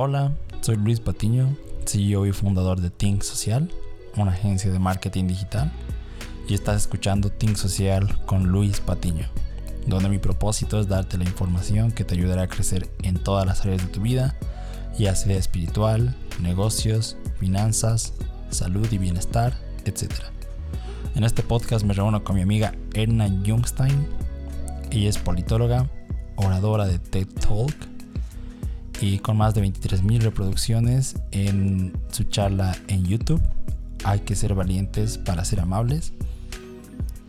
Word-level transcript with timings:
Hola, 0.00 0.30
soy 0.60 0.76
Luis 0.76 1.00
Patiño, 1.00 1.56
CEO 1.84 2.24
y 2.24 2.30
fundador 2.30 2.80
de 2.80 2.88
Think 2.88 3.22
Social, 3.22 3.68
una 4.16 4.30
agencia 4.30 4.70
de 4.70 4.78
marketing 4.78 5.26
digital, 5.26 5.72
y 6.48 6.54
estás 6.54 6.82
escuchando 6.82 7.30
Think 7.30 7.56
Social 7.56 8.16
con 8.24 8.46
Luis 8.46 8.78
Patiño, 8.78 9.26
donde 9.88 10.08
mi 10.08 10.18
propósito 10.18 10.78
es 10.78 10.86
darte 10.86 11.18
la 11.18 11.24
información 11.24 11.90
que 11.90 12.04
te 12.04 12.14
ayudará 12.14 12.42
a 12.42 12.46
crecer 12.46 12.88
en 13.02 13.18
todas 13.18 13.44
las 13.44 13.62
áreas 13.62 13.84
de 13.84 13.88
tu 13.88 14.00
vida, 14.00 14.36
ya 14.96 15.16
sea 15.16 15.36
espiritual, 15.36 16.14
negocios, 16.40 17.16
finanzas, 17.40 18.14
salud 18.50 18.86
y 18.92 18.98
bienestar, 18.98 19.58
etc. 19.84 20.12
En 21.16 21.24
este 21.24 21.42
podcast 21.42 21.84
me 21.84 21.94
reúno 21.94 22.22
con 22.22 22.36
mi 22.36 22.42
amiga 22.42 22.72
Erna 22.94 23.28
Jungstein. 23.44 24.06
Ella 24.92 25.08
es 25.08 25.18
politóloga, 25.18 25.90
oradora 26.36 26.86
de 26.86 27.00
TED 27.00 27.26
Talk 27.40 27.87
y 29.00 29.18
con 29.18 29.36
más 29.36 29.54
de 29.54 29.62
23.000 29.62 30.20
reproducciones 30.20 31.16
en 31.30 31.92
su 32.10 32.24
charla 32.24 32.76
en 32.88 33.04
YouTube. 33.04 33.42
Hay 34.04 34.20
que 34.20 34.34
ser 34.34 34.54
valientes 34.54 35.18
para 35.18 35.44
ser 35.44 35.60
amables. 35.60 36.12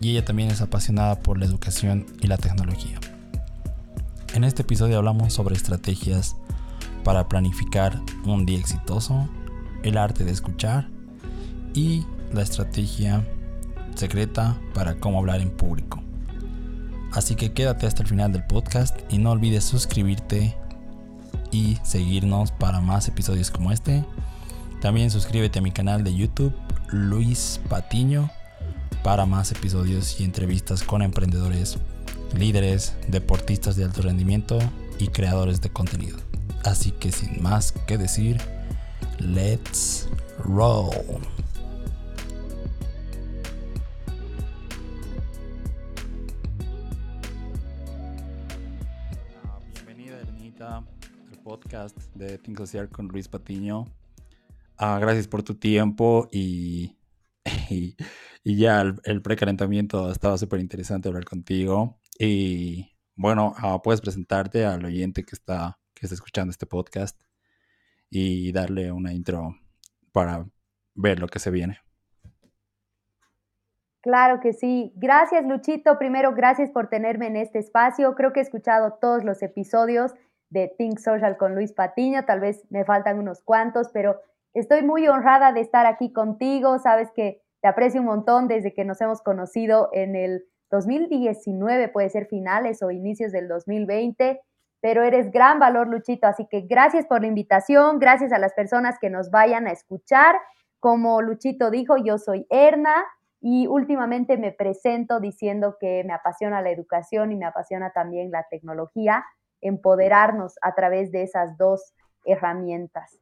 Y 0.02 0.12
ella 0.12 0.26
también 0.26 0.50
es 0.50 0.62
apasionada 0.62 1.20
por 1.20 1.38
la 1.38 1.46
educación 1.46 2.06
y 2.22 2.28
la 2.28 2.38
tecnología. 2.38 3.00
En 4.34 4.44
este 4.44 4.62
episodio 4.62 4.98
hablamos 4.98 5.34
sobre 5.34 5.56
estrategias 5.56 6.36
para 7.04 7.28
planificar 7.28 8.00
un 8.26 8.46
día 8.46 8.60
exitoso, 8.60 9.28
el 9.84 9.98
arte 9.98 10.24
de 10.24 10.32
escuchar 10.32 10.88
y 11.74 12.06
la 12.32 12.44
estrategia 12.44 13.26
secreta 13.96 14.58
para 14.74 14.96
cómo 14.96 15.20
hablar 15.20 15.42
en 15.42 15.50
público. 15.50 16.02
Así 17.12 17.36
que 17.36 17.54
quédate 17.54 17.88
hasta 17.88 18.04
el 18.04 18.08
final 18.08 18.32
del 18.32 18.46
podcast 18.46 18.98
y 19.10 19.18
no 19.18 19.32
olvides 19.32 19.64
suscribirte 19.64 20.56
y 21.52 21.78
seguirnos 21.84 22.52
para 22.52 22.82
más 22.82 23.08
episodios 23.08 23.52
como 23.52 23.72
este. 23.72 24.06
También 24.82 25.12
suscríbete 25.12 25.60
a 25.60 25.62
mi 25.62 25.72
canal 25.72 26.04
de 26.04 26.16
YouTube 26.16 26.54
Luis 26.92 27.60
Patiño 27.70 28.30
para 29.04 29.26
más 29.26 29.52
episodios 29.52 30.20
y 30.20 30.24
entrevistas 30.24 30.84
con 30.84 31.02
emprendedores, 31.02 31.78
líderes, 32.38 32.96
deportistas 33.08 33.76
de 33.76 33.86
alto 33.86 34.02
rendimiento 34.02 34.60
y 34.98 35.08
creadores 35.08 35.62
de 35.62 35.70
contenido. 35.70 36.18
Así 36.64 36.92
que 36.92 37.12
sin 37.12 37.42
más 37.42 37.72
que 37.72 37.98
decir, 37.98 38.40
let's 39.20 40.08
roll. 40.44 40.90
De 52.16 52.38
Think 52.38 52.58
Social 52.58 52.90
con 52.90 53.08
Luis 53.08 53.30
Patiño. 53.30 53.86
Ah, 54.78 55.00
gracias 55.00 55.28
por 55.28 55.44
tu 55.44 55.56
tiempo 55.56 56.28
y, 56.32 56.98
y, 57.70 57.96
ya 58.44 58.82
el, 58.82 59.22
precalentamiento 59.22 60.12
estaba 60.12 60.38
súper 60.38 60.60
interesante 60.60 61.08
hablar 61.08 61.26
contigo. 61.26 61.98
Y 62.20 62.92
bueno, 63.16 63.54
ah, 63.58 63.82
puedes 63.82 64.02
presentarte 64.02 64.66
al 64.66 64.84
oyente 64.84 65.24
que 65.24 65.36
está, 65.36 65.80
que 65.94 66.06
está 66.06 66.16
escuchando 66.16 66.52
este 66.52 66.66
podcast 66.66 67.18
y 68.10 68.52
darle 68.52 68.92
una 68.92 69.14
intro 69.14 69.56
para 70.12 70.46
ver 70.96 71.20
lo 71.20 71.28
que 71.28 71.40
se 71.40 71.50
viene. 71.50 71.80
Claro 74.02 74.40
que 74.42 74.54
sí. 74.54 74.92
Gracias, 74.96 75.46
Luchito. 75.46 75.98
Primero, 75.98 76.34
gracias 76.34 76.72
por 76.72 76.90
tenerme 76.90 77.28
en 77.28 77.38
este 77.38 77.60
espacio. 77.60 78.16
Creo 78.16 78.34
que 78.34 78.40
he 78.40 78.44
escuchado 78.44 78.98
todos 79.00 79.24
los 79.24 79.42
episodios 79.44 80.14
de 80.50 80.74
Think 80.78 81.00
Social 81.00 81.38
con 81.38 81.56
Luis 81.56 81.74
Patiño, 81.74 82.26
tal 82.26 82.40
vez 82.40 82.66
me 82.70 82.86
faltan 82.86 83.20
unos 83.20 83.42
cuantos, 83.42 83.90
pero 83.94 84.20
estoy 84.54 84.82
muy 84.82 85.08
honrada 85.08 85.52
de 85.52 85.62
estar 85.62 85.86
aquí 85.86 86.12
contigo, 86.12 86.80
sabes 86.80 87.12
que 87.12 87.42
te 87.62 87.68
aprecio 87.68 88.02
un 88.02 88.08
montón 88.08 88.48
desde 88.48 88.74
que 88.74 88.86
nos 88.86 89.02
hemos 89.02 89.22
conocido 89.22 89.90
en 89.92 90.16
el 90.16 90.46
2019, 90.72 91.90
puede 91.90 92.10
ser 92.10 92.28
finales 92.28 92.82
o 92.82 92.92
inicios 92.92 93.32
del 93.32 93.48
2020, 93.48 94.42
pero 94.82 95.04
eres 95.04 95.32
gran 95.32 95.60
valor, 95.60 95.88
Luchito, 95.88 96.28
así 96.28 96.48
que 96.50 96.62
gracias 96.62 97.06
por 97.06 97.22
la 97.22 97.28
invitación, 97.28 98.00
gracias 98.00 98.32
a 98.32 98.40
las 98.40 98.54
personas 98.54 98.98
que 99.00 99.10
nos 99.10 99.30
vayan 99.30 99.68
a 99.68 99.72
escuchar. 99.72 100.36
Como 100.80 101.22
Luchito 101.22 101.70
dijo, 101.70 101.98
yo 101.98 102.18
soy 102.18 102.48
Erna 102.50 102.94
y 103.42 103.68
últimamente 103.68 104.38
me 104.38 104.52
presento 104.54 105.20
diciendo 105.20 105.76
que 105.80 106.04
me 106.06 106.14
apasiona 106.14 106.62
la 106.62 106.70
educación 106.70 107.32
y 107.32 107.36
me 107.36 107.46
apasiona 107.46 107.92
también 107.92 108.32
la 108.32 108.46
tecnología 108.50 109.26
empoderarnos 109.62 110.56
a 110.62 110.76
través 110.76 111.12
de 111.12 111.24
esas 111.24 111.58
dos 111.58 111.94
herramientas. 112.26 113.20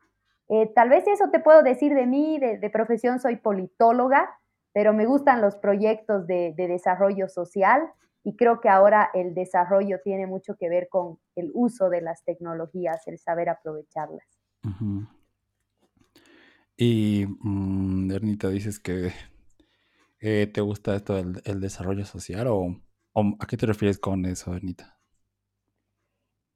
Eh, 0.50 0.72
tal 0.74 0.90
vez 0.90 1.06
eso 1.08 1.30
te 1.30 1.40
puedo 1.40 1.62
decir 1.62 1.94
de 1.94 2.06
mí, 2.06 2.40
de, 2.40 2.70
profesión 2.70 3.20
soy 3.20 3.36
politóloga, 3.36 4.30
pero 4.74 4.94
me 4.94 5.06
gustan 5.06 5.42
los 5.42 5.56
proyectos 5.58 6.26
de, 6.28 6.54
desarrollo 6.56 7.28
social 7.28 7.82
y 8.24 8.36
creo 8.36 8.62
que 8.62 8.70
ahora 8.70 9.10
el 9.14 9.34
desarrollo 9.34 10.00
tiene 10.04 10.26
mucho 10.26 10.56
que 10.56 10.70
ver 10.70 10.88
con 10.90 11.20
el 11.36 11.52
uso 11.54 11.90
de 11.90 12.02
las 12.02 12.24
tecnologías, 12.24 13.08
el 13.08 13.20
saber 13.20 13.50
aprovecharlas. 13.50 14.26
Y, 16.78 17.26
mm, 17.40 18.12
Ernita, 18.12 18.50
dices 18.50 18.80
que 18.80 19.12
eh, 20.20 20.48
te 20.48 20.62
gusta 20.62 20.96
esto 20.96 21.16
del 21.16 21.60
desarrollo 21.60 22.06
social 22.06 22.48
o, 22.48 22.76
a 23.40 23.48
qué 23.48 23.58
te 23.58 23.66
refieres 23.66 23.98
con 23.98 24.26
eso, 24.26 24.54
Ernita? 24.54 24.97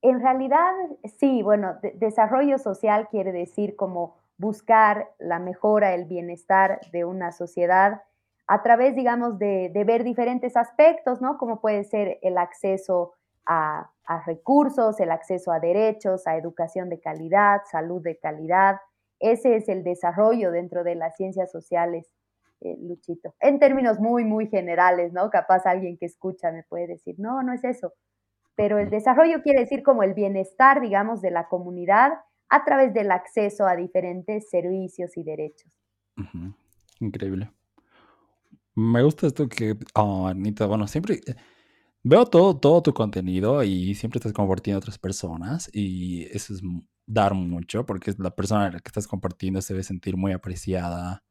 En 0.01 0.19
realidad, 0.19 0.71
sí, 1.19 1.43
bueno, 1.43 1.77
desarrollo 1.95 2.57
social 2.57 3.07
quiere 3.09 3.31
decir 3.31 3.75
como 3.75 4.15
buscar 4.37 5.11
la 5.19 5.37
mejora, 5.37 5.93
el 5.93 6.05
bienestar 6.05 6.81
de 6.91 7.05
una 7.05 7.31
sociedad 7.31 8.01
a 8.47 8.63
través, 8.63 8.95
digamos, 8.95 9.37
de, 9.37 9.71
ver 9.85 10.03
diferentes 10.03 10.57
aspectos, 10.57 11.21
¿no? 11.21 11.37
Como 11.37 11.61
puede 11.61 11.83
ser 11.83 12.17
el 12.23 12.37
acceso 12.37 13.13
a, 13.45 13.91
recursos, 14.25 14.99
el 14.99 15.11
acceso 15.11 15.53
a 15.53 15.59
derechos, 15.59 16.27
a 16.27 16.35
educación 16.35 16.89
de 16.89 16.99
calidad, 16.99 17.61
salud 17.71 18.01
de 18.01 18.17
calidad. 18.17 18.81
Ese 19.19 19.55
es 19.55 19.69
el 19.69 19.83
desarrollo 19.83 20.51
dentro 20.51 20.83
de 20.83 20.95
las 20.95 21.15
ciencias 21.15 21.49
sociales, 21.49 22.11
eh, 22.59 22.75
Luchito. 22.81 23.33
En 23.39 23.59
términos 23.59 23.99
muy, 23.99 24.25
muy 24.25 24.47
generales, 24.47 25.13
¿no? 25.13 25.29
Capaz 25.29 25.65
alguien 25.65 25.97
que 25.97 26.07
escucha 26.07 26.51
me 26.51 26.63
puede 26.63 26.87
decir, 26.87 27.15
no, 27.19 27.43
no 27.43 27.53
es 27.53 27.63
eso 27.63 27.93
pero 28.55 28.79
el 28.79 28.89
desarrollo 28.89 29.41
quiere 29.41 29.61
decir 29.61 29.83
como 29.83 30.03
el 30.03 30.13
bienestar, 30.13 30.81
digamos, 30.81 31.21
de 31.21 31.31
la 31.31 31.47
comunidad 31.47 32.13
a 32.49 32.63
través 32.65 32.93
del 32.93 33.11
acceso 33.11 33.65
a 33.65 33.75
diferentes 33.75 34.49
servicios 34.49 35.15
y 35.17 35.23
derechos. 35.23 35.71
Increíble. 36.99 37.51
Me 38.75 39.03
gusta 39.03 39.27
esto 39.27 39.47
que, 39.47 39.77
oh, 39.95 40.27
Anita, 40.27 40.65
bueno, 40.65 40.87
siempre 40.87 41.21
eh, 41.25 41.35
veo 42.03 42.25
todo, 42.25 42.57
todo 42.57 42.81
tu 42.81 42.93
contenido 42.93 43.63
y 43.63 43.95
siempre 43.95 44.19
estás 44.19 44.33
compartiendo 44.33 44.77
a 44.77 44.79
otras 44.79 44.97
personas 44.97 45.69
y 45.73 46.23
eso 46.35 46.53
es 46.53 46.61
dar 47.05 47.33
mucho 47.33 47.85
porque 47.85 48.13
la 48.17 48.31
persona 48.31 48.65
a 48.65 48.71
la 48.71 48.79
que 48.79 48.87
estás 48.87 49.07
compartiendo 49.07 49.61
se 49.61 49.73
debe 49.73 49.83
sentir 49.83 50.15
muy 50.17 50.31
apreciada, 50.31 51.23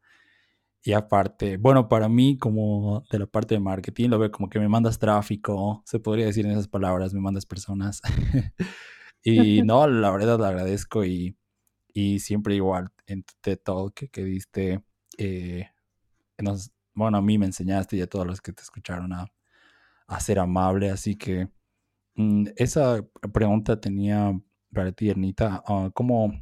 y 0.83 0.93
aparte, 0.93 1.57
bueno, 1.57 1.87
para 1.87 2.09
mí 2.09 2.37
como 2.37 3.03
de 3.11 3.19
la 3.19 3.27
parte 3.27 3.55
de 3.55 3.59
marketing, 3.59 4.09
lo 4.09 4.17
veo 4.17 4.31
como 4.31 4.49
que 4.49 4.59
me 4.59 4.67
mandas 4.67 4.97
tráfico, 4.97 5.83
se 5.85 5.99
podría 5.99 6.25
decir 6.25 6.45
en 6.45 6.53
esas 6.53 6.67
palabras, 6.67 7.13
me 7.13 7.21
mandas 7.21 7.45
personas. 7.45 8.01
y 9.23 9.61
no, 9.63 9.87
la 9.87 10.09
verdad 10.11 10.39
lo 10.39 10.45
agradezco 10.45 11.05
y, 11.05 11.37
siempre 12.19 12.55
igual 12.55 12.89
en 13.05 13.23
tu 13.23 13.33
TED 13.41 13.59
Talk 13.59 13.93
que, 13.93 14.23
diste, 14.23 14.81
eh, 15.17 15.69
bueno, 16.95 17.17
a 17.17 17.21
mí 17.21 17.37
me 17.37 17.45
enseñaste 17.45 17.97
y 17.97 18.01
a 18.01 18.07
todos 18.07 18.25
los 18.25 18.41
que 18.41 18.53
te 18.53 18.63
escucharon 18.63 19.13
a, 19.13 19.27
ser 20.19 20.39
amable, 20.39 20.89
así 20.89 21.15
que 21.15 21.47
mm, 22.15 22.47
esa 22.57 23.05
pregunta 23.33 23.79
tenía 23.79 24.37
para 24.73 24.91
ti, 24.91 25.09
Ernita, 25.09 25.63
ah, 25.67 25.89
¿cómo 25.93 26.33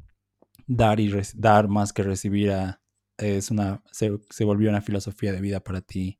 dar 0.67 0.99
y 0.99 1.11
dar 1.35 1.67
más 1.67 1.93
que 1.93 2.03
recibir 2.03 2.51
a 2.51 2.78
es 3.19 3.51
una, 3.51 3.81
se, 3.91 4.45
volvió 4.45 4.69
una 4.69 4.81
filosofía 4.81 5.31
de 5.31 5.41
vida 5.41 5.59
para 5.59 5.81
ti? 5.81 6.19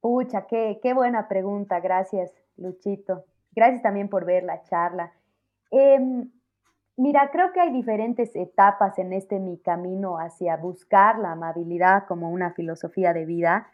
Pucha, 0.00 0.46
qué, 0.46 0.80
qué 0.82 0.94
buena 0.94 1.28
pregunta. 1.28 1.80
Gracias, 1.80 2.32
Luchito. 2.56 3.24
Gracias 3.52 3.82
también 3.82 4.08
por 4.08 4.24
ver 4.24 4.42
la 4.42 4.62
charla. 4.62 5.12
Em, 5.70 6.30
mira, 6.96 7.30
creo 7.30 7.52
que 7.52 7.60
hay 7.60 7.72
diferentes 7.72 8.34
etapas 8.34 8.98
en 8.98 9.12
este 9.12 9.38
mi 9.38 9.58
camino 9.58 10.18
hacia 10.18 10.56
buscar 10.56 11.18
la 11.18 11.32
amabilidad 11.32 12.04
como 12.06 12.30
una 12.30 12.52
filosofía 12.52 13.12
de 13.12 13.24
vida. 13.24 13.68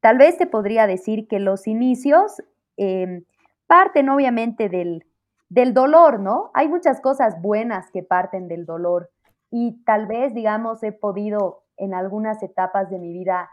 Tal 0.00 0.18
vez 0.18 0.38
te 0.38 0.46
podría 0.46 0.86
decir 0.86 1.28
que 1.28 1.40
los 1.40 1.66
inicios 1.66 2.42
em, 2.76 3.24
parten 3.66 4.08
obviamente 4.08 4.68
del, 4.68 5.04
del 5.48 5.74
dolor, 5.74 6.20
¿no? 6.20 6.50
Hay 6.54 6.68
muchas 6.68 7.00
cosas 7.00 7.40
buenas 7.42 7.90
que 7.90 8.02
parten 8.02 8.48
del 8.48 8.64
dolor 8.64 9.10
y 9.50 9.82
tal 9.84 10.06
vez, 10.06 10.34
digamos, 10.34 10.82
he 10.82 10.92
podido 10.92 11.62
en 11.76 11.94
algunas 11.94 12.42
etapas 12.42 12.90
de 12.90 12.98
mi 12.98 13.12
vida 13.12 13.50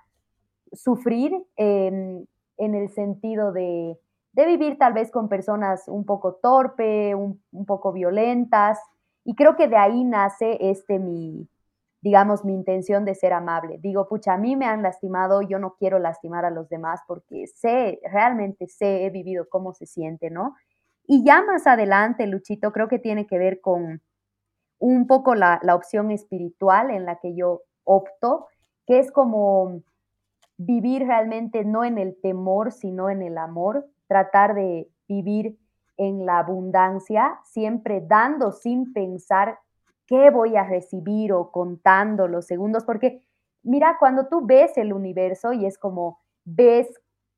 sufrir 0.71 1.45
en 1.55 2.27
el 2.57 2.89
sentido 2.89 3.51
de, 3.51 3.99
de 4.33 4.47
vivir 4.47 4.77
tal 4.77 4.93
vez 4.93 5.11
con 5.11 5.29
personas 5.29 5.87
un 5.87 6.05
poco 6.05 6.35
torpe, 6.35 7.15
un, 7.15 7.39
poco 7.65 7.93
violentas, 7.93 8.79
y 9.23 9.35
creo 9.35 9.55
que 9.55 9.67
de 9.67 9.77
ahí 9.77 10.03
nace 10.03 10.57
este 10.59 10.99
mi, 10.99 11.47
digamos, 12.01 12.43
mi 12.43 12.53
intención 12.53 13.05
de 13.05 13.15
ser 13.15 13.31
amable. 13.31 13.77
Digo, 13.79 14.09
pucha, 14.09 14.33
a 14.33 14.37
mí 14.37 14.55
me 14.55 14.65
han 14.65 14.81
lastimado, 14.81 15.41
yo 15.43 15.59
no 15.59 15.75
quiero 15.79 15.99
lastimar 15.99 16.45
a 16.45 16.49
los 16.49 16.67
demás 16.67 17.01
porque 17.07 17.45
sé, 17.47 17.99
realmente 18.11 18.67
sé, 18.67 19.05
he 19.05 19.11
vivido 19.11 19.47
cómo 19.49 19.73
se 19.73 19.85
siente, 19.85 20.29
¿no? 20.29 20.55
Y 21.05 21.23
ya 21.23 21.43
más 21.43 21.67
adelante, 21.67 22.27
Luchito, 22.27 22.71
creo 22.71 22.87
que 22.87 22.99
tiene 22.99 23.27
que 23.27 23.37
ver 23.37 23.61
con 23.61 24.01
un 24.83 25.07
poco 25.07 25.33
la, 25.33 25.61
la 25.63 25.75
opción 25.75 26.11
espiritual 26.11 26.91
en 26.91 27.05
la 27.05 27.15
que 27.15 27.33
yo 27.33 27.61
opto, 27.85 28.47
que 28.85 28.99
es 28.99 29.13
como 29.13 29.81
vivir 30.57 31.07
realmente 31.07 31.63
no 31.63 31.85
en 31.85 31.97
el 31.97 32.19
temor, 32.21 32.73
sino 32.73 33.09
en 33.09 33.21
el 33.21 33.37
amor, 33.37 33.85
tratar 34.07 34.53
de 34.53 34.89
vivir 35.07 35.57
en 35.95 36.25
la 36.25 36.39
abundancia, 36.39 37.39
siempre 37.45 38.03
dando 38.05 38.51
sin 38.51 38.91
pensar 38.91 39.57
qué 40.05 40.31
voy 40.31 40.57
a 40.57 40.65
recibir 40.65 41.31
o 41.31 41.49
contando 41.49 42.27
los 42.27 42.45
segundos, 42.45 42.83
porque 42.83 43.21
mira, 43.63 43.95
cuando 43.97 44.27
tú 44.27 44.45
ves 44.45 44.77
el 44.77 44.91
universo 44.91 45.53
y 45.53 45.65
es 45.65 45.77
como 45.77 46.19
ves 46.43 46.89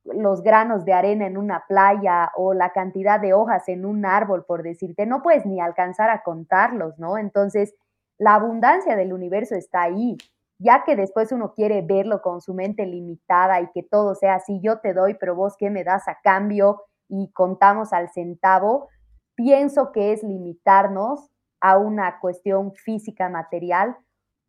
los 0.06 0.44
granos 0.44 0.86
de 0.86 0.94
arena 0.94 1.26
en 1.26 1.38
una 1.38 1.66
playa 1.68 2.32
o 2.36 2.54
la 2.54 2.72
cantidad 2.72 3.20
de 3.20 3.34
hojas 3.34 3.68
en 3.68 3.86
un 3.86 4.06
árbol, 4.06 4.46
por 4.46 4.64
decirte, 4.64 5.06
no 5.06 5.22
puedes 5.22 5.46
ni 5.46 5.60
alcanzar 5.60 6.10
a 6.10 6.22
contarlos, 6.24 6.98
¿no? 7.00 7.18
Entonces, 7.18 7.74
la 8.18 8.36
abundancia 8.36 8.96
del 8.96 9.14
universo 9.14 9.56
está 9.56 9.82
ahí, 9.82 10.16
ya 10.60 10.84
que 10.86 10.96
después 10.96 11.32
uno 11.32 11.54
quiere 11.54 11.82
verlo 11.82 12.22
con 12.22 12.40
su 12.40 12.54
mente 12.54 12.86
limitada 12.86 13.60
y 13.62 13.70
que 13.74 13.84
todo 13.84 14.16
sea 14.16 14.36
así, 14.36 14.62
yo 14.62 14.80
te 14.80 14.94
doy, 14.94 15.16
pero 15.16 15.36
vos 15.36 15.56
qué 15.58 15.70
me 15.70 15.84
das 15.84 16.08
a 16.08 16.20
cambio 16.24 16.84
y 17.10 17.32
contamos 17.34 17.92
al 17.92 18.10
centavo, 18.12 18.90
pienso 19.36 19.92
que 19.92 20.14
es 20.14 20.24
limitarnos 20.24 21.30
a 21.60 21.78
una 21.78 22.20
cuestión 22.20 22.74
física, 22.74 23.28
material, 23.28 23.98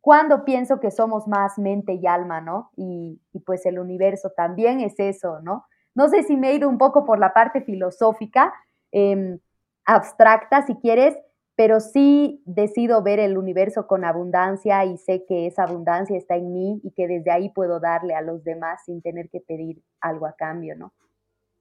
cuando 0.07 0.45
pienso 0.45 0.79
que 0.79 0.89
somos 0.89 1.27
más 1.27 1.59
mente 1.59 1.95
y 1.95 2.07
alma, 2.07 2.39
¿no? 2.39 2.71
Y, 2.77 3.19
pues 3.45 3.65
el 3.65 3.77
universo 3.77 4.31
también 4.37 4.79
es 4.79 4.93
eso, 4.99 5.41
¿no? 5.41 5.65
No 5.95 6.07
sé 6.07 6.23
si 6.23 6.37
me 6.37 6.49
he 6.49 6.55
ido 6.55 6.69
un 6.69 6.77
poco 6.77 7.03
por 7.03 7.19
la 7.19 7.33
parte 7.33 7.59
filosófica, 7.59 8.53
em, 8.93 9.37
abstracta, 9.83 10.65
si 10.65 10.75
quieres, 10.75 11.17
pero 11.57 11.81
sí 11.81 12.41
decido 12.45 13.03
ver 13.03 13.19
el 13.19 13.37
universo 13.37 13.85
con 13.85 14.05
abundancia 14.05 14.85
y 14.85 14.97
sé 14.97 15.25
que 15.27 15.45
esa 15.45 15.63
abundancia 15.63 16.17
está 16.17 16.37
en 16.37 16.53
mí 16.53 16.79
y 16.85 16.91
que 16.91 17.05
desde 17.05 17.29
ahí 17.29 17.49
puedo 17.49 17.81
darle 17.81 18.15
a 18.15 18.21
los 18.21 18.45
demás 18.45 18.83
sin 18.85 19.01
tener 19.01 19.29
que 19.29 19.41
pedir 19.41 19.83
algo 19.99 20.25
a 20.25 20.37
cambio, 20.37 20.77
¿no? 20.77 20.93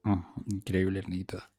Ah, 0.05 0.25
increíble, 0.47 1.01
Ernita. 1.01 1.51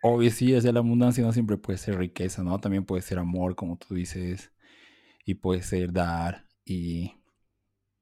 obvio, 0.00 0.30
sí, 0.30 0.52
desde 0.52 0.72
la 0.72 0.78
abundancia 0.78 1.24
no 1.24 1.32
siempre 1.32 1.56
puede 1.56 1.78
ser 1.78 1.98
riqueza, 1.98 2.44
¿no? 2.44 2.60
También 2.60 2.84
puede 2.84 3.02
ser 3.02 3.18
amor, 3.18 3.56
como 3.56 3.76
tú 3.76 3.96
dices, 3.96 4.53
y 5.24 5.34
puede 5.34 5.62
ser 5.62 5.92
dar. 5.92 6.46
Y 6.64 7.14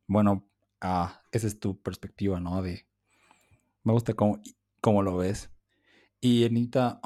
bueno, 0.07 0.49
ah, 0.81 1.23
esa 1.33 1.47
es 1.47 1.59
tu 1.61 1.81
perspectiva, 1.81 2.41
¿no? 2.41 2.63
De, 2.63 2.87
me 3.85 3.93
gusta 3.93 4.15
cómo, 4.15 4.41
cómo 4.81 5.03
lo 5.03 5.17
ves. 5.17 5.51
Y 6.21 6.45
Ernita, 6.45 7.01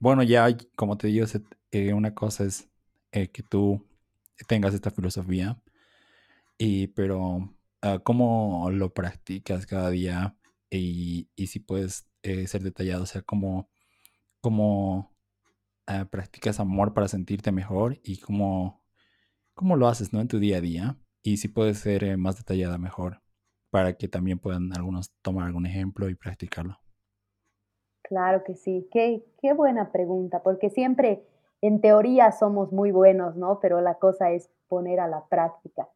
bueno, 0.00 0.22
ya, 0.24 0.48
como 0.76 0.98
te 0.98 1.08
digo, 1.08 1.26
eh, 1.70 1.92
una 1.92 2.14
cosa 2.14 2.44
es 2.44 2.68
eh, 3.12 3.30
que 3.30 3.42
tú 3.42 3.86
tengas 4.48 4.74
esta 4.74 4.90
filosofía, 4.90 5.62
y, 6.58 6.88
pero 6.88 7.54
ah, 7.82 8.00
cómo 8.04 8.70
lo 8.70 8.92
practicas 8.94 9.66
cada 9.66 9.90
día 9.90 10.36
y, 10.70 11.28
si 11.46 11.60
puedes 11.60 12.08
eh, 12.22 12.46
ser 12.46 12.62
detallado, 12.62 13.04
o 13.04 13.06
sea, 13.06 13.22
cómo, 13.22 13.70
cómo 14.40 15.14
ah, 15.86 16.06
practicas 16.10 16.60
amor 16.60 16.94
para 16.94 17.08
sentirte 17.08 17.52
mejor 17.52 18.00
y 18.04 18.18
cómo, 18.18 18.81
cómo 19.54 19.76
lo 19.76 19.88
haces 19.88 20.12
¿no? 20.12 20.20
en 20.20 20.28
tu 20.28 20.38
día 20.38 20.58
a 20.58 20.60
día 20.60 20.96
y 21.22 21.36
si 21.36 21.48
puedes 21.48 21.78
ser 21.78 22.16
más 22.18 22.36
detallada 22.36 22.78
mejor 22.78 23.22
para 23.70 23.94
que 23.94 24.08
también 24.08 24.38
puedan 24.38 24.72
algunos 24.76 25.10
tomar 25.22 25.46
algún 25.46 25.66
ejemplo 25.66 26.08
y 26.08 26.14
practicarlo. 26.14 26.76
Claro 28.02 28.44
que 28.44 28.54
sí, 28.54 28.86
qué, 28.92 29.24
qué 29.40 29.54
buena 29.54 29.90
pregunta, 29.90 30.42
porque 30.42 30.68
siempre 30.68 31.24
en 31.62 31.80
teoría 31.80 32.32
somos 32.32 32.72
muy 32.72 32.90
buenos, 32.90 33.36
¿no? 33.36 33.60
Pero 33.60 33.80
la 33.80 33.94
cosa 33.94 34.30
es 34.32 34.50
poner 34.68 35.00
a 35.00 35.08
la 35.08 35.24
práctica. 35.26 35.88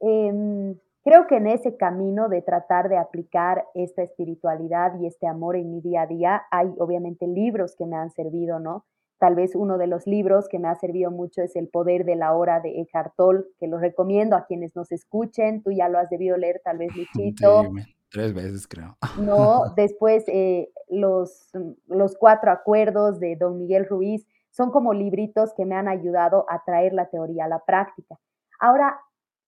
Em, 0.00 0.78
creo 1.02 1.26
que 1.26 1.36
en 1.36 1.48
ese 1.48 1.76
camino 1.76 2.28
de 2.28 2.40
tratar 2.40 2.88
de 2.88 2.96
aplicar 2.96 3.66
esta 3.74 4.02
espiritualidad 4.02 4.98
y 5.00 5.06
este 5.06 5.26
amor 5.26 5.56
en 5.56 5.70
mi 5.70 5.80
día 5.80 6.02
a 6.02 6.06
día, 6.06 6.42
hay 6.50 6.72
obviamente 6.78 7.26
libros 7.26 7.74
que 7.76 7.84
me 7.86 7.96
han 7.96 8.10
servido, 8.12 8.60
¿no? 8.60 8.86
Tal 9.18 9.34
vez 9.34 9.54
uno 9.54 9.78
de 9.78 9.86
los 9.86 10.06
libros 10.06 10.48
que 10.48 10.58
me 10.58 10.68
ha 10.68 10.74
servido 10.74 11.10
mucho 11.10 11.42
es 11.42 11.56
El 11.56 11.68
poder 11.68 12.04
de 12.04 12.16
la 12.16 12.34
hora 12.34 12.60
de 12.60 12.80
Eckhart 12.80 13.14
Tolle, 13.16 13.44
que 13.58 13.68
lo 13.68 13.78
recomiendo 13.78 14.36
a 14.36 14.44
quienes 14.44 14.74
nos 14.74 14.92
escuchen. 14.92 15.62
Tú 15.62 15.70
ya 15.70 15.88
lo 15.88 15.98
has 15.98 16.10
debido 16.10 16.36
leer, 16.36 16.60
tal 16.64 16.78
vez, 16.78 16.90
Luchito. 16.96 17.70
Tres 18.10 18.32
veces, 18.32 18.68
creo. 18.68 18.96
No, 19.18 19.72
después 19.76 20.24
eh, 20.28 20.70
los, 20.88 21.50
los 21.86 22.16
cuatro 22.16 22.50
acuerdos 22.50 23.18
de 23.18 23.36
don 23.36 23.58
Miguel 23.58 23.86
Ruiz 23.86 24.26
son 24.50 24.70
como 24.70 24.94
libritos 24.94 25.52
que 25.54 25.64
me 25.66 25.74
han 25.74 25.88
ayudado 25.88 26.46
a 26.48 26.62
traer 26.64 26.92
la 26.92 27.10
teoría 27.10 27.46
a 27.46 27.48
la 27.48 27.64
práctica. 27.64 28.20
Ahora, 28.60 29.00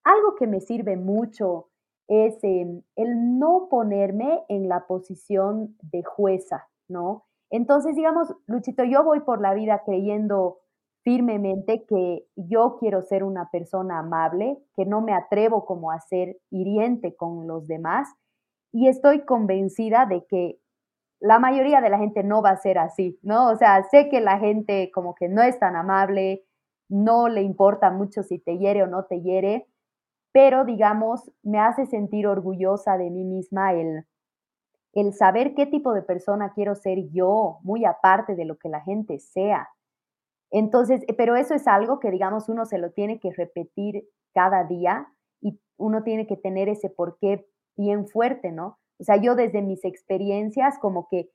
algo 0.03 0.35
que 0.37 0.47
me 0.47 0.61
sirve 0.61 0.97
mucho 0.97 1.69
es 2.09 2.43
em, 2.43 2.83
el 2.97 3.39
no 3.39 3.69
ponerme 3.71 4.45
en 4.49 4.69
la 4.69 4.87
posición 4.87 5.77
de 5.83 6.03
jueza, 6.03 6.69
¿no? 6.89 7.26
Entonces, 7.51 7.95
digamos, 7.97 8.35
Luchito, 8.47 8.85
yo 8.85 9.05
voy 9.05 9.21
por 9.21 9.41
la 9.41 9.55
vida 9.55 9.83
creyendo 9.85 10.59
firmemente 11.05 11.85
que 11.85 12.27
yo 12.35 12.79
quiero 12.81 13.01
ser 13.03 13.23
una 13.23 13.49
persona 13.51 14.01
amable, 14.01 14.59
que 14.75 14.85
no 14.85 15.01
me 15.01 15.15
atrevo 15.15 15.65
como 15.65 15.93
a 15.93 16.01
ser 16.01 16.39
hiriente 16.51 17.15
con 17.15 17.47
los 17.47 17.69
demás 17.69 18.09
y 18.73 18.89
estoy 18.89 19.25
convencida 19.25 20.07
de 20.07 20.27
que 20.27 20.59
la 21.21 21.39
mayoría 21.39 21.81
de 21.81 21.91
la 21.91 21.99
gente 21.99 22.23
no 22.25 22.43
va 22.43 22.51
a 22.51 22.57
ser 22.57 22.79
así, 22.79 23.19
¿no? 23.23 23.51
O 23.51 23.57
sea, 23.57 23.83
sé 23.85 24.09
que 24.09 24.21
la 24.21 24.39
gente 24.39 24.91
como 24.93 25.15
que 25.15 25.29
no 25.29 25.43
es 25.43 25.59
tan 25.59 25.77
amable, 25.77 26.45
no 26.89 27.29
le 27.29 27.43
importa 27.43 27.91
mucho 27.91 28.23
si 28.23 28.39
te 28.39 28.59
hiere 28.59 28.83
o 28.83 28.87
no 28.87 29.05
te 29.05 29.23
hiere, 29.23 29.67
pero 30.33 30.65
digamos, 30.65 31.31
me 31.43 31.59
hace 31.59 31.87
sentir 31.87 32.27
orgullosa 32.27 32.99
de 32.99 33.11
mí 33.11 33.25
misma 33.25 33.73
el, 33.73 34.05
el 34.97 35.13
saber 35.13 35.55
qué 35.55 35.67
tipo 35.67 35.93
de 35.93 36.01
persona 36.01 36.53
quiero 36.55 36.75
ser 36.75 37.11
yo, 37.13 37.59
muy 37.63 37.85
aparte 37.85 38.35
de 38.35 38.47
lo 38.47 38.57
que 38.57 38.71
la 38.71 38.81
gente 38.81 39.19
sea. 39.19 39.69
Entonces, 40.51 41.05
pero 41.19 41.37
eso 41.37 41.55
es 41.55 41.69
algo 41.69 42.01
que, 42.01 42.11
digamos, 42.11 42.49
uno 42.49 42.65
se 42.65 42.79
lo 42.79 42.91
tiene 42.93 43.21
que 43.21 43.31
repetir 43.33 44.09
cada 44.35 44.65
día 44.65 45.07
y 45.43 45.61
uno 45.77 46.03
tiene 46.03 46.27
que 46.27 46.39
tener 46.39 46.71
ese 46.71 46.89
por 46.89 47.19
qué 47.21 47.47
bien 47.77 48.09
fuerte, 48.09 48.53
¿no? 48.53 48.79
O 48.99 49.05
sea, 49.05 49.17
yo 49.17 49.35
desde 49.35 49.61
mis 49.61 49.85
experiencias 49.85 50.79
como 50.79 51.09
que 51.11 51.31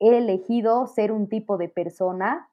he 0.00 0.18
elegido 0.18 0.86
ser 0.86 1.10
un 1.10 1.30
tipo 1.30 1.56
de 1.56 1.70
persona 1.70 2.50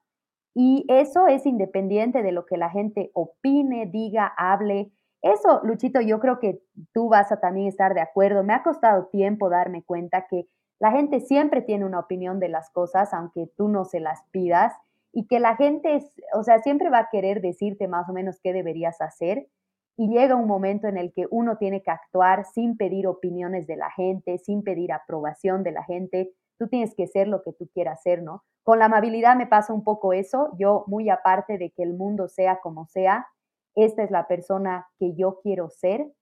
y 0.54 0.86
eso 0.88 1.26
es 1.26 1.44
independiente 1.44 2.22
de 2.22 2.32
lo 2.32 2.46
que 2.46 2.56
la 2.56 2.70
gente 2.70 3.10
opine, 3.12 3.84
diga, 3.84 4.32
hable. 4.38 4.90
Eso, 5.22 5.60
Luchito, 5.64 6.00
yo 6.00 6.20
creo 6.20 6.38
que 6.38 6.60
tú 6.92 7.08
vas 7.08 7.32
a 7.32 7.40
también 7.40 7.66
estar 7.66 7.94
de 7.94 8.00
acuerdo. 8.00 8.44
Me 8.44 8.54
ha 8.54 8.62
costado 8.62 9.06
tiempo 9.06 9.48
darme 9.48 9.82
cuenta 9.82 10.26
que 10.28 10.46
la 10.78 10.92
gente 10.92 11.20
siempre 11.20 11.62
tiene 11.62 11.84
una 11.84 12.00
opinión 12.00 12.38
de 12.38 12.48
las 12.48 12.70
cosas, 12.70 13.12
aunque 13.14 13.50
tú 13.56 13.68
no 13.68 13.84
se 13.84 14.00
las 14.00 14.22
pidas, 14.30 14.74
y 15.12 15.26
que 15.26 15.40
la 15.40 15.56
gente, 15.56 16.04
o 16.34 16.42
sea, 16.42 16.58
siempre 16.58 16.90
va 16.90 16.98
a 16.98 17.08
querer 17.10 17.40
decirte 17.40 17.88
más 17.88 18.08
o 18.08 18.12
menos 18.12 18.38
qué 18.42 18.52
deberías 18.52 19.00
hacer 19.00 19.48
y 19.96 20.08
llega 20.08 20.34
un 20.36 20.46
momento 20.46 20.88
en 20.88 20.98
el 20.98 21.12
que 21.12 21.26
uno 21.30 21.56
tiene 21.56 21.82
que 21.82 21.90
actuar 21.90 22.44
sin 22.44 22.76
pedir 22.76 23.06
opiniones 23.06 23.66
de 23.66 23.76
la 23.76 23.90
gente, 23.90 24.38
sin 24.38 24.62
pedir 24.62 24.92
aprobación 24.92 25.62
de 25.62 25.72
la 25.72 25.84
gente. 25.84 26.34
Tú 26.58 26.68
tienes 26.68 26.94
que 26.94 27.06
ser 27.06 27.28
lo 27.28 27.42
que 27.42 27.52
tú 27.52 27.68
quieras 27.72 28.02
ser, 28.02 28.22
¿no? 28.22 28.44
Con 28.62 28.78
la 28.78 28.86
amabilidad 28.86 29.36
me 29.36 29.46
pasa 29.46 29.72
un 29.72 29.84
poco 29.84 30.12
eso. 30.12 30.50
Yo, 30.58 30.84
muy 30.86 31.08
aparte 31.08 31.56
de 31.56 31.70
que 31.70 31.82
el 31.82 31.94
mundo 31.94 32.28
sea 32.28 32.60
como 32.60 32.86
sea, 32.86 33.26
esta 33.76 34.02
es 34.02 34.10
la 34.10 34.26
persona 34.26 34.88
que 34.98 35.14
yo 35.14 35.38
quiero 35.42 35.70
ser. 35.70 36.12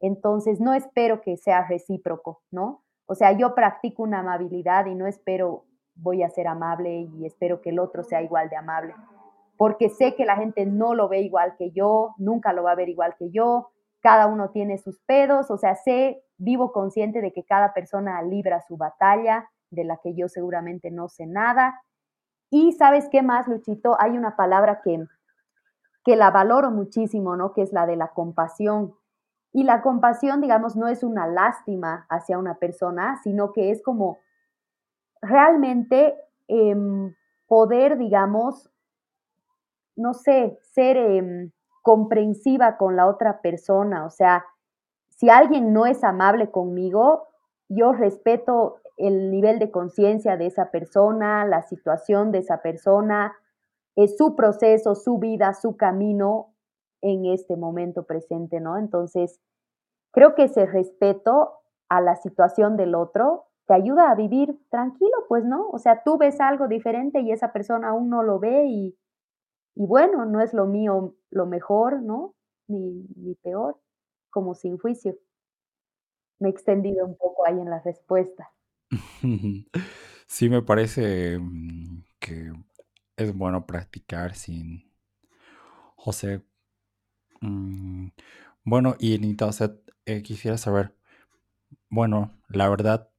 Entonces, 0.00 0.60
no 0.60 0.74
espero 0.74 1.22
que 1.22 1.38
sea 1.38 1.66
recíproco, 1.66 2.42
¿no? 2.50 2.84
O 3.06 3.14
sea, 3.14 3.32
yo 3.32 3.54
practico 3.54 4.02
una 4.02 4.20
amabilidad 4.20 4.86
y 4.86 4.94
no 4.94 5.06
espero 5.06 5.64
voy 5.94 6.22
a 6.22 6.28
ser 6.28 6.48
amable 6.48 7.08
y 7.16 7.24
espero 7.24 7.62
que 7.62 7.70
el 7.70 7.78
otro 7.78 8.02
sea 8.02 8.20
igual 8.20 8.50
de 8.50 8.56
amable 8.56 8.94
porque 9.56 9.88
sé 9.88 10.14
que 10.14 10.24
la 10.24 10.36
gente 10.36 10.66
no 10.66 10.94
lo 10.94 11.08
ve 11.08 11.20
igual 11.20 11.54
que 11.56 11.70
yo, 11.70 12.14
nunca 12.18 12.52
lo 12.52 12.64
va 12.64 12.72
a 12.72 12.76
ver 12.76 12.88
igual 12.88 13.14
que 13.18 13.30
yo, 13.30 13.70
cada 14.00 14.26
uno 14.26 14.50
tiene 14.50 14.78
sus 14.78 15.00
pedos, 15.00 15.50
o 15.50 15.56
sea, 15.56 15.74
sé, 15.76 16.22
vivo 16.36 16.72
consciente 16.72 17.20
de 17.20 17.32
que 17.32 17.44
cada 17.44 17.72
persona 17.72 18.20
libra 18.22 18.60
su 18.60 18.76
batalla, 18.76 19.48
de 19.70 19.84
la 19.84 19.98
que 20.02 20.14
yo 20.14 20.28
seguramente 20.28 20.90
no 20.90 21.08
sé 21.08 21.26
nada. 21.26 21.80
Y 22.50 22.72
sabes 22.72 23.08
qué 23.10 23.22
más, 23.22 23.48
Luchito, 23.48 23.96
hay 23.98 24.12
una 24.18 24.36
palabra 24.36 24.80
que, 24.82 25.04
que 26.04 26.16
la 26.16 26.30
valoro 26.30 26.70
muchísimo, 26.70 27.36
¿no? 27.36 27.52
Que 27.52 27.62
es 27.62 27.72
la 27.72 27.86
de 27.86 27.96
la 27.96 28.08
compasión. 28.08 28.94
Y 29.52 29.64
la 29.64 29.82
compasión, 29.82 30.40
digamos, 30.40 30.76
no 30.76 30.88
es 30.88 31.02
una 31.02 31.26
lástima 31.26 32.06
hacia 32.10 32.38
una 32.38 32.56
persona, 32.58 33.20
sino 33.22 33.52
que 33.52 33.70
es 33.70 33.82
como 33.82 34.18
realmente 35.22 36.14
em, 36.48 37.14
poder, 37.46 37.96
digamos, 37.96 38.70
no 39.96 40.12
sé, 40.12 40.58
ser 40.60 40.96
em, 40.96 41.52
comprensiva 41.82 42.76
con 42.76 42.96
la 42.96 43.06
otra 43.06 43.40
persona. 43.40 44.04
O 44.04 44.10
sea, 44.10 44.44
si 45.08 45.30
alguien 45.30 45.72
no 45.72 45.86
es 45.86 46.02
amable 46.04 46.50
conmigo, 46.50 47.28
yo 47.68 47.92
respeto 47.92 48.80
el 48.96 49.30
nivel 49.30 49.58
de 49.58 49.70
conciencia 49.70 50.36
de 50.36 50.46
esa 50.46 50.70
persona, 50.70 51.44
la 51.46 51.62
situación 51.62 52.32
de 52.32 52.38
esa 52.38 52.60
persona, 52.62 53.34
es 53.96 54.16
su 54.16 54.34
proceso, 54.34 54.94
su 54.94 55.18
vida, 55.18 55.54
su 55.54 55.76
camino 55.76 56.54
en 57.02 57.26
este 57.26 57.56
momento 57.56 58.04
presente, 58.04 58.60
¿no? 58.60 58.78
Entonces, 58.78 59.40
creo 60.12 60.34
que 60.34 60.44
ese 60.44 60.66
respeto 60.66 61.58
a 61.88 62.00
la 62.00 62.16
situación 62.16 62.76
del 62.76 62.94
otro 62.94 63.46
te 63.66 63.74
ayuda 63.74 64.10
a 64.10 64.14
vivir 64.14 64.58
tranquilo, 64.70 65.24
pues, 65.28 65.44
¿no? 65.44 65.68
O 65.70 65.78
sea, 65.78 66.02
tú 66.02 66.18
ves 66.18 66.40
algo 66.40 66.68
diferente 66.68 67.20
y 67.20 67.30
esa 67.30 67.52
persona 67.52 67.90
aún 67.90 68.10
no 68.10 68.22
lo 68.22 68.38
ve 68.38 68.66
y, 68.66 68.98
y 69.74 69.86
bueno, 69.86 70.24
no 70.24 70.40
es 70.40 70.52
lo 70.54 70.66
mío 70.66 71.14
lo 71.30 71.46
mejor, 71.46 72.02
¿no? 72.02 72.34
Ni, 72.68 73.06
ni 73.16 73.34
peor, 73.36 73.78
como 74.30 74.54
sin 74.54 74.78
juicio. 74.78 75.16
Me 76.40 76.48
he 76.48 76.50
extendido 76.52 77.06
un 77.06 77.16
poco 77.16 77.46
ahí 77.46 77.58
en 77.60 77.70
la 77.70 77.80
respuesta. 77.80 78.50
Sí, 80.26 80.48
me 80.48 80.62
parece 80.62 81.38
mm, 81.38 82.02
que 82.18 82.50
es 83.16 83.34
bueno 83.34 83.66
practicar 83.66 84.34
sin... 84.34 84.92
José, 85.96 86.42
mm, 87.40 88.08
bueno, 88.64 88.94
y 88.98 89.14
entonces 89.14 89.70
eh, 90.04 90.22
quisiera 90.22 90.58
saber, 90.58 90.94
bueno, 91.88 92.30
la 92.48 92.68
verdad, 92.68 93.10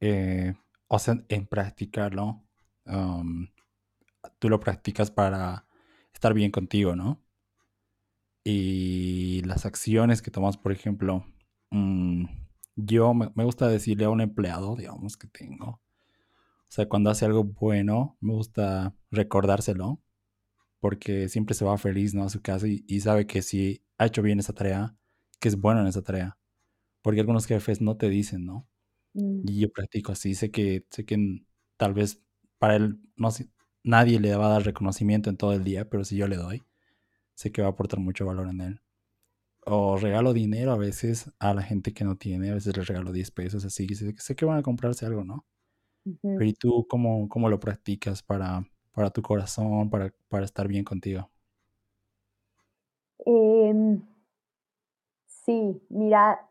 eh, 0.00 0.54
o 0.88 0.98
en 1.28 1.46
practicarlo, 1.46 2.42
tú 4.38 4.48
lo 4.48 4.60
practicas 4.60 5.10
para 5.10 5.66
estar 6.12 6.34
bien 6.34 6.50
contigo, 6.50 6.96
¿no? 6.96 7.22
Y 8.44 9.42
las 9.44 9.66
acciones 9.66 10.22
que 10.22 10.30
tomas, 10.30 10.56
por 10.56 10.72
ejemplo, 10.72 11.24
mm, 11.70 12.24
yo 12.76 13.14
me, 13.14 13.44
gusta 13.44 13.68
decirle 13.68 14.04
a 14.04 14.10
un 14.10 14.20
empleado, 14.20 14.76
digamos, 14.76 15.16
que 15.16 15.28
tengo, 15.28 15.80
o 16.72 16.74
sea, 16.74 16.88
cuando 16.88 17.10
hace 17.10 17.26
algo 17.26 17.44
bueno, 17.44 18.16
me 18.22 18.32
gusta 18.32 18.94
recordárselo, 19.10 20.00
porque 20.80 21.28
siempre 21.28 21.54
se 21.54 21.66
va 21.66 21.76
feliz, 21.76 22.14
¿no? 22.14 22.24
A 22.24 22.30
su 22.30 22.40
casa 22.40 22.66
y, 22.66 23.00
sabe 23.00 23.26
que 23.26 23.42
si 23.42 23.84
ha 23.98 24.06
hecho 24.06 24.22
bien 24.22 24.38
esa 24.38 24.54
tarea, 24.54 24.96
que 25.38 25.48
es 25.48 25.60
bueno 25.60 25.82
en 25.82 25.88
esa 25.88 26.00
tarea. 26.00 26.38
Porque 27.02 27.20
algunos 27.20 27.44
jefes 27.44 27.82
no 27.82 27.98
te 27.98 28.08
dicen, 28.08 28.46
¿no? 28.46 28.66
Mm. 29.12 29.42
Y 29.46 29.60
yo 29.60 29.70
practico 29.70 30.12
así, 30.12 30.34
sé 30.34 30.50
que, 30.50 30.86
sé 30.88 31.04
que 31.04 31.44
tal 31.76 31.92
vez 31.92 32.22
para 32.58 32.76
él 32.76 32.98
no, 33.16 33.28
nadie 33.84 34.18
le 34.18 34.34
va 34.34 34.46
a 34.46 34.52
dar 34.52 34.64
reconocimiento 34.64 35.28
en 35.28 35.36
todo 35.36 35.52
el 35.52 35.64
día, 35.64 35.90
pero 35.90 36.04
si 36.06 36.16
yo 36.16 36.26
le 36.26 36.36
doy, 36.36 36.62
sé 37.34 37.52
que 37.52 37.60
va 37.60 37.68
a 37.68 37.72
aportar 37.72 38.00
mucho 38.00 38.24
valor 38.24 38.48
en 38.48 38.62
él 38.62 38.80
o 39.66 39.98
regalo 39.98 40.32
dinero 40.32 40.72
a 40.72 40.78
veces 40.78 41.30
a 41.38 41.52
la 41.54 41.62
gente 41.62 41.92
que 41.92 42.04
no 42.04 42.16
tiene, 42.16 42.50
a 42.50 42.54
veces 42.54 42.76
les 42.76 42.88
regalo 42.88 43.12
10 43.12 43.30
pesos, 43.30 43.64
así, 43.64 43.86
sé, 43.94 44.14
sé 44.16 44.36
que 44.36 44.46
van 44.46 44.58
a 44.58 44.62
comprarse 44.62 45.04
algo, 45.06 45.22
¿no? 45.22 45.46
¿Y 46.04 46.52
tú 46.54 46.86
cómo, 46.88 47.28
cómo 47.28 47.48
lo 47.48 47.60
practicas 47.60 48.22
para, 48.22 48.64
para 48.92 49.10
tu 49.10 49.22
corazón, 49.22 49.90
para, 49.90 50.12
para 50.28 50.44
estar 50.44 50.68
bien 50.68 50.84
contigo? 50.84 51.28
Em, 53.24 54.02
sí, 55.26 55.80
mira, 55.88 56.48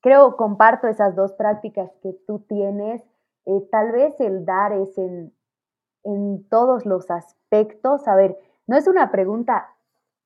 creo, 0.00 0.36
comparto 0.36 0.88
esas 0.88 1.14
dos 1.14 1.32
prácticas 1.32 1.90
que 2.02 2.12
tú 2.26 2.40
tienes. 2.48 3.02
Eh, 3.46 3.60
tal 3.70 3.92
vez 3.92 4.18
el 4.20 4.44
dar 4.44 4.72
es 4.72 4.96
en, 4.98 5.32
en 6.04 6.44
todos 6.48 6.86
los 6.86 7.10
aspectos. 7.10 8.06
A 8.08 8.14
ver, 8.14 8.38
no 8.66 8.76
es 8.76 8.86
una 8.86 9.10
pregunta 9.10 9.74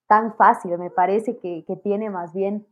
tan 0.06 0.34
fácil, 0.36 0.76
me 0.78 0.90
parece 0.90 1.38
que, 1.38 1.64
tiene 1.82 2.10
más 2.10 2.34
bien 2.34 2.66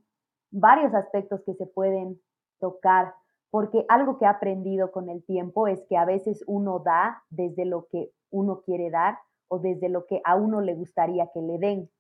varios 0.50 0.94
aspectos 0.94 1.40
que 1.42 1.54
se 1.54 1.66
pueden 1.66 2.20
tocar, 2.60 3.14
porque 3.52 3.84
algo 3.90 4.16
que 4.18 4.24
he 4.24 4.28
aprendido 4.28 4.90
con 4.92 5.10
el 5.10 5.22
tiempo 5.26 5.68
es 5.68 5.84
que 5.86 5.98
a 5.98 6.06
veces 6.06 6.42
uno 6.46 6.78
da 6.78 7.22
desde 7.28 7.66
lo 7.66 7.86
que 7.92 8.10
uno 8.30 8.62
quiere 8.62 8.90
dar 8.90 9.18
o 9.48 9.58
desde 9.58 9.90
lo 9.90 10.06
que 10.06 10.22
a 10.24 10.36
uno 10.36 10.62
le 10.62 10.74
gustaría 10.74 11.28
que 11.34 11.42
le 11.42 11.58
den. 11.58 11.90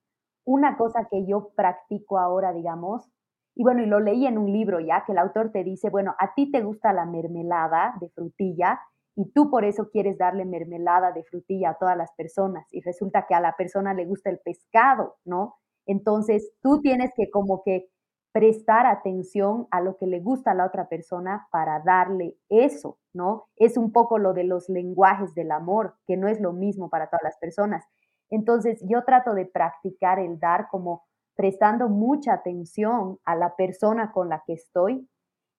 Una 0.46 0.78
cosa 0.78 1.08
que 1.10 1.26
yo 1.26 1.50
practico 1.54 2.18
ahora, 2.18 2.54
digamos, 2.54 3.06
y 3.54 3.64
bueno, 3.64 3.82
y 3.82 3.86
lo 3.86 4.00
leí 4.00 4.26
en 4.26 4.38
un 4.38 4.50
libro 4.50 4.80
ya, 4.80 5.04
que 5.04 5.12
el 5.12 5.18
autor 5.18 5.52
te 5.52 5.62
dice, 5.62 5.90
bueno, 5.90 6.14
a 6.18 6.32
ti 6.34 6.50
te 6.50 6.62
gusta 6.62 6.94
la 6.94 7.04
mermelada 7.04 7.96
de 8.00 8.08
frutilla 8.08 8.80
y 9.14 9.30
tú 9.32 9.50
por 9.50 9.66
eso 9.66 9.90
quieres 9.90 10.16
darle 10.16 10.46
mermelada 10.46 11.12
de 11.12 11.22
frutilla 11.22 11.72
a 11.72 11.78
todas 11.78 11.98
las 11.98 12.14
personas 12.14 12.66
y 12.72 12.80
resulta 12.80 13.26
que 13.28 13.34
a 13.34 13.40
la 13.40 13.54
persona 13.56 13.92
le 13.92 14.06
gusta 14.06 14.30
el 14.30 14.38
pescado, 14.38 15.16
¿no? 15.26 15.56
Entonces 15.84 16.50
tú 16.62 16.80
tienes 16.80 17.10
que 17.14 17.28
como 17.30 17.62
que 17.62 17.90
prestar 18.32 18.86
atención 18.86 19.68
a 19.70 19.80
lo 19.80 19.96
que 19.96 20.06
le 20.06 20.20
gusta 20.20 20.52
a 20.52 20.54
la 20.54 20.66
otra 20.66 20.88
persona 20.88 21.48
para 21.50 21.80
darle 21.80 22.36
eso, 22.48 22.98
¿no? 23.12 23.46
Es 23.56 23.76
un 23.76 23.92
poco 23.92 24.18
lo 24.18 24.32
de 24.32 24.44
los 24.44 24.68
lenguajes 24.68 25.34
del 25.34 25.50
amor, 25.50 25.96
que 26.06 26.16
no 26.16 26.28
es 26.28 26.40
lo 26.40 26.52
mismo 26.52 26.88
para 26.88 27.08
todas 27.08 27.22
las 27.22 27.38
personas. 27.38 27.84
Entonces 28.30 28.82
yo 28.88 29.04
trato 29.04 29.34
de 29.34 29.46
practicar 29.46 30.18
el 30.18 30.38
dar 30.40 30.68
como 30.70 31.04
prestando 31.36 31.88
mucha 31.88 32.32
atención 32.34 33.18
a 33.24 33.36
la 33.36 33.54
persona 33.56 34.12
con 34.12 34.28
la 34.28 34.42
que 34.46 34.54
estoy 34.54 35.08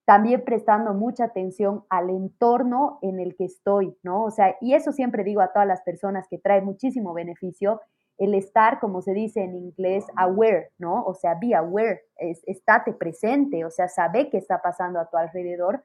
también 0.06 0.44
prestando 0.44 0.94
mucha 0.94 1.26
atención 1.26 1.86
al 1.90 2.10
entorno 2.10 3.00
en 3.02 3.20
el 3.20 3.36
que 3.36 3.46
estoy, 3.46 3.96
¿no? 4.04 4.26
O 4.26 4.32
sea, 4.32 4.56
y 4.60 4.74
eso 4.74 4.92
siempre 4.92 5.24
digo 5.24 5.42
a 5.42 5.54
todas 5.54 5.68
las 5.68 5.82
personas 5.82 6.28
que 6.30 6.38
trae 6.38 6.62
muchísimo 6.62 7.14
beneficio, 7.14 7.80
el 8.18 8.36
estar, 8.36 8.80
como 8.80 9.02
se 9.02 9.14
dice 9.14 9.44
en 9.44 9.56
inglés, 9.56 10.06
aware, 10.16 10.72
¿no? 10.78 11.04
O 11.04 11.14
sea, 11.14 11.36
be 11.36 11.56
aware, 11.56 12.02
estate 12.18 12.94
presente, 12.94 13.66
o 13.66 13.70
sea, 13.70 13.88
sabe 13.88 14.30
qué 14.30 14.38
está 14.38 14.62
pasando 14.62 15.00
a 15.00 15.10
tu 15.10 15.18
alrededor. 15.18 15.84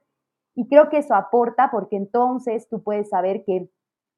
Y 0.54 0.68
creo 0.68 0.88
que 0.88 0.98
eso 0.98 1.14
aporta 1.14 1.70
porque 1.70 1.96
entonces 1.96 2.68
tú 2.68 2.82
puedes 2.82 3.08
saber 3.08 3.44
que 3.44 3.70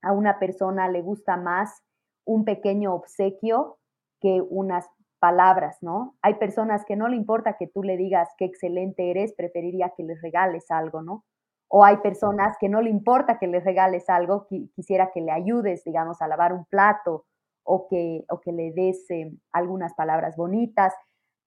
a 0.02 0.12
una 0.12 0.38
persona 0.38 0.88
le 0.88 1.02
gusta 1.02 1.37
más 1.37 1.83
un 2.25 2.45
pequeño 2.45 2.95
obsequio 2.95 3.79
que 4.21 4.40
unas 4.40 4.88
palabras, 5.19 5.79
¿no? 5.83 6.17
Hay 6.23 6.35
personas 6.35 6.85
que 6.85 6.97
no 6.97 7.09
le 7.09 7.17
importa 7.17 7.57
que 7.59 7.67
tú 7.67 7.83
le 7.83 7.97
digas 7.97 8.29
qué 8.38 8.47
excelente 8.47 9.11
eres, 9.11 9.35
preferiría 9.35 9.93
que 9.97 10.02
les 10.02 10.21
regales 10.23 10.71
algo, 10.71 11.02
¿no? 11.02 11.25
O 11.69 11.85
hay 11.85 11.99
personas 11.99 12.57
que 12.59 12.69
no 12.69 12.81
le 12.81 12.90
importa 12.90 13.38
que 13.38 13.47
les 13.47 13.62
regales 13.62 14.09
algo, 14.09 14.49
quisiera 14.75 15.11
que 15.12 15.21
le 15.21 15.31
ayudes, 15.31 15.85
digamos, 15.85 16.21
a 16.21 16.26
lavar 16.26 16.52
un 16.52 16.64
plato 16.64 17.26
o 17.64 17.87
que, 17.88 18.25
o 18.31 18.40
que 18.40 18.52
le 18.52 18.73
des 18.73 19.11
eh, 19.11 19.33
algunas 19.52 19.95
palabras 19.95 20.37
bonitas. 20.37 20.95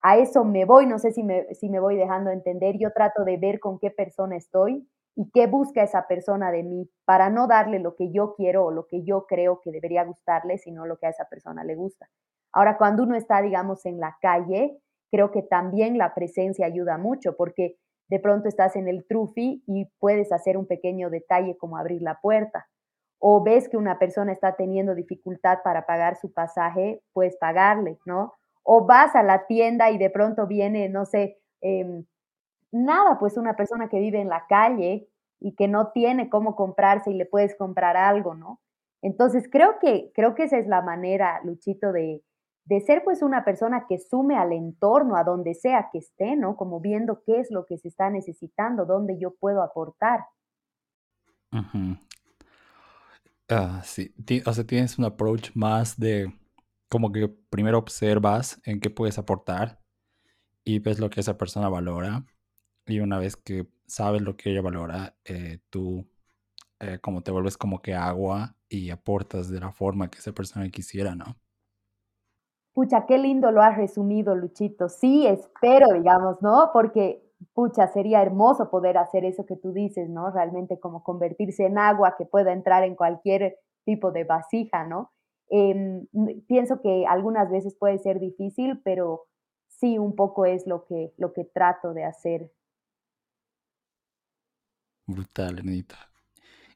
A 0.02 0.18
eso 0.18 0.44
me 0.44 0.66
voy, 0.66 0.86
no 0.86 1.00
sé 1.00 1.12
si 1.12 1.24
me, 1.24 1.54
si 1.56 1.70
me 1.70 1.80
voy 1.80 1.96
dejando 1.96 2.30
entender, 2.30 2.76
yo 2.78 2.92
trato 2.92 3.24
de 3.24 3.38
ver 3.38 3.60
con 3.60 3.80
qué 3.80 3.90
persona 3.90 4.36
estoy 4.36 4.88
y 5.16 5.30
qué 5.32 5.48
busca 5.48 5.84
esa 5.84 6.08
persona 6.08 6.52
de 6.52 6.64
mí 6.64 6.90
para 7.06 7.30
no 7.30 7.48
darle 7.48 7.80
lo 7.80 7.96
que 7.96 8.12
yo 8.12 8.34
quiero 8.36 8.66
o 8.66 8.72
lo 8.72 8.88
que 8.88 9.04
yo 9.04 9.26
creo 9.28 9.62
que 9.62 9.72
debería 9.72 10.04
gustarle, 10.04 10.58
sino 10.58 10.86
lo 10.86 10.98
que 10.98 11.08
a 11.08 11.10
esa 11.10 11.26
persona 11.30 11.64
le 11.64 11.76
gusta. 11.76 12.10
Ahora, 12.52 12.78
cuando 12.78 13.04
uno 13.04 13.16
está, 13.16 13.42
digamos, 13.42 13.86
en 13.86 14.00
la 14.00 14.18
calle, 14.22 14.78
creo 15.12 15.32
que 15.32 15.42
también 15.42 15.98
la 15.98 16.14
presencia 16.14 16.66
ayuda 16.66 16.98
mucho 16.98 17.36
porque 17.36 17.78
de 18.10 18.20
pronto 18.20 18.48
estás 18.48 18.76
en 18.76 18.88
el 18.88 19.06
trufi 19.08 19.64
y 19.68 19.86
puedes 20.00 20.32
hacer 20.32 20.58
un 20.58 20.68
pequeño 20.68 21.10
detalle 21.10 21.58
como 21.58 21.78
abrir 21.78 22.02
la 22.02 22.20
puerta. 22.22 22.68
O 23.26 23.42
ves 23.42 23.70
que 23.70 23.78
una 23.78 24.00
persona 24.00 24.34
está 24.34 24.58
teniendo 24.58 24.96
dificultad 24.96 25.60
para 25.64 25.86
pagar 25.86 26.18
su 26.18 26.34
pasaje, 26.34 27.02
puedes 27.14 27.38
pagarle, 27.38 27.98
¿no? 28.06 28.34
O 28.64 28.86
vas 28.86 29.16
a 29.16 29.24
la 29.24 29.48
tienda 29.48 29.92
y 29.92 29.98
de 29.98 30.10
pronto 30.10 30.46
viene, 30.46 30.90
no 30.90 31.06
sé, 31.06 31.38
em, 31.62 32.04
nada, 32.74 33.18
pues 33.20 33.38
una 33.38 33.56
persona 33.56 33.88
que 33.88 34.00
vive 34.02 34.20
en 34.20 34.28
la 34.28 34.46
calle 34.50 35.08
y 35.40 35.56
que 35.56 35.70
no 35.70 35.94
tiene 35.94 36.30
cómo 36.30 36.58
comprarse 36.58 37.12
y 37.12 37.14
le 37.14 37.26
puedes 37.26 37.56
comprar 37.56 37.96
algo, 37.96 38.36
¿no? 38.36 38.60
Entonces 39.02 39.48
creo 39.50 39.80
que, 39.80 40.12
creo 40.14 40.36
que 40.36 40.44
esa 40.44 40.58
es 40.58 40.68
la 40.68 40.82
manera, 40.82 41.40
Luchito, 41.46 41.94
de, 41.94 42.22
de 42.66 42.82
ser 42.82 43.06
pues 43.06 43.22
una 43.22 43.46
persona 43.46 43.86
que 43.88 44.00
sume 44.00 44.36
al 44.36 44.52
entorno, 44.52 45.16
a 45.16 45.24
donde 45.24 45.54
sea 45.54 45.88
que 45.94 46.00
esté, 46.00 46.36
¿no? 46.36 46.58
Como 46.58 46.82
viendo 46.82 47.24
qué 47.26 47.40
es 47.40 47.52
lo 47.52 47.66
que 47.66 47.78
se 47.78 47.88
está 47.88 48.10
necesitando, 48.10 48.86
dónde 48.86 49.18
yo 49.18 49.34
puedo 49.34 49.64
aportar. 49.64 50.26
Ah, 53.56 53.82
sí, 53.84 54.12
o 54.48 54.54
sea, 54.54 54.64
tienes 54.64 54.98
un 54.98 55.06
approach 55.06 55.52
más 55.54 56.00
de 56.00 56.34
como 56.90 57.12
que 57.12 57.28
primero 57.52 57.78
observas 57.78 58.60
en 58.66 58.80
qué 58.80 58.90
puedes 58.90 59.20
aportar 59.20 59.80
y 60.64 60.80
ves 60.80 61.00
lo 61.00 61.12
que 61.12 61.20
esa 61.20 61.38
persona 61.38 61.70
valora 61.70 62.26
y 62.88 63.00
una 63.00 63.20
vez 63.20 63.36
que 63.36 63.68
sabes 63.86 64.24
lo 64.24 64.36
que 64.36 64.50
ella 64.50 64.64
valora, 64.64 65.16
eh, 65.26 65.60
tú 65.70 66.08
eh, 66.80 66.98
como 67.00 67.22
te 67.22 67.30
vuelves 67.30 67.58
como 67.58 67.80
que 67.80 67.94
agua 67.94 68.56
y 68.68 68.90
aportas 68.90 69.50
de 69.50 69.60
la 69.60 69.72
forma 69.72 70.10
que 70.10 70.18
esa 70.18 70.32
persona 70.32 70.68
quisiera, 70.70 71.14
¿no? 71.14 71.38
Pucha, 72.74 73.06
qué 73.06 73.20
lindo 73.20 73.52
lo 73.52 73.62
has 73.62 73.78
resumido, 73.78 74.36
Luchito. 74.36 74.90
Sí, 74.90 75.28
espero, 75.28 75.94
digamos, 75.94 76.42
¿no? 76.42 76.72
Porque 76.74 77.24
pucha, 77.54 77.88
sería 77.88 78.22
hermoso 78.22 78.70
poder 78.70 78.98
hacer 78.98 79.26
eso 79.26 79.46
que 79.46 79.56
tú 79.56 79.74
dices, 79.74 80.10
¿no? 80.10 80.32
Realmente 80.32 80.80
como 80.80 81.04
convertirse 81.04 81.66
en 81.66 81.78
agua 81.78 82.16
que 82.18 82.26
pueda 82.26 82.54
entrar 82.54 82.84
en 82.84 82.96
cualquier 82.96 83.58
tipo 83.86 84.12
de 84.12 84.24
vasija, 84.24 84.86
¿no? 84.86 85.12
Em, 85.50 86.08
pienso 86.48 86.82
que 86.82 87.06
algunas 87.08 87.50
veces 87.52 87.76
puede 87.78 88.00
ser 88.00 88.20
difícil, 88.20 88.82
pero 88.84 89.26
sí, 89.68 89.98
un 89.98 90.16
poco 90.16 90.46
es 90.46 90.66
lo 90.68 90.86
que, 90.86 91.14
lo 91.18 91.34
que 91.34 91.44
trato 91.46 91.94
de 91.94 92.06
hacer. 92.06 92.52
Brutal, 95.06 95.60
Anita. 95.60 95.98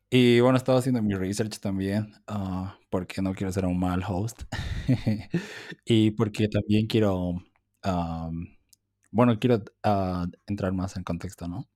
Y 0.09 0.39
bueno, 0.39 0.57
estaba 0.57 0.79
haciendo 0.79 1.01
mi 1.01 1.15
research 1.15 1.59
también, 1.59 2.13
ah, 2.27 2.77
porque 2.89 3.21
no 3.21 3.33
quiero 3.33 3.51
ser 3.51 3.65
un 3.65 3.79
mal 3.79 4.03
host. 4.07 4.43
y 5.85 6.11
porque 6.11 6.47
también 6.47 6.87
quiero, 6.87 7.33
bueno, 9.11 9.39
quiero 9.39 9.63
ah, 9.83 10.27
entrar 10.47 10.73
más 10.73 10.97
en 10.97 11.03
contexto, 11.03 11.47
¿no? 11.47 11.67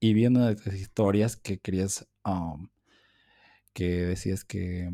Y 0.00 0.14
viendo 0.14 0.54
tus 0.56 0.74
historias 0.74 1.36
que 1.36 1.58
querías, 1.58 2.06
que 3.72 4.06
decías 4.06 4.44
que 4.44 4.90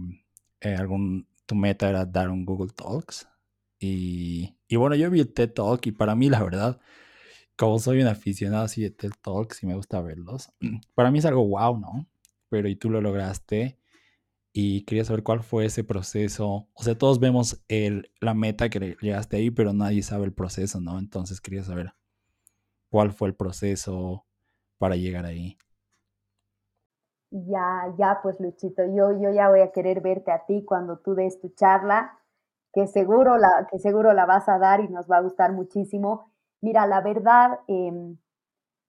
eh, 0.61 0.75
algún, 0.76 1.26
tu 1.47 1.54
meta 1.54 1.88
era 1.88 2.04
dar 2.04 2.31
un 2.31 2.45
Google 2.45 2.73
Talks. 2.75 3.28
Y, 3.78 4.54
y 4.69 4.76
bueno, 4.76 4.95
yo 4.95 5.11
vi 5.11 5.21
el 5.21 5.33
TED 5.33 5.52
Talk 5.52 5.87
y 5.87 5.92
para 5.92 6.14
mí, 6.14 6.31
la 6.31 6.42
verdad, 6.42 6.81
como 7.57 7.78
soy 7.78 8.00
un 8.00 8.07
aficionado 8.07 8.64
así 8.64 8.83
de 8.83 8.90
TED 8.90 9.12
Talks 9.23 9.62
y 9.62 9.66
me 9.66 9.75
gusta 9.75 10.00
verlos, 10.00 10.50
para 10.95 11.11
mí 11.11 11.19
es 11.19 11.25
algo 11.26 11.47
wow, 11.49 11.78
¿no? 11.78 12.09
Pero 12.49 12.69
y 12.69 12.76
tú 12.76 12.90
lo 12.90 13.00
lograste 13.00 13.78
y 14.52 14.85
quería 14.85 15.04
saber 15.04 15.23
cuál 15.23 15.42
fue 15.42 15.66
ese 15.66 15.85
proceso. 15.85 16.68
O 16.75 16.82
sea, 16.82 16.97
todos 16.97 17.21
vemos 17.21 17.62
el, 17.68 18.11
la 18.21 18.35
meta 18.35 18.68
que 18.71 18.97
llegaste 19.00 19.37
ahí, 19.37 19.50
pero 19.50 19.73
nadie 19.73 20.02
sabe 20.02 20.25
el 20.26 20.32
proceso, 20.35 20.80
¿no? 20.80 20.99
Entonces 20.99 21.40
quería 21.40 21.64
saber 21.64 21.94
cuál 22.90 23.12
fue 23.12 23.28
el 23.28 23.35
proceso 23.35 24.26
para 24.78 24.97
llegar 24.97 25.26
ahí. 25.26 25.59
Ya, 27.30 27.94
ya, 27.99 28.21
pues 28.23 28.38
Luchito, 28.40 28.85
yo, 28.85 29.12
yo 29.18 29.30
ya 29.32 29.49
voy 29.49 29.61
a 29.61 29.73
querer 29.73 30.02
verte 30.02 30.30
a 30.30 30.44
ti 30.44 30.64
cuando 30.66 30.99
tú 30.99 31.14
des 31.14 31.40
tu 31.40 31.49
charla, 31.50 32.18
que 32.75 32.87
seguro 32.87 33.38
la, 33.38 33.66
que 33.71 33.78
seguro 33.78 34.12
la 34.12 34.26
vas 34.26 34.49
a 34.50 34.59
dar 34.59 34.80
y 34.80 34.88
nos 34.88 35.11
va 35.11 35.16
a 35.18 35.23
gustar 35.23 35.52
muchísimo. 35.52 36.30
Mira, 36.61 36.87
la 36.87 37.00
verdad, 37.00 37.61
em, 37.68 38.18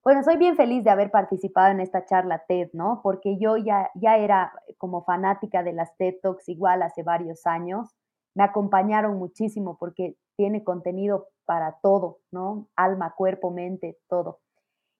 bueno, 0.03 0.21
soy 0.23 0.35
bien 0.35 0.57
feliz 0.57 0.83
de 0.83 0.89
haber 0.89 1.11
participado 1.11 1.71
en 1.71 1.79
esta 1.79 2.05
charla 2.05 2.43
TED, 2.45 2.69
¿no? 2.73 2.99
Porque 3.01 3.37
yo 3.37 3.55
ya, 3.55 3.89
ya 3.95 4.17
era 4.17 4.51
como 4.77 5.05
fanática 5.05 5.63
de 5.63 5.71
las 5.71 5.95
TED 5.95 6.15
Talks 6.21 6.49
igual 6.49 6.81
hace 6.81 7.03
varios 7.03 7.45
años. 7.45 7.89
Me 8.35 8.43
acompañaron 8.43 9.17
muchísimo 9.17 9.77
porque 9.77 10.17
tiene 10.35 10.63
contenido 10.63 11.29
para 11.45 11.77
todo, 11.81 12.19
¿no? 12.31 12.67
Alma, 12.75 13.13
cuerpo, 13.15 13.51
mente, 13.51 13.97
todo. 14.09 14.39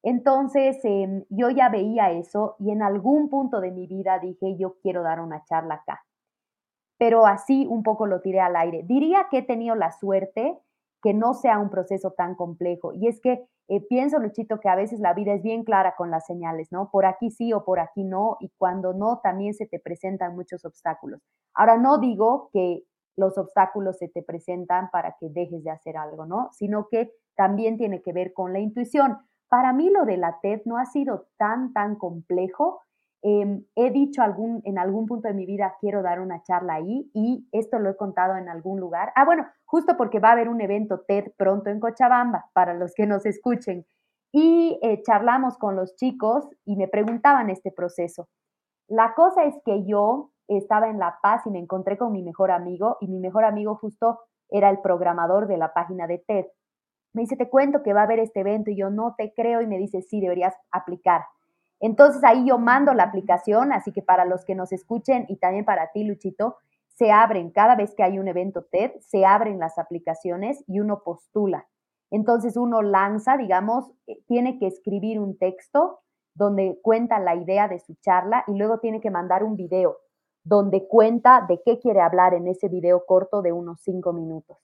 Entonces, 0.03 0.79
em, 0.83 1.25
yo 1.29 1.49
ya 1.49 1.69
veía 1.69 2.11
eso 2.11 2.55
y 2.59 2.71
en 2.71 2.81
algún 2.81 3.29
punto 3.29 3.59
de 3.59 3.71
mi 3.71 3.87
vida 3.87 4.19
dije, 4.19 4.55
yo 4.57 4.75
quiero 4.81 5.03
dar 5.03 5.19
una 5.19 5.43
charla 5.45 5.75
acá. 5.75 6.05
Pero 6.97 7.25
así 7.25 7.65
un 7.69 7.83
poco 7.83 8.05
lo 8.05 8.21
tiré 8.21 8.39
al 8.39 8.55
aire. 8.55 8.83
Diría 8.83 9.27
que 9.29 9.39
he 9.39 9.43
tenido 9.43 9.75
la 9.75 9.91
suerte 9.91 10.59
que 11.01 11.13
no 11.13 11.33
sea 11.33 11.59
un 11.59 11.69
proceso 11.69 12.11
tan 12.11 12.35
complejo. 12.35 12.93
Y 12.93 13.07
es 13.07 13.19
que 13.19 13.45
eh, 13.69 13.81
pienso, 13.87 14.19
Luchito, 14.19 14.59
que 14.59 14.69
a 14.69 14.75
veces 14.75 14.99
la 14.99 15.13
vida 15.13 15.33
es 15.33 15.41
bien 15.41 15.63
clara 15.63 15.95
con 15.95 16.11
las 16.11 16.25
señales, 16.25 16.71
¿no? 16.71 16.89
Por 16.91 17.05
aquí 17.05 17.31
sí 17.31 17.53
o 17.53 17.63
por 17.63 17.79
aquí 17.79 18.03
no, 18.03 18.37
y 18.39 18.51
cuando 18.57 18.93
no, 18.93 19.19
también 19.23 19.53
se 19.53 19.65
te 19.67 19.79
presentan 19.79 20.35
muchos 20.35 20.65
obstáculos. 20.65 21.21
Ahora, 21.53 21.77
no 21.77 21.97
digo 21.97 22.49
que 22.51 22.83
los 23.15 23.37
obstáculos 23.37 23.97
se 23.97 24.09
te 24.09 24.23
presentan 24.23 24.89
para 24.91 25.15
que 25.19 25.29
dejes 25.29 25.63
de 25.63 25.71
hacer 25.71 25.97
algo, 25.97 26.25
¿no? 26.25 26.49
Sino 26.51 26.87
que 26.89 27.11
también 27.35 27.77
tiene 27.77 28.01
que 28.01 28.13
ver 28.13 28.33
con 28.33 28.53
la 28.53 28.59
intuición. 28.59 29.17
Para 29.49 29.71
mí 29.71 29.89
lo 29.89 30.05
de 30.05 30.17
la 30.17 30.39
TED 30.41 30.61
no 30.65 30.77
ha 30.77 30.85
sido 30.85 31.27
tan, 31.37 31.73
tan 31.73 31.95
complejo. 31.95 32.81
Em, 33.25 33.63
he 33.75 33.89
dicho 33.89 34.21
algún, 34.21 34.61
en 34.65 34.77
algún 34.77 35.05
punto 35.05 35.29
de 35.29 35.33
mi 35.33 35.45
vida 35.45 35.77
quiero 35.79 36.03
dar 36.03 36.19
una 36.19 36.43
charla 36.43 36.73
ahí 36.73 37.09
y 37.13 37.47
esto 37.53 37.79
lo 37.79 37.89
he 37.89 37.95
contado 37.95 38.35
en 38.35 38.49
algún 38.49 38.81
lugar. 38.81 39.13
Ah, 39.15 39.23
bueno, 39.23 39.45
justo 39.63 39.95
porque 39.95 40.19
va 40.19 40.29
a 40.29 40.31
haber 40.33 40.49
un 40.49 40.59
evento 40.59 41.05
TED 41.07 41.31
pronto 41.37 41.69
en 41.69 41.79
Cochabamba, 41.79 42.49
para 42.53 42.73
los 42.73 42.93
que 42.93 43.07
nos 43.07 43.25
escuchen. 43.25 43.85
Y 44.33 44.77
eh, 44.81 45.01
charlamos 45.03 45.57
con 45.57 45.77
los 45.77 45.95
chicos 45.95 46.49
y 46.65 46.75
me 46.75 46.89
preguntaban 46.89 47.49
este 47.49 47.71
proceso. 47.71 48.27
La 48.89 49.13
cosa 49.15 49.45
es 49.45 49.55
que 49.63 49.85
yo 49.85 50.31
estaba 50.49 50.89
en 50.89 50.99
La 50.99 51.19
Paz 51.21 51.43
y 51.45 51.49
me 51.49 51.59
encontré 51.59 51.97
con 51.97 52.11
mi 52.11 52.23
mejor 52.23 52.51
amigo 52.51 52.97
y 52.99 53.07
mi 53.07 53.19
mejor 53.19 53.45
amigo 53.45 53.75
justo 53.75 54.19
era 54.49 54.69
el 54.69 54.79
programador 54.81 55.47
de 55.47 55.57
la 55.57 55.73
página 55.73 56.07
de 56.07 56.17
TED. 56.17 56.45
Me 57.13 57.21
dice, 57.21 57.37
te 57.37 57.49
cuento 57.49 57.83
que 57.83 57.93
va 57.93 58.01
a 58.01 58.03
haber 58.03 58.19
este 58.19 58.41
evento 58.41 58.69
y 58.69 58.75
yo 58.75 58.89
no 58.89 59.15
te 59.17 59.33
creo 59.33 59.61
y 59.61 59.67
me 59.67 59.77
dice, 59.77 60.01
sí, 60.01 60.19
deberías 60.19 60.55
aplicar. 60.71 61.21
Entonces 61.83 62.23
ahí 62.23 62.45
yo 62.47 62.57
mando 62.57 62.93
la 62.93 63.03
aplicación, 63.03 63.73
así 63.73 63.91
que 63.91 64.01
para 64.01 64.23
los 64.23 64.45
que 64.45 64.55
nos 64.55 64.71
escuchen 64.71 65.25
y 65.27 65.35
también 65.35 65.65
para 65.65 65.91
ti, 65.91 66.05
Luchito, 66.05 66.55
se 66.87 67.11
abren, 67.11 67.51
cada 67.51 67.75
vez 67.75 67.93
que 67.93 68.03
hay 68.03 68.19
un 68.19 68.29
evento 68.29 68.63
TED, 68.63 68.91
se 69.01 69.25
abren 69.25 69.59
las 69.59 69.77
aplicaciones 69.77 70.63
y 70.65 70.79
uno 70.79 71.03
postula. 71.03 71.67
Entonces 72.09 72.55
uno 72.55 72.81
lanza, 72.81 73.35
digamos, 73.35 73.91
eh, 74.07 74.23
tiene 74.27 74.57
que 74.59 74.67
escribir 74.67 75.19
un 75.19 75.37
texto 75.37 75.99
donde 76.35 76.79
cuenta 76.81 77.19
la 77.19 77.35
idea 77.35 77.67
de 77.67 77.79
su 77.79 77.95
charla 77.95 78.45
y 78.47 78.53
luego 78.53 78.79
tiene 78.79 79.01
que 79.01 79.11
mandar 79.11 79.43
un 79.43 79.57
video 79.57 79.97
donde 80.45 80.87
cuenta 80.87 81.45
de 81.49 81.61
qué 81.65 81.79
quiere 81.79 81.99
hablar 81.99 82.33
en 82.33 82.47
ese 82.47 82.69
video 82.69 83.05
corto 83.05 83.41
de 83.41 83.51
unos 83.51 83.81
cinco 83.81 84.13
minutos. 84.13 84.57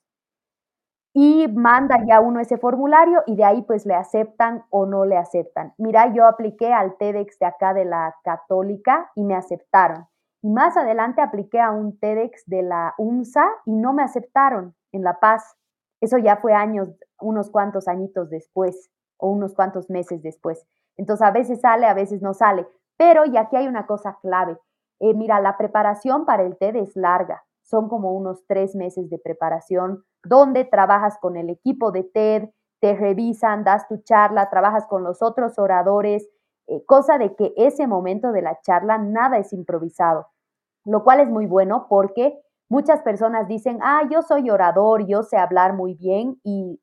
Y 1.12 1.48
manda 1.48 1.98
ya 2.06 2.20
uno 2.20 2.38
ese 2.38 2.56
formulario 2.56 3.22
y 3.26 3.34
de 3.34 3.44
ahí 3.44 3.62
pues 3.62 3.84
le 3.84 3.94
aceptan 3.94 4.64
o 4.70 4.86
no 4.86 5.04
le 5.04 5.16
aceptan. 5.16 5.74
Mira, 5.76 6.12
yo 6.14 6.24
apliqué 6.24 6.72
al 6.72 6.96
TEDx 6.98 7.38
de 7.40 7.46
acá 7.46 7.74
de 7.74 7.84
la 7.84 8.14
católica 8.22 9.10
y 9.16 9.24
me 9.24 9.34
aceptaron. 9.34 10.06
Y 10.42 10.50
más 10.50 10.76
adelante 10.76 11.20
apliqué 11.20 11.60
a 11.60 11.72
un 11.72 11.98
TEDx 11.98 12.46
de 12.46 12.62
la 12.62 12.94
UNSA 12.96 13.44
y 13.66 13.72
no 13.72 13.92
me 13.92 14.02
aceptaron 14.02 14.74
en 14.92 15.02
La 15.02 15.18
Paz. 15.18 15.56
Eso 16.00 16.16
ya 16.16 16.36
fue 16.36 16.54
años, 16.54 16.88
unos 17.20 17.50
cuantos 17.50 17.88
añitos 17.88 18.30
después 18.30 18.90
o 19.18 19.30
unos 19.30 19.54
cuantos 19.54 19.90
meses 19.90 20.22
después. 20.22 20.64
Entonces 20.96 21.26
a 21.26 21.30
veces 21.32 21.60
sale, 21.60 21.86
a 21.86 21.94
veces 21.94 22.22
no 22.22 22.34
sale. 22.34 22.66
Pero 22.96 23.24
y 23.26 23.36
aquí 23.36 23.56
hay 23.56 23.66
una 23.66 23.86
cosa 23.86 24.18
clave. 24.22 24.56
Eh, 25.00 25.14
mira, 25.14 25.40
la 25.40 25.56
preparación 25.56 26.24
para 26.24 26.44
el 26.44 26.56
TED 26.56 26.76
es 26.76 26.94
larga. 26.94 27.42
Son 27.62 27.88
como 27.88 28.12
unos 28.12 28.46
tres 28.46 28.74
meses 28.74 29.10
de 29.10 29.18
preparación 29.18 30.04
donde 30.24 30.64
trabajas 30.64 31.18
con 31.20 31.36
el 31.36 31.50
equipo 31.50 31.92
de 31.92 32.04
TED, 32.04 32.50
te 32.80 32.94
revisan, 32.94 33.64
das 33.64 33.86
tu 33.88 33.98
charla, 33.98 34.50
trabajas 34.50 34.86
con 34.86 35.04
los 35.04 35.22
otros 35.22 35.58
oradores, 35.58 36.28
eh, 36.66 36.84
cosa 36.86 37.18
de 37.18 37.34
que 37.34 37.52
ese 37.56 37.86
momento 37.86 38.32
de 38.32 38.42
la 38.42 38.58
charla 38.60 38.98
nada 38.98 39.38
es 39.38 39.52
improvisado, 39.52 40.28
lo 40.84 41.04
cual 41.04 41.20
es 41.20 41.28
muy 41.28 41.46
bueno 41.46 41.86
porque 41.88 42.40
muchas 42.68 43.02
personas 43.02 43.48
dicen, 43.48 43.78
ah, 43.82 44.02
yo 44.10 44.22
soy 44.22 44.50
orador, 44.50 45.06
yo 45.06 45.22
sé 45.22 45.36
hablar 45.36 45.74
muy 45.74 45.94
bien 45.94 46.40
y, 46.44 46.80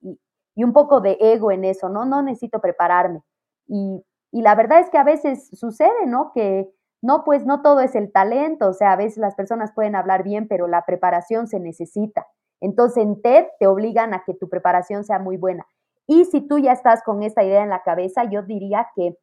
un 0.55 0.73
poco 0.73 1.01
de 1.01 1.17
ego 1.19 1.51
en 1.51 1.63
eso, 1.63 1.87
¿no? 1.87 2.03
No 2.03 2.23
necesito 2.23 2.59
prepararme. 2.59 3.21
Y, 3.67 4.03
y 4.31 4.41
la 4.41 4.55
verdad 4.55 4.79
es 4.79 4.89
que 4.89 4.97
a 4.97 5.03
veces 5.03 5.49
sucede, 5.53 6.07
¿no? 6.07 6.31
Que 6.33 6.67
no, 7.01 7.23
pues 7.23 7.45
no 7.45 7.61
todo 7.61 7.79
es 7.81 7.95
el 7.95 8.11
talento, 8.11 8.69
o 8.69 8.73
sea, 8.73 8.93
a 8.93 8.95
veces 8.95 9.19
las 9.19 9.35
personas 9.35 9.71
pueden 9.73 9.95
hablar 9.95 10.23
bien, 10.23 10.47
pero 10.47 10.67
la 10.67 10.83
preparación 10.83 11.47
se 11.47 11.59
necesita. 11.59 12.25
Entonces 12.61 13.03
en 13.03 13.21
TED 13.21 13.45
te 13.59 13.67
obligan 13.67 14.13
a 14.13 14.23
que 14.25 14.33
tu 14.33 14.49
preparación 14.49 15.03
sea 15.03 15.19
muy 15.19 15.37
buena. 15.37 15.65
Y 16.07 16.25
si 16.25 16.41
tú 16.41 16.57
ya 16.57 16.71
estás 16.71 17.03
con 17.03 17.21
esta 17.23 17.43
idea 17.43 17.63
en 17.63 17.69
la 17.69 17.83
cabeza, 17.83 18.23
yo 18.23 18.41
diría 18.41 18.87
que 18.95 19.17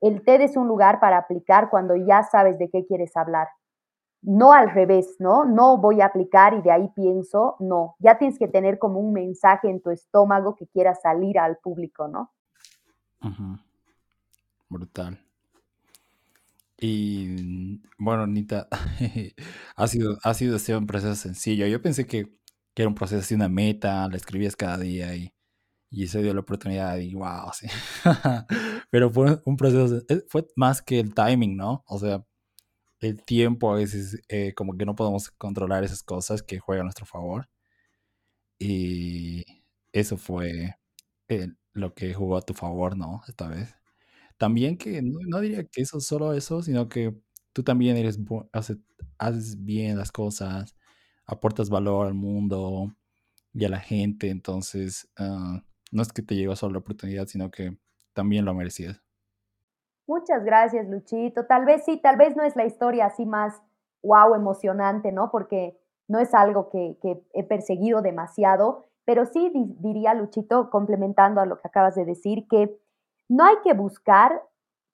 el 0.00 0.22
TED 0.24 0.42
es 0.42 0.56
un 0.56 0.68
lugar 0.68 1.00
para 1.00 1.18
aplicar 1.18 1.70
cuando 1.70 1.96
ya 1.96 2.22
sabes 2.22 2.58
de 2.58 2.68
qué 2.70 2.84
quieres 2.86 3.16
hablar. 3.16 3.48
No 4.22 4.52
al 4.52 4.70
revés, 4.70 5.16
¿no? 5.18 5.44
No 5.44 5.78
voy 5.78 6.00
a 6.00 6.06
aplicar 6.06 6.54
y 6.54 6.62
de 6.62 6.70
ahí 6.70 6.88
pienso, 6.94 7.56
no. 7.60 7.96
Ya 7.98 8.18
tienes 8.18 8.38
que 8.38 8.48
tener 8.48 8.78
como 8.78 9.00
un 9.00 9.12
mensaje 9.12 9.70
en 9.70 9.80
tu 9.80 9.90
estómago 9.90 10.56
que 10.56 10.66
quiera 10.66 10.94
salir 10.94 11.38
al 11.38 11.56
público, 11.58 12.08
¿no? 12.08 12.32
Brutal. 14.68 15.18
Y 16.78 17.80
bueno, 17.98 18.24
Anita, 18.24 18.68
ha 19.76 19.86
sido, 19.86 20.18
ha 20.22 20.34
sido 20.34 20.86
proceso 20.86 21.14
sencillo. 21.14 21.66
Yo 21.66 21.80
pensé 21.80 22.06
que, 22.06 22.38
que 22.76 22.82
era 22.84 22.90
un 22.90 22.94
proceso 22.94 23.22
así, 23.22 23.34
una 23.34 23.48
meta, 23.50 24.08
la 24.08 24.16
escribías 24.18 24.56
cada 24.56 24.78
día 24.78 25.16
y 25.16 25.34
y 25.90 26.08
se 26.08 26.22
dio 26.22 26.34
la 26.34 26.40
oportunidad 26.40 26.98
y 26.98 27.14
wow, 27.14 27.50
sí. 27.52 27.66
Pero 28.90 29.10
fue 29.10 29.40
un 29.44 29.56
proceso, 29.56 30.02
eh, 30.08 30.22
fue 30.28 30.46
más 30.56 30.82
que 30.82 31.00
el 31.00 31.14
timing, 31.14 31.56
¿no? 31.56 31.84
O 31.86 31.98
sea, 31.98 32.24
el 33.00 33.22
tiempo 33.24 33.72
a 33.72 33.76
veces 33.76 34.20
eh, 34.28 34.54
como 34.54 34.76
que 34.76 34.86
no 34.86 34.96
podemos 34.96 35.30
controlar 35.32 35.84
esas 35.84 36.02
cosas 36.02 36.42
que 36.42 36.58
juegan 36.60 36.82
a 36.82 36.86
nuestro 36.86 37.06
favor. 37.06 37.48
Y 38.58 39.44
eso 39.92 40.16
fue 40.16 40.76
lo 41.72 41.94
que 41.94 42.14
jugó 42.14 42.36
a 42.38 42.42
tu 42.42 42.54
favor, 42.54 42.96
¿no? 42.96 43.22
Esta 43.28 43.48
vez. 43.48 43.74
También 44.38 44.78
que 44.78 45.02
no, 45.02 45.40
diría 45.40 45.64
que 45.66 45.82
eso 45.82 46.00
solo 46.00 46.34
eso, 46.34 46.62
sino 46.62 46.88
que 46.88 47.14
tú 47.54 47.64
también 47.64 47.96
eres, 47.96 48.18
haces 49.18 49.64
bien 49.64 49.98
las 49.98 50.12
cosas, 50.12 50.75
aportas 51.26 51.70
valor 51.70 52.06
al 52.06 52.14
mundo 52.14 52.92
y 53.52 53.64
a 53.64 53.68
la 53.68 53.80
gente, 53.80 54.30
entonces... 54.30 55.08
Uh, 55.18 55.60
no 55.92 56.02
es 56.02 56.12
que 56.12 56.22
te 56.22 56.34
llegó 56.34 56.56
solo 56.56 56.74
la 56.74 56.78
oportunidad, 56.80 57.26
sino 57.26 57.50
que 57.50 57.76
también 58.12 58.44
lo 58.44 58.54
merecías. 58.54 59.02
Muchas 60.06 60.44
gracias, 60.44 60.88
Luchito. 60.88 61.46
Tal 61.46 61.64
vez 61.64 61.84
sí, 61.84 61.96
tal 61.96 62.16
vez 62.16 62.36
no 62.36 62.44
es 62.44 62.54
la 62.56 62.64
historia 62.64 63.06
así 63.06 63.26
más 63.26 63.60
wow, 64.02 64.34
emocionante, 64.34 65.10
¿no? 65.10 65.30
Porque 65.30 65.78
no 66.06 66.20
es 66.20 66.32
algo 66.34 66.68
que, 66.68 66.96
he 67.32 67.44
perseguido 67.44 68.02
demasiado, 68.02 68.84
pero 69.04 69.26
sí 69.26 69.50
diría, 69.80 70.14
Luchito, 70.14 70.70
complementando 70.70 71.40
a 71.40 71.46
lo 71.46 71.58
que 71.58 71.66
acabas 71.66 71.96
de 71.96 72.04
decir, 72.04 72.46
que 72.48 72.78
no 73.28 73.44
hay 73.44 73.56
que 73.64 73.72
buscar 73.72 74.42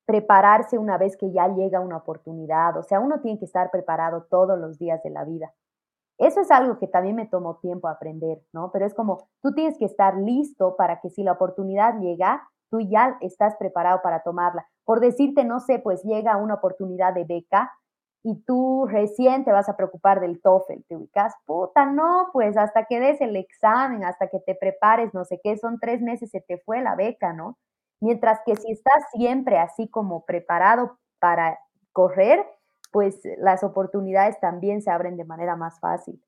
prepararse 0.06 0.78
una 0.78 0.96
vez 0.98 1.16
que 1.16 1.30
ya 1.30 1.48
llega 1.48 1.80
una 1.80 1.98
oportunidad, 1.98 2.76
o 2.76 2.82
sea, 2.82 3.00
uno 3.00 3.20
tiene 3.20 3.38
que 3.38 3.44
estar 3.44 3.70
preparado 3.70 4.22
todos 4.24 4.58
los 4.58 4.78
días 4.78 5.02
de 5.02 5.10
la 5.10 5.24
vida. 5.24 5.52
Eso 6.18 6.40
es 6.40 6.50
algo 6.50 6.78
que 6.78 6.86
también 6.88 7.16
me 7.16 7.26
tomó 7.26 7.56
tiempo 7.56 7.88
aprender, 7.88 8.40
¿no? 8.52 8.70
Pero 8.72 8.86
es 8.86 8.94
como, 8.94 9.28
tú 9.42 9.52
tienes 9.54 9.78
que 9.78 9.86
estar 9.86 10.16
listo 10.16 10.76
para 10.76 11.00
que 11.00 11.10
si 11.10 11.22
la 11.22 11.32
oportunidad 11.32 11.98
llega, 11.98 12.48
tú 12.70 12.80
ya 12.80 13.16
estás 13.20 13.56
preparado 13.56 14.00
para 14.02 14.22
tomarla. 14.22 14.66
Por 14.84 15.00
decirte, 15.00 15.44
no 15.44 15.60
sé, 15.60 15.78
pues 15.78 16.02
llega 16.04 16.36
una 16.36 16.54
oportunidad 16.54 17.14
de 17.14 17.24
beca 17.24 17.72
y 18.24 18.40
tú 18.44 18.86
recién 18.88 19.44
te 19.44 19.52
vas 19.52 19.68
a 19.68 19.76
preocupar 19.76 20.20
del 20.20 20.40
TOEFL, 20.40 20.82
te 20.88 20.96
ubicas, 20.96 21.34
puta, 21.44 21.86
no, 21.86 22.28
pues 22.32 22.56
hasta 22.56 22.84
que 22.84 23.00
des 23.00 23.20
el 23.20 23.34
examen, 23.36 24.04
hasta 24.04 24.28
que 24.28 24.38
te 24.38 24.54
prepares, 24.54 25.12
no 25.12 25.24
sé 25.24 25.40
qué, 25.42 25.56
son 25.58 25.78
tres 25.80 26.00
meses, 26.00 26.30
se 26.30 26.40
te 26.40 26.58
fue 26.58 26.82
la 26.82 26.94
beca, 26.94 27.32
¿no? 27.32 27.58
Mientras 28.00 28.38
que 28.46 28.54
si 28.56 28.70
estás 28.72 29.02
siempre 29.12 29.58
así 29.58 29.88
como 29.88 30.24
preparado 30.24 30.98
para 31.20 31.58
correr, 31.92 32.46
pues 32.92 33.20
las 33.38 33.64
oportunidades 33.64 34.38
también 34.38 34.82
se 34.82 34.90
abren 34.90 35.16
de 35.16 35.24
manera 35.24 35.56
más 35.56 35.80
fácil. 35.80 36.22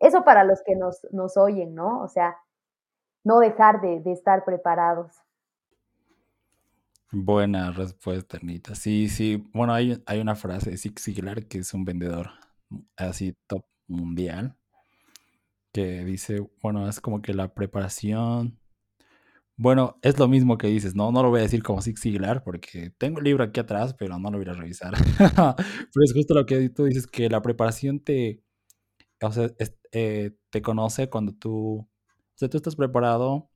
Eso 0.00 0.24
para 0.24 0.42
los 0.42 0.62
que 0.64 0.74
nos, 0.74 1.06
nos 1.12 1.36
oyen, 1.36 1.74
¿no? 1.74 2.02
O 2.02 2.08
sea, 2.08 2.36
no 3.24 3.40
dejar 3.40 3.80
de, 3.80 4.02
estar 4.10 4.44
preparados. 4.44 5.12
Buena 7.10 7.72
respuesta, 7.72 8.38
Anita. 8.40 8.74
Sí, 8.74 9.08
sí. 9.08 9.48
Bueno, 9.52 9.74
hay, 9.74 10.02
hay 10.06 10.20
una 10.20 10.34
frase 10.34 10.70
de 10.70 10.76
Zig 10.78 10.98
Ziglar, 10.98 11.46
que 11.46 11.58
es 11.58 11.74
un 11.74 11.84
vendedor 11.84 12.28
así 12.96 13.36
top 13.46 13.64
mundial, 13.86 14.56
que 15.72 16.04
dice, 16.04 16.48
bueno, 16.62 16.88
es 16.88 17.00
como 17.00 17.22
que 17.22 17.34
la 17.34 17.54
preparación... 17.54 18.57
Bueno, 19.58 19.98
es 20.02 20.18
lo 20.18 20.28
mismo 20.28 20.56
que 20.56 20.68
dices, 20.68 20.94
¿no? 20.94 21.12
No 21.12 21.22
lo 21.22 21.30
voy 21.30 21.40
a 21.40 21.42
decir 21.42 21.62
como 21.62 21.82
Zig 21.82 21.98
Ziglar, 21.98 22.42
porque 22.44 22.90
tengo 22.96 23.18
el 23.18 23.24
libro 23.24 23.44
aquí 23.44 23.60
atrás, 23.60 23.94
pero 23.94 24.18
no 24.18 24.30
lo 24.30 24.38
voy 24.38 24.48
a 24.48 24.52
revisar. 24.54 24.94
pero 25.18 26.04
es 26.04 26.12
justo 26.14 26.32
lo 26.34 26.46
que 26.46 26.70
tú 26.70 26.84
dices, 26.84 27.06
que 27.06 27.28
la 27.28 27.42
preparación 27.42 28.00
te... 28.00 28.42
O 29.20 29.32
sea, 29.32 29.50
eh, 29.92 30.30
te 30.50 30.62
conoce 30.62 31.10
cuando 31.10 31.32
tú... 31.34 31.80
O 31.80 32.38
sea, 32.38 32.48
tú 32.48 32.56
estás 32.56 32.76
preparado 32.76 33.50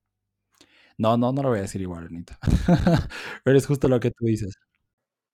no, 0.99 1.17
no, 1.17 1.33
no 1.33 1.43
lo 1.43 1.49
voy 1.51 1.59
a 1.59 1.63
decir 1.63 1.81
igual, 1.81 2.07
Anita. 2.07 2.39
Pero 3.45 3.57
es 3.57 3.67
justo 3.67 3.89
lo 3.89 4.01
que 4.01 4.11
tú 4.11 4.25
dices. 4.27 4.57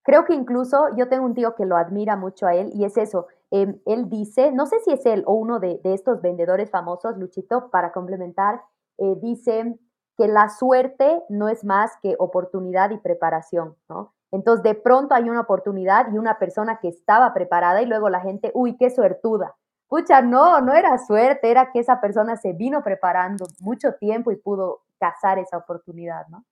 Creo 0.03 0.25
que 0.25 0.35
incluso 0.35 0.79
yo 0.97 1.09
tengo 1.09 1.27
un 1.27 1.35
tío 1.35 1.55
que 1.55 1.67
lo 1.67 1.77
admira 1.77 2.17
mucho 2.17 2.47
a 2.47 2.55
él 2.55 2.71
y 2.73 2.85
es 2.85 2.97
eso. 2.97 3.27
Em, 3.51 3.79
él 3.85 4.09
dice, 4.09 4.53
no 4.53 4.67
sé 4.67 4.81
si 4.81 4.93
es 4.93 5.05
él 5.05 5.23
o 5.27 5.35
uno 5.35 5.61
de, 5.61 5.81
estos 5.85 6.23
vendedores 6.23 6.71
famosos, 6.71 7.19
Luchito, 7.19 7.71
para 7.71 7.93
complementar, 7.93 8.63
eh, 8.99 9.15
dice 9.21 9.79
que 10.19 10.27
la 10.27 10.49
suerte 10.49 11.23
no 11.29 11.49
es 11.49 11.65
más 11.65 11.93
que 12.03 12.17
oportunidad 12.19 12.91
y 12.91 12.99
preparación, 12.99 13.77
¿no? 13.89 14.13
Entonces, 14.33 14.65
de 14.65 14.75
pronto 14.75 15.15
hay 15.15 15.31
una 15.31 15.41
oportunidad 15.41 16.13
y 16.13 16.19
una 16.19 16.39
persona 16.39 16.81
que 16.81 16.89
estaba 16.89 17.33
preparada 17.33 17.81
y 17.81 17.87
luego 17.87 18.11
la 18.11 18.21
gente, 18.21 18.51
uy, 18.53 18.77
qué 18.77 18.91
suertuda. 18.91 19.55
Pucha, 19.87 20.21
no, 20.21 20.61
no 20.61 20.75
era 20.75 20.99
suerte, 20.99 21.51
era 21.51 21.71
que 21.73 21.79
esa 21.79 22.01
persona 22.01 22.37
se 22.37 22.53
vino 22.53 22.83
preparando 22.83 23.47
mucho 23.61 23.95
tiempo 23.95 24.31
y 24.33 24.37
pudo 24.37 24.83
cazar 24.99 25.39
esa 25.39 25.57
oportunidad, 25.57 26.27
¿no? 26.29 26.45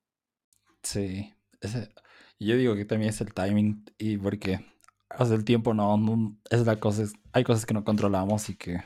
Sí, 0.81 1.35
yo 2.39 2.55
digo 2.55 2.73
que 2.73 2.85
también 2.85 3.09
es 3.09 3.21
el 3.21 3.33
timing 3.33 3.85
y 3.97 4.17
porque 4.17 4.65
hace 5.09 5.35
el 5.35 5.43
tiempo 5.43 5.73
no, 5.73 5.97
es 6.49 6.65
la 6.65 6.79
cosa, 6.79 7.03
hay 7.33 7.43
cosas 7.43 7.65
que 7.65 7.73
no 7.73 7.83
controlamos 7.83 8.49
y 8.49 8.55
que 8.55 8.81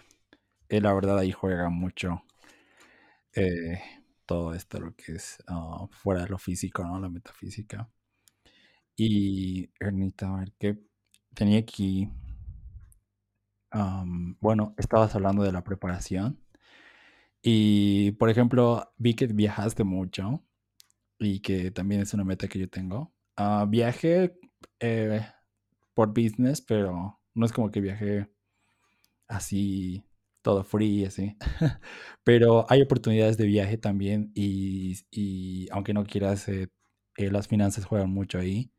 eh, 0.69 0.81
la 0.81 0.93
verdad 0.93 1.19
ahí 1.19 1.31
juega 1.31 1.69
mucho 1.69 2.23
eh, 3.35 3.79
todo 4.31 4.53
esto, 4.53 4.79
lo 4.79 4.95
que 4.95 5.13
es 5.15 5.43
ah, 5.47 5.87
fuera 5.91 6.23
de 6.23 6.29
lo 6.29 6.37
físico, 6.37 6.85
¿no? 6.85 6.97
La 7.01 7.09
metafísica. 7.09 7.89
Y 8.95 9.69
Ernita, 9.77 10.33
a 10.33 10.39
ver, 10.39 10.53
¿qué 10.57 10.79
tenía 11.33 11.59
aquí? 11.59 12.09
bueno, 14.41 14.75
estabas 14.77 15.15
hablando 15.15 15.43
de 15.43 15.53
la 15.53 15.63
preparación 15.63 16.37
y, 17.41 18.11
por 18.13 18.29
ejemplo, 18.29 18.93
vi 18.97 19.13
que 19.15 19.27
viajaste 19.27 19.83
mucho 19.85 20.43
y 21.19 21.39
que 21.39 21.71
también 21.71 22.01
es 22.01 22.13
una 22.13 22.25
meta 22.25 22.47
que 22.47 22.59
yo 22.59 22.69
tengo. 22.69 23.13
Uh, 23.37 23.65
viajé 23.67 24.37
eh, 24.79 25.25
por 25.93 26.09
business, 26.09 26.61
pero 26.61 27.21
no 27.33 27.45
es 27.45 27.53
como 27.53 27.71
que 27.71 27.81
viajé 27.81 28.29
así, 29.27 30.03
todo 30.41 30.63
free, 30.63 31.05
así. 31.05 31.37
pero 32.23 32.65
hay 32.69 32.81
oportunidades 32.81 33.37
de 33.37 33.45
viaje 33.45 33.77
también 33.77 34.31
y, 34.33 34.97
y 35.11 35.67
aunque 35.71 35.93
no 35.93 36.03
quieras, 36.05 36.47
eh, 36.49 36.69
eh, 37.17 37.31
las 37.31 37.47
finanzas 37.47 37.85
juegan 37.85 38.11
mucho 38.11 38.39
ahí. 38.39 38.71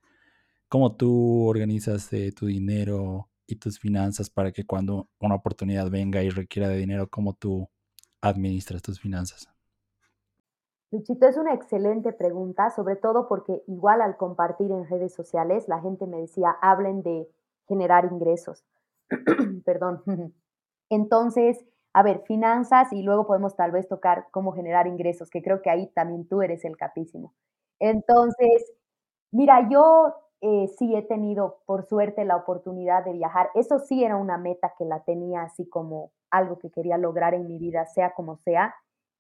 ¿Cómo 0.69 0.97
tú 0.97 1.47
organizas 1.47 2.11
tu 2.35 2.47
dinero 2.47 3.29
y 3.47 3.57
tus 3.57 3.79
finanzas 3.79 4.31
para 4.31 4.53
que 4.53 4.65
cuando 4.65 5.09
una 5.21 5.35
oportunidad 5.35 5.91
venga 5.91 6.23
y 6.23 6.31
requiera 6.31 6.69
de 6.69 6.79
dinero, 6.79 7.09
cómo 7.11 7.35
tú 7.35 7.69
administras 8.23 8.81
tus 8.81 8.99
finanzas? 8.99 9.49
Luchito, 10.93 11.27
es 11.27 11.39
una 11.39 11.55
excelente 11.55 12.13
pregunta, 12.13 12.69
sobre 12.71 12.97
todo 12.97 13.27
porque 13.27 13.63
igual 13.67 14.03
al 14.03 14.19
compartir 14.19 14.71
en 14.71 14.87
redes 14.89 15.15
sociales, 15.15 15.67
la 15.67 15.81
gente 15.81 16.07
me 16.07 16.19
decía, 16.19 16.51
hablen 16.61 17.03
de 17.03 17.29
generar 17.67 18.05
ingresos. 18.13 18.65
Perdón. 19.65 20.03
Entonces, 20.93 21.65
a 21.95 22.03
ver, 22.03 22.23
finanzas 22.27 22.93
y 22.93 23.03
luego 23.03 23.27
podemos 23.27 23.57
tal 23.57 23.73
vez 23.73 23.89
tocar 23.89 24.27
cómo 24.31 24.53
generar 24.53 24.87
ingresos, 24.87 25.31
que 25.31 25.43
creo 25.43 25.63
que 25.63 25.71
ahí 25.71 25.89
también 25.95 26.29
tú 26.29 26.43
eres 26.43 26.65
el 26.65 26.77
capísimo. 26.77 27.35
Entonces, 27.81 28.73
mira, 29.33 29.69
yo 29.71 30.15
eh, 30.43 30.69
sí 30.79 30.95
he 30.97 31.03
tenido, 31.03 31.61
por 31.67 31.85
suerte, 31.87 32.25
la 32.25 32.37
oportunidad 32.37 33.05
de 33.05 33.13
viajar. 33.13 33.51
Eso 33.55 33.79
sí 33.79 34.05
era 34.05 34.17
una 34.17 34.39
meta 34.39 34.75
que 34.79 34.85
la 34.85 35.01
tenía 35.05 35.43
así 35.43 35.69
como 35.69 36.13
algo 36.31 36.59
que 36.59 36.71
quería 36.71 36.99
lograr 36.99 37.35
en 37.35 37.47
mi 37.49 37.59
vida, 37.59 37.87
sea 37.87 38.15
como 38.15 38.37
sea. 38.39 38.75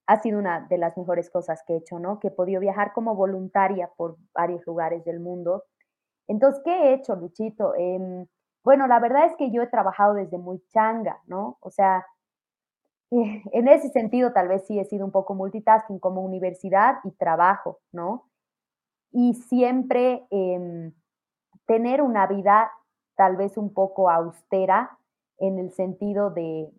Ha 0.06 0.20
sido 0.22 0.38
una 0.38 0.66
de 0.68 0.78
las 0.78 0.96
mejores 0.98 1.30
cosas 1.30 1.62
que 1.66 1.74
he 1.74 1.76
hecho, 1.78 1.98
¿no? 1.98 2.18
Que 2.20 2.28
he 2.28 2.30
podido 2.32 2.60
viajar 2.60 2.92
como 2.92 3.14
voluntaria 3.14 3.90
por 3.96 4.16
varios 4.34 4.66
lugares 4.66 5.04
del 5.04 5.20
mundo. 5.20 5.64
Entonces, 6.28 6.62
¿qué 6.64 6.70
he 6.72 6.94
hecho, 6.94 7.16
Luchito? 7.16 7.74
Em, 7.76 8.26
bueno, 8.64 8.86
la 8.86 9.00
verdad 9.00 9.26
es 9.26 9.36
que 9.36 9.50
yo 9.50 9.62
he 9.62 9.66
trabajado 9.66 10.14
desde 10.14 10.38
muy 10.38 10.62
changa, 10.72 11.20
¿no? 11.26 11.58
O 11.60 11.70
sea, 11.70 12.06
en 13.10 13.68
ese 13.68 13.88
sentido 13.90 14.32
tal 14.32 14.48
vez 14.48 14.66
sí 14.66 14.78
he 14.78 14.84
sido 14.84 15.04
un 15.04 15.12
poco 15.12 15.34
multitasking 15.34 15.98
como 15.98 16.22
universidad 16.22 16.98
y 17.04 17.10
trabajo, 17.12 17.80
¿no? 17.92 18.28
Y 19.10 19.34
siempre... 19.34 20.26
Em, 20.30 20.92
tener 21.66 22.02
una 22.02 22.26
vida 22.26 22.70
tal 23.16 23.36
vez 23.36 23.56
un 23.56 23.72
poco 23.72 24.10
austera 24.10 24.98
en 25.38 25.58
el 25.58 25.72
sentido 25.72 26.30
de, 26.30 26.70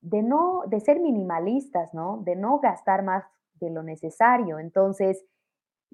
de 0.00 0.22
no, 0.22 0.62
de 0.66 0.80
ser 0.80 1.00
minimalistas, 1.00 1.92
¿no? 1.94 2.18
De 2.24 2.36
no 2.36 2.58
gastar 2.60 3.02
más 3.02 3.24
de 3.54 3.70
lo 3.70 3.82
necesario. 3.82 4.58
Entonces, 4.58 5.24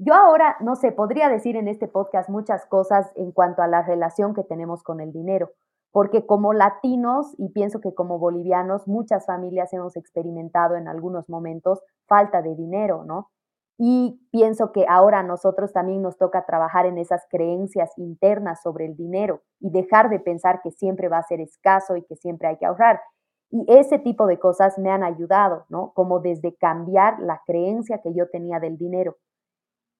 yo 0.00 0.14
ahora, 0.14 0.56
no 0.60 0.76
sé, 0.76 0.92
podría 0.92 1.28
decir 1.28 1.56
en 1.56 1.66
este 1.66 1.88
podcast 1.88 2.28
muchas 2.28 2.66
cosas 2.66 3.10
en 3.16 3.32
cuanto 3.32 3.62
a 3.62 3.66
la 3.66 3.82
relación 3.82 4.32
que 4.32 4.44
tenemos 4.44 4.82
con 4.82 5.00
el 5.00 5.12
dinero, 5.12 5.50
porque 5.90 6.24
como 6.24 6.52
latinos 6.52 7.34
y 7.36 7.48
pienso 7.48 7.80
que 7.80 7.94
como 7.94 8.18
bolivianos, 8.18 8.86
muchas 8.86 9.26
familias 9.26 9.72
hemos 9.72 9.96
experimentado 9.96 10.76
en 10.76 10.86
algunos 10.86 11.28
momentos 11.28 11.82
falta 12.06 12.42
de 12.42 12.54
dinero, 12.54 13.04
¿no? 13.04 13.30
Y 13.76 14.20
pienso 14.30 14.72
que 14.72 14.86
ahora 14.88 15.20
a 15.20 15.24
nosotros 15.24 15.72
también 15.72 16.02
nos 16.02 16.16
toca 16.16 16.44
trabajar 16.46 16.86
en 16.86 16.98
esas 16.98 17.26
creencias 17.28 17.90
internas 17.96 18.60
sobre 18.62 18.86
el 18.86 18.96
dinero 18.96 19.42
y 19.60 19.70
dejar 19.70 20.10
de 20.10 20.20
pensar 20.20 20.60
que 20.62 20.70
siempre 20.70 21.08
va 21.08 21.18
a 21.18 21.22
ser 21.22 21.40
escaso 21.40 21.96
y 21.96 22.04
que 22.04 22.16
siempre 22.16 22.48
hay 22.48 22.56
que 22.56 22.66
ahorrar. 22.66 23.00
Y 23.50 23.64
ese 23.68 23.98
tipo 23.98 24.26
de 24.26 24.38
cosas 24.38 24.78
me 24.78 24.90
han 24.90 25.02
ayudado, 25.02 25.64
¿no? 25.68 25.92
Como 25.94 26.20
desde 26.20 26.54
cambiar 26.56 27.18
la 27.20 27.40
creencia 27.46 28.00
que 28.02 28.12
yo 28.14 28.28
tenía 28.28 28.60
del 28.60 28.76
dinero 28.76 29.16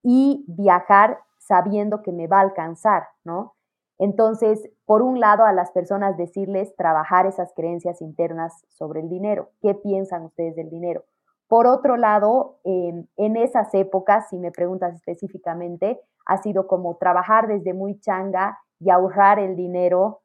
y 0.03 0.45
viajar 0.49 1.19
sabiendo 1.39 2.03
que 2.03 2.13
me 2.13 2.27
va 2.27 2.39
a 2.39 2.43
alcanzar, 2.43 3.09
¿no? 3.25 3.55
Entonces, 3.99 4.71
por 4.87 5.03
un 5.03 5.19
lado, 5.19 5.45
a 5.45 5.53
las 5.53 5.73
personas 5.73 6.17
decirles 6.17 6.75
trabajar 6.77 7.27
esas 7.27 7.53
creencias 7.55 8.01
internas 8.01 8.65
sobre 8.69 9.01
el 9.01 9.09
dinero. 9.09 9.51
¿Qué 9.61 9.75
piensan 9.75 10.25
ustedes 10.25 10.55
del 10.55 10.71
dinero? 10.71 11.05
Por 11.49 11.67
otro 11.67 11.97
lado, 11.97 12.59
em, 12.65 13.07
en 13.17 13.37
esas 13.37 13.73
épocas, 13.75 14.29
si 14.29 14.39
me 14.39 14.53
preguntas 14.53 14.95
específicamente, 14.95 16.01
ha 16.27 16.37
sido 16.39 16.67
como 16.67 16.97
trabajar 16.97 17.49
desde 17.49 17.75
muy 17.75 17.99
changa 18.01 18.59
y 18.79 18.91
ahorrar 18.91 19.39
el 19.39 19.57
dinero 19.57 20.21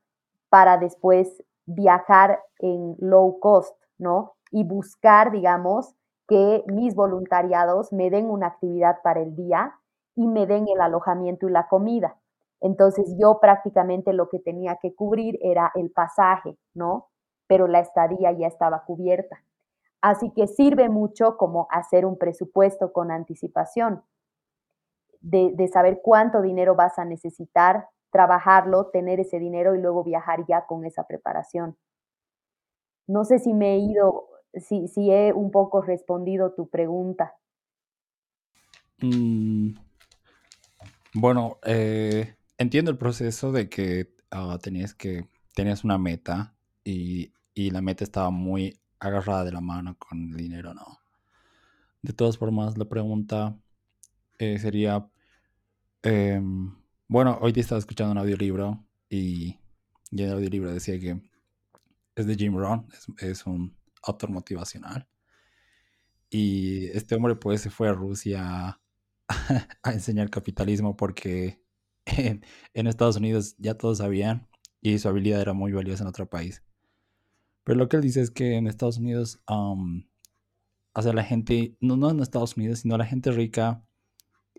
para 0.50 0.78
después 0.78 1.44
viajar 1.66 2.42
en 2.60 2.96
low 3.00 3.40
cost, 3.40 3.76
¿no? 3.98 4.34
Y 4.52 4.66
buscar, 4.66 5.32
digamos, 5.32 5.96
que 6.28 6.64
mis 6.68 6.96
voluntariados 6.96 7.92
me 7.92 8.10
den 8.10 8.30
una 8.30 8.48
actividad 8.48 9.02
para 9.04 9.22
el 9.22 9.36
día 9.36 9.76
y 10.16 10.28
me 10.28 10.46
den 10.46 10.68
el 10.68 10.82
alojamiento 10.82 11.48
y 11.48 11.52
la 11.52 11.68
comida. 11.68 12.18
Entonces 12.62 13.16
yo 13.20 13.40
prácticamente 13.42 14.14
lo 14.14 14.30
que 14.30 14.40
tenía 14.40 14.78
que 14.82 14.96
cubrir 14.96 15.38
era 15.42 15.72
el 15.76 15.92
pasaje, 15.92 16.58
¿no? 16.74 17.10
Pero 17.48 17.68
la 17.68 17.80
estadía 17.80 18.32
ya 18.32 18.48
estaba 18.48 18.86
cubierta. 18.86 19.44
Así 20.02 20.32
que 20.32 20.48
sirve 20.48 20.90
mucho 20.90 21.38
como 21.38 21.68
hacer 21.70 22.06
un 22.06 22.18
presupuesto 22.18 22.94
con 22.94 23.12
anticipación, 23.12 24.04
de, 25.20 25.52
de, 25.56 25.68
saber 25.70 26.02
cuánto 26.04 26.42
dinero 26.42 26.76
vas 26.76 27.00
a 27.00 27.06
necesitar, 27.06 27.88
trabajarlo, 28.12 28.88
tener 28.88 29.22
ese 29.22 29.40
dinero 29.40 29.74
y 29.76 29.80
luego 29.80 30.04
viajar 30.04 30.46
ya 30.46 30.66
con 30.66 30.86
esa 30.86 31.08
preparación. 31.08 31.78
No 33.08 33.24
sé 33.24 33.40
si 33.40 33.54
me 33.54 33.74
he 33.74 33.78
ido, 33.78 34.28
si, 34.54 35.12
he 35.12 35.34
un 35.34 35.52
poco 35.52 35.82
respondido 35.82 36.54
tu 36.54 36.68
pregunta. 36.70 37.34
Mm, 39.02 39.76
bueno, 41.14 41.58
eh, 41.64 42.36
entiendo 42.58 42.92
el 42.92 42.98
proceso 42.98 43.52
de 43.52 43.70
que 43.70 44.14
uh, 44.32 44.58
tenías 44.60 44.94
que 44.94 45.28
tenías 45.56 45.84
una 45.84 45.98
meta 45.98 46.56
y, 46.84 47.32
y, 47.54 47.70
la 47.70 47.82
meta 47.82 48.04
estaba 48.04 48.32
muy 48.32 48.80
agarrada 49.00 49.44
de 49.44 49.52
la 49.52 49.62
mano 49.62 49.96
con 50.00 50.32
el 50.32 50.38
dinero, 50.38 50.74
¿no? 50.74 51.00
De 52.02 52.14
todas 52.14 52.38
formas, 52.38 52.78
la 52.78 52.86
pregunta 52.86 53.56
eh, 54.40 54.58
sería, 54.58 55.08
eh, 56.04 56.42
bueno, 57.08 57.38
hoy 57.42 57.54
te 57.54 57.60
estaba 57.60 57.80
escuchando 57.80 58.12
un 58.14 58.18
audiolibro 58.18 58.84
y, 59.10 59.60
y 60.12 60.24
el 60.24 60.32
audiolibro 60.34 60.74
decía 60.74 61.00
que 61.00 61.22
es 62.16 62.26
de 62.26 62.36
Jim 62.36 62.58
Rohn, 62.58 62.88
es 63.20 63.46
un 63.46 63.76
autor 64.04 64.30
motivacional. 64.30 65.08
Y 66.30 66.88
este 66.88 67.16
hombre 67.16 67.36
pues 67.36 67.62
se 67.62 67.70
fue 67.70 67.90
a 67.90 67.94
Rusia 67.94 68.80
a 69.84 69.92
enseñar 69.92 70.30
capitalismo 70.30 70.96
porque 70.96 71.62
en, 72.06 72.88
Estados 72.88 73.18
Unidos 73.18 73.56
ya 73.58 73.76
todos 73.76 74.00
sabían 74.00 74.48
y 74.82 75.00
su 75.00 75.08
habilidad 75.08 75.42
era 75.42 75.54
muy 75.54 75.72
valiosa 75.72 76.04
en 76.04 76.10
otro 76.10 76.30
país. 76.30 76.64
Pero 77.64 77.78
lo 77.78 77.88
que 77.88 77.98
él 77.98 78.02
dice 78.02 78.22
es 78.22 78.32
que 78.32 78.56
en 78.56 78.68
Estados 78.68 78.98
Unidos, 78.98 79.42
um, 79.50 80.04
la 80.96 81.24
gente, 81.24 81.78
no, 81.80 81.96
no 81.96 82.10
en 82.10 82.20
Estados 82.20 82.58
Unidos, 82.58 82.80
sino 82.80 82.98
la 82.98 83.06
gente 83.06 83.32
rica, 83.32 83.86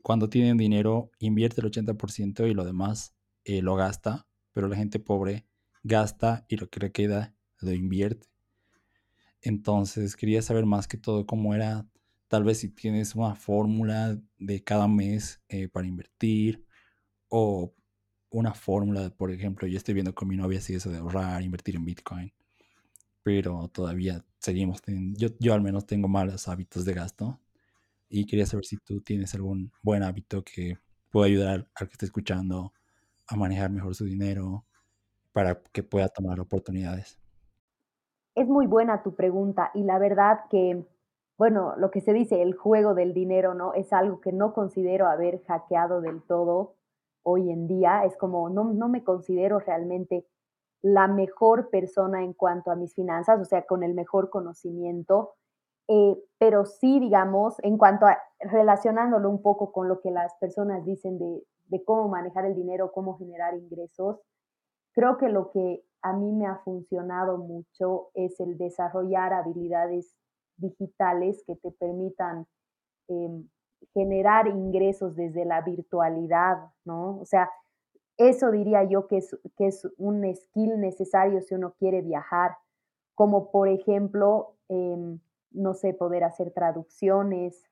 cuando 0.03 0.29
tienen 0.29 0.57
dinero, 0.57 1.11
invierte 1.19 1.61
el 1.61 1.71
80% 1.71 2.49
y 2.49 2.55
lo 2.55 2.65
demás 2.65 3.15
eh, 3.45 3.63
lo 3.63 3.75
gasta, 3.75 4.27
pero 4.53 4.69
la 4.69 4.77
gente 4.77 4.99
pobre 4.99 5.47
gasta 5.83 6.47
y 6.49 6.57
lo 6.57 6.69
que 6.71 6.81
le 6.81 6.93
queda 6.93 7.35
lo 7.59 7.73
invierte. 7.73 8.34
Entonces 9.45 10.17
quería 10.17 10.41
saber 10.41 10.65
más 10.65 10.89
que 10.89 10.97
todo 10.97 11.27
cómo 11.27 11.55
era, 11.55 11.87
tal 12.29 12.45
vez 12.45 12.61
si 12.61 12.71
tienes 12.71 13.15
una 13.15 13.35
fórmula 13.35 14.19
de 14.39 14.65
cada 14.65 14.89
mes 14.89 15.43
eh, 15.49 15.69
para 15.69 15.87
invertir 15.87 16.65
o 17.29 17.75
una 18.31 18.55
fórmula, 18.55 19.11
por 19.11 19.31
ejemplo, 19.31 19.69
yo 19.69 19.77
estoy 19.79 19.95
viendo 19.95 20.15
con 20.15 20.29
mi 20.29 20.37
novia 20.37 20.61
si 20.63 20.75
eso 20.75 20.91
de 20.91 20.99
ahorrar, 20.99 21.43
invertir 21.43 21.77
en 21.77 21.85
Bitcoin, 21.85 22.33
pero 23.23 23.69
todavía 23.69 24.25
seguimos 24.39 24.81
yo, 25.17 25.29
yo 25.41 25.55
al 25.55 25.63
menos 25.63 25.87
tengo 25.87 26.09
malos 26.09 26.49
hábitos 26.49 26.85
de 26.87 26.95
gasto 26.95 27.41
y 28.09 28.27
quería 28.27 28.47
saber 28.47 28.65
si 28.67 28.79
tú 28.79 29.03
tienes 29.03 29.35
algún 29.35 29.73
buen 29.83 30.03
hábito 30.03 30.45
que 30.45 30.79
pueda 31.11 31.27
ayudar 31.27 31.69
al 31.75 31.89
que 31.89 31.95
esté 31.95 32.07
escuchando 32.07 32.73
a 33.27 33.37
manejar 33.37 33.71
mejor 33.71 33.95
su 33.95 34.07
dinero 34.07 34.67
para 35.33 35.63
que 35.73 35.83
pueda 35.83 36.09
tomar 36.09 36.41
oportunidades. 36.41 37.19
Es 38.35 38.49
muy 38.49 38.67
buena 38.67 39.03
tu 39.03 39.15
pregunta 39.15 39.71
y 39.75 39.85
la 39.85 39.99
verdad 39.99 40.41
que, 40.51 40.85
bueno, 41.39 41.75
lo 41.77 41.91
que 41.91 42.01
se 42.01 42.13
dice, 42.13 42.43
el 42.43 42.55
juego 42.55 42.95
del 42.95 43.15
dinero, 43.15 43.55
¿no? 43.55 43.75
Es 43.75 43.93
algo 43.93 44.21
que 44.21 44.33
no 44.33 44.53
considero 44.53 45.07
haber 45.07 45.43
hackeado 45.45 46.01
del 46.01 46.23
todo 46.23 46.75
hoy 47.23 47.51
en 47.51 47.69
día. 47.69 48.05
Es 48.05 48.17
como, 48.17 48.51
no, 48.51 48.65
no 48.73 48.89
me 48.89 49.05
considero 49.05 49.61
realmente 49.61 50.27
la 50.83 51.07
mejor 51.07 51.71
persona 51.71 52.23
en 52.23 52.35
cuanto 52.35 52.71
a 52.71 52.77
mis 52.77 52.95
finanzas, 52.95 53.41
o 53.41 53.45
sea, 53.45 53.65
con 53.67 53.83
el 53.83 53.95
mejor 53.95 54.31
conocimiento, 54.31 55.35
eh, 55.89 56.17
pero 56.39 56.67
sí, 56.67 57.01
digamos, 57.01 57.57
en 57.63 57.79
cuanto 57.79 58.07
a 58.07 58.19
relacionándolo 58.41 59.31
un 59.31 59.41
poco 59.43 59.73
con 59.73 59.89
lo 59.89 60.01
que 60.01 60.11
las 60.11 60.35
personas 60.37 60.85
dicen 60.85 61.19
de, 61.19 61.43
de 61.69 61.85
cómo 61.85 62.09
manejar 62.09 62.45
el 62.47 62.55
dinero, 62.55 62.93
cómo 62.93 63.17
generar 63.17 63.55
ingresos, 63.55 64.21
creo 64.93 65.17
que 65.19 65.29
lo 65.29 65.51
que 65.53 65.85
a 66.05 66.13
mí 66.13 66.33
me 66.33 66.47
ha 66.47 66.57
funcionado 66.57 67.39
mucho 67.39 68.11
es 68.13 68.39
el 68.39 68.59
desarrollar 68.59 69.33
habilidades 69.33 70.15
digitales 70.59 71.43
que 71.47 71.57
te 71.57 71.71
permitan 71.71 72.47
eh, 73.09 73.43
generar 73.95 74.47
ingresos 74.47 75.17
desde 75.17 75.47
la 75.47 75.63
virtualidad, 75.63 76.59
¿no? 76.85 77.21
O 77.21 77.25
sea, 77.25 77.51
eso 78.19 78.51
diría 78.51 78.85
yo 78.85 79.07
que 79.07 79.17
es, 79.17 79.37
que 79.57 79.67
es 79.69 79.89
un 79.97 80.25
skill 80.37 80.79
necesario 80.79 81.41
si 81.41 81.55
uno 81.55 81.75
quiere 81.79 82.03
viajar, 82.03 82.59
como 83.15 83.51
por 83.51 83.69
ejemplo, 83.69 84.57
eh, 84.69 85.19
no 85.53 85.75
sé, 85.75 85.95
poder 85.95 86.25
hacer 86.25 86.53
traducciones 86.53 87.65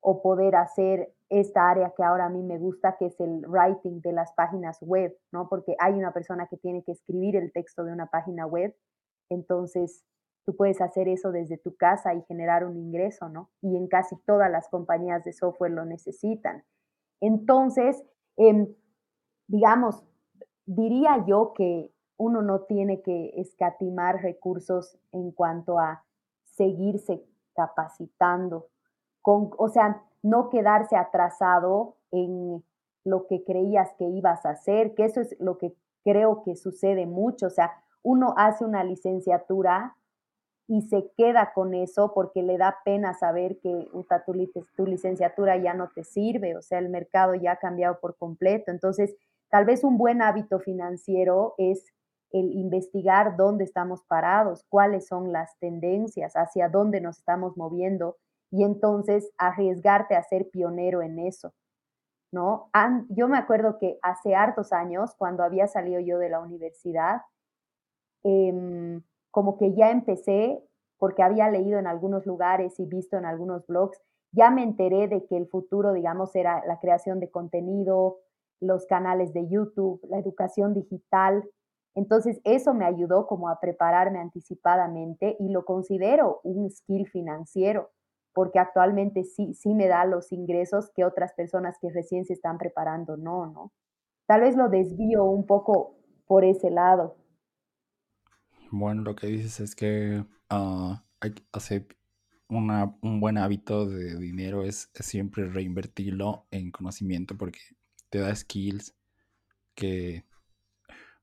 o 0.00 0.22
poder 0.22 0.54
hacer 0.54 1.12
esta 1.28 1.70
área 1.70 1.92
que 1.96 2.02
ahora 2.02 2.26
a 2.26 2.28
mí 2.28 2.42
me 2.42 2.58
gusta, 2.58 2.96
que 2.98 3.06
es 3.06 3.18
el 3.20 3.46
writing 3.46 4.00
de 4.00 4.12
las 4.12 4.32
páginas 4.32 4.78
web, 4.82 5.16
¿no? 5.32 5.48
Porque 5.48 5.74
hay 5.78 5.94
una 5.94 6.12
persona 6.12 6.46
que 6.46 6.56
tiene 6.56 6.82
que 6.82 6.92
escribir 6.92 7.36
el 7.36 7.52
texto 7.52 7.84
de 7.84 7.92
una 7.92 8.06
página 8.06 8.46
web, 8.46 8.76
entonces 9.30 10.04
tú 10.44 10.54
puedes 10.54 10.80
hacer 10.80 11.08
eso 11.08 11.32
desde 11.32 11.56
tu 11.56 11.74
casa 11.76 12.14
y 12.14 12.22
generar 12.22 12.64
un 12.66 12.76
ingreso, 12.76 13.28
¿no? 13.28 13.50
Y 13.62 13.76
en 13.76 13.88
casi 13.88 14.16
todas 14.26 14.50
las 14.50 14.68
compañías 14.68 15.24
de 15.24 15.32
software 15.32 15.72
lo 15.72 15.84
necesitan. 15.84 16.64
Entonces, 17.20 18.04
eh, 18.36 18.68
digamos, 19.46 20.04
diría 20.66 21.24
yo 21.26 21.52
que 21.54 21.92
uno 22.16 22.42
no 22.42 22.60
tiene 22.60 23.02
que 23.02 23.32
escatimar 23.40 24.22
recursos 24.22 24.98
en 25.12 25.32
cuanto 25.32 25.78
a 25.78 26.04
seguirse 26.44 27.24
capacitando, 27.54 28.68
con, 29.22 29.50
o 29.56 29.68
sea, 29.68 30.04
no 30.24 30.48
quedarse 30.48 30.96
atrasado 30.96 31.96
en 32.10 32.64
lo 33.04 33.26
que 33.26 33.44
creías 33.44 33.92
que 33.98 34.04
ibas 34.04 34.46
a 34.46 34.50
hacer, 34.50 34.94
que 34.94 35.04
eso 35.04 35.20
es 35.20 35.36
lo 35.38 35.58
que 35.58 35.74
creo 36.02 36.42
que 36.42 36.56
sucede 36.56 37.06
mucho, 37.06 37.46
o 37.46 37.50
sea, 37.50 37.72
uno 38.02 38.34
hace 38.36 38.64
una 38.64 38.84
licenciatura 38.84 39.96
y 40.66 40.82
se 40.82 41.10
queda 41.16 41.52
con 41.54 41.74
eso 41.74 42.12
porque 42.14 42.42
le 42.42 42.56
da 42.56 42.78
pena 42.84 43.12
saber 43.12 43.58
que 43.60 43.86
tu, 44.24 44.66
tu 44.76 44.86
licenciatura 44.86 45.58
ya 45.58 45.74
no 45.74 45.90
te 45.94 46.04
sirve, 46.04 46.56
o 46.56 46.62
sea, 46.62 46.78
el 46.78 46.88
mercado 46.88 47.34
ya 47.34 47.52
ha 47.52 47.56
cambiado 47.56 48.00
por 48.00 48.16
completo. 48.16 48.70
Entonces, 48.70 49.14
tal 49.50 49.66
vez 49.66 49.84
un 49.84 49.98
buen 49.98 50.22
hábito 50.22 50.58
financiero 50.58 51.54
es 51.58 51.92
el 52.30 52.50
investigar 52.52 53.36
dónde 53.36 53.64
estamos 53.64 54.04
parados, 54.04 54.64
cuáles 54.70 55.06
son 55.06 55.32
las 55.32 55.58
tendencias, 55.58 56.34
hacia 56.34 56.70
dónde 56.70 57.02
nos 57.02 57.18
estamos 57.18 57.58
moviendo 57.58 58.16
y 58.54 58.62
entonces 58.62 59.28
arriesgarte 59.36 60.14
a 60.14 60.22
ser 60.22 60.48
pionero 60.48 61.02
en 61.02 61.18
eso, 61.18 61.52
¿no? 62.30 62.70
Yo 63.08 63.26
me 63.26 63.36
acuerdo 63.36 63.78
que 63.78 63.98
hace 64.00 64.36
hartos 64.36 64.72
años, 64.72 65.16
cuando 65.18 65.42
había 65.42 65.66
salido 65.66 65.98
yo 65.98 66.18
de 66.18 66.28
la 66.28 66.38
universidad, 66.38 67.22
eh, 68.22 69.00
como 69.32 69.58
que 69.58 69.74
ya 69.74 69.90
empecé, 69.90 70.62
porque 70.98 71.24
había 71.24 71.50
leído 71.50 71.80
en 71.80 71.88
algunos 71.88 72.26
lugares 72.26 72.78
y 72.78 72.86
visto 72.86 73.16
en 73.16 73.24
algunos 73.24 73.66
blogs, 73.66 74.00
ya 74.30 74.50
me 74.50 74.62
enteré 74.62 75.08
de 75.08 75.26
que 75.26 75.36
el 75.36 75.48
futuro, 75.48 75.92
digamos, 75.92 76.36
era 76.36 76.64
la 76.64 76.78
creación 76.78 77.18
de 77.18 77.32
contenido, 77.32 78.20
los 78.60 78.86
canales 78.86 79.32
de 79.34 79.48
YouTube, 79.48 80.00
la 80.08 80.20
educación 80.20 80.74
digital. 80.74 81.42
Entonces, 81.96 82.40
eso 82.44 82.72
me 82.72 82.84
ayudó 82.84 83.26
como 83.26 83.48
a 83.48 83.58
prepararme 83.58 84.20
anticipadamente 84.20 85.36
y 85.40 85.48
lo 85.48 85.64
considero 85.64 86.40
un 86.44 86.70
skill 86.70 87.08
financiero 87.08 87.90
porque 88.34 88.58
actualmente 88.58 89.24
sí, 89.24 89.54
sí 89.54 89.74
me 89.74 89.86
da 89.86 90.04
los 90.04 90.32
ingresos 90.32 90.90
que 90.94 91.04
otras 91.04 91.32
personas 91.32 91.78
que 91.80 91.90
recién 91.90 92.24
se 92.24 92.34
están 92.34 92.58
preparando 92.58 93.16
no, 93.16 93.46
¿no? 93.46 93.72
Tal 94.26 94.40
vez 94.40 94.56
lo 94.56 94.68
desvío 94.68 95.24
un 95.24 95.46
poco 95.46 95.96
por 96.26 96.44
ese 96.44 96.70
lado. 96.70 97.16
Bueno, 98.70 99.02
lo 99.02 99.14
que 99.14 99.28
dices 99.28 99.60
es 99.60 99.76
que 99.76 100.24
uh, 100.50 100.94
hay 101.20 101.32
que 101.32 101.42
hacer 101.52 101.86
una, 102.48 102.96
un 103.02 103.20
buen 103.20 103.38
hábito 103.38 103.86
de 103.86 104.16
dinero 104.18 104.62
es, 104.64 104.90
siempre 104.94 105.48
reinvertirlo 105.48 106.46
en 106.50 106.70
conocimiento 106.70 107.36
porque 107.36 107.60
te 108.10 108.18
da 108.18 108.34
skills 108.34 108.94
que, 109.74 110.24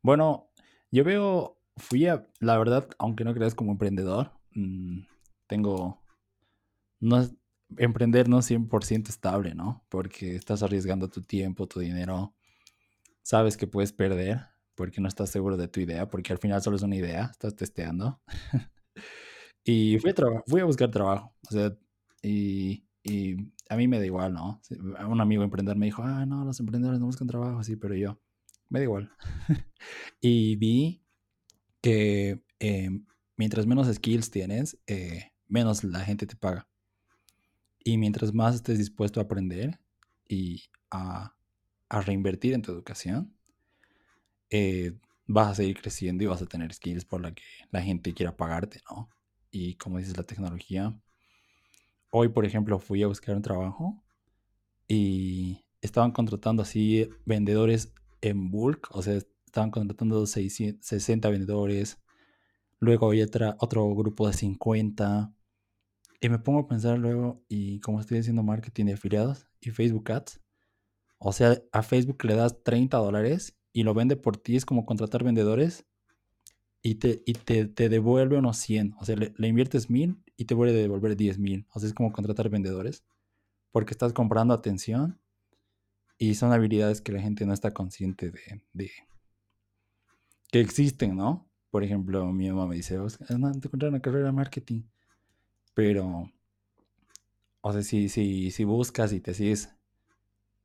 bueno, 0.02 0.50
yo 0.92 1.04
veo, 1.04 1.58
fui 1.78 2.08
a, 2.08 2.28
la 2.40 2.58
verdad, 2.58 2.88
aunque 3.00 3.24
no 3.24 3.34
creas 3.34 3.56
como 3.56 3.72
emprendedor, 3.72 4.32
mmm, 4.54 5.02
tengo 5.48 6.01
no 7.02 7.20
es, 7.20 7.36
emprender 7.78 8.30
no 8.30 8.40
es 8.40 8.50
100% 8.50 9.10
estable, 9.10 9.54
¿no? 9.56 9.86
Porque 9.90 10.36
estás 10.36 10.64
arriesgando 10.64 11.10
tu 11.10 11.22
tiempo, 11.22 11.68
tu 11.68 11.80
dinero. 11.80 12.34
Sabes 13.24 13.58
que 13.58 13.68
puedes 13.68 13.92
perder 13.92 14.48
porque 14.76 15.02
no 15.02 15.08
estás 15.08 15.30
seguro 15.30 15.58
de 15.58 15.68
tu 15.68 15.80
idea, 15.80 16.08
porque 16.08 16.34
al 16.34 16.40
final 16.40 16.62
solo 16.62 16.78
es 16.78 16.82
una 16.84 16.96
idea, 16.96 17.30
estás 17.32 17.56
testeando. 17.56 18.22
y 19.64 20.00
fui 20.00 20.12
a, 20.12 20.44
fui 20.48 20.62
a 20.62 20.66
buscar 20.66 20.90
trabajo, 20.90 21.36
o 21.48 21.52
sea, 21.52 21.78
y, 22.22 22.88
y 23.04 23.36
a 23.70 23.76
mí 23.76 23.88
me 23.88 24.00
da 24.00 24.06
igual, 24.06 24.34
¿no? 24.34 24.62
Un 25.08 25.22
amigo 25.22 25.44
emprendedor 25.44 25.78
me 25.78 25.88
dijo, 25.88 26.04
ah, 26.04 26.26
no, 26.26 26.46
los 26.46 26.60
emprendedores 26.60 27.00
no 27.00 27.08
buscan 27.08 27.28
trabajo, 27.28 27.60
así, 27.60 27.76
pero 27.76 27.96
yo, 27.96 28.20
me 28.70 28.80
da 28.80 28.84
igual. 28.84 29.12
y 30.22 30.56
vi 30.56 31.04
que 31.82 32.44
eh, 32.60 32.90
mientras 33.38 33.66
menos 33.66 33.88
skills 33.94 34.32
tienes, 34.32 34.80
eh, 34.88 35.32
menos 35.48 35.84
la 35.84 36.02
gente 36.02 36.26
te 36.26 36.36
paga. 36.36 36.71
Y 37.84 37.98
mientras 37.98 38.34
más 38.34 38.56
estés 38.56 38.78
dispuesto 38.78 39.20
a 39.20 39.24
aprender 39.24 39.80
y 40.28 40.64
a, 40.90 41.36
a 41.90 42.02
reinvertir 42.02 42.54
en 42.54 42.62
tu 42.62 42.72
educación, 42.72 43.34
eh, 44.50 44.94
vas 45.28 45.48
a 45.48 45.56
seguir 45.56 45.82
creciendo 45.82 46.24
y 46.24 46.28
vas 46.28 46.42
a 46.42 46.46
tener 46.46 46.74
skills 46.74 47.06
por 47.06 47.22
la 47.22 47.34
que 47.34 47.44
la 47.72 47.82
gente 47.82 48.14
quiera 48.14 48.36
pagarte, 48.36 48.82
¿no? 48.90 49.10
Y 49.50 49.76
como 49.76 49.98
dices, 49.98 50.18
la 50.18 50.24
tecnología. 50.24 50.98
Hoy, 52.10 52.30
por 52.30 52.46
ejemplo, 52.46 52.80
fui 52.80 53.02
a 53.04 53.08
buscar 53.08 53.36
un 53.36 53.42
trabajo 53.42 54.04
y 54.88 55.64
estaban 55.82 56.12
contratando 56.12 56.64
así 56.64 57.10
vendedores 57.26 57.94
en 58.22 58.52
bulk, 58.52 58.90
o 58.92 59.02
sea, 59.02 59.20
estaban 59.46 59.72
contratando 59.72 60.26
60 60.26 61.30
vendedores, 61.30 62.00
luego 62.80 63.12
hay 63.12 63.22
otra, 63.22 63.56
otro 63.60 63.94
grupo 63.96 64.28
de 64.28 64.34
50, 64.34 65.34
y 66.22 66.30
me 66.30 66.38
pongo 66.38 66.60
a 66.60 66.68
pensar 66.68 67.00
luego, 67.00 67.44
y 67.50 67.80
como 67.80 68.00
estoy 68.00 68.20
haciendo 68.20 68.44
marketing 68.44 68.86
de 68.86 68.94
afiliados 68.94 69.48
y 69.60 69.72
Facebook 69.72 70.12
Ads, 70.12 70.40
o 71.18 71.34
sea, 71.34 71.60
a 71.72 71.82
Facebook 71.82 72.24
le 72.26 72.36
das 72.36 72.64
30 72.64 72.98
dólares 72.98 73.58
y 73.74 73.84
lo 73.84 73.96
vende 73.96 74.16
por 74.16 74.38
ti, 74.38 74.56
es 74.56 74.66
como 74.66 74.86
contratar 74.86 75.24
vendedores 75.24 75.86
y 76.84 76.96
te, 76.96 77.24
y 77.26 77.34
te, 77.34 77.66
te 77.66 77.90
devuelve 77.90 78.38
unos 78.38 78.58
100. 78.58 78.96
O 79.00 79.06
sea, 79.06 79.16
le, 79.16 79.48
inviertes 79.48 79.90
1000 79.90 80.24
y 80.38 80.46
te 80.46 80.54
vuelve 80.54 80.74
a 80.74 80.82
devolver 80.82 81.16
10 81.16 81.40
mil. 81.40 81.68
O 81.74 81.80
sea, 81.80 81.88
es 81.88 81.94
como 81.94 82.12
contratar 82.12 82.50
vendedores 82.50 83.04
porque 83.72 83.92
estás 83.92 84.14
comprando 84.14 84.54
atención 84.54 85.20
y 86.18 86.36
son 86.36 86.54
habilidades 86.54 87.02
que 87.02 87.12
la 87.12 87.22
gente 87.22 87.46
no 87.46 87.54
está 87.54 87.72
consciente 87.74 88.32
de, 88.74 88.92
que 90.52 90.60
existen, 90.60 91.16
¿no? 91.16 91.50
Por 91.72 91.84
ejemplo, 91.84 92.26
mi 92.32 92.50
mamá 92.50 92.68
me 92.68 92.76
dice, 92.76 92.98
no, 92.98 93.52
te 93.54 93.88
una 93.88 94.02
carrera 94.02 94.28
de 94.28 94.32
marketing 94.34 94.84
pero, 95.74 96.30
o 97.62 97.74
sea, 97.74 97.82
si, 97.82 98.10
si, 98.10 98.52
si 98.52 98.64
buscas 98.64 99.14
y 99.14 99.20
te 99.20 99.34
sigues 99.34 99.74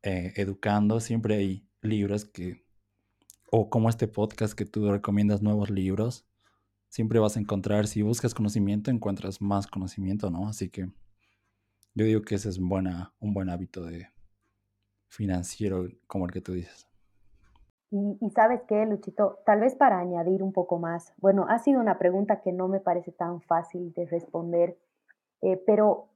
eh, 0.02 0.32
educando, 0.36 1.00
siempre 1.00 1.36
hay 1.36 1.68
libros 1.82 2.24
que, 2.24 2.64
o 3.50 3.70
como 3.70 3.88
este 3.88 4.08
podcast 4.08 4.54
que 4.54 4.64
tú 4.64 4.90
recomiendas 4.90 5.42
nuevos 5.42 5.70
libros, 5.70 6.26
siempre 6.88 7.18
vas 7.18 7.36
a 7.36 7.40
encontrar, 7.40 7.86
si 7.86 8.02
buscas 8.02 8.34
conocimiento, 8.34 8.90
encuentras 8.90 9.40
más 9.40 9.66
conocimiento, 9.66 10.30
¿no? 10.30 10.48
Así 10.48 10.70
que 10.70 10.88
yo 11.94 12.04
digo 12.04 12.22
que 12.22 12.34
ese 12.34 12.48
es 12.48 12.58
buena, 12.58 13.14
un 13.20 13.32
buen 13.34 13.48
hábito 13.48 13.84
de 13.84 14.08
financiero 15.08 15.88
como 16.06 16.26
el 16.26 16.32
que 16.32 16.40
tú 16.40 16.52
dices. 16.52 16.86
Y, 17.90 18.18
y, 18.20 18.30
sabes 18.30 18.62
qué, 18.68 18.84
Luchito, 18.84 19.38
tal 19.46 19.60
vez 19.60 19.76
para 19.76 20.00
añadir 20.00 20.42
un 20.42 20.52
poco 20.52 20.78
más, 20.78 21.14
bueno, 21.18 21.46
ha 21.48 21.58
sido 21.60 21.80
una 21.80 21.98
pregunta 21.98 22.42
que 22.42 22.52
no 22.52 22.66
me 22.68 22.80
parece 22.80 23.12
tan 23.12 23.40
fácil 23.40 23.92
de 23.94 24.06
responder 24.06 24.76
eh, 25.42 25.62
pero 25.66 26.08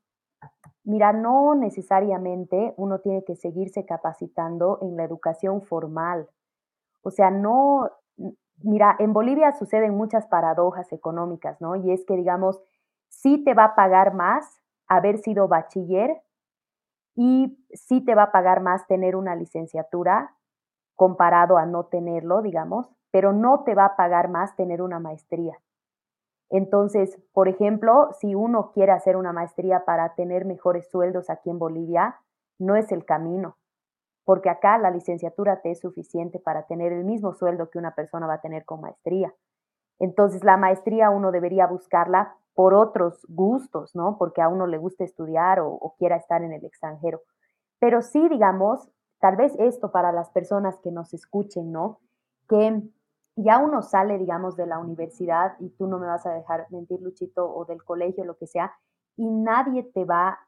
mira, 0.84 1.12
no 1.12 1.54
necesariamente 1.54 2.74
uno 2.76 3.00
tiene 3.00 3.24
que 3.24 3.36
seguirse 3.36 3.84
capacitando 3.84 4.78
en 4.82 4.96
la 4.96 5.04
educación 5.04 5.62
formal. 5.62 6.28
O 7.02 7.10
sea, 7.10 7.30
no, 7.30 7.90
mira, 8.62 8.96
en 8.98 9.12
Bolivia 9.12 9.52
suceden 9.52 9.94
muchas 9.94 10.26
paradojas 10.26 10.92
económicas, 10.92 11.60
¿no? 11.60 11.76
Y 11.76 11.92
es 11.92 12.04
que, 12.04 12.16
digamos, 12.16 12.60
sí 13.08 13.42
te 13.44 13.54
va 13.54 13.64
a 13.64 13.74
pagar 13.74 14.14
más 14.14 14.60
haber 14.86 15.18
sido 15.18 15.48
bachiller 15.48 16.20
y 17.14 17.58
sí 17.72 18.04
te 18.04 18.14
va 18.14 18.24
a 18.24 18.32
pagar 18.32 18.60
más 18.60 18.86
tener 18.86 19.16
una 19.16 19.34
licenciatura 19.36 20.34
comparado 20.96 21.58
a 21.58 21.66
no 21.66 21.84
tenerlo, 21.84 22.42
digamos, 22.42 22.88
pero 23.10 23.32
no 23.32 23.62
te 23.64 23.74
va 23.74 23.86
a 23.86 23.96
pagar 23.96 24.28
más 24.28 24.54
tener 24.56 24.82
una 24.82 24.98
maestría. 24.98 25.58
Entonces, 26.50 27.16
por 27.32 27.48
ejemplo, 27.48 28.10
si 28.18 28.34
uno 28.34 28.72
quiere 28.72 28.92
hacer 28.92 29.16
una 29.16 29.32
maestría 29.32 29.84
para 29.84 30.14
tener 30.14 30.44
mejores 30.44 30.90
sueldos 30.90 31.30
aquí 31.30 31.48
en 31.48 31.58
Bolivia, 31.58 32.16
no 32.58 32.74
es 32.76 32.90
el 32.92 33.04
camino, 33.04 33.56
porque 34.24 34.50
acá 34.50 34.76
la 34.76 34.90
licenciatura 34.90 35.62
te 35.62 35.70
es 35.70 35.80
suficiente 35.80 36.40
para 36.40 36.66
tener 36.66 36.92
el 36.92 37.04
mismo 37.04 37.32
sueldo 37.32 37.70
que 37.70 37.78
una 37.78 37.94
persona 37.94 38.26
va 38.26 38.34
a 38.34 38.40
tener 38.40 38.64
con 38.64 38.80
maestría. 38.80 39.32
Entonces, 40.00 40.42
la 40.42 40.56
maestría 40.56 41.10
uno 41.10 41.30
debería 41.30 41.66
buscarla 41.66 42.34
por 42.54 42.74
otros 42.74 43.24
gustos, 43.28 43.94
¿no? 43.94 44.18
Porque 44.18 44.42
a 44.42 44.48
uno 44.48 44.66
le 44.66 44.78
gusta 44.78 45.04
estudiar 45.04 45.60
o, 45.60 45.94
quiera 45.98 46.16
estar 46.16 46.42
en 46.42 46.52
el 46.52 46.64
extranjero. 46.64 47.22
Pero 47.78 48.02
sí, 48.02 48.28
digamos, 48.28 48.88
tal 49.20 49.36
vez 49.36 49.54
esto 49.58 49.92
para 49.92 50.10
las 50.10 50.30
personas 50.30 50.78
que 50.80 50.90
nos 50.90 51.14
escuchen, 51.14 51.70
¿no? 51.70 52.00
Que 52.48 52.82
ya 53.42 53.58
uno 53.58 53.82
sale, 53.82 54.18
digamos, 54.18 54.56
de 54.56 54.66
la 54.66 54.78
universidad 54.78 55.56
y 55.60 55.70
tú 55.70 55.86
no 55.86 55.98
me 55.98 56.06
vas 56.06 56.26
a 56.26 56.34
dejar 56.34 56.66
mentir, 56.70 57.00
Luchito, 57.00 57.52
o 57.52 57.64
del 57.64 57.84
colegio, 57.84 58.24
lo 58.24 58.36
que 58.36 58.46
sea, 58.46 58.72
y 59.16 59.30
nadie 59.30 59.82
te 59.82 60.04
va 60.04 60.38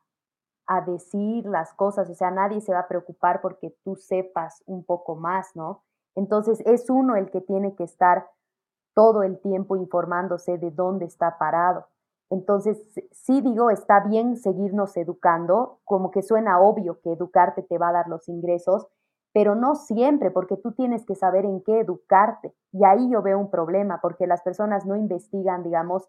a 0.66 0.80
decir 0.80 1.44
las 1.46 1.74
cosas, 1.74 2.08
o 2.08 2.14
sea, 2.14 2.30
nadie 2.30 2.60
se 2.60 2.72
va 2.72 2.80
a 2.80 2.88
preocupar 2.88 3.40
porque 3.40 3.74
tú 3.84 3.96
sepas 3.96 4.62
un 4.66 4.84
poco 4.84 5.16
más, 5.16 5.54
¿no? 5.54 5.82
Entonces 6.14 6.62
es 6.66 6.88
uno 6.90 7.16
el 7.16 7.30
que 7.30 7.40
tiene 7.40 7.74
que 7.74 7.84
estar 7.84 8.28
todo 8.94 9.22
el 9.22 9.40
tiempo 9.40 9.76
informándose 9.76 10.58
de 10.58 10.70
dónde 10.70 11.06
está 11.06 11.38
parado. 11.38 11.86
Entonces, 12.30 12.78
sí 13.10 13.42
digo, 13.42 13.70
está 13.70 14.00
bien 14.00 14.36
seguirnos 14.36 14.96
educando, 14.96 15.80
como 15.84 16.10
que 16.10 16.22
suena 16.22 16.60
obvio 16.60 17.00
que 17.00 17.12
educarte 17.12 17.62
te 17.62 17.76
va 17.76 17.88
a 17.88 17.92
dar 17.92 18.08
los 18.08 18.28
ingresos, 18.28 18.88
pero 19.32 19.54
no 19.54 19.74
siempre, 19.74 20.30
porque 20.30 20.56
tú 20.56 20.72
tienes 20.72 21.04
que 21.06 21.14
saber 21.14 21.44
en 21.44 21.62
qué 21.62 21.80
educarte. 21.80 22.54
Y 22.72 22.84
ahí 22.84 23.10
yo 23.10 23.22
veo 23.22 23.38
un 23.38 23.50
problema, 23.50 24.00
porque 24.02 24.26
las 24.26 24.42
personas 24.42 24.86
no 24.86 24.96
investigan, 24.96 25.62
digamos, 25.62 26.08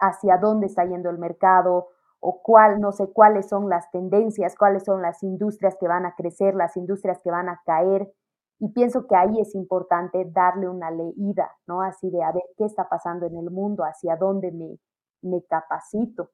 hacia 0.00 0.38
dónde 0.38 0.66
está 0.66 0.84
yendo 0.84 1.10
el 1.10 1.18
mercado 1.18 1.88
o 2.20 2.42
cuál, 2.42 2.80
no 2.80 2.92
sé 2.92 3.12
cuáles 3.12 3.48
son 3.48 3.68
las 3.68 3.90
tendencias, 3.90 4.56
cuáles 4.56 4.84
son 4.84 5.02
las 5.02 5.22
industrias 5.22 5.76
que 5.78 5.88
van 5.88 6.06
a 6.06 6.14
crecer, 6.14 6.54
las 6.54 6.76
industrias 6.76 7.20
que 7.22 7.30
van 7.30 7.48
a 7.48 7.60
caer. 7.66 8.12
Y 8.60 8.68
pienso 8.72 9.06
que 9.08 9.16
ahí 9.16 9.40
es 9.40 9.54
importante 9.56 10.24
darle 10.32 10.68
una 10.68 10.90
leída, 10.90 11.50
¿no? 11.66 11.82
Así 11.82 12.10
de 12.10 12.22
a 12.22 12.30
ver 12.32 12.44
qué 12.56 12.64
está 12.64 12.88
pasando 12.88 13.26
en 13.26 13.36
el 13.36 13.50
mundo, 13.50 13.82
hacia 13.84 14.16
dónde 14.16 14.52
me, 14.52 14.78
me 15.22 15.42
capacito. 15.44 16.30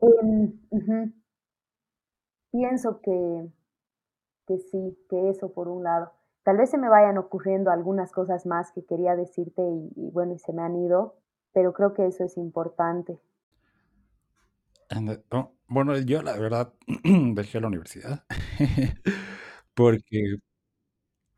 Em, 0.00 0.52
pienso 2.52 3.00
que, 3.00 3.48
que 4.52 4.58
sí, 4.70 4.98
que 5.08 5.30
eso 5.30 5.52
por 5.52 5.68
un 5.68 5.84
lado. 5.84 6.12
Tal 6.44 6.56
vez 6.56 6.70
se 6.70 6.78
me 6.78 6.88
vayan 6.88 7.18
ocurriendo 7.18 7.70
algunas 7.70 8.12
cosas 8.12 8.46
más 8.46 8.72
que 8.72 8.84
quería 8.84 9.14
decirte 9.16 9.62
y, 9.62 10.10
bueno, 10.10 10.34
y 10.34 10.38
se 10.38 10.52
me 10.52 10.62
han 10.62 10.76
ido, 10.76 11.14
pero 11.52 11.72
creo 11.72 11.94
que 11.94 12.06
eso 12.06 12.24
es 12.24 12.36
importante. 12.36 13.18
Oh, 15.30 15.52
bueno, 15.68 15.96
yo 15.98 16.22
la 16.22 16.36
verdad 16.36 16.72
dejé 17.34 17.60
la 17.60 17.68
universidad 17.68 18.24
porque, 19.74 20.36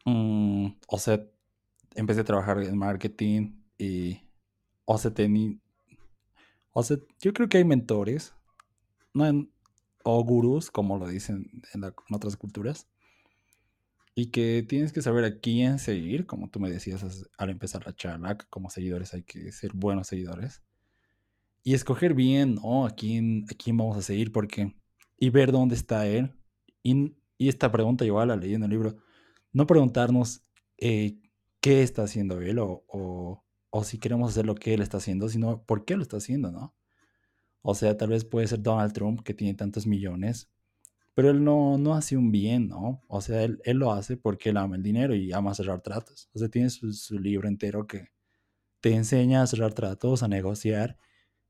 mm, 0.05 0.67
o 0.89 0.99
sea, 0.99 1.25
empecé 1.95 2.21
a 2.23 2.25
trabajar 2.25 2.59
en 2.63 2.77
marketing 2.77 3.63
y, 3.79 4.23
o 4.87 4.99
sea, 4.99 5.13
tenía, 5.13 5.57
o 6.73 6.83
sea, 6.83 6.97
yo 7.21 7.33
creo 7.33 7.49
que 7.49 7.59
hay 7.59 7.65
mentores, 7.65 8.35
no 9.13 9.47
o 10.05 10.23
gurús, 10.25 10.71
como 10.71 10.99
lo 10.99 11.07
dicen 11.07 11.63
en 11.73 11.85
otras 12.13 12.37
culturas, 12.37 12.89
y 14.15 14.27
que 14.27 14.65
tienes 14.69 14.93
que 14.93 15.03
saber 15.03 15.25
a 15.25 15.41
quién 15.41 15.79
seguir, 15.79 16.27
como 16.27 16.49
tú 16.49 16.61
me 16.61 16.71
decías 16.71 17.27
al 17.37 17.51
empezar 17.51 17.85
la 17.85 17.95
charla, 17.95 18.37
como 18.49 18.71
seguidores 18.71 19.13
hay 19.13 19.23
que 19.25 19.51
ser 19.51 19.73
buenos 19.75 20.07
seguidores. 20.07 20.63
Y 21.65 21.75
escoger 21.75 22.15
bien, 22.15 22.57
¿no? 22.57 22.87
A 22.87 22.91
quién, 22.91 23.47
a 23.51 23.55
quién 23.55 23.77
vamos 23.77 23.97
a 23.97 24.03
seguir, 24.03 24.33
porque... 24.33 24.75
Y 25.19 25.31
ver 25.31 25.53
dónde 25.53 25.75
está 25.75 26.07
él. 26.07 26.33
Y, 26.83 27.15
esta 27.39 27.73
pregunta 27.73 28.05
igual 28.05 28.29
la 28.29 28.37
leí 28.37 28.55
en 28.55 28.63
el 28.63 28.71
libro. 28.71 28.97
No 29.53 29.67
preguntarnos 29.67 30.45
eh, 30.79 31.19
qué 31.61 31.83
está 31.83 32.03
haciendo 32.05 32.41
él 32.41 32.59
o, 32.59 32.85
o, 32.89 33.45
o 33.71 33.85
si 33.85 33.99
queremos 33.99 34.31
hacer 34.31 34.47
lo 34.47 34.55
que 34.55 34.75
él 34.75 34.83
está 34.83 34.99
haciendo, 34.99 35.29
sino 35.29 35.65
por 35.65 35.85
qué 35.85 35.97
lo 35.97 36.03
está 36.03 36.19
haciendo, 36.19 36.53
¿no? 36.53 36.75
O 37.63 37.75
sea, 37.75 37.97
tal 37.97 38.11
vez 38.11 38.25
puede 38.25 38.47
ser 38.47 38.63
Donald 38.63 38.93
Trump, 38.93 39.23
que 39.23 39.35
tiene 39.35 39.55
tantos 39.55 39.87
millones, 39.87 40.51
pero 41.15 41.31
él 41.31 41.45
no, 41.45 41.79
no 41.79 41.95
hace 41.95 42.17
un 42.17 42.33
bien, 42.33 42.69
¿no? 42.69 43.03
O 43.09 43.21
sea, 43.21 43.45
él, 43.45 43.61
él, 43.65 43.79
lo 43.79 43.93
hace 43.93 44.17
porque 44.17 44.51
él 44.51 44.57
ama 44.57 44.77
el 44.77 44.83
dinero 44.83 45.15
y 45.15 45.33
ama 45.33 45.55
cerrar 45.55 45.81
tratos. 45.81 46.29
O 46.35 46.39
sea, 46.39 46.49
tiene 46.49 46.71
su, 46.71 46.93
su, 46.93 47.19
libro 47.19 47.49
entero 47.49 47.87
que 47.87 48.09
te 48.81 48.95
enseña 48.95 49.43
a 49.43 49.47
cerrar 49.47 49.75
tratos, 49.75 50.23
a 50.23 50.29
negociar 50.29 50.99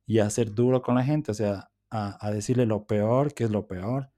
y 0.06 0.20
a 0.20 0.30
ser 0.30 0.54
duro 0.54 0.82
con 0.82 0.96
la 0.96 1.04
gente, 1.04 1.32
o 1.32 1.34
sea, 1.34 1.70
a, 1.90 2.26
a 2.26 2.30
decirle 2.32 2.66
lo 2.66 2.86
peor, 2.86 3.34
que 3.34 3.44
es 3.44 3.50
lo 3.50 3.66
peor, 3.66 4.10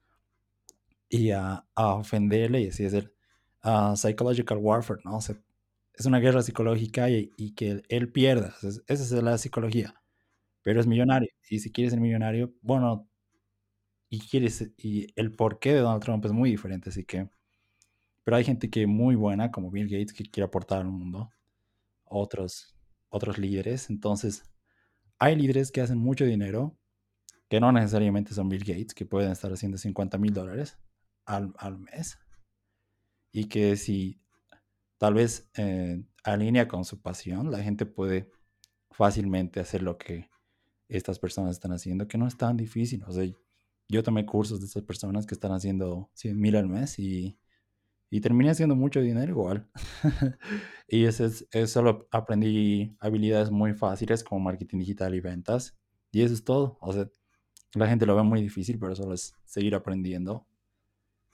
y 1.08 1.30
a, 1.30 1.66
a 1.74 1.94
ofenderle 1.94 2.62
y 2.62 2.68
así 2.68 2.84
es 2.84 2.94
el 2.94 3.12
psychological 3.96 4.58
warfare, 4.58 5.00
¿no? 5.04 5.16
O 5.16 5.20
sea, 5.20 5.36
es 5.94 6.06
una 6.06 6.20
guerra 6.20 6.42
psicológica 6.42 7.10
y, 7.10 7.32
y 7.36 7.54
que 7.54 7.82
él 7.88 8.12
pierda, 8.12 8.54
esa 8.62 8.82
es 8.88 9.10
la 9.12 9.38
psicología, 9.38 9.94
pero 10.62 10.80
es 10.80 10.86
millonario. 10.86 11.30
Y 11.50 11.60
si 11.60 11.72
quieres 11.72 11.92
ser 11.92 12.00
millonario, 12.00 12.52
bueno, 12.62 13.08
y 14.08 14.20
quieres, 14.20 14.72
y 14.76 15.08
el 15.16 15.32
porqué 15.32 15.74
de 15.74 15.80
Donald 15.80 16.02
Trump 16.02 16.24
es 16.24 16.32
muy 16.32 16.50
diferente, 16.50 16.90
así 16.90 17.04
que, 17.04 17.28
pero 18.24 18.36
hay 18.36 18.44
gente 18.44 18.70
que 18.70 18.86
muy 18.86 19.14
buena, 19.14 19.50
como 19.50 19.70
Bill 19.70 19.88
Gates, 19.88 20.12
que 20.12 20.24
quiere 20.24 20.46
aportar 20.46 20.80
al 20.80 20.90
mundo, 20.90 21.30
otros, 22.04 22.76
otros 23.08 23.38
líderes, 23.38 23.90
entonces, 23.90 24.44
hay 25.18 25.36
líderes 25.36 25.72
que 25.72 25.80
hacen 25.80 25.98
mucho 25.98 26.24
dinero, 26.24 26.76
que 27.48 27.60
no 27.60 27.72
necesariamente 27.72 28.34
son 28.34 28.48
Bill 28.48 28.64
Gates, 28.64 28.94
que 28.94 29.06
pueden 29.06 29.30
estar 29.32 29.52
haciendo 29.52 29.78
50 29.78 30.18
mil 30.18 30.34
dólares 30.34 30.78
al, 31.24 31.54
al, 31.58 31.78
mes, 31.78 32.18
y 33.32 33.46
que 33.46 33.76
si 33.76 34.20
tal 34.98 35.14
vez 35.14 35.48
eh, 35.56 36.02
alinea 36.24 36.68
con 36.68 36.84
su 36.84 37.00
pasión, 37.00 37.50
la 37.50 37.62
gente 37.62 37.86
puede 37.86 38.30
fácilmente 38.90 39.60
hacer 39.60 39.82
lo 39.82 39.98
que 39.98 40.28
estas 40.88 41.18
personas 41.18 41.52
están 41.52 41.72
haciendo, 41.72 42.08
que 42.08 42.18
no 42.18 42.26
es 42.26 42.36
tan 42.36 42.56
difícil. 42.56 43.04
O 43.04 43.12
sea, 43.12 43.26
yo 43.88 44.02
tomé 44.02 44.26
cursos 44.26 44.60
de 44.60 44.66
estas 44.66 44.82
personas 44.82 45.26
que 45.26 45.34
están 45.34 45.52
haciendo 45.52 46.10
100 46.14 46.40
mil 46.40 46.56
al 46.56 46.68
mes 46.68 46.98
y, 46.98 47.38
y 48.10 48.20
terminé 48.20 48.50
haciendo 48.50 48.74
mucho 48.74 49.00
dinero 49.00 49.30
igual. 49.30 49.68
y 50.88 51.04
eso 51.04 51.26
es, 51.26 51.46
solo 51.70 52.08
aprendí 52.10 52.96
habilidades 53.00 53.50
muy 53.50 53.74
fáciles 53.74 54.24
como 54.24 54.40
marketing 54.40 54.78
digital 54.78 55.14
y 55.14 55.20
ventas. 55.20 55.76
Y 56.12 56.22
eso 56.22 56.34
es 56.34 56.44
todo. 56.44 56.78
O 56.80 56.92
sea, 56.92 57.08
la 57.74 57.88
gente 57.88 58.06
lo 58.06 58.16
ve 58.16 58.22
muy 58.22 58.42
difícil, 58.42 58.78
pero 58.78 58.94
solo 58.94 59.14
es 59.14 59.34
seguir 59.44 59.74
aprendiendo 59.74 60.46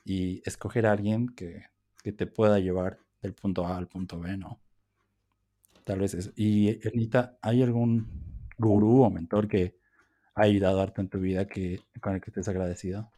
y 0.05 0.43
escoger 0.45 0.87
a 0.87 0.93
alguien 0.93 1.29
que, 1.29 1.65
que 2.03 2.13
te 2.13 2.27
pueda 2.27 2.59
llevar 2.59 2.99
del 3.23 3.35
punto 3.35 3.67
A 3.67 3.77
al 3.77 3.89
punto 3.89 4.19
B, 4.19 4.37
¿no? 4.37 4.61
Tal 5.85 6.01
vez 6.01 6.15
eso. 6.15 6.31
Y, 6.37 6.87
Anita, 6.87 7.39
¿hay 7.43 7.63
algún 7.63 8.49
gurú 8.59 9.03
o 9.03 9.11
mentor 9.11 9.49
que 9.49 9.77
ha 10.35 10.43
ayudado 10.43 10.81
harto 10.81 11.01
en 11.01 11.09
tu 11.09 11.19
vida 11.19 11.47
que, 11.47 11.81
con 12.01 12.15
el 12.15 12.21
que 12.21 12.31
estés 12.31 12.49
agradecido? 12.49 13.11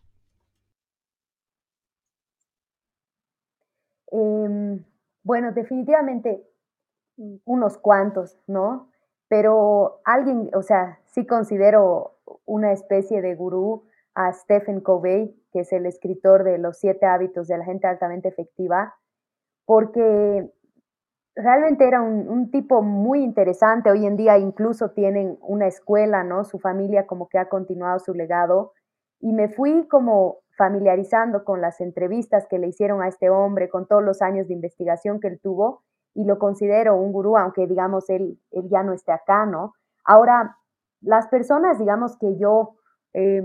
Em, 4.10 4.84
bueno, 5.22 5.52
definitivamente 5.52 6.46
unos 7.44 7.78
cuantos, 7.78 8.38
¿no? 8.46 8.90
Pero 9.28 10.00
alguien, 10.04 10.50
o 10.54 10.62
sea, 10.62 11.00
sí 11.06 11.26
considero 11.26 12.18
una 12.44 12.72
especie 12.72 13.22
de 13.22 13.34
gurú 13.34 13.84
a 14.14 14.32
Stephen 14.32 14.80
Covey, 14.80 15.34
que 15.52 15.60
es 15.60 15.72
el 15.72 15.86
escritor 15.86 16.44
de 16.44 16.58
Los 16.58 16.78
siete 16.78 17.06
hábitos 17.06 17.48
de 17.48 17.58
la 17.58 17.64
gente 17.64 17.86
altamente 17.86 18.28
efectiva, 18.28 18.94
porque 19.64 20.50
realmente 21.36 21.86
era 21.86 22.00
un, 22.00 22.28
un, 22.28 22.50
tipo 22.50 22.82
muy 22.82 23.22
interesante. 23.22 23.90
Hoy 23.90 24.06
en 24.06 24.16
día 24.16 24.38
incluso 24.38 24.90
tienen 24.90 25.38
una 25.40 25.66
escuela, 25.66 26.24
¿no? 26.24 26.44
Su 26.44 26.58
familia 26.58 27.06
como 27.06 27.28
que 27.28 27.38
ha 27.38 27.48
continuado 27.48 27.98
su 27.98 28.14
legado. 28.14 28.72
Y 29.20 29.32
me 29.32 29.48
fui 29.48 29.88
como 29.88 30.38
familiarizando 30.56 31.44
con 31.44 31.60
las 31.60 31.80
entrevistas 31.80 32.46
que 32.48 32.58
le 32.58 32.68
hicieron 32.68 33.02
a 33.02 33.08
este 33.08 33.30
hombre, 33.30 33.68
con 33.68 33.86
todos 33.86 34.02
los 34.02 34.22
años 34.22 34.48
de 34.48 34.54
investigación 34.54 35.20
que 35.20 35.28
él 35.28 35.40
tuvo, 35.42 35.82
y 36.14 36.24
lo 36.24 36.38
considero 36.38 36.96
un 36.96 37.12
gurú, 37.12 37.36
aunque 37.36 37.66
digamos 37.66 38.08
él, 38.08 38.38
él 38.52 38.68
ya 38.70 38.82
no 38.82 38.92
esté 38.92 39.12
acá, 39.12 39.46
¿no? 39.46 39.72
Ahora, 40.04 40.56
las 41.00 41.26
personas, 41.28 41.78
digamos 41.78 42.16
que 42.18 42.36
yo 42.38 42.76
eh, 43.14 43.42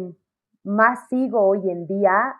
más 0.63 1.07
sigo 1.09 1.41
hoy 1.41 1.69
en 1.69 1.87
día, 1.87 2.35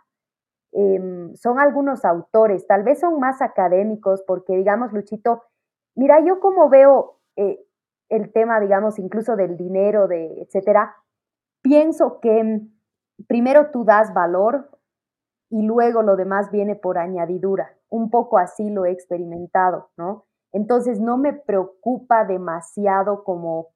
Em, 0.71 1.35
son 1.35 1.59
algunos 1.59 2.05
autores, 2.05 2.67
tal 2.67 2.83
vez 2.83 2.99
son 2.99 3.19
más 3.19 3.41
académicos, 3.41 4.23
porque 4.27 4.55
digamos, 4.55 4.93
Luchito, 4.93 5.43
mira, 5.95 6.23
yo 6.23 6.39
como 6.39 6.69
veo 6.69 7.19
eh, 7.35 7.59
el 8.09 8.31
tema, 8.31 8.59
digamos, 8.59 8.99
incluso 8.99 9.35
del 9.35 9.57
dinero, 9.57 10.07
de 10.07 10.41
etcétera, 10.41 10.95
pienso 11.61 12.19
que 12.19 12.43
mm, 12.43 13.25
primero 13.27 13.71
tú 13.71 13.83
das 13.83 14.13
valor 14.13 14.69
y 15.49 15.63
luego 15.63 16.03
lo 16.03 16.15
demás 16.15 16.51
viene 16.51 16.75
por 16.75 16.97
añadidura. 16.97 17.75
Un 17.89 18.11
poco 18.11 18.37
así 18.37 18.69
lo 18.69 18.85
he 18.85 18.91
experimentado, 18.91 19.89
¿no? 19.97 20.25
Entonces 20.51 20.99
no 20.99 21.17
me 21.17 21.33
preocupa 21.33 22.25
demasiado 22.25 23.23
como 23.23 23.69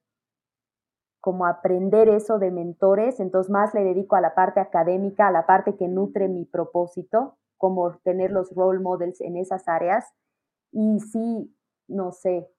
como 1.23 1.45
aprender 1.45 2.09
eso 2.09 2.37
de 2.37 2.51
mentores, 2.51 3.21
entonces 3.21 3.49
más 3.49 3.73
le 3.73 3.85
dedico 3.85 4.17
a 4.17 4.21
la 4.21 4.35
parte 4.35 4.59
académica, 4.59 5.29
a 5.29 5.31
la 5.31 5.45
parte 5.45 5.77
que 5.77 5.87
nutre 5.87 6.27
mi 6.27 6.43
propósito, 6.43 7.37
como 7.57 7.95
tener 7.99 8.29
los 8.29 8.53
role 8.53 8.81
models 8.81 9.21
en 9.21 9.37
esas 9.37 9.69
áreas. 9.69 10.11
Y 10.73 10.99
sí, 10.99 11.55
no 11.87 12.11
sé, 12.11 12.51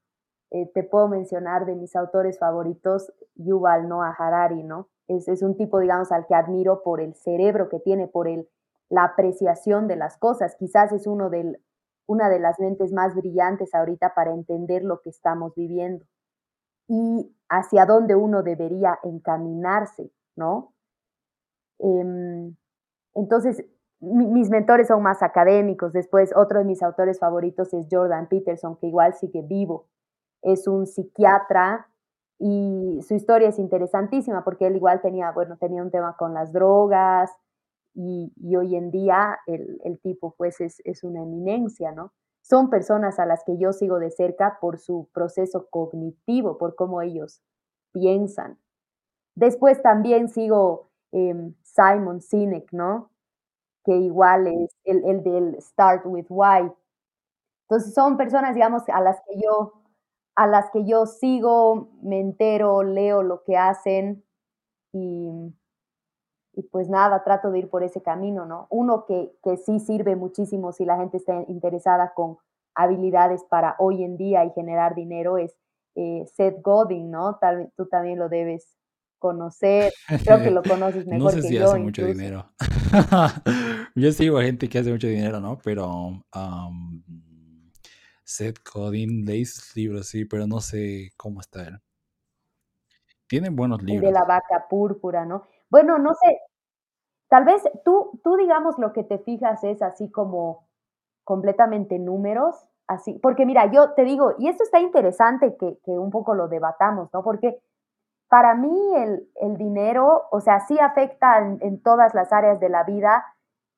eh, 0.51 0.71
te 0.73 0.83
puedo 0.83 1.09
mencionar 1.09 1.67
de 1.67 1.75
mis 1.75 1.95
autores 1.95 2.39
favoritos, 2.39 3.12
Yuval 3.35 3.87
Noah 3.87 4.17
Harari, 4.19 4.62
¿no? 4.62 4.89
Es, 5.09 5.43
un 5.43 5.59
tipo, 5.59 5.79
digamos, 5.79 6.11
al 6.11 6.27
que 6.27 6.35
admiro 6.35 6.83
por 6.83 7.03
el 7.03 7.15
cerebro 7.17 7.69
que 7.69 7.81
tiene, 7.81 8.09
por 8.09 8.29
el, 8.29 8.49
la 8.89 9.05
apreciación 9.05 9.89
de 9.89 9.97
las 9.97 10.17
cosas. 10.17 10.57
Quizás 10.57 10.91
es 10.93 11.07
uno 11.07 11.29
del, 11.29 11.61
una 12.07 12.31
de 12.31 12.39
las 12.39 12.59
mentes 12.59 12.95
más 12.95 13.15
brillantes 13.15 13.75
ahorita 13.75 14.15
para 14.15 14.33
entender 14.33 14.85
lo 14.85 15.03
que 15.03 15.11
estamos 15.11 15.55
viviendo 15.55 16.07
y 16.89 17.35
hacia 17.49 17.87
dónde 17.87 18.14
uno 18.14 18.43
debería 18.43 18.99
encaminarse, 19.03 20.11
¿no? 20.37 20.74
Em, 21.78 22.57
entonces, 23.14 23.64
mis 24.01 24.51
mentores 24.51 24.89
son 24.89 25.03
más 25.03 25.22
académicos. 25.22 25.93
Después, 25.93 26.32
otro 26.37 26.59
de 26.59 26.64
mis 26.64 26.82
autores 26.82 27.18
favoritos 27.18 27.72
es 27.74 27.87
Jordan 27.91 28.28
Peterson, 28.28 28.76
que 28.76 28.87
igual 28.89 29.14
sigue 29.14 29.43
vivo. 29.43 29.89
Es 30.43 30.68
un 30.68 30.87
psiquiatra 30.87 31.89
y 32.39 33.01
su 33.03 33.14
historia 33.14 33.49
es 33.49 33.59
interesantísima 33.59 34.45
porque 34.45 34.66
él 34.66 34.76
igual 34.76 35.01
tenía, 35.01 35.30
bueno, 35.32 35.57
tenía 35.59 35.82
un 35.82 35.91
tema 35.91 36.16
con 36.18 36.35
las 36.35 36.53
drogas 36.53 37.30
y, 37.95 38.32
hoy 38.57 38.76
en 38.76 38.91
día 38.91 39.39
el, 39.47 39.80
el 39.85 40.01
tipo 40.01 40.35
pues 40.37 40.61
es, 40.61 40.80
es, 40.85 41.05
una 41.05 41.22
eminencia, 41.22 41.93
¿no? 41.93 42.12
Son 42.45 42.68
personas 42.68 43.18
a 43.18 43.24
las 43.24 43.42
que 43.45 43.57
yo 43.57 43.72
sigo 43.72 43.99
de 43.99 44.11
cerca 44.11 44.59
por 44.61 44.78
su 44.78 45.09
proceso 45.14 45.66
cognitivo, 45.70 46.59
por 46.59 46.74
cómo 46.74 47.01
ellos 47.01 47.40
piensan. 47.92 48.59
Después 49.34 49.82
también 49.82 50.28
sigo 50.28 50.90
em, 51.11 51.55
Simon 51.62 52.20
Sinek, 52.20 52.70
¿no? 52.72 53.11
Que 53.82 53.97
igual 53.97 54.47
es 54.47 54.76
el, 54.84 55.05
el, 55.07 55.22
del 55.22 55.61
Start 55.62 56.05
with 56.05 56.26
Why. 56.28 56.70
Entonces 57.62 57.95
son 57.95 58.18
personas, 58.18 58.55
digamos, 58.55 58.82
a 58.88 59.01
las 59.01 59.22
que 59.22 59.40
yo, 59.40 59.72
a 60.36 60.47
las 60.47 60.70
que 60.70 60.84
yo 60.84 61.07
sigo, 61.07 61.88
me 62.03 62.20
entero, 62.20 62.82
leo 62.82 63.22
lo 63.22 63.42
que 63.45 63.57
hacen 63.57 64.22
y, 64.92 65.30
y 66.57 66.63
pues 66.63 66.89
nada, 66.89 67.25
trato 67.25 67.51
de 67.51 67.61
ir 67.61 67.69
por 67.69 67.83
ese 67.83 68.03
camino, 68.03 68.47
¿no? 68.47 68.67
Uno 68.71 69.05
que, 69.07 69.33
que 69.43 69.57
sí 69.57 69.81
sirve 69.81 70.17
muchísimo 70.17 70.73
si 70.73 70.85
la 70.85 70.97
gente 70.97 71.17
está 71.17 71.45
interesada 71.49 72.13
con 72.15 72.39
habilidades 72.75 73.45
para 73.45 73.77
hoy 73.79 74.05
en 74.05 74.17
día 74.17 74.45
y 74.45 74.51
generar 74.51 74.95
dinero 74.95 75.39
es 75.39 75.55
eh, 75.95 76.25
Seth 76.35 76.61
Godin, 76.63 77.11
¿no? 77.11 77.37
Tal, 77.37 77.73
tú 77.77 77.87
también 77.87 78.19
lo 78.19 78.29
debes 78.29 78.77
conocer, 79.19 79.93
creo 80.23 80.43
que 80.43 80.51
lo 80.51 80.63
conoces 80.69 81.07
mejor 81.07 81.19
no 81.19 81.31
sé 81.31 81.37
que 81.37 81.49
si 81.49 81.55
yo. 81.55 81.71
hace 81.71 81.79
mucho 81.79 82.05
dinero. 82.05 82.47
yo 83.95 84.13
sigo 84.13 84.39
a 84.39 84.43
gente 84.43 84.69
que 84.69 84.79
hace 84.79 84.91
mucho 84.91 85.07
dinero, 85.07 85.41
¿no? 85.41 85.59
Pero 85.63 86.25
um, 86.35 87.03
Seth 88.25 88.59
Godin 88.71 89.25
leí 89.25 89.45
sus 89.45 89.75
libros, 89.77 90.09
sí, 90.09 90.25
pero 90.25 90.47
no 90.47 90.61
sé 90.61 91.13
cómo 91.17 91.41
está 91.41 91.69
él. 91.69 91.79
Tiene 93.27 93.49
buenos 93.51 93.83
libros. 93.83 94.09
El 94.09 94.13
de 94.13 94.21
la 94.21 94.27
vaca 94.27 94.67
púrpura, 94.69 95.25
¿no? 95.25 95.47
Bueno, 95.71 95.99
no 95.99 96.15
sé, 96.15 96.39
tal 97.29 97.45
vez 97.45 97.62
tú, 97.85 98.21
tú 98.25 98.37
digamos 98.37 98.79
lo 98.79 98.93
que 98.93 99.05
te 99.05 99.19
fijas 99.19 99.65
es 99.65 99.83
así 99.83 100.11
como 100.11 100.67
completamente 101.25 101.99
números, 101.99 102.57
así, 102.87 103.19
porque 103.23 103.47
mira, 103.47 103.71
yo 103.73 103.93
te 103.95 104.05
digo, 104.05 104.35
y 104.39 104.49
esto 104.49 104.65
está 104.65 104.81
interesante 104.81 105.57
que, 105.59 105.79
que 105.85 105.93
un 105.93 106.11
poco 106.11 106.35
lo 106.35 106.49
debatamos, 106.49 107.11
¿no? 107.12 107.23
Porque 107.25 107.61
para 108.29 108.55
mí 108.55 108.95
el, 108.97 109.29
el 109.37 109.57
dinero, 109.59 110.25
o 110.33 110.41
sea, 110.41 110.61
sí 110.61 110.79
afecta 110.81 111.39
en, 111.39 111.59
en, 111.62 111.83
todas 111.83 112.15
las 112.15 112.33
áreas 112.33 112.61
de 112.61 112.69
la 112.71 112.85
vida, 112.85 113.25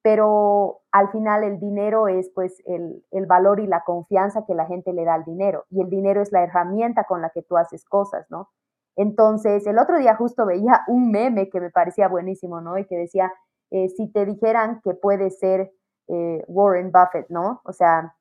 pero 0.02 0.80
al 0.92 1.10
final 1.10 1.44
el 1.44 1.60
dinero 1.60 2.08
es 2.08 2.30
pues 2.34 2.62
el, 2.66 3.04
el 3.12 3.26
valor 3.26 3.60
y 3.60 3.66
la 3.66 3.82
confianza 3.84 4.46
que 4.46 4.54
la 4.54 4.66
gente 4.66 4.92
le 4.92 5.04
da 5.04 5.14
al 5.14 5.24
dinero, 5.24 5.64
y 5.70 5.82
el 5.82 5.90
dinero 5.90 6.22
es 6.22 6.32
la 6.32 6.42
herramienta 6.44 7.04
con 7.04 7.22
la 7.22 7.30
que 7.30 7.42
tú 7.42 7.56
haces 7.58 7.84
cosas, 7.84 8.26
¿no? 8.30 8.50
Entonces, 8.96 9.66
el 9.66 9.78
otro 9.78 9.98
día 9.98 10.16
justo 10.16 10.46
veía 10.46 10.82
un 10.88 11.10
meme 11.10 11.50
que 11.50 11.60
me 11.60 11.70
parecía 11.70 12.08
buenísimo, 12.08 12.60
¿no? 12.60 12.78
Y 12.78 12.86
que 12.86 12.96
decía, 12.96 13.32
eh, 13.70 13.88
si 13.90 14.10
te 14.10 14.24
dijeran 14.24 14.80
que 14.82 14.94
puedes 14.94 15.38
ser 15.38 15.72
eh, 16.08 16.44
Warren 16.48 16.90
Buffett, 16.92 17.28
¿no? 17.28 17.60
O 17.64 17.72
sea, 17.72 18.14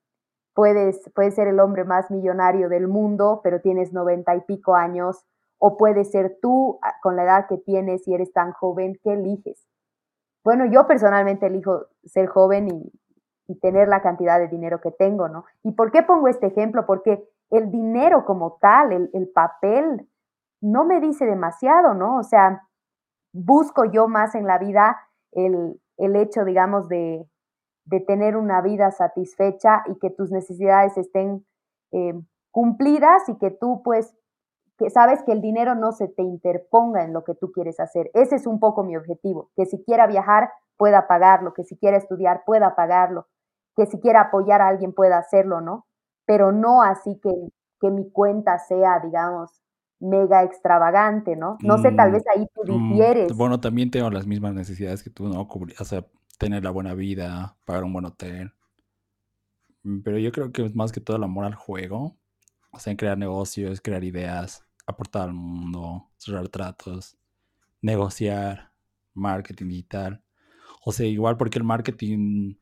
puedes, 0.53 1.09
puedes 1.13 1.35
ser 1.35 1.47
el 1.47 1.59
hombre 1.59 1.83
más 1.83 2.11
millonario 2.11 2.67
del 2.67 2.87
mundo, 2.87 3.41
pero 3.43 3.61
tienes 3.61 3.93
noventa 3.93 4.35
y 4.35 4.41
pico 4.41 4.75
años, 4.75 5.25
o 5.59 5.77
puedes 5.77 6.11
ser 6.11 6.37
tú 6.41 6.79
ah, 6.81 6.95
con 7.01 7.15
la 7.15 7.23
edad 7.23 7.47
que 7.47 7.57
tienes 7.57 8.07
y 8.07 8.13
eres 8.13 8.33
tan 8.33 8.51
joven, 8.51 8.99
¿qué 9.03 9.13
eliges? 9.13 9.65
Bueno, 10.43 10.65
yo 10.65 10.85
personalmente 10.87 11.47
elijo 11.47 11.85
ser 12.03 12.27
joven 12.27 12.67
y, 12.67 12.91
y 13.47 13.59
tener 13.59 13.87
la 13.87 14.01
cantidad 14.01 14.39
de 14.39 14.47
dinero 14.47 14.81
que 14.81 14.91
tengo, 14.91 15.27
¿no? 15.29 15.45
¿Y 15.63 15.71
por 15.71 15.91
qué 15.91 16.03
pongo 16.03 16.27
este 16.27 16.47
ejemplo? 16.47 16.85
Porque 16.85 17.23
el 17.49 17.71
dinero 17.71 18.25
como 18.25 18.57
tal, 18.59 18.91
el, 18.91 19.09
el 19.13 19.29
papel, 19.29 20.07
no 20.61 20.85
me 20.85 20.99
dice 20.99 21.25
demasiado, 21.25 21.93
¿no? 21.93 22.17
O 22.17 22.23
sea, 22.23 22.61
busco 23.33 23.85
yo 23.85 24.07
más 24.07 24.35
en 24.35 24.47
la 24.47 24.57
vida 24.57 24.97
el, 25.31 25.79
el 25.97 26.15
hecho, 26.15 26.45
digamos, 26.45 26.87
de, 26.87 27.27
de, 27.85 27.99
tener 27.99 28.37
una 28.37 28.61
vida 28.61 28.91
satisfecha 28.91 29.83
y 29.87 29.99
que 29.99 30.09
tus 30.09 30.31
necesidades 30.31 30.97
estén 30.97 31.45
eh, 31.91 32.13
cumplidas 32.51 33.27
y 33.27 33.37
que 33.37 33.51
tú 33.51 33.81
pues 33.83 34.15
que 34.77 34.89
sabes 34.89 35.23
que 35.23 35.31
el 35.31 35.41
dinero 35.41 35.75
no 35.75 35.91
se 35.91 36.07
te 36.07 36.21
interponga 36.21 37.03
en 37.03 37.13
lo 37.13 37.23
que 37.23 37.33
tú 37.33 37.51
quieres 37.51 37.79
hacer. 37.79 38.11
Ese 38.13 38.35
es 38.35 38.45
un 38.45 38.59
poco 38.59 38.83
mi 38.83 38.97
objetivo, 38.97 39.49
que 39.55 39.65
si 39.65 39.81
quiera 39.83 40.05
viajar 40.05 40.51
pueda 40.77 41.07
pagarlo, 41.07 41.53
que 41.53 41.63
si 41.63 41.77
quiera 41.77 41.97
estudiar 41.97 42.43
pueda 42.45 42.75
pagarlo, 42.75 43.27
que 43.75 43.85
si 43.85 43.99
quiera 43.99 44.21
apoyar 44.21 44.61
a 44.61 44.67
alguien 44.67 44.93
pueda 44.93 45.17
hacerlo, 45.17 45.61
¿no? 45.61 45.85
Pero 46.25 46.51
no 46.51 46.81
así 46.81 47.19
que, 47.21 47.31
que 47.79 47.89
mi 47.89 48.11
cuenta 48.11 48.57
sea, 48.57 48.99
digamos, 48.99 49.61
mega 49.99 50.43
extravagante, 50.43 51.35
¿no? 51.35 51.57
No 51.61 51.77
sé, 51.77 51.91
tal 51.91 52.09
mm, 52.09 52.13
vez 52.13 52.23
ahí 52.35 52.47
tú 52.53 52.63
mm, 52.71 52.89
difieres. 52.89 53.33
bueno, 53.33 53.59
también 53.59 53.91
tengo 53.91 54.09
las 54.09 54.27
mismas 54.27 54.53
necesidades 54.53 55.03
que 55.03 55.09
tú, 55.09 55.27
¿no? 55.27 55.47
o 55.49 55.85
sea, 55.85 56.05
tener 56.37 56.63
la 56.63 56.71
buena 56.71 56.93
vida, 56.93 57.57
pagar 57.65 57.83
un 57.83 57.93
buen 57.93 58.05
hotel. 58.05 58.53
Mm, 59.83 60.01
pero 60.01 60.17
yo 60.17 60.31
creo 60.31 60.51
que 60.51 60.65
es 60.65 60.75
más 60.75 60.91
que 60.91 61.01
todo 61.01 61.17
el 61.17 61.23
amor 61.23 61.45
al 61.45 61.55
juego. 61.55 62.17
O 62.71 62.79
sea, 62.79 62.91
en 62.91 62.97
crear 62.97 63.17
negocios, 63.17 63.79
crear 63.81 64.03
ideas, 64.03 64.65
aportar 64.85 65.29
al 65.29 65.33
mundo, 65.33 66.09
cerrar 66.17 66.49
tratos, 66.49 67.17
negociar, 67.81 68.71
marketing 69.13 69.69
digital. 69.69 70.23
O 70.83 70.91
sea, 70.91 71.05
igual 71.05 71.37
porque 71.37 71.57
el 71.57 71.63
marketing 71.63 72.55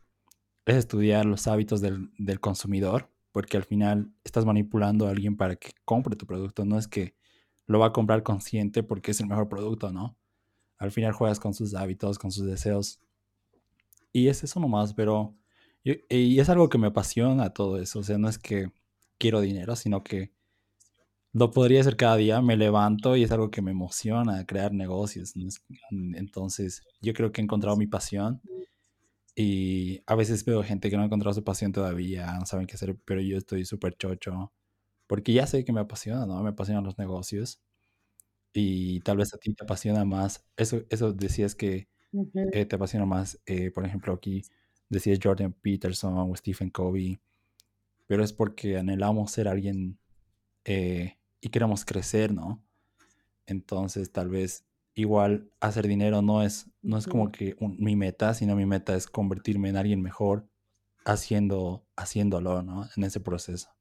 es 0.65 0.75
estudiar 0.75 1.25
los 1.25 1.47
hábitos 1.47 1.81
del, 1.81 2.11
del 2.17 2.39
consumidor, 2.39 3.09
porque 3.31 3.57
al 3.57 3.63
final 3.63 4.13
estás 4.23 4.45
manipulando 4.45 5.07
a 5.07 5.09
alguien 5.09 5.35
para 5.35 5.55
que 5.55 5.71
compre 5.83 6.15
tu 6.15 6.25
producto. 6.27 6.63
No 6.63 6.77
es 6.77 6.87
que 6.87 7.15
lo 7.65 7.79
va 7.79 7.87
a 7.87 7.93
comprar 7.93 8.23
consciente 8.23 8.83
porque 8.83 9.11
es 9.11 9.19
el 9.19 9.27
mejor 9.27 9.47
producto, 9.49 9.91
¿no? 9.91 10.17
Al 10.77 10.91
final 10.91 11.13
juegas 11.13 11.39
con 11.39 11.53
sus 11.53 11.75
hábitos, 11.75 12.19
con 12.19 12.31
sus 12.31 12.45
deseos. 12.45 12.99
Y 14.11 14.27
es 14.27 14.43
eso 14.43 14.59
nomás, 14.59 14.93
pero... 14.93 15.35
Y, 15.83 16.39
es 16.39 16.49
algo 16.49 16.69
que 16.69 16.77
me 16.77 16.87
apasiona 16.87 17.49
todo 17.49 17.77
eso. 17.77 17.99
O 17.99 18.03
sea, 18.03 18.17
no 18.17 18.29
es 18.29 18.37
que 18.37 18.71
quiero 19.17 19.41
dinero, 19.41 19.75
sino 19.75 20.03
que 20.03 20.31
lo 21.33 21.51
podría 21.51 21.81
hacer 21.81 21.97
cada 21.97 22.15
día. 22.15 22.41
Me 22.41 22.55
levanto 22.57 23.17
y 23.17 23.23
es 23.23 23.31
algo 23.31 23.51
que 23.51 23.61
me 23.61 23.71
emociona, 23.71 24.45
crear 24.45 24.73
negocios. 24.73 25.33
Entonces, 25.91 26.83
yo 27.01 27.13
creo 27.13 27.31
que 27.31 27.41
he 27.41 27.43
encontrado 27.43 27.75
mi 27.75 27.87
pasión. 27.87 28.41
Y 29.35 30.01
a 30.05 30.15
veces 30.15 30.45
veo 30.45 30.63
gente 30.63 30.89
que 30.89 30.95
no 30.95 31.03
ha 31.03 31.05
encontrado 31.05 31.33
su 31.33 31.43
pasión 31.43 31.71
todavía, 31.71 32.31
no 32.39 32.45
saben 32.45 32.67
qué 32.67 32.75
hacer, 32.75 32.95
pero 33.03 33.19
yo 33.19 33.37
estoy 33.37 33.65
súper 33.65 33.95
chocho 33.97 34.53
porque 35.07 35.33
ya 35.33 35.47
sé 35.47 35.65
que 35.65 35.73
me 35.73 35.81
apasiona, 35.81 36.25
¿no? 36.25 36.41
Me 36.43 36.49
apasionan 36.49 36.83
los 36.83 36.97
negocios 36.97 37.61
y 38.53 38.99
tal 39.01 39.17
vez 39.17 39.33
a 39.33 39.37
ti 39.37 39.53
te 39.53 39.63
apasiona 39.63 40.05
más, 40.05 40.45
eso, 40.57 40.83
eso 40.89 41.11
decías 41.13 41.55
que 41.55 41.87
eh, 42.51 42.65
te 42.65 42.75
apasiona 42.75 43.05
más, 43.05 43.39
eh, 43.45 43.71
por 43.71 43.85
ejemplo, 43.85 44.13
aquí 44.13 44.43
decías 44.89 45.19
Jordan 45.21 45.53
Peterson 45.53 46.15
o 46.17 46.35
Stephen 46.35 46.69
Covey, 46.69 47.19
pero 48.07 48.23
es 48.23 48.33
porque 48.33 48.77
anhelamos 48.77 49.31
ser 49.31 49.47
alguien 49.47 49.97
eh, 50.65 51.17
y 51.41 51.49
queremos 51.49 51.85
crecer, 51.85 52.33
¿no? 52.33 52.63
Entonces 53.47 54.11
tal 54.11 54.29
vez 54.29 54.65
igual 54.95 55.49
hacer 55.59 55.87
dinero 55.87 56.21
no 56.21 56.43
es, 56.43 56.69
no 56.81 56.97
es 56.97 57.07
como 57.07 57.31
que 57.31 57.55
mi 57.59 57.95
meta, 57.95 58.33
sino 58.33 58.55
mi 58.55 58.65
meta 58.65 58.95
es 58.95 59.07
convertirme 59.07 59.69
en 59.69 59.77
alguien 59.77 60.01
mejor 60.01 60.47
haciendo, 61.05 61.85
haciéndolo, 61.95 62.61
¿no? 62.61 62.87
En 62.95 63.03
ese 63.03 63.19
proceso. 63.19 63.72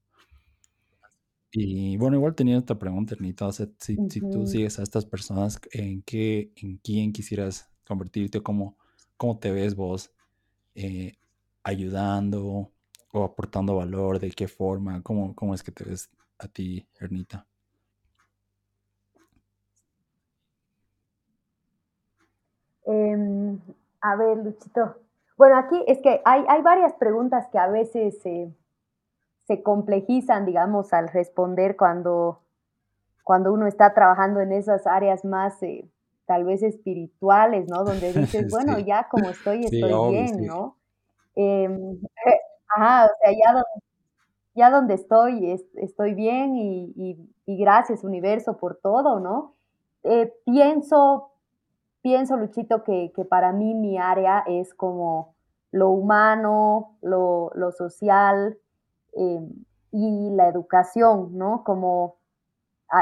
Y 1.55 1.97
bueno, 1.97 2.17
igual 2.17 2.33
tenía 2.33 2.57
otra 2.57 2.79
pregunta, 2.79 3.13
Ernita. 3.13 3.45
O 3.45 3.51
sea, 3.51 3.67
si, 3.77 3.95
si 4.09 4.21
tú 4.21 4.47
sigues 4.47 4.79
a 4.79 4.83
estas 4.83 5.05
personas, 5.05 5.61
¿en 5.71 6.01
qué, 6.01 6.51
en 6.55 6.77
quién 6.77 7.13
quisieras 7.13 7.69
convertirte? 7.85 8.41
¿Cómo, 8.41 8.75
cómo 9.17 9.37
te 9.37 9.51
ves 9.51 9.75
vos 9.75 10.11
eh, 10.73 11.13
ayudando 11.63 12.71
o 13.11 13.23
aportando 13.23 13.75
valor? 13.75 14.19
¿De 14.19 14.31
qué 14.31 14.47
forma? 14.47 15.03
¿Cómo, 15.03 15.35
¿Cómo 15.35 15.53
es 15.53 15.61
que 15.61 15.71
te 15.71 15.83
ves 15.83 16.09
a 16.39 16.47
ti, 16.47 16.87
Ernita? 16.99 17.45
Em, 22.85 23.59
a 24.01 24.15
ver, 24.15 24.37
Luchito. 24.37 24.97
Bueno, 25.37 25.55
aquí 25.57 25.83
es 25.87 25.99
que 25.99 26.19
hay, 26.25 26.43
hay 26.47 26.63
varias 26.63 26.93
preguntas 26.93 27.47
que 27.51 27.59
a 27.59 27.67
veces 27.67 28.25
eh, 28.25 28.51
se 29.45 29.61
complejizan, 29.61 30.45
digamos, 30.45 30.93
al 30.93 31.09
responder 31.09 31.75
cuando, 31.75 32.41
cuando 33.23 33.53
uno 33.53 33.67
está 33.67 33.93
trabajando 33.93 34.39
en 34.39 34.53
esas 34.53 34.87
áreas 34.87 35.25
más 35.25 35.61
eh, 35.63 35.89
tal 36.25 36.45
vez 36.45 36.63
espirituales, 36.63 37.67
¿no? 37.67 37.83
Donde 37.83 38.13
dices, 38.13 38.49
bueno, 38.51 38.79
ya 38.79 39.07
como 39.09 39.29
estoy, 39.29 39.65
estoy 39.65 40.11
bien, 40.11 40.45
¿no? 40.45 40.77
Em, 41.35 41.99
ajá, 42.75 43.05
o 43.05 43.09
sea, 43.19 43.31
ya 43.31 43.53
donde, 43.53 43.83
ya 44.55 44.69
donde 44.69 44.93
estoy, 44.93 45.51
estoy 45.75 46.13
bien 46.13 46.55
y, 46.55 47.29
gracias 47.45 48.03
universo 48.03 48.57
por 48.57 48.77
todo, 48.77 49.19
¿no? 49.19 49.55
Eh, 50.03 50.33
pienso, 50.45 51.31
pienso, 52.01 52.37
Luchito, 52.37 52.83
que, 52.83 53.11
que, 53.15 53.25
para 53.25 53.51
mí 53.51 53.73
mi 53.73 53.97
área 53.97 54.43
es 54.47 54.73
como 54.73 55.33
lo 55.71 55.89
humano, 55.89 56.97
lo, 57.01 57.51
lo 57.55 57.71
social, 57.71 58.57
Em, 59.15 59.49
y 59.91 60.31
la 60.31 60.47
educación, 60.47 61.37
¿no? 61.37 61.63
Como 61.63 62.17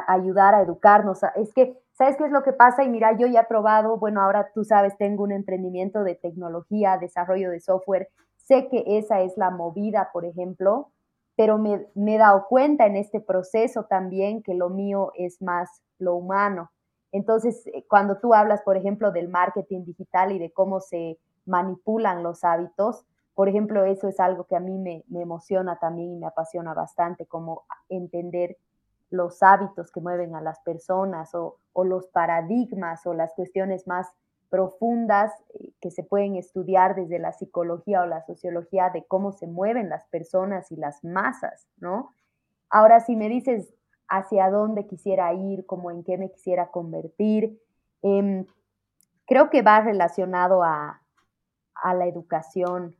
ayudar 0.07 0.55
a 0.55 0.61
educarnos. 0.61 1.21
Es 1.35 1.53
que, 1.53 1.77
¿sabes 1.93 2.17
qué 2.17 2.25
es 2.25 2.31
lo 2.31 2.43
que 2.43 2.53
pasa? 2.53 2.83
Y 2.83 2.89
mira, 2.89 3.17
yo 3.17 3.27
ya 3.27 3.41
he 3.41 3.45
probado, 3.45 3.97
bueno, 3.97 4.21
ahora 4.21 4.51
tú 4.53 4.63
sabes, 4.63 4.97
tengo 4.97 5.23
un 5.23 5.31
emprendimiento 5.31 6.03
de 6.03 6.15
tecnología, 6.15 6.97
desarrollo 6.97 7.49
de 7.49 7.59
software. 7.59 8.09
Sé 8.37 8.67
que 8.69 8.83
esa 8.97 9.21
es 9.21 9.37
la 9.37 9.49
movida, 9.49 10.09
por 10.13 10.25
ejemplo, 10.25 10.91
pero 11.35 11.57
me, 11.57 11.87
me 11.95 12.15
he 12.15 12.17
dado 12.17 12.45
cuenta 12.47 12.85
en 12.85 12.95
este 12.95 13.19
proceso 13.19 13.85
también 13.85 14.43
que 14.43 14.53
lo 14.53 14.69
mío 14.69 15.11
es 15.15 15.41
más 15.41 15.81
lo 15.97 16.15
humano. 16.15 16.71
Entonces, 17.11 17.67
eh, 17.67 17.85
cuando 17.87 18.17
tú 18.17 18.33
hablas, 18.33 18.61
por 18.63 18.77
ejemplo, 18.77 19.11
del 19.11 19.27
marketing 19.29 19.83
digital 19.85 20.31
y 20.31 20.39
de 20.39 20.51
cómo 20.51 20.79
se 20.79 21.19
manipulan 21.45 22.23
los 22.23 22.43
hábitos, 22.43 23.05
por 23.41 23.49
ejemplo, 23.49 23.85
eso 23.85 24.07
es 24.07 24.19
algo 24.19 24.43
que 24.43 24.55
a 24.55 24.59
mí 24.59 24.77
me, 24.77 25.03
emociona 25.19 25.79
también 25.79 26.11
y 26.11 26.15
me 26.15 26.27
apasiona 26.27 26.75
bastante, 26.75 27.25
como 27.25 27.63
entender 27.89 28.55
los 29.09 29.41
hábitos 29.41 29.91
que 29.91 29.99
mueven 29.99 30.35
a 30.35 30.41
las 30.41 30.59
personas 30.59 31.33
o, 31.33 31.57
los 31.83 32.05
paradigmas 32.09 33.03
o 33.07 33.15
las 33.15 33.33
cuestiones 33.33 33.87
más 33.87 34.07
profundas 34.51 35.33
eh, 35.55 35.71
que 35.81 35.89
se 35.89 36.03
pueden 36.03 36.35
estudiar 36.35 36.93
desde 36.93 37.17
la 37.17 37.31
psicología 37.31 38.03
o 38.03 38.05
la 38.05 38.21
sociología 38.27 38.91
de 38.91 39.05
cómo 39.05 39.31
se 39.31 39.47
mueven 39.47 39.89
las 39.89 40.05
personas 40.09 40.71
y 40.71 40.75
las 40.75 41.03
masas, 41.03 41.67
¿no? 41.79 42.13
Ahora, 42.69 42.99
si 42.99 43.15
me 43.15 43.27
dices 43.27 43.73
hacia 44.07 44.51
dónde 44.51 44.85
quisiera 44.85 45.33
ir, 45.33 45.65
como 45.65 45.89
en 45.89 46.03
qué 46.03 46.19
me 46.19 46.29
quisiera 46.29 46.69
convertir, 46.69 47.59
em, 48.03 48.45
creo 49.25 49.49
que 49.49 49.63
va 49.63 49.81
relacionado 49.81 50.61
a, 50.61 51.01
a 51.73 51.95
la 51.95 52.05
educación, 52.05 52.95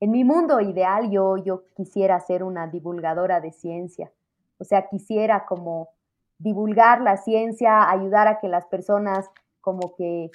en 0.00 0.10
mi 0.10 0.24
mundo 0.24 0.60
ideal 0.60 1.10
yo, 1.10 1.36
yo 1.36 1.64
quisiera 1.76 2.18
ser 2.20 2.42
una 2.42 2.66
divulgadora 2.66 3.40
de 3.40 3.52
ciencia, 3.52 4.10
o 4.58 4.64
sea, 4.64 4.88
quisiera 4.88 5.44
como 5.46 5.90
divulgar 6.38 7.02
la 7.02 7.18
ciencia, 7.18 7.88
ayudar 7.90 8.26
a 8.26 8.40
que 8.40 8.48
las 8.48 8.66
personas 8.66 9.28
como 9.60 9.94
que 9.94 10.30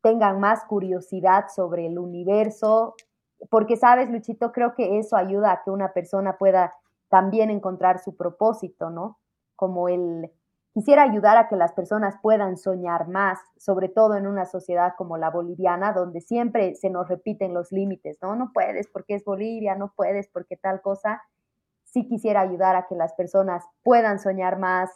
tengan 0.00 0.38
más 0.38 0.64
curiosidad 0.64 1.46
sobre 1.54 1.86
el 1.86 1.98
universo, 1.98 2.94
porque 3.50 3.76
sabes, 3.76 4.08
Luchito, 4.10 4.52
creo 4.52 4.74
que 4.74 4.98
eso 4.98 5.16
ayuda 5.16 5.52
a 5.52 5.62
que 5.62 5.70
una 5.70 5.92
persona 5.92 6.38
pueda 6.38 6.74
también 7.08 7.50
encontrar 7.50 7.98
su 7.98 8.16
propósito, 8.16 8.90
¿no? 8.90 9.18
Como 9.56 9.88
el, 9.88 10.30
Quisiera 10.78 11.02
ayudar 11.02 11.36
a 11.36 11.48
que 11.48 11.56
las 11.56 11.72
personas 11.72 12.14
puedan 12.22 12.56
soñar 12.56 13.08
más, 13.08 13.40
sobre 13.56 13.88
todo 13.88 14.14
en 14.14 14.28
una 14.28 14.44
sociedad 14.44 14.92
como 14.96 15.16
la 15.16 15.28
boliviana, 15.28 15.92
donde 15.92 16.20
siempre 16.20 16.76
se 16.76 16.88
nos 16.88 17.08
repiten 17.08 17.52
los 17.52 17.72
límites, 17.72 18.16
¿no? 18.22 18.36
No 18.36 18.52
puedes 18.54 18.86
porque 18.86 19.16
es 19.16 19.24
Bolivia, 19.24 19.74
no 19.74 19.92
puedes 19.96 20.28
porque 20.28 20.56
tal 20.56 20.80
cosa. 20.80 21.20
Sí 21.82 22.06
quisiera 22.06 22.42
ayudar 22.42 22.76
a 22.76 22.86
que 22.86 22.94
las 22.94 23.12
personas 23.14 23.64
puedan 23.82 24.20
soñar 24.20 24.60
más, 24.60 24.88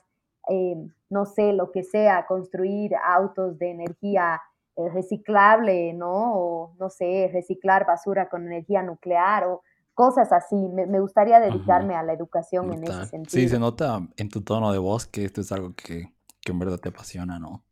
eh, 0.49 0.77
no 1.11 1.27
sé, 1.27 1.53
lo 1.53 1.73
que 1.73 1.83
sea, 1.83 2.27
construir 2.27 2.93
autos 3.05 3.59
de 3.59 3.73
energía 3.73 4.41
eh, 4.77 4.89
reciclable, 4.89 5.95
¿no? 5.95 6.37
O, 6.37 6.75
no 6.79 6.91
sé, 6.91 7.29
reciclar 7.33 7.87
basura 7.87 8.29
con 8.29 8.47
energía 8.47 8.85
nuclear 8.85 9.49
o 9.49 9.63
cosas 9.95 10.33
así. 10.33 10.57
Me, 10.57 11.01
gustaría 11.01 11.41
dedicarme 11.41 11.95
a 11.95 12.03
la 12.03 12.13
educación 12.13 12.73
en 12.73 12.85
ese 12.85 13.07
sentido. 13.07 13.43
Sí, 13.43 13.49
se 13.49 13.59
nota 13.59 14.07
en 14.17 14.29
tu 14.29 14.43
tono 14.43 14.73
de 14.73 14.79
voz 14.79 15.07
que 15.07 15.25
esto 15.25 15.41
es 15.41 15.53
algo 15.53 15.75
que, 15.75 16.13
en 16.45 16.59
verdad 16.59 16.79
te 16.79 16.89
apasiona, 16.89 17.39
¿no? 17.39 17.65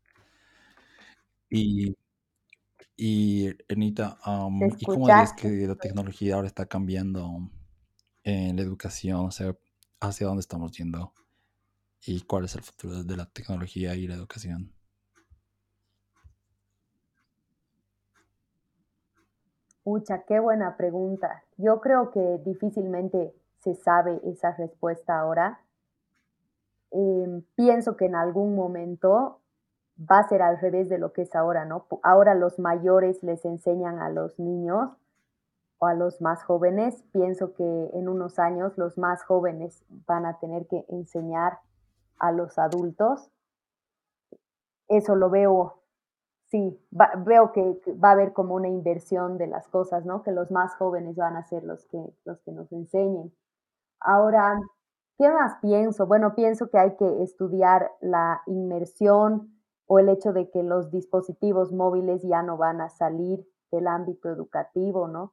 Y, 1.49 1.97
y 2.97 3.49
Anita, 3.69 4.19
¿y 4.79 4.85
cómo 4.85 5.07
dices 5.07 5.33
que 5.33 5.49
la 5.67 5.75
tecnología 5.75 6.37
ahora 6.37 6.47
está 6.47 6.67
cambiando 6.67 7.51
en 8.23 8.57
la 8.57 8.63
educación? 8.63 9.27
O 9.27 9.31
sea, 9.31 9.57
¿hacia 10.01 10.27
dónde 10.27 10.41
estamos 10.41 10.73
yendo? 10.73 11.13
¿Y 12.07 12.23
cuál 12.23 12.45
es 12.45 12.55
el 12.55 12.63
futuro 12.63 13.03
de 13.03 13.17
la 13.17 13.27
tecnología 13.27 13.95
y 13.95 14.07
la 14.07 14.15
educación? 14.15 14.73
Pucha, 19.83 20.25
qué 20.25 20.41
buena 20.41 20.77
pregunta. 20.77 21.43
Yo 21.57 21.81
creo 21.81 22.11
que 22.11 22.39
difícilmente 22.45 23.35
se 23.61 23.75
sabe 23.75 24.21
esa 24.25 24.53
respuesta 24.53 25.19
ahora. 25.19 25.61
Em, 26.91 27.43
pienso 27.55 27.97
que 27.97 28.07
en 28.07 28.15
algún 28.15 28.55
momento 28.55 29.41
va 29.99 30.19
a 30.19 30.29
ser 30.29 30.43
al 30.43 30.59
revés 30.61 30.89
de 30.89 30.99
lo 30.99 31.13
que 31.13 31.23
es 31.23 31.35
ahora, 31.35 31.65
¿no? 31.65 31.87
Ahora 32.03 32.35
los 32.35 32.59
mayores 32.59 33.23
les 33.23 33.45
enseñan 33.45 33.99
a 34.01 34.09
los 34.11 34.39
niños 34.39 34.91
o 35.79 35.87
a 35.87 35.95
los 35.95 36.21
más 36.21 36.43
jóvenes. 36.45 37.03
Pienso 37.13 37.55
que 37.55 37.91
en 37.95 38.09
unos 38.09 38.39
años 38.39 38.77
los 38.77 38.99
más 38.99 39.23
jóvenes 39.25 39.85
van 40.07 40.27
a 40.27 40.39
tener 40.39 40.67
que 40.67 40.85
enseñar 40.89 41.59
a 42.19 42.33
los 42.33 42.59
adultos. 42.59 43.31
Eso 44.89 45.17
lo 45.17 45.31
veo, 45.31 45.80
sí, 46.51 46.79
veo 46.91 47.53
que 47.53 47.81
va 48.03 48.11
a 48.11 48.13
haber 48.13 48.33
como 48.33 48.55
una 48.55 48.69
inversión 48.69 49.39
de 49.39 49.47
las 49.47 49.69
cosas, 49.69 50.05
¿no? 50.05 50.23
Que 50.23 50.33
los 50.33 50.51
más 50.51 50.75
jóvenes 50.75 51.17
van 51.17 51.37
a 51.37 51.45
ser 51.45 51.65
los 51.65 51.85
que, 51.87 52.05
los 52.25 52.41
que 52.41 52.53
nos 52.53 52.71
enseñen. 52.73 53.33
Ahora, 54.01 54.61
¿qué 55.19 55.29
más 55.31 55.57
pienso? 55.63 56.07
Bueno, 56.07 56.35
pienso 56.35 56.69
que 56.69 56.79
hay 56.79 56.97
que 56.97 57.23
estudiar 57.23 57.93
la 58.01 58.43
inmersión 58.47 59.61
o 59.87 59.99
el 59.99 60.09
hecho 60.09 60.33
de 60.33 60.51
que 60.51 60.63
los 60.63 60.91
dispositivos 60.91 61.73
móviles 61.73 62.23
ya 62.23 62.43
no 62.43 62.57
van 62.57 62.81
a 62.81 62.89
salir 62.89 63.47
del 63.71 63.87
ámbito 63.87 64.29
educativo, 64.29 65.09
¿no? 65.09 65.33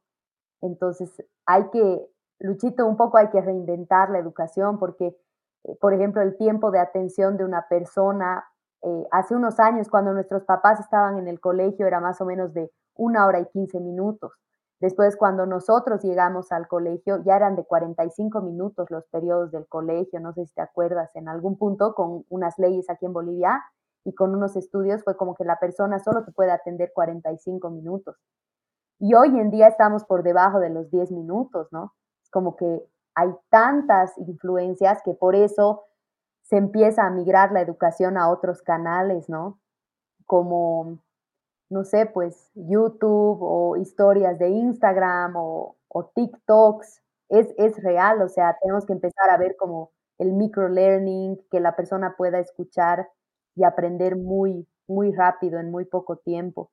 Entonces, 0.62 1.12
hay 1.46 1.70
que, 1.70 2.08
Luchito, 2.40 2.86
un 2.86 2.98
poco 2.98 3.18
hay 3.18 3.30
que 3.30 3.42
reinventar 3.42 4.10
la 4.10 4.20
educación 4.20 4.78
porque, 4.78 5.18
eh, 5.64 5.76
por 5.80 5.94
ejemplo, 5.94 6.22
el 6.22 6.38
tiempo 6.38 6.72
de 6.72 6.80
atención 6.80 7.38
de 7.38 7.46
una 7.46 7.68
persona, 7.68 8.46
eh, 8.84 9.08
hace 9.12 9.36
unos 9.36 9.60
años, 9.60 9.90
cuando 9.90 10.14
nuestros 10.14 10.44
papás 10.44 10.80
estaban 10.80 11.18
en 11.18 11.28
el 11.28 11.40
colegio, 11.40 11.88
era 11.88 12.00
más 12.00 12.22
o 12.22 12.26
menos 12.26 12.54
de 12.54 12.72
una 12.96 13.26
hora 13.26 13.40
y 13.40 13.46
quince 13.48 13.80
minutos. 13.80 14.34
Después, 14.80 15.18
cuando 15.18 15.48
nosotros 15.48 16.04
llegamos 16.04 16.52
al 16.52 16.68
colegio, 16.68 17.24
ya 17.24 17.36
eran 17.36 17.56
de 17.56 17.66
45 17.66 18.42
minutos 18.42 18.92
los 18.92 19.06
periodos 19.08 19.52
del 19.52 19.68
colegio, 19.68 20.20
no 20.20 20.34
sé 20.34 20.46
si 20.46 20.54
te 20.54 20.62
acuerdas, 20.62 21.10
en 21.16 21.28
algún 21.28 21.58
punto 21.58 21.96
con 21.96 22.26
unas 22.30 22.60
leyes 22.60 22.88
aquí 22.90 23.08
en 23.08 23.14
Bolivia 23.14 23.64
y 24.04 24.14
con 24.14 24.36
unos 24.36 24.56
estudios 24.56 25.04
fue 25.04 25.18
como 25.18 25.34
que 25.34 25.44
la 25.46 25.60
persona 25.60 26.00
solo 26.00 26.24
te 26.24 26.32
puede 26.32 26.52
atender 26.52 26.92
45 26.94 27.72
minutos. 27.72 28.16
Y 29.00 29.16
hoy 29.16 29.40
en 29.40 29.50
día 29.50 29.68
estamos 29.68 30.06
por 30.06 30.22
debajo 30.22 30.60
de 30.60 30.70
los 30.70 30.92
10 30.92 31.12
minutos, 31.12 31.68
¿no? 31.72 31.94
Como 32.32 32.56
que 32.56 32.84
hay 33.16 33.36
tantas 33.50 34.16
influencias 34.20 35.02
que 35.04 35.14
por 35.16 35.36
eso 35.36 35.87
se 36.50 36.58
empieza 36.58 37.06
a 37.06 37.12
migrar 37.12 37.52
la 37.52 37.62
educación 37.62 38.18
a 38.18 38.30
otros 38.30 38.62
canales, 38.62 39.30
¿no? 39.30 39.60
Como 40.26 41.00
no 41.70 41.84
sé, 41.84 42.06
pues 42.06 42.50
YouTube 42.56 43.40
o 43.42 43.76
historias 43.78 44.40
de 44.40 44.50
Instagram 44.50 45.34
o, 45.36 45.76
TikToks, 46.14 47.02
es, 47.30 47.48
es 47.58 47.82
real, 47.84 48.22
o 48.22 48.30
sea, 48.30 48.56
tenemos 48.62 48.86
que 48.86 48.94
empezar 48.94 49.32
a 49.32 49.38
ver 49.38 49.56
como 49.58 49.92
el 50.20 50.32
microlearning, 50.34 51.42
que 51.50 51.60
la 51.60 51.76
persona 51.76 52.16
pueda 52.16 52.40
escuchar 52.40 53.10
y 53.56 53.64
aprender 53.64 54.16
muy, 54.16 54.68
muy 54.88 55.12
rápido 55.12 55.60
en 55.60 55.72
muy 55.72 55.86
poco 55.86 56.18
tiempo. 56.18 56.70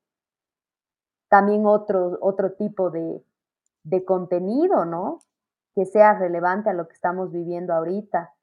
También 1.29 1.67
otro, 1.67 2.19
otro 2.21 2.53
tipo 2.53 2.91
de, 2.91 3.25
de 3.83 4.05
contenido, 4.05 4.85
¿no? 4.85 5.21
Que 5.75 5.87
sea 5.87 6.19
relevante 6.19 6.69
a 6.69 6.75
lo 6.75 6.87
que 6.87 6.95
estamos 6.95 7.33
viviendo 7.33 7.73
ahorita, 7.73 8.35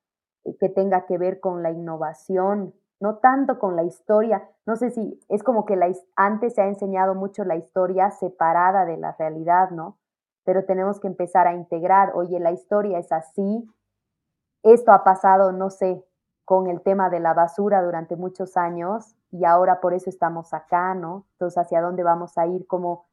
que 0.59 0.69
tenga 0.69 1.05
que 1.05 1.17
ver 1.17 1.39
con 1.39 1.63
la 1.63 1.71
innovación, 1.71 2.73
no 2.99 3.17
tanto 3.17 3.59
con 3.59 3.75
la 3.75 3.83
historia. 3.83 4.47
No 4.65 4.75
sé 4.75 4.91
si 4.91 5.19
es 5.29 5.43
como 5.43 5.65
que 5.65 5.75
la, 5.75 5.91
antes 6.15 6.55
se 6.55 6.61
ha 6.61 6.67
enseñado 6.67 7.15
mucho 7.15 7.43
la 7.43 7.55
historia 7.55 8.11
separada 8.11 8.85
de 8.85 8.97
la 8.97 9.13
realidad, 9.13 9.71
¿no? 9.71 9.97
Pero 10.43 10.65
tenemos 10.65 10.99
que 10.99 11.07
empezar 11.07 11.47
a 11.47 11.53
integrar, 11.53 12.11
oye, 12.15 12.39
la 12.39 12.51
historia 12.51 12.97
es 12.99 13.11
así, 13.11 13.67
esto 14.63 14.91
ha 14.91 15.03
pasado, 15.03 15.51
no 15.51 15.69
sé, 15.69 16.03
con 16.45 16.67
el 16.67 16.81
tema 16.81 17.09
de 17.09 17.19
la 17.19 17.33
basura 17.33 17.81
durante 17.81 18.15
muchos 18.15 18.57
años 18.57 19.15
y 19.31 19.45
ahora 19.45 19.79
por 19.79 19.93
eso 19.93 20.09
estamos 20.09 20.53
acá, 20.53 20.93
¿no? 20.93 21.25
Entonces, 21.33 21.57
¿hacia 21.57 21.81
dónde 21.81 22.03
vamos 22.03 22.37
a 22.37 22.45
ir? 22.45 22.67
Como 22.67 23.05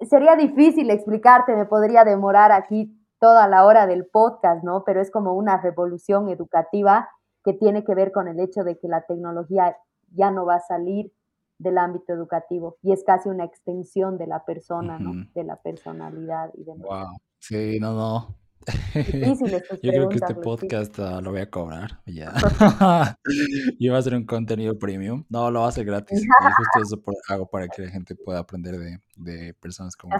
sería 0.00 0.36
difícil 0.36 0.90
explicarte, 0.90 1.54
me 1.54 1.66
podría 1.66 2.04
demorar 2.04 2.52
aquí 2.52 2.95
toda 3.18 3.48
la 3.48 3.64
hora 3.64 3.86
del 3.86 4.06
podcast, 4.06 4.62
¿no? 4.64 4.84
Pero 4.84 5.00
es 5.00 5.10
como 5.10 5.34
una 5.34 5.60
revolución 5.60 6.28
educativa 6.28 7.08
que 7.44 7.52
tiene 7.52 7.84
que 7.84 7.94
ver 7.94 8.12
con 8.12 8.28
el 8.28 8.40
hecho 8.40 8.64
de 8.64 8.78
que 8.78 8.88
la 8.88 9.02
tecnología 9.02 9.76
ya 10.12 10.30
no 10.30 10.44
va 10.46 10.56
a 10.56 10.60
salir 10.60 11.12
del 11.58 11.78
ámbito 11.78 12.12
educativo 12.12 12.76
y 12.82 12.92
es 12.92 13.02
casi 13.04 13.28
una 13.28 13.44
extensión 13.44 14.18
de 14.18 14.26
la 14.26 14.44
persona, 14.44 14.98
¿no? 14.98 15.26
De 15.34 15.44
la 15.44 15.56
personalidad 15.56 16.50
y 16.54 16.64
demás. 16.64 16.86
Wow. 16.86 17.16
Sí, 17.38 17.78
no, 17.80 17.94
no. 17.94 18.36
Yo 19.82 19.92
creo 19.92 20.08
que 20.08 20.16
este 20.16 20.34
podcast 20.34 20.98
ah, 20.98 21.20
lo 21.20 21.30
voy 21.30 21.40
a 21.40 21.50
cobrar, 21.50 22.00
ya. 22.04 22.32
y 23.78 23.88
va 23.88 23.98
a 23.98 24.02
ser 24.02 24.14
un 24.14 24.26
contenido 24.26 24.78
premium. 24.78 25.24
No, 25.28 25.50
lo 25.50 25.60
va 25.60 25.66
a 25.66 25.68
hacer 25.68 25.84
gratis. 25.84 26.26
justo 26.56 26.82
eso 26.82 27.02
hago 27.28 27.46
para 27.46 27.68
que 27.68 27.82
la 27.82 27.90
gente 27.90 28.16
pueda 28.16 28.40
aprender 28.40 28.76
de, 28.76 28.98
de 29.16 29.54
personas 29.54 29.96
como 29.96 30.16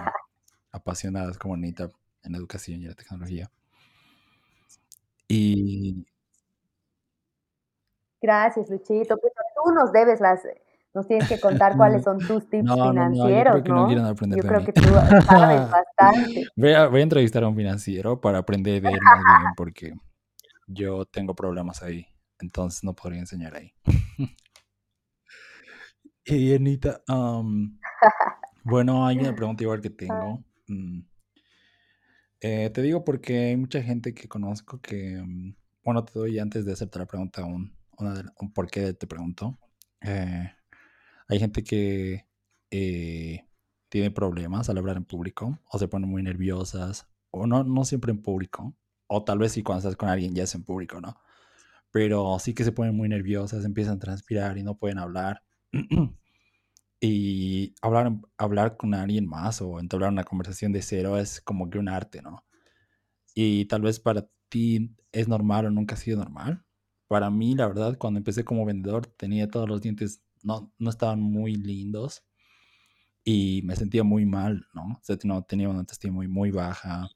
apasionadas 0.71 1.39
como 1.39 1.55
Anita 1.55 1.91
en 2.27 2.35
educación 2.35 2.83
y 2.83 2.87
la 2.87 2.95
tecnología. 2.95 3.51
Y 5.29 6.07
Gracias, 8.27 8.69
Luchito. 8.71 9.17
Pero 9.17 9.35
tú 9.55 9.73
nos 9.73 9.93
debes 9.93 10.21
las, 10.21 10.43
nos 10.95 11.07
tienes 11.07 11.29
que 11.29 11.39
contar 11.39 11.77
cuáles 11.77 12.03
son 12.03 12.19
tus 12.19 12.49
tips 12.49 12.65
no, 12.65 12.75
financieros, 12.75 13.55
no, 13.55 13.59
yo 13.59 13.63
creo 13.63 13.63
que 13.63 14.27
no, 14.27 14.37
yo 14.37 14.43
creo 14.43 14.65
que 14.65 14.73
tú 14.73 14.83
sabes 14.83 15.71
bastante. 15.71 16.47
Voy 16.57 16.73
a, 16.73 16.89
voy 16.89 17.01
a, 17.01 17.03
entrevistar 17.03 17.45
a 17.45 17.49
un 17.49 17.57
financiero 17.57 18.21
para 18.21 18.39
aprender 18.39 18.83
de 18.83 18.89
él 18.89 19.01
más 19.01 19.19
bien, 19.19 19.53
porque 19.57 19.95
yo 20.67 21.05
tengo 21.05 21.35
problemas 21.35 21.83
ahí, 21.83 22.07
entonces 22.41 22.83
no 22.83 22.95
podría 22.95 23.21
enseñar 23.21 23.55
ahí. 23.55 23.73
y 26.25 26.55
Anita, 26.55 27.03
bueno, 28.65 29.07
hay 29.07 29.19
una 29.19 29.35
pregunta 29.35 29.63
igual 29.63 29.81
que 29.81 29.91
tengo. 29.91 30.43
Mm, 30.67 31.01
eh, 32.47 32.71
te 32.71 32.81
digo 32.81 33.05
porque 33.05 33.47
hay 33.47 33.57
mucha 33.57 33.83
gente 33.83 34.15
que 34.15 34.29
conozco 34.29 34.81
que, 34.81 35.21
mm, 35.21 35.57
bueno, 35.85 36.05
te 36.05 36.17
doy 36.17 36.39
antes 36.39 36.65
de 36.65 36.73
hacerte 36.75 37.01
la 37.01 37.07
pregunta 37.07 37.45
un, 37.45 37.75
por 38.55 38.71
qué 38.71 38.93
te 38.93 39.07
pregunto. 39.09 39.59
Eh, 40.01 40.53
hay 41.29 41.39
gente 41.41 41.65
que 41.65 42.27
eh, 42.71 43.47
tiene 43.89 44.11
problemas 44.13 44.69
al 44.69 44.79
hablar 44.79 44.97
en 44.97 45.05
público 45.05 45.59
o 45.71 45.79
se 45.79 45.89
ponen 45.89 46.09
muy 46.09 46.23
nerviosas 46.23 47.09
o 47.31 47.47
no, 47.49 47.65
no 47.65 47.85
siempre 47.85 48.13
en 48.13 48.23
público 48.23 48.77
o 49.09 49.25
tal 49.25 49.39
vez 49.39 49.53
si 49.53 49.63
cuando 49.65 49.81
estás 49.81 49.97
con 49.97 50.09
alguien 50.09 50.35
ya 50.35 50.45
es 50.45 50.55
en 50.55 50.65
público, 50.65 51.01
¿no? 51.01 51.17
Pero 51.91 52.39
sí 52.39 52.55
que 52.55 52.65
se 52.65 52.73
ponen 52.73 52.97
muy 52.97 53.09
nerviosas, 53.09 53.65
empiezan 53.65 53.97
a 53.97 54.01
transpirar 54.01 54.59
y 54.59 54.63
no 54.63 54.79
pueden 54.79 54.99
hablar. 54.99 55.43
y 57.01 57.75
hablar, 57.83 58.13
hablar 58.39 58.77
con 58.77 58.95
alguien 58.95 59.27
más 59.27 59.61
o 59.63 59.81
entablar 59.81 60.11
una 60.11 60.25
conversación 60.25 60.73
de 60.73 60.83
cero 60.83 61.19
es 61.19 61.41
como 61.41 61.71
que 61.71 61.79
un 61.79 61.89
arte, 61.89 62.23
¿no? 62.23 62.45
Y 63.35 63.67
tal 63.67 63.83
vez 63.83 64.01
para 64.01 64.29
ti 64.49 64.97
es 65.13 65.29
normal 65.29 65.67
o 65.67 65.71
nunca 65.71 65.95
ha 65.95 65.99
sido 65.99 66.19
normal 66.19 66.67
para 67.09 67.31
mí, 67.31 67.55
la 67.55 67.69
verdad, 67.69 67.97
cuando 67.99 68.19
empecé 68.19 68.45
como 68.45 68.65
vendedor, 68.65 69.07
tenía 69.07 69.49
todos 69.49 69.69
los 69.69 69.81
dientes, 69.81 70.23
no, 70.43 70.73
no 70.79 70.91
estaban 70.91 71.21
muy 71.21 71.55
lindos 71.55 72.25
y 73.25 73.63
me 73.65 73.77
sentía 73.77 74.05
muy 74.05 74.27
mal, 74.27 74.67
¿no? 74.75 74.83
O 74.83 75.01
sea, 75.03 75.17
no, 75.25 75.43
tenía 75.43 75.69
una 75.69 75.81
autoestima 75.81 76.15
muy, 76.15 76.29
muy 76.29 76.51
baja. 76.51 77.09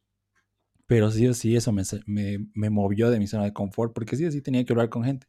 Pero 0.87 1.11
sí 1.11 1.27
o 1.29 1.35
sí, 1.35 1.57
eso 1.57 1.73
me, 1.73 1.83
me, 2.55 2.71
movió 2.71 3.11
de 3.11 3.19
mi 3.21 3.27
zona 3.27 3.45
de 3.45 3.53
confort, 3.53 3.93
porque 3.95 4.17
sí 4.17 4.25
o 4.27 4.33
sí 4.33 4.43
tenía 4.43 4.65
que 4.65 4.73
hablar 4.73 4.91
con 4.91 5.05
gente. 5.05 5.29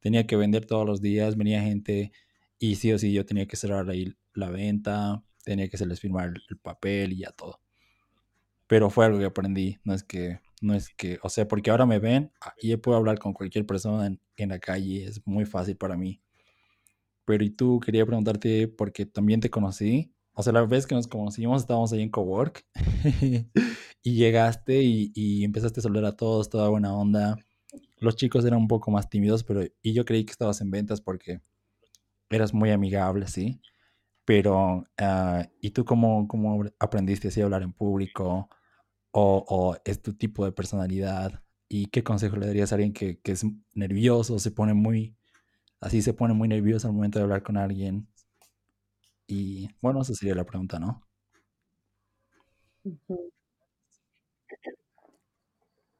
Tenía 0.00 0.26
que 0.26 0.36
vender 0.36 0.66
todos 0.66 0.86
los 0.86 1.02
días, 1.02 1.36
venía 1.36 1.62
gente 1.62 2.12
y 2.58 2.76
sí 2.76 2.92
o 2.92 2.98
sí 2.98 3.12
yo 3.12 3.24
tenía 3.26 3.46
que 3.46 3.56
cerrar 3.56 3.88
ahí 3.90 4.14
la 4.34 4.50
venta, 4.50 5.22
tenía 5.44 5.68
que 5.68 5.76
hacerles 5.76 6.00
firmar 6.00 6.34
el 6.48 6.58
papel 6.58 7.12
y 7.12 7.18
ya 7.18 7.30
todo. 7.32 7.60
Pero 8.66 8.90
fue 8.90 9.06
algo 9.06 9.18
que 9.18 9.24
aprendí, 9.24 9.78
no 9.84 9.94
es 9.94 10.02
que 10.02 10.40
no 10.60 10.74
es 10.74 10.90
que, 10.90 11.18
o 11.22 11.28
sea, 11.28 11.46
porque 11.46 11.70
ahora 11.70 11.86
me 11.86 11.98
ven 11.98 12.32
ah, 12.40 12.54
y 12.60 12.74
puedo 12.76 12.96
hablar 12.96 13.18
con 13.18 13.32
cualquier 13.32 13.66
persona 13.66 14.06
en, 14.36 14.48
la 14.48 14.58
calle, 14.58 15.04
es 15.04 15.24
muy 15.26 15.44
fácil 15.44 15.76
para 15.76 15.96
mí. 15.96 16.20
Pero 17.24 17.44
y 17.44 17.50
tú, 17.50 17.80
quería 17.80 18.06
preguntarte, 18.06 18.68
porque 18.68 19.06
también 19.06 19.40
te 19.40 19.50
conocí, 19.50 20.12
o 20.32 20.42
sea, 20.42 20.52
la 20.52 20.64
vez 20.64 20.86
que 20.86 20.94
nos 20.94 21.06
conocimos 21.08 21.62
estábamos 21.62 21.92
ahí 21.92 22.02
en 22.02 22.10
Cowork 22.10 22.64
y 24.02 24.14
llegaste 24.14 24.82
y, 24.82 25.12
y, 25.14 25.44
empezaste 25.44 25.80
a 25.80 25.82
saludar 25.82 26.06
a 26.06 26.16
todos, 26.16 26.48
toda 26.48 26.68
buena 26.68 26.94
onda. 26.94 27.36
Los 27.98 28.16
chicos 28.16 28.44
eran 28.44 28.60
un 28.60 28.68
poco 28.68 28.90
más 28.90 29.10
tímidos, 29.10 29.44
pero 29.44 29.62
y 29.82 29.92
yo 29.92 30.04
creí 30.04 30.24
que 30.24 30.32
estabas 30.32 30.60
en 30.60 30.70
ventas 30.70 31.00
porque 31.00 31.40
eras 32.30 32.54
muy 32.54 32.70
amigable, 32.70 33.26
¿sí? 33.28 33.60
Pero, 34.24 34.84
uh, 35.00 35.42
¿y 35.60 35.70
tú 35.70 35.84
cómo, 35.84 36.28
cómo 36.28 36.64
aprendiste 36.78 37.28
así 37.28 37.40
a 37.40 37.44
hablar 37.44 37.62
en 37.62 37.72
público? 37.72 38.48
o, 39.12 39.76
es 39.84 40.02
tu 40.02 40.14
tipo 40.14 40.44
de 40.44 40.52
personalidad? 40.52 41.42
¿Y 41.68 41.86
qué 41.86 42.02
consejo 42.04 42.36
le 42.36 42.46
darías 42.46 42.72
a 42.72 42.76
alguien 42.76 42.92
que, 42.92 43.20
es 43.24 43.44
nervioso, 43.74 44.38
se 44.38 44.50
pone 44.50 44.74
muy, 44.74 45.16
así 45.80 46.02
se 46.02 46.14
pone 46.14 46.34
muy 46.34 46.48
nervioso 46.48 46.88
al 46.88 46.94
momento 46.94 47.18
de 47.18 47.24
hablar 47.24 47.42
con 47.42 47.56
alguien? 47.56 48.08
Y 49.26 49.68
bueno, 49.80 50.02
esa 50.02 50.14
sería 50.14 50.34
la 50.34 50.46
pregunta, 50.46 50.78
¿no? 50.78 51.02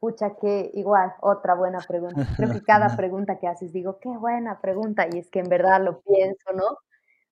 Pucha, 0.00 0.36
que 0.36 0.70
igual, 0.74 1.12
otra 1.20 1.54
buena 1.56 1.84
pregunta. 1.86 2.22
Creo 2.36 2.50
que 2.50 2.62
cada 2.62 2.94
pregunta 2.96 3.38
que 3.38 3.48
haces 3.48 3.72
digo: 3.72 3.98
"Qué 4.00 4.08
buena 4.10 4.60
pregunta", 4.60 5.06
y 5.12 5.18
es 5.18 5.28
que 5.30 5.40
en 5.40 5.48
verdad 5.48 5.82
lo 5.82 6.00
pienso, 6.02 6.52
¿no? 6.54 6.78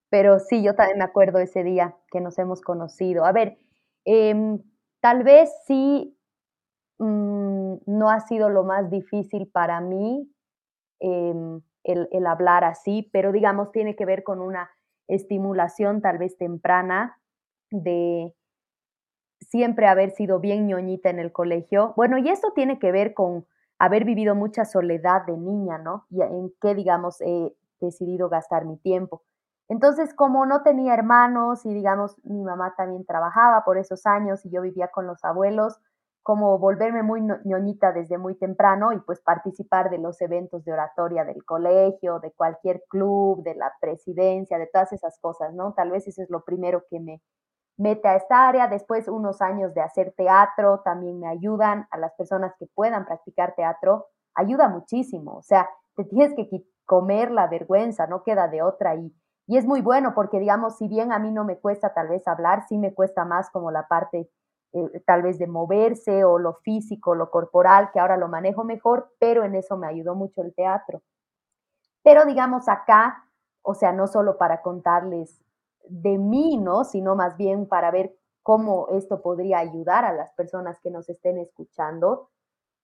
Pero 0.09 0.39
sí, 0.39 0.63
yo 0.63 0.75
también 0.75 0.99
me 0.99 1.05
acuerdo 1.05 1.39
ese 1.39 1.63
día 1.63 1.95
que 2.11 2.21
nos 2.21 2.39
hemos 2.39 2.61
conocido. 2.61 3.25
A 3.25 3.31
ver, 3.33 3.57
em, 4.05 4.61
tal 5.01 5.23
vez 5.23 5.51
sí, 5.67 6.17
mm, 6.99 7.75
no 7.87 8.09
ha 8.11 8.21
sido 8.21 8.49
lo 8.49 8.63
más 8.65 8.89
difícil 8.91 9.47
para 9.49 9.81
mí, 9.81 10.29
em, 11.01 11.61
el 11.83 12.09
el 12.11 12.27
hablar 12.27 12.63
así, 12.65 13.09
pero 13.13 13.31
digamos, 13.33 13.71
tiene 13.73 13.95
que 13.95 14.05
ver 14.05 14.23
con 14.23 14.41
una 14.41 14.69
estimulación 15.09 16.01
tal 16.01 16.17
vez 16.19 16.37
temprana 16.37 17.19
de 17.71 18.35
siempre 19.41 19.87
haber 19.87 20.11
sido 20.11 20.39
bien 20.39 20.67
ñoñita 20.67 21.09
en 21.09 21.19
el 21.19 21.31
colegio. 21.31 21.93
Bueno, 21.95 22.17
y 22.17 22.29
eso 22.29 22.51
tiene 22.53 22.79
que 22.79 22.91
ver 22.91 23.13
con 23.13 23.45
haber 23.79 24.05
vivido 24.05 24.35
mucha 24.35 24.65
soledad 24.65 25.25
de 25.25 25.37
niña, 25.37 25.77
¿no? 25.77 26.05
Y 26.09 26.21
en 26.21 26.51
qué, 26.61 26.75
digamos, 26.75 27.21
he 27.21 27.55
decidido 27.79 28.29
gastar 28.29 28.65
mi 28.65 28.77
tiempo. 28.77 29.23
Entonces, 29.69 30.13
como 30.13 30.45
no 30.45 30.63
tenía 30.63 30.93
hermanos 30.93 31.65
y, 31.65 31.73
digamos, 31.73 32.15
mi 32.23 32.43
mamá 32.43 32.73
también 32.77 33.05
trabajaba 33.05 33.63
por 33.65 33.77
esos 33.77 34.05
años 34.05 34.45
y 34.45 34.49
yo 34.49 34.61
vivía 34.61 34.87
con 34.89 35.07
los 35.07 35.23
abuelos, 35.25 35.79
como 36.23 36.57
volverme 36.57 37.03
muy 37.03 37.21
ñoñita 37.21 37.93
desde 37.93 38.17
muy 38.17 38.35
temprano 38.35 38.91
y 38.91 38.99
pues 38.99 39.21
participar 39.21 39.89
de 39.89 39.97
los 39.97 40.19
eventos 40.21 40.65
de 40.65 40.73
oratoria 40.73 41.23
del 41.23 41.45
colegio, 41.45 42.19
de 42.19 42.31
cualquier 42.31 42.83
club, 42.89 43.43
de 43.43 43.55
la 43.55 43.71
presidencia, 43.79 44.57
de 44.57 44.67
todas 44.67 44.91
esas 44.91 45.19
cosas, 45.19 45.53
¿no? 45.53 45.73
Tal 45.73 45.91
vez 45.91 46.07
eso 46.07 46.21
es 46.21 46.29
lo 46.29 46.43
primero 46.43 46.83
que 46.89 46.99
me, 46.99 47.21
mete 47.77 48.07
a 48.07 48.15
esta 48.15 48.47
área. 48.47 48.67
Después, 48.67 49.07
unos 49.07 49.41
años 49.41 49.73
de 49.73 49.81
hacer 49.81 50.13
teatro 50.17 50.81
también 50.83 51.19
me 51.19 51.27
ayudan 51.27 51.87
a 51.91 51.97
las 51.97 52.13
personas 52.13 52.53
que 52.59 52.67
puedan 52.67 53.05
practicar 53.05 53.55
teatro. 53.55 54.07
Ayuda 54.35 54.67
muchísimo. 54.67 55.37
O 55.37 55.41
sea, 55.41 55.69
te 55.95 56.03
tienes 56.03 56.35
que 56.35 56.65
comer 56.85 57.31
la 57.31 57.47
vergüenza, 57.47 58.07
no 58.07 58.23
queda 58.23 58.47
de 58.47 58.61
otra. 58.61 58.95
Y, 58.95 59.13
y 59.47 59.57
es 59.57 59.65
muy 59.65 59.81
bueno 59.81 60.13
porque, 60.13 60.39
digamos, 60.39 60.77
si 60.77 60.87
bien 60.87 61.11
a 61.11 61.19
mí 61.19 61.31
no 61.31 61.43
me 61.43 61.57
cuesta 61.57 61.93
tal 61.93 62.09
vez 62.09 62.27
hablar, 62.27 62.65
sí 62.67 62.77
me 62.77 62.93
cuesta 62.93 63.25
más 63.25 63.49
como 63.49 63.71
la 63.71 63.87
parte 63.87 64.29
eh, 64.73 65.01
tal 65.05 65.21
vez 65.21 65.39
de 65.39 65.47
moverse 65.47 66.25
o 66.25 66.39
lo 66.39 66.55
físico, 66.55 67.15
lo 67.15 67.29
corporal, 67.29 67.89
que 67.93 67.99
ahora 67.99 68.17
lo 68.17 68.27
manejo 68.27 68.63
mejor, 68.63 69.13
pero 69.19 69.43
en 69.43 69.55
eso 69.55 69.77
me 69.77 69.87
ayudó 69.87 70.15
mucho 70.15 70.41
el 70.41 70.53
teatro. 70.53 71.01
Pero 72.03 72.25
digamos 72.25 72.67
acá, 72.67 73.25
o 73.61 73.73
sea, 73.73 73.91
no 73.93 74.07
solo 74.07 74.37
para 74.37 74.61
contarles 74.61 75.41
de 75.89 76.17
mí, 76.17 76.57
¿no? 76.57 76.83
Sino 76.83 77.15
más 77.15 77.37
bien 77.37 77.67
para 77.67 77.91
ver 77.91 78.15
cómo 78.43 78.87
esto 78.89 79.21
podría 79.21 79.59
ayudar 79.59 80.05
a 80.05 80.13
las 80.13 80.31
personas 80.33 80.79
que 80.79 80.89
nos 80.89 81.09
estén 81.09 81.37
escuchando. 81.37 82.29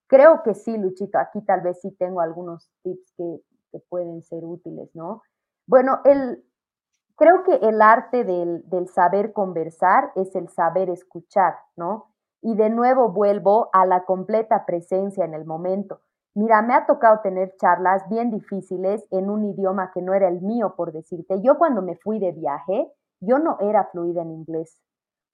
Creo 0.07 0.43
que 0.43 0.53
sí, 0.53 0.77
Luchito, 0.77 1.17
aquí 1.17 1.41
tal 1.41 1.61
vez 1.61 1.79
sí 1.81 1.91
tengo 1.91 2.21
algunos 2.21 2.69
tips 2.83 3.13
que, 3.17 3.41
que 3.71 3.79
pueden 3.89 4.21
ser 4.21 4.43
útiles, 4.43 4.89
¿no? 4.93 5.21
Bueno, 5.65 6.01
el, 6.03 6.43
creo 7.15 7.43
que 7.43 7.55
el 7.65 7.81
arte 7.81 8.23
del, 8.23 8.67
del 8.69 8.89
saber 8.89 9.33
conversar 9.33 10.11
es 10.15 10.35
el 10.35 10.49
saber 10.49 10.89
escuchar, 10.89 11.55
¿no? 11.75 12.13
Y 12.41 12.55
de 12.55 12.69
nuevo 12.69 13.09
vuelvo 13.09 13.69
a 13.71 13.85
la 13.85 14.03
completa 14.03 14.65
presencia 14.65 15.23
en 15.23 15.33
el 15.33 15.45
momento. 15.45 16.01
Mira, 16.35 16.61
me 16.63 16.73
ha 16.73 16.85
tocado 16.85 17.19
tener 17.21 17.55
charlas 17.57 18.07
bien 18.09 18.31
difíciles 18.31 19.05
en 19.11 19.29
un 19.29 19.45
idioma 19.45 19.91
que 19.93 20.01
no 20.01 20.13
era 20.13 20.27
el 20.27 20.41
mío, 20.41 20.73
por 20.75 20.91
decirte. 20.91 21.41
Yo 21.41 21.57
cuando 21.59 21.81
me 21.83 21.95
fui 21.95 22.19
de 22.19 22.31
viaje, 22.31 22.91
yo 23.19 23.37
no 23.39 23.57
era 23.59 23.85
fluida 23.91 24.23
en 24.23 24.31
inglés. 24.31 24.79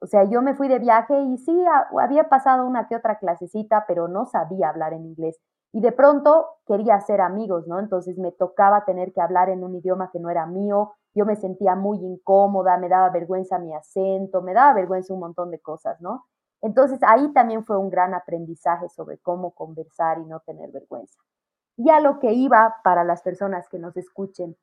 O 0.02 0.08
sea, 0.08 0.24
yo 0.26 0.42
me 0.42 0.56
fui 0.56 0.68
de 0.68 0.80
viaje 0.80 1.20
y 1.22 1.38
sí, 1.38 1.66
había 2.00 2.30
pasado 2.30 2.66
una 2.66 2.88
que 2.88 2.96
otra 2.96 3.18
clasecita, 3.20 3.86
pero 3.88 4.08
no 4.08 4.26
sabía 4.26 4.70
hablar 4.70 4.94
en 4.94 5.06
inglés. 5.06 5.40
Y 5.74 5.82
de 5.82 5.92
pronto 5.92 6.48
quería 6.66 6.96
hacer 6.96 7.22
amigos, 7.22 7.68
¿no? 7.68 7.80
Entonces 7.80 8.18
me 8.18 8.32
tocaba 8.32 8.86
tener 8.86 9.14
que 9.14 9.22
hablar 9.22 9.50
en 9.50 9.64
un 9.64 9.76
idioma 9.76 10.10
que 10.12 10.20
no 10.20 10.30
era 10.30 10.46
mío. 10.48 10.94
Yo 11.14 11.26
me 11.26 11.36
sentía 11.36 11.76
muy 11.76 12.00
incómoda, 12.00 12.78
me 12.78 12.90
daba 12.90 13.10
vergüenza 13.10 13.60
mi 13.60 13.74
acento, 13.74 14.42
me 14.42 14.54
daba 14.54 14.74
vergüenza 14.74 15.14
un 15.14 15.20
montón 15.22 15.52
de 15.52 15.60
cosas, 15.60 16.00
¿no? 16.02 16.26
Entonces 16.62 17.00
ahí 17.08 17.32
también 17.34 17.64
fue 17.64 17.78
un 17.78 17.90
gran 17.90 18.14
aprendizaje 18.14 18.90
sobre 18.90 19.18
cómo 19.20 19.52
conversar 19.52 20.20
y 20.20 20.26
no 20.26 20.42
tener 20.42 20.72
vergüenza. 20.72 21.20
Y 21.78 21.90
a 21.90 22.00
lo 22.00 22.20
que 22.20 22.34
iba 22.34 22.76
para 22.84 23.04
las 23.04 23.22
personas 23.22 23.70
que 23.70 23.80
nos 23.80 23.96
escuchen, 23.96 24.58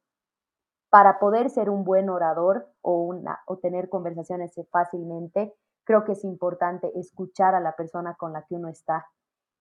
para 0.90 1.18
poder 1.18 1.50
ser 1.50 1.70
un 1.70 1.84
buen 1.84 2.10
orador 2.10 2.68
o, 2.82 3.02
una, 3.02 3.40
o 3.46 3.58
tener 3.58 3.88
conversaciones 3.88 4.54
fácilmente, 4.70 5.54
creo 5.84 6.04
que 6.04 6.12
es 6.12 6.24
importante 6.24 6.92
escuchar 6.98 7.54
a 7.54 7.60
la 7.60 7.74
persona 7.74 8.14
con 8.14 8.32
la 8.32 8.42
que 8.42 8.56
uno 8.56 8.68
está 8.68 9.06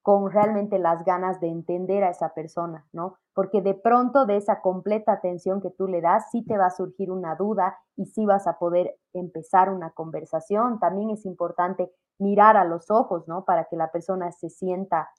con 0.06 0.30
realmente 0.30 0.78
las 0.78 1.04
ganas 1.04 1.40
de 1.40 1.48
entender 1.48 2.04
a 2.04 2.12
esa 2.12 2.36
persona, 2.36 2.86
¿no? 2.94 3.18
Porque 3.34 3.64
de 3.64 3.74
pronto 3.74 4.28
de 4.28 4.38
esa 4.38 4.62
completa 4.62 5.14
atención 5.14 5.62
que 5.62 5.72
tú 5.72 5.88
le 5.88 6.00
das, 6.00 6.30
sí 6.30 6.46
te 6.46 6.60
va 6.60 6.68
a 6.68 6.70
surgir 6.70 7.10
una 7.10 7.34
duda 7.34 7.80
y 7.96 8.06
sí 8.06 8.24
vas 8.24 8.46
a 8.46 8.60
poder 8.60 9.00
empezar 9.14 9.72
una 9.72 9.90
conversación. 9.90 10.80
También 10.80 11.10
es 11.10 11.26
importante 11.26 11.92
mirar 12.20 12.56
a 12.56 12.66
los 12.66 12.92
ojos, 12.92 13.28
¿no? 13.28 13.46
Para 13.46 13.66
que 13.66 13.78
la 13.78 13.92
persona 13.92 14.32
se 14.32 14.52
sienta 14.52 15.10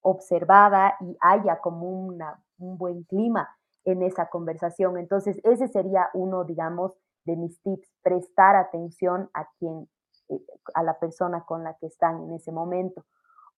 observada 0.00 0.96
y 0.98 1.16
haya 1.20 1.60
como 1.60 1.88
una, 1.88 2.42
un 2.58 2.76
buen 2.76 3.04
clima 3.04 3.48
en 3.84 4.02
esa 4.02 4.28
conversación. 4.28 4.98
Entonces, 4.98 5.38
ese 5.44 5.68
sería 5.68 6.08
uno, 6.14 6.42
digamos, 6.42 6.94
de 7.26 7.36
mis 7.36 7.62
tips, 7.62 7.94
prestar 8.02 8.56
atención 8.56 9.30
a 9.34 9.46
quien, 9.60 9.88
eh, 10.30 10.44
a 10.74 10.82
la 10.82 10.98
persona 10.98 11.44
con 11.44 11.62
la 11.62 11.74
que 11.74 11.86
están 11.86 12.24
en 12.24 12.32
ese 12.32 12.50
momento. 12.50 13.04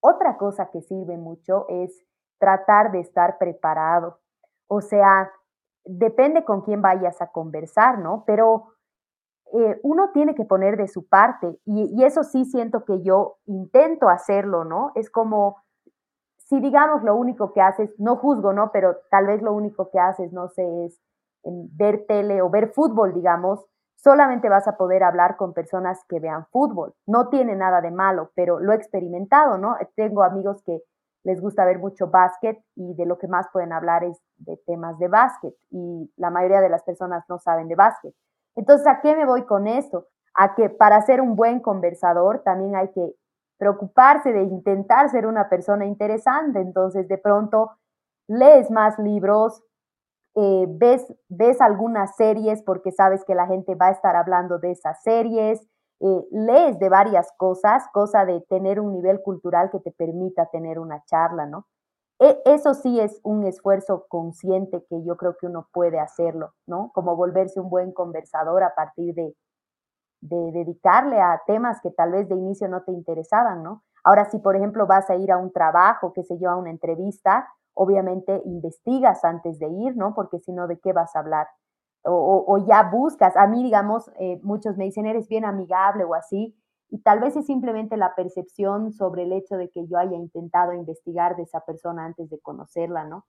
Otra 0.07 0.36
cosa 0.36 0.68
que 0.70 0.82
sirve 0.82 1.16
mucho 1.16 1.64
es 1.70 2.05
tratar 2.38 2.92
de 2.92 3.00
estar 3.00 3.38
preparado. 3.38 4.18
O 4.66 4.82
sea, 4.82 5.32
depende 5.82 6.44
con 6.44 6.61
quién 6.61 6.82
vayas 6.82 7.22
a 7.22 7.28
conversar, 7.28 8.00
¿no? 8.00 8.22
Pero 8.26 8.74
eh, 9.55 9.80
uno 9.82 10.11
tiene 10.12 10.34
que 10.34 10.44
poner 10.44 10.76
de 10.76 10.88
su 10.88 11.09
parte 11.09 11.59
y, 11.64 11.90
y, 11.98 12.05
eso 12.05 12.22
sí 12.22 12.44
siento 12.44 12.84
que 12.84 13.00
yo 13.02 13.36
intento 13.46 14.11
hacerlo, 14.11 14.64
¿no? 14.64 14.92
Es 14.94 15.09
como 15.09 15.57
si 16.36 16.61
digamos 16.61 17.02
lo 17.02 17.16
único 17.16 17.55
que 17.55 17.62
haces, 17.62 17.88
no 17.98 18.16
juzgo, 18.16 18.52
¿no? 18.52 18.72
Pero 18.72 18.98
tal 19.11 19.26
vez 19.26 19.40
lo 19.40 19.55
único 19.55 19.88
que 19.90 20.00
haces, 20.00 20.34
no 20.34 20.48
sé, 20.48 20.84
es 20.84 21.00
ver 21.44 22.05
tele 22.07 22.42
o 22.42 22.50
ver 22.50 22.72
fútbol, 22.74 23.14
digamos, 23.14 23.64
solamente 23.97 24.49
vas 24.49 24.68
a 24.68 24.76
poder 24.76 25.03
hablar 25.03 25.36
con 25.36 25.55
personas 25.55 26.05
que 26.09 26.20
vean 26.20 26.47
fútbol. 26.47 26.95
No 27.07 27.28
tiene 27.28 27.57
nada 27.57 27.80
de 27.80 27.90
malo, 27.90 28.30
pero 28.34 28.61
lo 28.61 28.72
he 28.72 28.76
experimentado, 28.76 29.59
¿no? 29.59 29.76
Tengo 29.97 30.22
amigos 30.22 30.62
que 30.64 30.82
les 31.24 31.40
gusta 31.40 31.64
ver 31.64 31.78
mucho 31.78 32.09
básquet 32.09 32.62
y 32.76 32.95
de 32.95 33.07
lo 33.07 33.18
que 33.18 33.28
más 33.28 33.49
pueden 33.53 33.72
hablar 33.72 34.05
es 34.05 34.20
de 34.36 34.59
temas 34.66 34.99
de 34.99 35.09
básquet 35.09 35.55
y 35.70 36.12
la 36.16 36.30
mayoría 36.30 36.61
de 36.61 36.68
las 36.68 36.84
personas 36.84 37.24
no 37.28 37.38
saben 37.38 37.68
de 37.68 37.74
básquet. 37.74 38.14
Entonces, 38.57 38.86
¿a 38.86 39.01
qué 39.01 39.16
me 39.16 39.24
voy 39.26 39.45
con 39.45 39.66
esto? 39.66 40.07
A 40.34 40.55
que 40.55 40.68
para 40.68 41.01
ser 41.03 41.20
un 41.20 41.34
buen 41.34 41.61
conversador 41.61 42.42
también 42.45 42.76
hay 42.76 42.88
que 42.88 43.14
preocuparse 43.59 44.32
de 44.32 44.42
intentar 44.42 45.09
ser 45.09 45.26
una 45.26 45.49
persona 45.49 45.86
interesante. 45.86 46.61
Entonces, 46.61 47.09
de 47.09 47.18
pronto, 47.18 47.70
lees 48.28 48.70
más 48.70 48.99
libros, 48.99 49.62
eh, 50.37 50.66
ves, 50.68 51.07
ves 51.28 51.61
algunas 51.61 52.16
series 52.16 52.62
porque 52.62 52.91
sabes 52.93 53.24
que 53.24 53.35
la 53.35 53.47
gente 53.47 53.74
va 53.74 53.89
a 53.89 53.93
estar 53.93 54.16
hablando 54.16 54.59
de 54.59 54.72
esas 54.72 55.03
series, 55.03 55.61
eh, 56.01 56.26
lees 56.32 56.78
de 56.78 56.89
varias 56.89 57.32
cosas, 57.37 57.85
cosa 57.93 58.24
de 58.24 58.41
tener 58.43 58.80
un 58.80 58.93
nivel 58.93 59.22
cultural 59.22 59.70
que 59.70 59.80
te 59.80 59.93
permita 59.93 60.47
tener 60.47 60.78
una 60.78 61.03
charla, 61.07 61.47
¿no? 61.47 61.66
E, 62.18 62.43
eso 62.47 62.74
sí 62.74 63.01
es 63.01 63.20
un 63.22 63.45
esfuerzo 63.45 64.07
consciente 64.09 64.85
que 64.89 65.05
yo 65.05 65.16
creo 65.16 65.37
que 65.39 65.47
uno 65.47 65.68
puede 65.72 66.01
hacerlo, 66.01 66.53
¿no? 66.66 66.91
Como 66.95 67.16
volverse 67.16 67.61
un 67.61 67.70
buen 67.70 67.93
conversador 67.93 68.62
a 68.64 68.74
partir 68.74 69.14
de, 69.14 69.35
de 70.20 70.53
dedicarle 70.53 71.20
a 71.20 71.43
temas 71.47 71.80
que 71.80 71.91
tal 71.91 72.12
vez 72.12 72.28
de 72.28 72.35
inicio 72.35 72.68
no 72.68 72.82
te 72.82 72.93
interesaban, 72.93 73.62
¿no? 73.62 73.82
Ahora, 74.05 74.30
si 74.30 74.39
por 74.39 74.57
ejemplo 74.57 74.87
vas 74.87 75.09
a 75.11 75.16
ir 75.16 75.32
a 75.32 75.39
un 75.39 75.53
trabajo, 75.53 76.12
que 76.12 76.24
se 76.24 76.37
lleva 76.37 76.53
a 76.53 76.57
una 76.57 76.70
entrevista, 76.70 77.49
obviamente 77.74 78.42
investigas 78.44 79.24
antes 79.24 79.58
de 79.58 79.68
ir, 79.68 79.96
¿no? 79.96 80.14
Porque 80.14 80.38
si 80.38 80.52
no, 80.52 80.66
¿de 80.66 80.78
qué 80.78 80.92
vas 80.92 81.14
a 81.14 81.20
hablar? 81.20 81.48
O, 82.06 82.58
ya 82.66 82.90
buscas, 82.90 83.34
a 83.36 83.46
mí, 83.46 83.62
digamos, 83.62 84.10
eh, 84.18 84.38
muchos 84.42 84.76
me 84.76 84.84
dicen, 84.84 85.06
eres 85.06 85.26
bien 85.26 85.44
amigable 85.44 86.04
o 86.04 86.14
así, 86.14 86.54
y 86.90 86.98
tal 86.98 87.20
vez 87.20 87.34
es 87.34 87.46
simplemente 87.46 87.96
la 87.96 88.14
percepción 88.14 88.92
sobre 88.92 89.22
el 89.22 89.32
hecho 89.32 89.56
de 89.56 89.70
que 89.70 89.86
yo 89.86 89.98
haya 89.98 90.16
intentado 90.16 90.74
investigar 90.74 91.34
de 91.34 91.44
esa 91.44 91.60
persona 91.60 92.04
antes 92.04 92.28
de 92.28 92.38
conocerla, 92.40 93.04
¿no? 93.04 93.24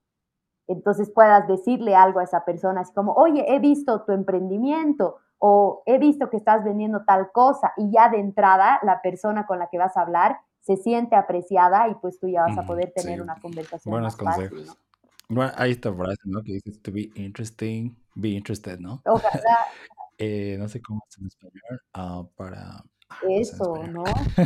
Entonces 0.68 1.10
puedas 1.10 1.46
decirle 1.48 1.94
algo 1.94 2.20
a 2.20 2.24
esa 2.24 2.44
persona, 2.44 2.82
así 2.82 2.92
como, 2.92 3.12
oye, 3.12 3.44
he 3.54 3.58
visto 3.60 4.04
tu 4.04 4.12
emprendimiento 4.12 5.16
o 5.38 5.82
he 5.86 5.98
visto 5.98 6.28
que 6.28 6.36
estás 6.36 6.62
vendiendo 6.64 7.04
tal 7.04 7.30
cosa, 7.32 7.72
y 7.76 7.90
ya 7.90 8.08
de 8.08 8.18
entrada 8.18 8.78
la 8.82 9.00
persona 9.00 9.46
con 9.46 9.58
la 9.58 9.68
que 9.68 9.78
vas 9.78 9.96
a 9.96 10.02
hablar 10.02 10.38
se 10.66 10.76
siente 10.76 11.14
apreciada 11.14 11.88
y 11.88 11.94
pues 11.94 12.18
tú 12.18 12.28
ya 12.28 12.42
vas 12.42 12.58
a 12.58 12.66
poder 12.66 12.92
tener 12.94 13.22
una 13.22 13.40
conversación 13.40 13.90
Buenos 13.90 14.20
más 14.20 14.34
consejos. 14.34 14.66
Fácil, 14.66 14.66
¿no? 14.66 14.86
Bueno, 15.28 15.52
hay 15.56 15.72
esta 15.72 15.92
frase, 15.92 16.22
¿no? 16.24 16.42
Que 16.42 16.52
dice, 16.52 16.72
to 16.82 16.92
be 16.92 17.10
interesting, 17.14 17.96
be 18.14 18.30
interested, 18.30 18.78
¿no? 18.78 19.00
Ojalá. 19.04 19.58
eh, 20.18 20.56
no 20.58 20.68
sé 20.68 20.80
cómo 20.82 21.02
es 21.08 21.18
en 21.18 21.26
español, 21.26 21.80
uh, 21.96 22.26
para 22.36 22.84
Ah, 23.08 23.16
pues 23.22 23.52
Eso. 23.52 23.76
¿no? 23.88 24.04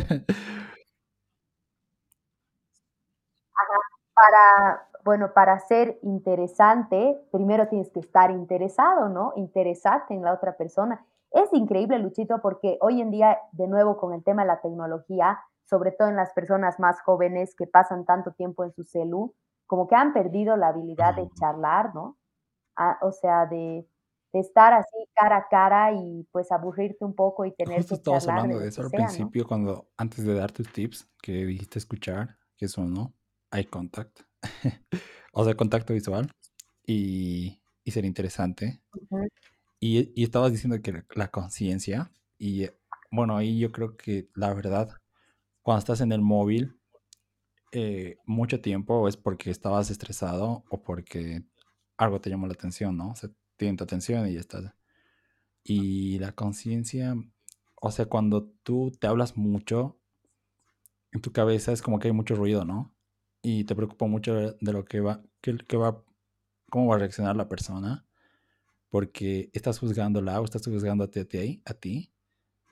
Ajá, 3.53 3.79
para, 4.13 4.87
bueno, 5.03 5.33
para 5.33 5.59
ser 5.59 5.99
interesante, 6.03 7.19
primero 7.31 7.67
tienes 7.67 7.89
que 7.89 7.99
estar 7.99 8.31
interesado, 8.31 9.09
¿no? 9.09 9.33
Interesarte 9.35 10.13
en 10.13 10.21
la 10.23 10.33
otra 10.33 10.57
persona. 10.57 11.05
Es 11.31 11.51
increíble, 11.53 11.97
Luchito, 11.99 12.41
porque 12.41 12.77
hoy 12.81 13.01
en 13.01 13.11
día, 13.11 13.39
de 13.53 13.67
nuevo, 13.67 13.97
con 13.97 14.13
el 14.13 14.23
tema 14.23 14.43
de 14.43 14.49
la 14.49 14.61
tecnología, 14.61 15.39
sobre 15.71 15.93
todo 15.93 16.09
en 16.09 16.17
las 16.17 16.33
personas 16.33 16.79
más 16.79 17.01
jóvenes 17.01 17.55
que 17.55 17.65
pasan 17.65 18.05
tanto 18.05 18.33
tiempo 18.33 18.65
en 18.65 18.73
su 18.73 18.83
celu, 18.83 19.33
como 19.65 19.87
que 19.87 19.95
han 19.95 20.11
perdido 20.11 20.57
la 20.57 20.67
habilidad 20.67 21.15
de 21.15 21.29
charlar, 21.39 21.95
¿no? 21.95 22.17
Ah, 22.75 22.99
o 23.01 23.13
sea, 23.13 23.45
de, 23.45 23.87
de 24.33 24.39
estar 24.39 24.73
así 24.73 24.97
cara 25.15 25.37
a 25.37 25.47
cara 25.49 25.93
y 25.93 26.27
pues 26.33 26.51
aburrirte 26.51 27.05
un 27.05 27.15
poco 27.15 27.45
y 27.45 27.53
tener 27.55 27.77
Justo 27.77 27.95
que 27.95 27.99
estabas 27.99 28.25
charlar 28.25 28.41
hablando 28.41 28.59
de 28.59 28.67
eso 28.67 28.81
al 28.81 28.89
sea, 28.89 28.99
¿no? 28.99 29.05
principio, 29.05 29.47
cuando 29.47 29.89
antes 29.95 30.25
de 30.25 30.33
dar 30.33 30.51
tus 30.51 30.69
tips, 30.73 31.09
que 31.21 31.45
dijiste 31.45 31.79
escuchar, 31.79 32.37
que 32.57 32.65
es 32.65 32.77
uno, 32.77 33.13
eye 33.49 33.69
contact, 33.69 34.19
o 35.33 35.45
sea, 35.45 35.55
contacto 35.55 35.93
visual 35.93 36.29
y, 36.85 37.61
y 37.85 37.91
ser 37.91 38.03
interesante. 38.03 38.81
Y, 39.79 40.11
y 40.19 40.23
estabas 40.25 40.51
diciendo 40.51 40.81
que 40.81 41.05
la, 41.15 41.29
conciencia, 41.29 42.11
y 42.37 42.67
bueno, 43.09 43.37
ahí 43.37 43.57
yo 43.57 43.71
creo 43.71 43.95
que 43.95 44.29
la 44.35 44.53
verdad, 44.53 45.00
cuando 45.61 45.79
estás 45.79 46.01
en 46.01 46.11
el 46.11 46.21
móvil 46.21 46.79
eh, 47.71 48.17
mucho 48.25 48.59
tiempo, 48.61 49.07
es 49.07 49.17
porque 49.17 49.49
estabas 49.49 49.89
estresado 49.89 50.65
o 50.69 50.81
porque 50.83 51.43
algo 51.97 52.19
te 52.19 52.29
llamó 52.29 52.47
la 52.47 52.53
atención, 52.53 52.97
¿no? 52.97 53.11
O 53.11 53.15
sea, 53.15 53.29
tienen 53.57 53.77
tu 53.77 53.83
atención 53.83 54.27
y 54.27 54.33
ya 54.33 54.39
estás. 54.39 54.73
Y 55.63 56.19
la 56.19 56.33
conciencia, 56.33 57.15
o 57.75 57.91
sea, 57.91 58.07
cuando 58.07 58.49
tú 58.63 58.91
te 58.99 59.07
hablas 59.07 59.37
mucho, 59.37 59.99
en 61.11 61.21
tu 61.21 61.31
cabeza 61.31 61.71
es 61.71 61.81
como 61.81 61.99
que 61.99 62.07
hay 62.09 62.13
mucho 62.13 62.35
ruido, 62.35 62.65
¿no? 62.65 62.93
Y 63.41 63.63
te 63.65 63.75
preocupa 63.75 64.05
mucho 64.07 64.35
de 64.35 64.73
lo 64.73 64.85
que 64.85 64.99
va, 64.99 65.23
que, 65.41 65.57
que 65.57 65.77
va, 65.77 66.03
cómo 66.69 66.87
va 66.87 66.95
a 66.95 66.99
reaccionar 66.99 67.35
la 67.35 67.49
persona, 67.49 68.05
porque 68.89 69.49
estás 69.53 69.79
juzgándola 69.79 70.41
o 70.41 70.45
estás 70.45 70.65
juzgándote 70.65 71.21
a 71.21 71.25
ti, 71.25 71.61
a 71.65 71.73
ti, 71.73 72.13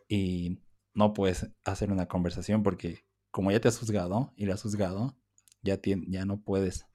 y 0.08 0.60
no 0.94 1.14
puedes 1.14 1.50
hacer 1.64 1.92
una 1.92 2.08
conversación 2.08 2.64
porque 2.64 3.06
como 3.32 3.52
ya 3.52 3.60
te 3.60 3.68
has 3.68 3.78
juzgado 3.78 4.34
y 4.36 4.46
la 4.46 4.56
has 4.56 4.62
juzgado, 4.62 5.16
ya, 5.62 5.80
ya 5.84 6.26
no 6.26 6.42
puedes. 6.42 6.86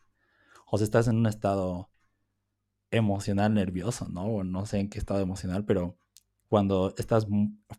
O 0.66 0.78
sea, 0.78 0.84
estás 0.84 1.08
en 1.08 1.16
un 1.16 1.26
estado 1.26 1.90
emocional 2.90 3.54
nervioso, 3.54 4.08
¿no? 4.08 4.26
O 4.26 4.44
no 4.44 4.66
sé 4.66 4.78
en 4.78 4.88
qué 4.88 4.98
estado 4.98 5.20
emocional, 5.20 5.64
pero 5.64 5.96
cuando 6.48 6.94
estás 6.96 7.26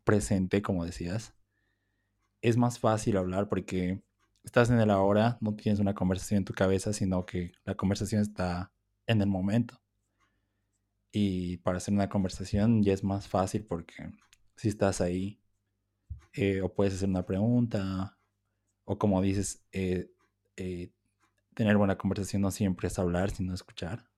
presente, 0.03 0.61
como 0.61 0.85
decías, 0.85 1.33
es 2.41 2.57
más 2.57 2.79
fácil 2.79 3.17
hablar 3.17 3.49
porque 3.49 4.03
estás 4.43 4.69
en 4.69 4.79
el 4.79 4.91
ahora, 4.91 5.37
no 5.41 5.55
tienes 5.55 5.79
una 5.79 5.93
conversación 5.93 6.39
en 6.39 6.45
tu 6.45 6.53
cabeza, 6.53 6.93
sino 6.93 7.25
que 7.25 7.53
la 7.63 7.75
conversación 7.75 8.21
está 8.21 8.71
en 9.07 9.21
el 9.21 9.27
momento. 9.27 9.81
Y 11.11 11.57
para 11.57 11.77
hacer 11.77 11.93
una 11.93 12.09
conversación 12.09 12.83
ya 12.83 12.93
es 12.93 13.03
más 13.03 13.27
fácil 13.27 13.65
porque 13.65 14.11
si 14.57 14.67
estás 14.67 14.99
ahí, 15.01 15.39
eh, 16.35 16.61
o 16.61 16.73
puedes 16.73 16.93
hacer 16.93 17.09
una 17.09 17.25
pregunta, 17.25 18.17
o 18.83 18.97
como 18.97 19.21
dices, 19.21 19.65
eh, 19.71 20.11
eh, 20.57 20.91
tener 21.53 21.77
buena 21.77 21.97
conversación 21.97 22.41
no 22.41 22.51
siempre 22.51 22.87
es 22.87 22.99
hablar, 22.99 23.31
sino 23.31 23.53
escuchar. 23.53 24.09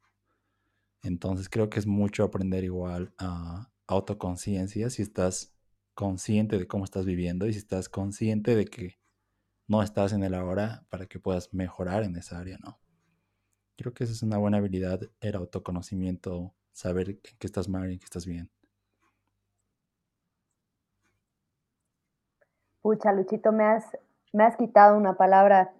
Entonces 1.03 1.47
creo 1.47 1.69
que 1.69 1.79
es 1.79 1.85
mucho 1.85 2.23
aprender 2.23 2.63
igual 2.63 3.13
a 3.19 3.71
autoconciencia 3.85 4.89
si 4.89 5.03
estás 5.03 5.55
consciente 5.93 6.57
de 6.57 6.67
cómo 6.67 6.85
estás 6.85 7.05
viviendo 7.05 7.47
y 7.47 7.53
si 7.53 7.59
estás 7.59 7.87
consciente 7.87 8.55
de 8.55 8.65
que 8.65 8.99
no 9.67 9.83
estás 9.83 10.11
en 10.13 10.23
el 10.23 10.33
ahora 10.33 10.85
para 10.89 11.05
que 11.05 11.19
puedas 11.19 11.53
mejorar 11.53 12.03
en 12.03 12.15
esa 12.15 12.39
área, 12.39 12.57
¿no? 12.57 12.79
Creo 13.75 13.93
que 13.93 14.05
esa 14.05 14.13
es 14.13 14.23
una 14.23 14.37
buena 14.37 14.57
habilidad, 14.57 15.01
el 15.21 15.35
autoconocimiento, 15.35 16.55
saber 16.71 17.09
en 17.11 17.19
qué 17.19 17.47
estás 17.47 17.69
mal 17.69 17.89
y 17.89 17.93
en 17.93 17.99
qué 17.99 18.05
estás 18.05 18.25
bien. 18.25 18.49
Pucha, 22.87 23.11
Luchito, 23.11 23.51
me 23.51 23.65
has, 23.65 23.97
me 24.31 24.45
has 24.45 24.55
quitado 24.55 24.95
una 24.95 25.17
palabra 25.17 25.73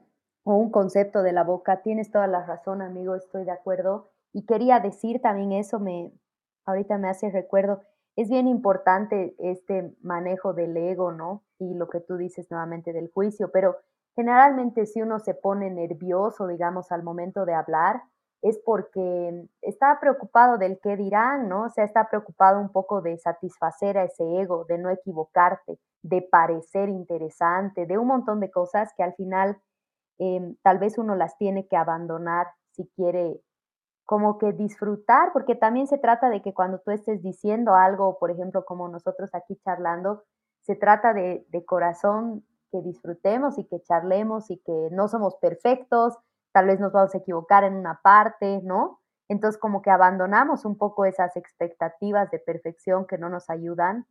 o 0.44 0.56
un 0.56 0.70
concepto 0.72 1.24
de 1.24 1.32
la 1.32 1.46
boca. 1.46 1.82
Tienes 1.82 2.12
toda 2.12 2.28
la 2.28 2.46
razón, 2.46 2.82
amigo, 2.82 3.16
estoy 3.16 3.46
de 3.46 3.52
acuerdo. 3.52 4.12
Y 4.34 4.46
quería 4.46 4.82
decir 4.82 5.22
también 5.22 5.54
eso, 5.54 5.80
me, 5.80 6.12
ahorita 6.66 6.98
me 6.98 7.08
hace 7.08 7.32
recuerdo, 7.32 7.82
es 8.18 8.30
bien 8.30 8.46
importante 8.46 9.38
este 9.40 9.96
manejo 10.02 10.54
del 10.54 10.76
ego, 10.76 11.14
¿no? 11.14 11.46
Y 11.60 11.76
lo 11.76 11.88
que 11.88 12.02
tú 12.02 12.18
dices 12.18 12.52
nuevamente 12.52 12.92
del 12.92 13.10
juicio, 13.10 13.52
pero 13.54 13.78
generalmente 14.14 14.86
si 14.86 15.02
uno 15.02 15.20
se 15.20 15.34
pone 15.34 15.70
nervioso, 15.70 16.46
digamos, 16.46 16.92
al 16.92 17.04
momento 17.04 17.46
de 17.46 17.54
hablar, 17.54 18.02
es 18.50 18.60
porque 18.66 19.48
está 19.62 20.00
preocupado 20.00 20.58
del 20.58 20.80
qué 20.82 20.96
dirán, 20.96 21.50
¿no? 21.50 21.66
O 21.66 21.70
sea, 21.70 21.84
está 21.84 22.10
preocupado 22.10 22.60
un 22.60 22.72
poco 22.72 23.02
de 23.02 23.18
satisfacer 23.18 23.98
a 23.98 24.04
ese 24.04 24.24
ego, 24.42 24.66
de 24.66 24.78
no 24.78 24.90
equivocarte 24.90 25.80
de 26.04 26.22
parecer 26.22 26.90
interesante, 26.90 27.86
de 27.86 27.98
un 27.98 28.08
montón 28.08 28.40
de 28.40 28.52
cosas 28.52 28.94
que 28.96 29.04
al 29.04 29.14
final 29.16 29.58
eh, 30.20 30.56
tal 30.64 30.80
vez 30.80 30.98
uno 30.98 31.16
las 31.16 31.38
tiene 31.38 31.68
que 31.68 31.78
abandonar 31.78 32.48
si 32.72 32.88
quiere 32.96 33.42
como 34.06 34.38
que 34.38 34.54
disfrutar, 34.54 35.34
porque 35.34 35.56
también 35.56 35.88
se 35.88 35.98
trata 35.98 36.30
de 36.30 36.42
que 36.42 36.54
cuando 36.54 36.80
tú 36.80 36.92
estés 36.92 37.22
diciendo 37.22 37.76
algo, 37.76 38.18
por 38.20 38.32
ejemplo, 38.32 38.64
como 38.64 38.88
nosotros 38.88 39.30
aquí 39.34 39.58
charlando, 39.66 40.24
se 40.62 40.76
trata 40.76 41.14
de, 41.14 41.46
de 41.50 41.66
corazón 41.66 42.46
que 42.72 42.82
disfrutemos 42.82 43.58
y 43.58 43.66
que 43.66 43.82
charlemos 43.82 44.50
y 44.50 44.60
que 44.60 44.90
no 44.92 45.10
somos 45.10 45.36
perfectos, 45.36 46.18
tal 46.58 46.66
vez 46.66 46.80
nos 46.80 46.92
vamos 46.92 47.14
a 47.14 47.20
equivocar 47.20 47.64
en 47.66 47.76
una 47.76 48.02
parte, 48.02 48.62
¿no? 48.64 49.00
Entonces 49.30 49.62
como 49.62 49.84
que 49.84 49.92
abandonamos 49.92 50.66
un 50.66 50.76
poco 50.76 51.06
esas 51.06 51.36
expectativas 51.38 52.32
de 52.32 52.40
perfección 52.40 53.06
que 53.06 53.20
no 53.20 53.30
nos 53.30 53.52
ayudan 53.52 54.08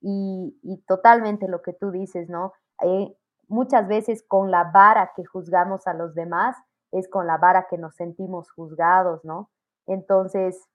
y, 0.00 0.58
y 0.64 0.78
totalmente 0.88 1.46
lo 1.46 1.62
que 1.62 1.74
tú 1.74 1.92
dices, 1.92 2.28
¿no? 2.28 2.54
Eh, 2.82 3.16
muchas 3.46 3.86
veces 3.86 4.24
con 4.26 4.50
la 4.50 4.64
vara 4.64 5.12
que 5.14 5.24
juzgamos 5.24 5.86
a 5.86 5.94
los 5.94 6.16
demás 6.16 6.56
es 6.90 7.08
con 7.08 7.28
la 7.28 7.38
vara 7.38 7.68
que 7.70 7.78
nos 7.78 7.94
sentimos 7.94 8.50
juzgados, 8.50 9.24
¿no? 9.24 9.48
Entonces, 9.86 10.68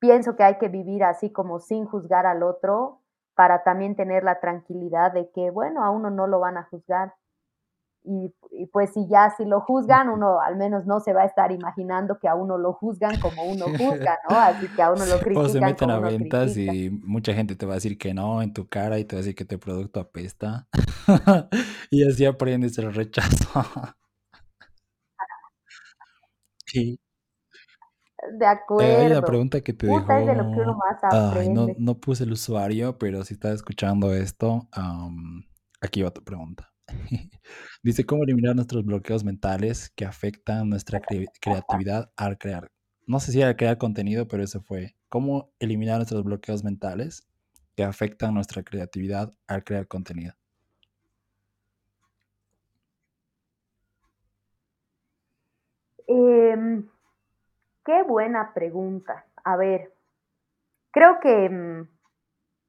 pienso 0.00 0.34
que 0.34 0.42
hay 0.42 0.58
que 0.58 0.68
vivir 0.68 1.04
así 1.04 1.30
como 1.30 1.60
sin 1.60 1.84
juzgar 1.86 2.26
al 2.26 2.42
otro 2.42 3.02
para 3.36 3.62
también 3.62 3.94
tener 3.94 4.24
la 4.24 4.40
tranquilidad 4.40 5.12
de 5.12 5.30
que, 5.30 5.50
bueno, 5.52 5.84
a 5.84 5.90
uno 5.90 6.10
no 6.10 6.26
lo 6.26 6.40
van 6.40 6.56
a 6.56 6.64
juzgar. 6.64 7.14
Y, 8.10 8.34
y, 8.52 8.66
pues 8.68 8.94
si 8.94 9.06
ya 9.06 9.30
si 9.36 9.44
lo 9.44 9.60
juzgan, 9.60 10.08
uno 10.08 10.40
al 10.40 10.56
menos 10.56 10.86
no 10.86 10.98
se 11.00 11.12
va 11.12 11.22
a 11.22 11.26
estar 11.26 11.52
imaginando 11.52 12.18
que 12.18 12.26
a 12.26 12.34
uno 12.34 12.56
lo 12.56 12.72
juzgan 12.72 13.20
como 13.20 13.42
uno 13.44 13.66
juzga, 13.76 14.18
¿no? 14.30 14.36
Así 14.36 14.66
que 14.68 14.82
a 14.82 14.90
uno 14.92 15.04
lo 15.04 15.16
o 15.34 15.48
se 15.48 15.60
critican 15.60 15.60
meten 15.60 15.90
como 15.90 15.92
a 15.92 16.00
ventas 16.00 16.52
critica. 16.52 16.72
y 16.74 16.90
mucha 16.90 17.34
gente 17.34 17.54
te 17.54 17.66
va 17.66 17.74
a 17.74 17.76
decir 17.76 17.98
que 17.98 18.14
no 18.14 18.40
en 18.42 18.54
tu 18.54 18.66
cara 18.68 18.98
y 18.98 19.04
te 19.04 19.16
va 19.16 19.18
a 19.18 19.22
decir 19.22 19.34
que 19.34 19.44
tu 19.44 19.58
producto 19.60 20.00
apesta. 20.00 20.68
y 21.90 22.08
así 22.08 22.24
aprendes 22.24 22.78
el 22.78 22.94
rechazo. 22.94 23.46
sí. 26.66 26.98
De 28.38 28.46
Eh, 28.78 28.96
hay 28.96 29.06
una 29.06 29.18
acuerdo. 29.18 29.22
pregunta 29.22 29.60
que 29.60 29.72
te 29.72 29.86
Puta, 29.86 30.20
es 30.20 30.26
de 30.26 30.34
lo 30.34 30.50
que 30.50 30.60
uno 30.60 30.74
dejó. 30.74 30.78
más 30.78 31.36
Ay, 31.36 31.48
no, 31.50 31.68
no 31.78 31.94
puse 32.00 32.24
el 32.24 32.32
usuario, 32.32 32.98
pero 32.98 33.24
si 33.24 33.34
estás 33.34 33.54
escuchando 33.54 34.12
esto, 34.12 34.68
um, 34.76 35.42
aquí 35.80 36.02
va 36.02 36.10
tu 36.10 36.22
pregunta. 36.24 36.72
Dice, 37.82 38.04
¿cómo 38.04 38.24
eliminar 38.24 38.54
nuestros 38.56 38.84
bloqueos 38.84 39.24
mentales 39.24 39.90
que 39.96 40.04
afectan 40.04 40.68
nuestra 40.68 41.00
cre 41.00 41.26
creatividad 41.40 42.10
al 42.16 42.38
crear? 42.38 42.68
No 43.06 43.20
sé 43.20 43.32
si 43.32 43.42
al 43.42 43.56
crear 43.56 43.78
contenido, 43.78 44.28
pero 44.28 44.42
eso 44.42 44.60
fue. 44.60 44.96
¿Cómo 45.08 45.50
eliminar 45.58 45.96
nuestros 45.96 46.24
bloqueos 46.24 46.64
mentales 46.64 47.26
que 47.76 47.84
afectan 47.84 48.34
nuestra 48.34 48.62
creatividad 48.62 49.32
al 49.46 49.64
crear 49.64 49.86
contenido? 49.86 50.34
Eh, 56.06 56.82
qué 57.84 58.02
buena 58.02 58.52
pregunta. 58.54 59.26
A 59.44 59.56
ver, 59.56 59.92
creo 60.90 61.20
que, 61.20 61.48
mm, 61.48 61.88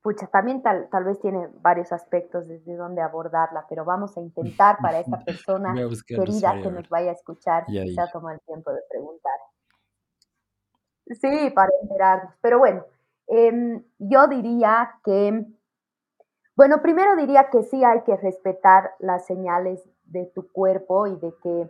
pucha, 0.10 0.26
también 0.26 0.64
tal, 0.64 0.90
tal 0.90 1.04
vez 1.04 1.20
tiene 1.20 1.48
varios 1.62 1.92
aspectos 1.92 2.48
desde 2.48 2.76
donde 2.76 3.00
abordarla, 3.00 3.68
pero 3.70 3.86
vamos 3.86 4.18
a 4.18 4.22
intentar 4.22 4.78
para 4.82 5.00
esta 5.00 5.20
persona 5.26 5.76
querida 6.08 6.60
que 6.64 6.72
nos 6.72 6.90
vaya 6.90 7.12
a 7.12 7.14
escuchar 7.14 7.66
se 7.68 8.02
ha 8.02 8.12
tomado 8.12 8.34
el 8.34 8.42
tiempo 8.42 8.72
de 8.72 8.80
preguntar. 8.90 9.34
Sí, 11.06 11.52
para 11.54 11.70
enterarnos. 11.84 12.34
Pero 12.42 12.58
bueno, 12.58 12.84
eh, 13.28 13.84
yo 14.00 14.28
diría 14.28 14.96
que, 15.04 15.46
bueno, 16.56 16.82
primero 16.82 17.16
diría 17.16 17.52
que 17.52 17.62
sí 17.62 17.84
hay 17.84 18.02
que 18.02 18.18
respetar 18.18 18.96
las 18.98 19.28
señales 19.28 19.88
de 20.06 20.26
tu 20.34 20.52
cuerpo 20.52 21.06
y 21.06 21.18
de 21.18 21.34
que 21.44 21.70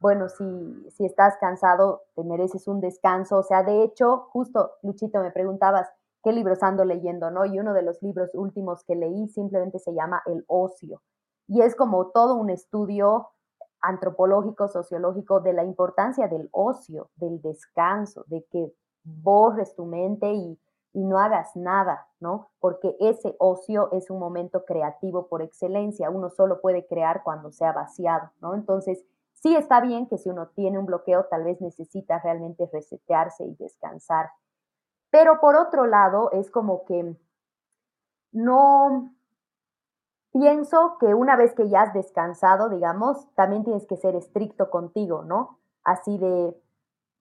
bueno, 0.00 0.30
si, 0.30 0.44
si 0.90 1.04
estás 1.04 1.36
cansado, 1.38 2.02
te 2.16 2.24
mereces 2.24 2.66
un 2.68 2.80
descanso. 2.80 3.36
O 3.36 3.42
sea, 3.42 3.62
de 3.62 3.82
hecho, 3.82 4.28
justo, 4.30 4.72
Luchito, 4.82 5.20
me 5.20 5.30
preguntabas, 5.30 5.90
qué 6.22 6.32
libros 6.32 6.62
ando 6.62 6.84
leyendo, 6.84 7.30
¿no? 7.30 7.44
Y 7.46 7.58
uno 7.58 7.72
de 7.74 7.82
los 7.82 8.02
libros 8.02 8.30
últimos 8.34 8.84
que 8.84 8.94
leí 8.94 9.28
simplemente 9.28 9.78
se 9.78 9.92
llama 9.94 10.22
El 10.26 10.44
ocio. 10.46 11.02
Y 11.48 11.62
es 11.62 11.74
como 11.74 12.10
todo 12.10 12.36
un 12.36 12.50
estudio 12.50 13.28
antropológico, 13.80 14.68
sociológico 14.68 15.40
de 15.40 15.52
la 15.52 15.64
importancia 15.64 16.28
del 16.28 16.48
ocio, 16.52 17.10
del 17.16 17.40
descanso, 17.40 18.24
de 18.28 18.44
que 18.50 18.72
borres 19.02 19.74
tu 19.74 19.86
mente 19.86 20.32
y, 20.32 20.58
y 20.92 21.04
no 21.04 21.18
hagas 21.18 21.56
nada, 21.56 22.06
¿no? 22.20 22.50
Porque 22.60 22.96
ese 23.00 23.34
ocio 23.38 23.90
es 23.92 24.10
un 24.10 24.18
momento 24.18 24.64
creativo 24.64 25.28
por 25.28 25.42
excelencia. 25.42 26.10
Uno 26.10 26.30
solo 26.30 26.60
puede 26.60 26.86
crear 26.86 27.22
cuando 27.22 27.50
sea 27.52 27.72
vaciado, 27.72 28.30
¿no? 28.40 28.54
Entonces, 28.54 29.04
sí 29.34 29.56
está 29.56 29.80
bien 29.80 30.06
que 30.06 30.18
si 30.18 30.28
uno 30.28 30.48
tiene 30.48 30.78
un 30.78 30.86
bloqueo, 30.86 31.24
tal 31.30 31.44
vez 31.44 31.60
necesita 31.60 32.20
realmente 32.20 32.68
resetearse 32.72 33.44
y 33.44 33.54
descansar. 33.54 34.30
Pero 35.10 35.40
por 35.40 35.56
otro 35.56 35.86
lado, 35.86 36.30
es 36.32 36.50
como 36.50 36.84
que 36.84 37.16
no 38.32 39.12
pienso 40.32 40.96
que 40.98 41.14
una 41.14 41.36
vez 41.36 41.54
que 41.54 41.68
ya 41.68 41.82
has 41.82 41.92
descansado, 41.92 42.68
digamos, 42.68 43.26
también 43.34 43.64
tienes 43.64 43.86
que 43.86 43.96
ser 43.96 44.14
estricto 44.14 44.70
contigo, 44.70 45.22
¿no? 45.24 45.58
Así 45.82 46.18
de, 46.18 46.56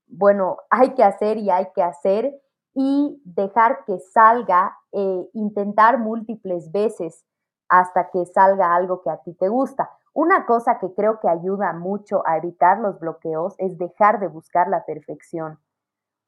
bueno, 0.07 0.57
hay 0.69 0.93
que 0.93 1.03
hacer 1.03 1.37
y 1.37 1.49
hay 1.49 1.67
que 1.73 1.83
hacer 1.83 2.39
y 2.75 3.21
dejar 3.25 3.83
que 3.85 3.99
salga, 3.99 4.77
eh, 4.91 5.29
intentar 5.33 5.97
múltiples 5.99 6.71
veces 6.71 7.25
hasta 7.67 8.09
que 8.09 8.25
salga 8.25 8.75
algo 8.75 9.01
que 9.01 9.09
a 9.09 9.17
ti 9.17 9.33
te 9.33 9.49
gusta. 9.49 9.89
Una 10.13 10.45
cosa 10.45 10.79
que 10.79 10.93
creo 10.93 11.19
que 11.19 11.29
ayuda 11.29 11.73
mucho 11.73 12.23
a 12.25 12.37
evitar 12.37 12.79
los 12.79 12.99
bloqueos 12.99 13.55
es 13.57 13.77
dejar 13.77 14.19
de 14.19 14.27
buscar 14.27 14.67
la 14.67 14.85
perfección, 14.85 15.59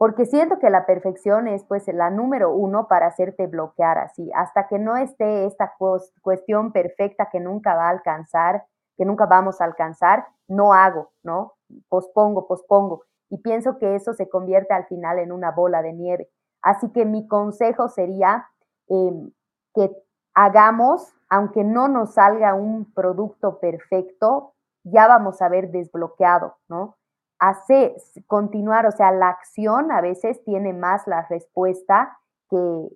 porque 0.01 0.25
siento 0.25 0.57
que 0.57 0.71
la 0.71 0.87
perfección 0.87 1.47
es 1.47 1.63
pues 1.63 1.87
la 1.89 2.09
número 2.09 2.51
uno 2.51 2.87
para 2.87 3.05
hacerte 3.05 3.45
bloquear 3.45 3.99
así, 3.99 4.31
hasta 4.33 4.67
que 4.67 4.79
no 4.79 4.97
esté 4.97 5.45
esta 5.45 5.75
cuestión 6.23 6.71
perfecta 6.71 7.29
que 7.31 7.39
nunca 7.39 7.75
va 7.75 7.85
a 7.85 7.91
alcanzar, 7.91 8.65
que 8.97 9.05
nunca 9.05 9.27
vamos 9.27 9.61
a 9.61 9.65
alcanzar, 9.65 10.25
no 10.47 10.73
hago, 10.73 11.11
¿no? 11.21 11.53
Pospongo, 11.87 12.47
pospongo. 12.47 13.03
Y 13.29 13.43
pienso 13.43 13.77
que 13.77 13.93
eso 13.93 14.13
se 14.13 14.27
convierte 14.27 14.73
al 14.73 14.87
final 14.87 15.19
en 15.19 15.31
una 15.31 15.51
bola 15.51 15.83
de 15.83 15.93
nieve. 15.93 16.31
Así 16.63 16.91
que 16.91 17.05
mi 17.05 17.27
consejo 17.27 17.87
sería 17.87 18.47
em, 18.87 19.29
que 19.75 19.95
hagamos, 20.33 21.13
aunque 21.29 21.63
no 21.63 21.89
nos 21.89 22.15
salga 22.15 22.55
un 22.55 22.91
producto 22.91 23.59
perfecto, 23.59 24.55
ya 24.83 25.07
vamos 25.07 25.43
a 25.43 25.45
haber 25.45 25.69
desbloqueado, 25.69 26.55
¿no? 26.67 26.97
Hace 27.41 27.95
continuar, 28.27 28.85
o 28.85 28.91
sea, 28.91 29.11
la 29.11 29.29
acción 29.29 29.91
a 29.91 29.99
veces 29.99 30.43
tiene 30.43 30.73
más 30.73 31.07
la 31.07 31.25
respuesta 31.27 32.19
que, 32.51 32.87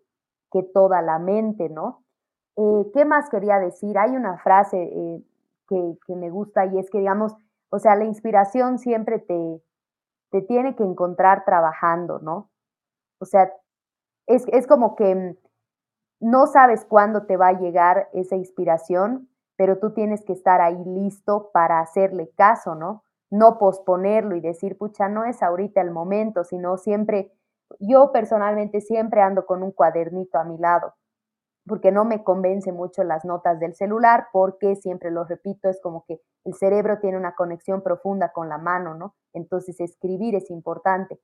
que 0.51 0.61
toda 0.61 1.01
la 1.01 1.17
mente, 1.17 1.67
¿no? 1.67 2.03
Eh, 2.55 2.91
¿Qué 2.93 3.05
más 3.05 3.27
quería 3.31 3.57
decir? 3.57 3.97
Hay 3.97 4.11
una 4.11 4.37
frase 4.37 4.83
eh, 4.83 5.23
que, 5.67 5.97
que, 6.05 6.15
me 6.15 6.29
gusta 6.29 6.67
y 6.67 6.77
es 6.77 6.91
que, 6.91 6.99
digamos, 6.99 7.35
o 7.71 7.79
sea, 7.79 7.95
la 7.95 8.05
inspiración 8.05 8.77
siempre 8.77 9.17
te, 9.17 9.63
te 10.29 10.43
tiene 10.43 10.75
que 10.75 10.83
encontrar 10.83 11.43
trabajando, 11.43 12.19
¿no? 12.19 12.51
O 13.19 13.25
sea, 13.25 13.51
es, 14.27 14.45
es 14.49 14.67
como 14.67 14.95
que 14.95 15.39
no 16.19 16.45
sabes 16.45 16.85
cuándo 16.85 17.25
te 17.25 17.35
va 17.35 17.47
a 17.47 17.59
llegar 17.59 18.09
esa 18.13 18.35
inspiración, 18.35 19.27
pero 19.55 19.79
tú 19.79 19.93
tienes 19.93 20.23
que 20.23 20.33
estar 20.33 20.61
ahí 20.61 20.83
listo 20.85 21.49
para 21.51 21.79
hacerle 21.79 22.29
caso, 22.35 22.75
¿no? 22.75 23.04
No 23.31 23.57
posponerlo 23.57 24.35
y 24.35 24.41
decir, 24.41 24.77
pucha, 24.77 25.09
no 25.09 25.25
es 25.25 25.41
ahorita 25.41 25.81
el 25.81 25.91
momento, 25.91 26.43
sino 26.43 26.77
siempre, 26.77 27.31
yo 27.79 28.11
personalmente 28.11 28.81
siempre 28.81 29.21
ando 29.21 29.45
con 29.45 29.63
un 29.63 29.71
cuadernito 29.71 30.37
a 30.37 30.43
mi 30.43 30.57
lado, 30.57 30.93
porque 31.67 31.91
no 31.91 32.05
me 32.05 32.23
convence 32.23 32.71
mucho 32.71 33.03
las 33.03 33.25
notas 33.25 33.59
del 33.59 33.73
celular, 33.75 34.27
porque 34.31 34.75
siempre 34.75 35.11
lo 35.11 35.23
repito, 35.23 35.69
es 35.69 35.81
como 35.81 36.05
que 36.07 36.21
el 36.45 36.53
cerebro 36.53 36.99
tiene 36.99 37.17
una 37.17 37.33
conexión 37.33 37.81
profunda 37.81 38.31
con 38.31 38.49
la 38.49 38.59
mano, 38.59 38.93
¿no? 38.93 39.15
Entonces 39.33 39.79
escribir 39.79 40.35
es 40.35 40.51
importante. 40.51 41.19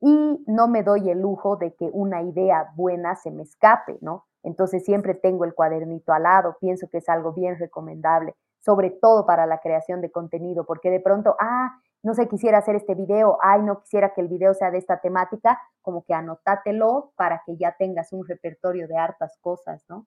Y 0.00 0.44
no 0.46 0.68
me 0.68 0.82
doy 0.82 1.10
el 1.10 1.20
lujo 1.20 1.56
de 1.56 1.74
que 1.74 1.88
una 1.92 2.22
idea 2.22 2.72
buena 2.74 3.14
se 3.14 3.30
me 3.30 3.44
escape, 3.44 3.98
¿no? 4.00 4.26
Entonces 4.42 4.84
siempre 4.84 5.14
tengo 5.14 5.44
el 5.44 5.54
cuadernito 5.54 6.12
al 6.12 6.24
lado, 6.24 6.56
pienso 6.60 6.88
que 6.90 6.98
es 6.98 7.08
algo 7.08 7.32
bien 7.32 7.58
recomendable, 7.58 8.34
sobre 8.64 8.90
todo 8.90 9.26
para 9.26 9.46
la 9.46 9.58
creación 9.58 10.00
de 10.00 10.10
contenido, 10.10 10.64
porque 10.64 10.90
de 10.90 11.00
pronto, 11.00 11.36
ah, 11.38 11.78
no 12.02 12.14
sé, 12.14 12.28
quisiera 12.28 12.58
hacer 12.58 12.76
este 12.76 12.94
video, 12.94 13.38
ay, 13.42 13.62
no 13.62 13.80
quisiera 13.80 14.14
que 14.14 14.22
el 14.22 14.28
video 14.28 14.54
sea 14.54 14.70
de 14.70 14.78
esta 14.78 15.00
temática, 15.00 15.60
como 15.82 16.04
que 16.04 16.14
anótatelo 16.14 17.12
para 17.16 17.42
que 17.44 17.56
ya 17.56 17.76
tengas 17.78 18.12
un 18.12 18.26
repertorio 18.26 18.88
de 18.88 18.96
hartas 18.96 19.36
cosas, 19.40 19.84
¿no? 19.88 20.06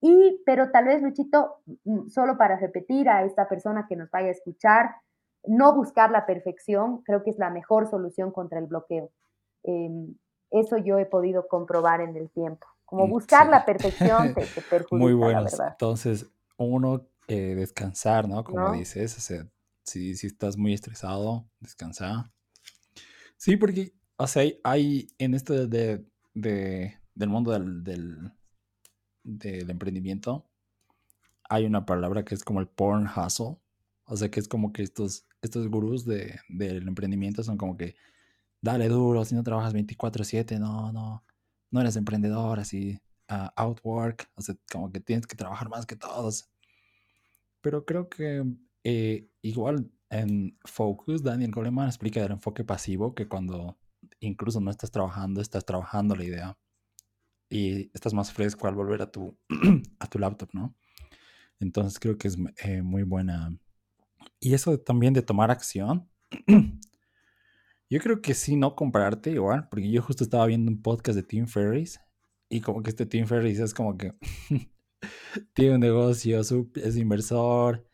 Y, 0.00 0.42
pero 0.46 0.70
tal 0.70 0.84
vez, 0.84 1.02
Luchito, 1.02 1.56
mm, 1.84 2.08
solo 2.08 2.38
para 2.38 2.56
repetir 2.56 3.08
a 3.08 3.24
esta 3.24 3.48
persona 3.48 3.86
que 3.88 3.96
nos 3.96 4.10
vaya 4.10 4.28
a 4.28 4.32
escuchar, 4.32 4.94
no 5.44 5.74
buscar 5.74 6.12
la 6.12 6.24
perfección, 6.24 7.02
creo 7.02 7.24
que 7.24 7.30
es 7.30 7.38
la 7.38 7.50
mejor 7.50 7.88
solución 7.88 8.30
contra 8.30 8.60
el 8.60 8.66
bloqueo. 8.66 9.10
Em, 9.64 10.14
eso 10.50 10.76
yo 10.76 10.98
he 10.98 11.06
podido 11.06 11.48
comprobar 11.48 12.00
en 12.00 12.16
el 12.16 12.30
tiempo. 12.30 12.66
Como 12.84 13.06
mm, 13.08 13.10
buscar 13.10 13.48
la 13.48 13.64
perfección 13.64 14.34
te, 14.34 14.42
perjudica, 14.70 15.04
Muy 15.04 15.14
bueno. 15.14 15.46
Entonces, 15.72 16.30
uno, 16.58 17.02
eh, 17.28 17.54
descansar, 17.54 18.26
¿no? 18.26 18.42
Como 18.42 18.72
dices, 18.72 19.16
o 19.18 19.20
sea, 19.20 19.46
si, 19.84 20.16
si 20.16 20.26
estás 20.26 20.56
muy 20.56 20.72
estresado, 20.72 21.46
descansar. 21.60 22.32
Sí, 23.36 23.56
porque, 23.56 23.92
o 24.16 24.26
sea, 24.26 24.50
hay, 24.64 25.08
en 25.18 25.34
esto 25.34 25.66
de, 25.66 26.06
de, 26.34 26.98
del 27.14 27.28
mundo 27.28 27.52
del, 27.52 27.84
del, 27.84 28.32
del, 29.22 29.70
emprendimiento, 29.70 30.48
hay 31.50 31.66
una 31.66 31.84
palabra 31.84 32.24
que 32.24 32.34
es 32.34 32.42
como 32.44 32.60
el 32.60 32.68
porn 32.68 33.06
hustle. 33.06 33.58
O 34.04 34.16
sea, 34.16 34.30
que 34.30 34.40
es 34.40 34.48
como 34.48 34.72
que 34.72 34.82
estos, 34.82 35.26
estos 35.42 35.68
gurús 35.68 36.06
de, 36.06 36.40
del 36.48 36.88
emprendimiento 36.88 37.42
son 37.42 37.58
como 37.58 37.76
que, 37.76 37.94
dale 38.62 38.88
duro, 38.88 39.24
si 39.26 39.34
no 39.34 39.42
trabajas 39.42 39.74
24/7, 39.74 40.58
no, 40.58 40.92
no, 40.92 41.24
no 41.70 41.80
eres 41.80 41.96
emprendedor, 41.96 42.58
así, 42.58 42.98
uh, 43.30 43.48
outwork, 43.56 44.30
o 44.34 44.40
sea, 44.40 44.56
como 44.72 44.90
que 44.90 45.00
tienes 45.00 45.26
que 45.26 45.36
trabajar 45.36 45.68
más 45.68 45.86
que 45.86 45.96
todos. 45.96 46.48
Pero 47.68 47.84
creo 47.84 48.08
que 48.08 48.46
eh, 48.82 49.28
igual 49.42 49.92
en 50.08 50.58
Focus, 50.64 51.22
Daniel 51.22 51.50
Goleman 51.50 51.88
explica 51.88 52.24
el 52.24 52.32
enfoque 52.32 52.64
pasivo, 52.64 53.14
que 53.14 53.28
cuando 53.28 53.76
incluso 54.20 54.58
no 54.58 54.70
estás 54.70 54.90
trabajando, 54.90 55.42
estás 55.42 55.66
trabajando 55.66 56.16
la 56.16 56.24
idea 56.24 56.58
y 57.50 57.90
estás 57.92 58.14
más 58.14 58.32
fresco 58.32 58.68
al 58.68 58.74
volver 58.74 59.02
a 59.02 59.12
tu, 59.12 59.36
a 60.00 60.06
tu 60.06 60.18
laptop, 60.18 60.48
¿no? 60.54 60.74
Entonces 61.60 61.98
creo 61.98 62.16
que 62.16 62.28
es 62.28 62.38
eh, 62.64 62.80
muy 62.80 63.02
buena. 63.02 63.54
Y 64.40 64.54
eso 64.54 64.80
también 64.80 65.12
de 65.12 65.20
tomar 65.20 65.50
acción. 65.50 66.08
Yo 67.90 68.00
creo 68.00 68.22
que 68.22 68.32
sí, 68.32 68.56
no 68.56 68.76
compararte 68.76 69.32
igual, 69.32 69.68
porque 69.68 69.90
yo 69.90 70.00
justo 70.00 70.24
estaba 70.24 70.46
viendo 70.46 70.70
un 70.70 70.80
podcast 70.80 71.16
de 71.16 71.22
Tim 71.22 71.46
Ferriss 71.46 72.00
y 72.48 72.62
como 72.62 72.82
que 72.82 72.88
este 72.88 73.04
Tim 73.04 73.26
Ferriss 73.26 73.58
es 73.58 73.74
como 73.74 73.98
que 73.98 74.14
tiene 75.54 75.74
un 75.74 75.80
negocio, 75.80 76.40
es 76.40 76.96
inversor. 76.96 77.84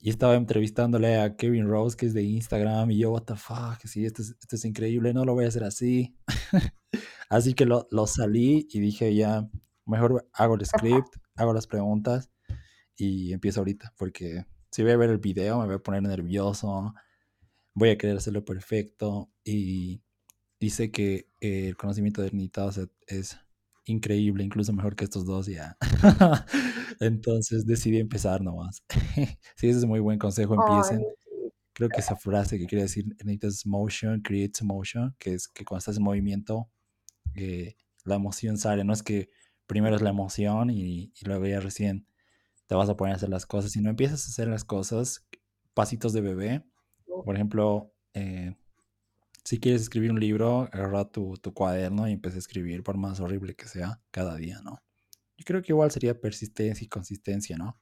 Y 0.00 0.10
estaba 0.10 0.34
entrevistándole 0.34 1.20
a 1.20 1.36
Kevin 1.36 1.68
Rose 1.68 1.96
que 1.96 2.06
es 2.06 2.14
de 2.14 2.24
Instagram 2.24 2.90
y 2.90 2.98
yo, 2.98 3.12
what 3.12 3.22
the 3.22 3.36
fuck, 3.36 3.78
sí, 3.84 4.04
esto 4.04 4.22
es, 4.22 4.34
esto 4.40 4.56
es 4.56 4.64
increíble, 4.64 5.14
no 5.14 5.24
lo 5.24 5.34
voy 5.34 5.44
a 5.44 5.48
hacer 5.48 5.62
así. 5.62 6.16
así 7.28 7.54
que 7.54 7.66
lo, 7.66 7.86
lo 7.92 8.08
salí 8.08 8.66
y 8.70 8.80
dije 8.80 9.14
ya, 9.14 9.48
mejor 9.86 10.28
hago 10.32 10.56
el 10.56 10.66
script, 10.66 11.16
hago 11.36 11.52
las 11.52 11.68
preguntas 11.68 12.30
y 12.96 13.32
empiezo 13.32 13.60
ahorita, 13.60 13.94
porque 13.96 14.44
si 14.72 14.82
voy 14.82 14.90
a 14.90 14.96
ver 14.96 15.10
el 15.10 15.18
video 15.18 15.60
me 15.60 15.66
voy 15.66 15.76
a 15.76 15.78
poner 15.78 16.02
nervioso 16.02 16.92
voy 17.74 17.90
a 17.90 17.98
querer 17.98 18.16
hacerlo 18.16 18.44
perfecto. 18.44 19.30
Y, 19.44 20.02
dice 20.60 20.92
que 20.92 21.28
el 21.40 21.76
conocimiento 21.76 22.20
de 22.20 22.28
Ernita 22.28 22.70
es 23.08 23.36
increíble, 23.84 24.44
incluso 24.44 24.72
mejor 24.72 24.96
que 24.96 25.04
estos 25.04 25.24
dos 25.26 25.46
ya. 25.46 25.76
Entonces 27.00 27.66
decidí 27.66 27.98
empezar 27.98 28.40
nomás. 28.42 28.82
sí, 29.56 29.68
ese 29.68 29.78
es 29.78 29.84
muy 29.84 30.00
buen 30.00 30.18
consejo, 30.18 30.54
empiecen. 30.54 31.04
Creo 31.72 31.88
que 31.88 32.00
esa 32.00 32.16
frase 32.16 32.58
que 32.58 32.66
quiere 32.66 32.82
decir 32.82 33.06
es 33.18 33.66
motion 33.66 34.20
creates 34.20 34.62
motion, 34.62 35.14
que 35.18 35.34
es 35.34 35.48
que 35.48 35.64
cuando 35.64 35.78
estás 35.78 35.96
en 35.96 36.02
movimiento, 36.02 36.68
eh, 37.34 37.76
la 38.04 38.16
emoción 38.16 38.58
sale. 38.58 38.84
No 38.84 38.92
es 38.92 39.02
que 39.02 39.30
primero 39.66 39.96
es 39.96 40.02
la 40.02 40.10
emoción 40.10 40.70
y, 40.70 41.12
y, 41.14 41.24
luego 41.24 41.46
ya 41.46 41.60
recién 41.60 42.06
te 42.66 42.74
vas 42.74 42.88
a 42.88 42.96
poner 42.96 43.14
a 43.14 43.16
hacer 43.16 43.30
las 43.30 43.46
cosas, 43.46 43.72
sino 43.72 43.90
empiezas 43.90 44.26
a 44.26 44.30
hacer 44.30 44.48
las 44.48 44.64
cosas, 44.64 45.26
pasitos 45.74 46.12
de 46.12 46.20
bebé, 46.20 46.64
por 47.24 47.34
ejemplo, 47.34 47.92
eh, 48.14 48.54
si 49.44 49.60
quieres 49.60 49.82
escribir 49.82 50.12
un 50.12 50.20
libro, 50.20 50.68
agarra 50.72 51.04
tu, 51.04 51.36
tu, 51.38 51.52
cuaderno 51.52 52.08
y 52.08 52.12
empieza 52.12 52.36
a 52.36 52.38
escribir, 52.38 52.82
por 52.82 52.96
más 52.96 53.20
horrible 53.20 53.54
que 53.54 53.66
sea, 53.66 54.00
cada 54.10 54.36
día, 54.36 54.60
¿no? 54.62 54.78
Yo 55.36 55.44
creo 55.44 55.62
que 55.62 55.72
igual 55.72 55.90
sería 55.90 56.20
persistencia 56.20 56.84
y 56.84 56.88
consistencia, 56.88 57.56
¿no? 57.56 57.76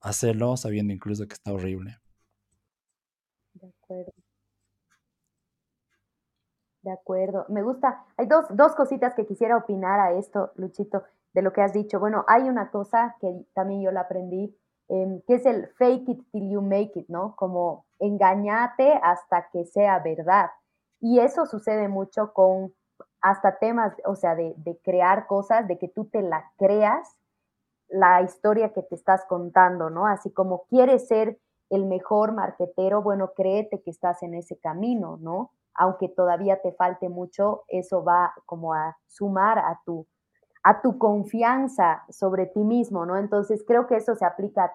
Hacerlo 0.00 0.56
sabiendo 0.56 0.92
incluso 0.92 1.26
que 1.26 1.34
está 1.34 1.52
horrible. 1.52 1.98
De 3.54 3.68
acuerdo. 3.68 4.12
De 6.82 6.92
acuerdo. 6.92 7.46
Me 7.48 7.62
gusta. 7.62 8.04
Hay 8.16 8.26
dos, 8.26 8.44
dos 8.50 8.76
cositas 8.76 9.14
que 9.14 9.26
quisiera 9.26 9.56
opinar 9.56 9.98
a 9.98 10.12
esto, 10.12 10.52
Luchito, 10.54 11.02
de 11.32 11.42
lo 11.42 11.52
que 11.52 11.62
has 11.62 11.72
dicho. 11.72 11.98
Bueno, 11.98 12.24
hay 12.28 12.42
una 12.42 12.70
cosa 12.70 13.16
que 13.20 13.44
también 13.54 13.82
yo 13.82 13.90
la 13.90 14.02
aprendí, 14.02 14.56
em, 14.88 15.20
que 15.26 15.34
es 15.34 15.46
el 15.46 15.66
fake 15.78 16.08
it 16.08 16.30
till 16.30 16.48
you 16.48 16.62
make 16.62 16.92
it, 16.94 17.08
¿no? 17.08 17.34
Como 17.34 17.86
engañate 17.98 18.92
hasta 19.02 19.48
que 19.50 19.64
sea 19.64 19.98
verdad. 19.98 20.50
Y 21.00 21.20
eso 21.20 21.46
sucede 21.46 21.88
mucho 21.88 22.32
con 22.32 22.72
hasta 23.20 23.58
temas, 23.58 23.94
o 24.04 24.14
sea, 24.14 24.34
de, 24.34 24.54
de 24.58 24.78
crear 24.78 25.26
cosas, 25.26 25.66
de 25.66 25.78
que 25.78 25.88
tú 25.88 26.04
te 26.06 26.22
la 26.22 26.52
creas 26.56 27.16
la 27.88 28.22
historia 28.22 28.72
que 28.72 28.82
te 28.82 28.94
estás 28.94 29.24
contando, 29.26 29.90
¿no? 29.90 30.06
Así 30.06 30.30
como 30.30 30.64
quieres 30.68 31.08
ser 31.08 31.38
el 31.70 31.86
mejor 31.86 32.32
marquetero, 32.32 33.02
bueno, 33.02 33.32
créete 33.34 33.82
que 33.82 33.90
estás 33.90 34.22
en 34.22 34.34
ese 34.34 34.58
camino, 34.58 35.18
¿no? 35.20 35.50
Aunque 35.74 36.08
todavía 36.08 36.60
te 36.62 36.72
falte 36.72 37.08
mucho, 37.08 37.64
eso 37.68 38.04
va 38.04 38.34
como 38.46 38.74
a 38.74 38.96
sumar 39.06 39.58
a 39.58 39.80
tu, 39.84 40.06
a 40.62 40.80
tu 40.80 40.98
confianza 40.98 42.04
sobre 42.08 42.46
ti 42.46 42.64
mismo, 42.64 43.06
¿no? 43.06 43.16
Entonces 43.16 43.64
creo 43.66 43.86
que 43.86 43.96
eso 43.96 44.14
se 44.14 44.24
aplica 44.24 44.72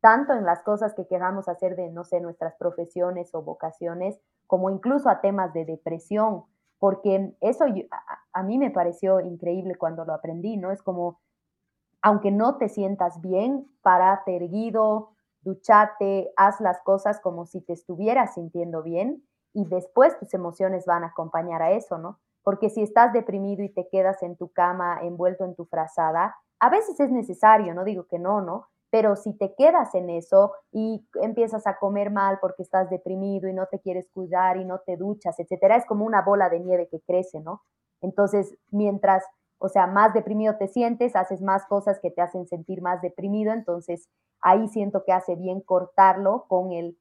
tanto 0.00 0.32
en 0.32 0.44
las 0.44 0.62
cosas 0.62 0.94
que 0.94 1.06
queramos 1.06 1.48
hacer 1.48 1.76
de, 1.76 1.90
no 1.90 2.04
sé, 2.04 2.20
nuestras 2.20 2.54
profesiones 2.56 3.34
o 3.34 3.42
vocaciones, 3.42 4.18
como 4.50 4.68
incluso 4.68 5.08
a 5.08 5.20
temas 5.20 5.54
de 5.54 5.64
depresión, 5.64 6.42
porque 6.80 7.32
eso 7.40 7.64
a, 7.64 8.18
a 8.32 8.42
mí 8.42 8.58
me 8.58 8.72
pareció 8.72 9.20
increíble 9.20 9.76
cuando 9.76 10.04
lo 10.04 10.12
aprendí, 10.12 10.56
¿no? 10.56 10.72
Es 10.72 10.82
como, 10.82 11.20
aunque 12.02 12.32
no 12.32 12.56
te 12.56 12.68
sientas 12.68 13.20
bien, 13.20 13.70
parate 13.80 14.34
erguido, 14.34 15.10
duchate, 15.42 16.32
haz 16.36 16.60
las 16.60 16.80
cosas 16.80 17.20
como 17.20 17.46
si 17.46 17.60
te 17.60 17.74
estuvieras 17.74 18.34
sintiendo 18.34 18.82
bien 18.82 19.22
y 19.52 19.66
después 19.66 20.18
tus 20.18 20.34
emociones 20.34 20.84
van 20.84 21.04
a 21.04 21.08
acompañar 21.08 21.62
a 21.62 21.70
eso, 21.70 21.98
¿no? 21.98 22.18
Porque 22.42 22.70
si 22.70 22.82
estás 22.82 23.12
deprimido 23.12 23.62
y 23.62 23.68
te 23.68 23.88
quedas 23.88 24.20
en 24.24 24.36
tu 24.36 24.50
cama 24.50 24.98
envuelto 25.02 25.44
en 25.44 25.54
tu 25.54 25.64
frazada, 25.66 26.34
a 26.58 26.70
veces 26.70 26.98
es 26.98 27.12
necesario, 27.12 27.72
no 27.72 27.84
digo 27.84 28.08
que 28.08 28.18
no, 28.18 28.40
¿no? 28.40 28.66
Pero 28.90 29.16
si 29.16 29.32
te 29.34 29.54
quedas 29.54 29.94
en 29.94 30.10
eso 30.10 30.52
y 30.72 31.06
empiezas 31.22 31.66
a 31.66 31.78
comer 31.78 32.10
mal 32.10 32.38
porque 32.40 32.62
estás 32.62 32.90
deprimido 32.90 33.48
y 33.48 33.54
no 33.54 33.66
te 33.66 33.78
quieres 33.80 34.08
cuidar 34.12 34.56
y 34.56 34.64
no 34.64 34.80
te 34.80 34.96
duchas, 34.96 35.38
etcétera, 35.38 35.76
es 35.76 35.86
como 35.86 36.04
una 36.04 36.22
bola 36.22 36.48
de 36.48 36.60
nieve 36.60 36.88
que 36.90 37.00
crece, 37.00 37.40
¿no? 37.40 37.62
Entonces, 38.00 38.56
mientras, 38.70 39.24
o 39.58 39.68
sea, 39.68 39.86
más 39.86 40.12
deprimido 40.14 40.56
te 40.56 40.68
sientes, 40.68 41.14
haces 41.16 41.40
más 41.42 41.66
cosas 41.66 42.00
que 42.00 42.10
te 42.10 42.20
hacen 42.22 42.46
sentir 42.46 42.82
más 42.82 43.00
deprimido, 43.02 43.52
entonces 43.52 44.08
ahí 44.40 44.68
siento 44.68 45.04
que 45.04 45.12
hace 45.12 45.36
bien 45.36 45.60
cortarlo 45.60 46.46
con 46.48 46.72
el 46.72 46.98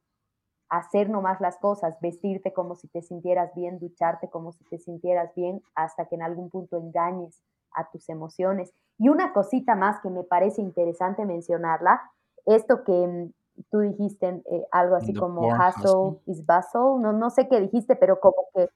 hacer 0.70 1.10
nomás 1.10 1.42
las 1.42 1.58
cosas, 1.58 2.00
vestirte 2.00 2.54
como 2.54 2.76
si 2.76 2.88
te 2.88 3.02
sintieras 3.02 3.54
bien, 3.56 3.80
ducharte 3.80 4.30
como 4.30 4.52
si 4.52 4.64
te 4.66 4.78
sintieras 4.78 5.34
bien, 5.36 5.64
hasta 5.76 6.06
que 6.06 6.16
en 6.16 6.22
algún 6.22 6.50
punto 6.50 6.78
engañes 6.78 7.42
a 7.74 7.90
tus 7.90 8.10
emociones. 8.10 8.74
Y 8.98 9.10
una 9.10 9.34
cosita 9.34 9.76
más 9.76 10.00
que 10.02 10.10
me 10.10 10.24
parece 10.24 10.62
interesante 10.62 11.26
mencionarla, 11.26 12.02
esto 12.46 12.84
que 12.84 12.92
mm, 12.92 13.64
tú 13.72 13.80
dijiste, 13.80 14.42
eh, 14.52 14.68
algo 14.72 14.96
así 14.96 15.14
como 15.14 15.48
hustle 15.48 16.22
is 16.26 16.46
bustle, 16.46 17.02
no, 17.02 17.14
no 17.14 17.30
sé 17.30 17.48
qué 17.48 17.60
dijiste, 17.62 17.96
pero 17.96 18.20
como 18.20 18.48
que, 18.54 18.70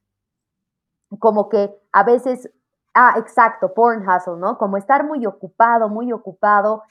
como 1.20 1.50
que 1.50 1.76
a 1.92 2.04
veces, 2.04 2.50
ah, 2.94 3.16
exacto, 3.18 3.74
porn 3.74 4.08
hustle, 4.08 4.38
¿no? 4.38 4.58
Como 4.58 4.78
estar 4.78 5.06
muy 5.06 5.26
ocupado, 5.26 5.90
muy 5.90 6.12
ocupado 6.12 6.84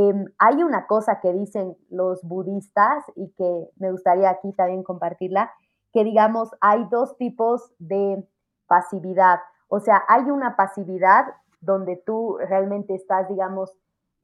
Em, 0.00 0.26
hay 0.38 0.62
una 0.62 0.86
cosa 0.86 1.18
que 1.20 1.32
dicen 1.32 1.76
los 1.90 2.22
budistas 2.22 3.02
y 3.16 3.30
que 3.30 3.68
me 3.78 3.90
gustaría 3.90 4.30
aquí 4.30 4.52
también 4.52 4.84
compartirla, 4.84 5.52
que 5.92 6.04
digamos 6.04 6.50
hay 6.60 6.84
dos 6.88 7.16
tipos 7.16 7.72
de 7.80 8.24
pasividad. 8.68 9.40
O 9.66 9.80
sea, 9.80 10.04
hay 10.06 10.30
una 10.30 10.54
pasividad 10.54 11.26
donde 11.60 11.96
tú 11.96 12.38
realmente 12.38 12.94
estás, 12.94 13.28
digamos, 13.28 13.72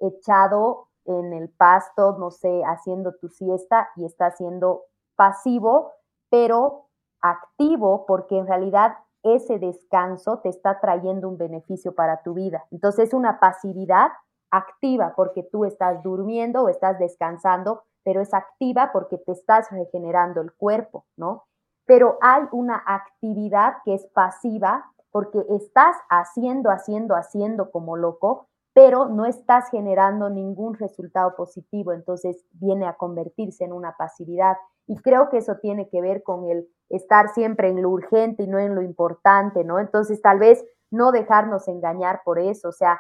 echado 0.01 0.89
en 1.05 1.33
el 1.33 1.49
pasto, 1.51 2.17
no 2.19 2.31
sé, 2.31 2.63
haciendo 2.65 3.15
tu 3.15 3.29
siesta 3.29 3.89
y 3.97 4.05
estás 4.05 4.37
siendo 4.37 4.85
pasivo, 5.17 5.93
pero 6.31 6.87
activo 7.21 8.07
porque 8.07 8.39
en 8.39 8.47
realidad 8.47 8.97
ese 9.23 9.59
descanso 9.59 10.41
te 10.41 10.51
está 10.51 10.81
trayendo 10.81 11.29
un 11.29 11.39
beneficio 11.39 11.95
para 11.95 12.23
tu 12.23 12.35
vida. 12.35 12.65
Entonces, 12.71 13.15
una 13.15 13.41
pasividad 13.41 14.09
activa 14.51 15.15
porque 15.17 15.43
tú 15.43 15.65
estás 15.65 16.03
durmiendo 16.03 16.63
o 16.63 16.69
estás 16.69 16.99
descansando, 16.99 17.83
pero 18.05 18.21
es 18.21 18.35
activa 18.35 18.91
porque 18.93 19.19
te 19.19 19.33
estás 19.33 19.71
regenerando 19.71 20.41
el 20.43 20.53
cuerpo, 20.53 21.07
¿no? 21.17 21.45
Pero 21.87 22.19
hay 22.21 22.43
una 22.53 22.83
actividad 22.87 23.77
que 23.85 23.95
es 23.95 24.07
pasiva 24.07 24.93
porque 25.15 25.47
estás 25.49 25.95
haciendo, 26.11 26.71
haciendo, 26.71 27.15
haciendo 27.15 27.71
como 27.71 27.97
loco, 27.97 28.49
pero 28.73 29.07
no 29.09 29.27
estás 29.27 29.71
generando 29.71 30.29
ningún 30.29 30.75
resultado 30.75 31.37
positivo, 31.37 31.93
entonces 31.93 32.45
viene 32.51 32.89
a 32.89 32.95
convertirse 32.95 33.63
en 33.63 33.73
una 33.73 33.97
pasividad. 33.97 34.57
Y 34.89 34.97
creo 34.97 35.29
que 35.29 35.37
eso 35.37 35.59
tiene 35.63 35.89
que 35.89 36.01
ver 36.01 36.25
con 36.25 36.51
el 36.51 36.67
estar 36.89 37.29
siempre 37.29 37.69
en 37.69 37.81
lo 37.81 37.91
urgente 37.91 38.43
y 38.43 38.49
no 38.49 38.59
en 38.59 38.75
lo 38.75 38.83
importante, 38.83 39.63
¿no? 39.63 39.79
Entonces 39.79 40.21
tal 40.21 40.41
vez 40.41 40.65
no 40.91 41.13
dejarnos 41.13 41.69
engañar 41.69 42.23
por 42.25 42.41
eso, 42.41 42.71
o 42.71 42.73
sea, 42.73 42.99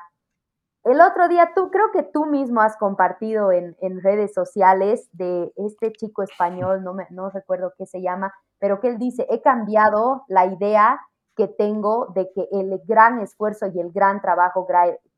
el 0.85 1.01
otro 1.01 1.27
día 1.27 1.51
tú, 1.57 1.71
creo 1.73 1.91
que 1.93 2.05
tú 2.05 2.27
mismo 2.27 2.61
has 2.61 2.77
compartido 2.77 3.51
en, 3.51 3.75
redes 4.03 4.35
sociales 4.35 5.09
de 5.13 5.51
este 5.57 5.91
chico 5.91 6.23
español, 6.23 6.85
no, 6.85 6.95
me, 6.95 7.09
no 7.11 7.31
recuerdo 7.31 7.73
qué 7.77 7.87
se 7.87 8.03
llama, 8.03 8.33
pero 8.61 8.81
que 8.81 8.89
él 8.89 8.99
dice, 8.99 9.27
he 9.31 9.41
cambiado 9.41 10.23
la 10.29 10.47
idea 10.47 11.01
que 11.37 11.49
tengo 11.49 12.07
de 12.15 12.31
que 12.33 12.49
el 12.53 12.81
gran 12.87 13.21
esfuerzo 13.21 13.67
y 13.67 13.81
el 13.81 13.91
gran 13.93 14.21
trabajo 14.21 14.67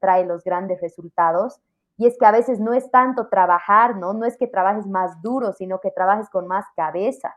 trae, 0.00 0.24
los 0.24 0.42
grandes 0.44 0.80
resultados. 0.80 1.60
Y 1.98 2.06
es 2.06 2.16
que 2.18 2.26
a 2.26 2.32
veces 2.32 2.60
no 2.60 2.72
es 2.74 2.90
tanto 2.90 3.28
trabajar, 3.28 3.96
¿no? 3.96 4.12
No 4.12 4.26
es 4.26 4.36
que 4.36 4.46
trabajes 4.46 4.86
más 4.86 5.20
duro, 5.22 5.52
sino 5.52 5.80
que 5.80 5.90
trabajes 5.90 6.28
con 6.30 6.46
más 6.46 6.64
cabeza. 6.76 7.34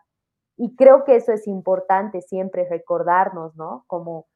Y 0.57 0.75
creo 0.75 1.05
que 1.05 1.15
eso 1.15 1.31
es 1.31 1.47
importante 1.47 2.21
siempre 2.21 2.67
recordarnos, 2.69 3.55
¿no? 3.55 3.85
Como 3.87 4.27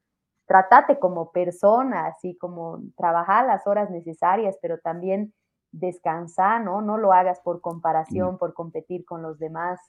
tratate 0.45 0.99
como 0.99 1.31
persona, 1.31 2.07
así 2.07 2.37
como 2.37 2.79
trabajar 2.97 3.45
las 3.45 3.65
horas 3.67 3.89
necesarias, 3.89 4.57
pero 4.61 4.77
también 4.79 5.33
descansar, 5.71 6.61
¿no? 6.61 6.81
No 6.81 6.97
lo 6.97 7.11
hagas 7.11 7.39
por 7.41 7.59
comparación, 7.61 8.37
por 8.37 8.53
competir 8.53 9.05
con 9.05 9.21
los 9.21 9.39
demás. 9.39 9.79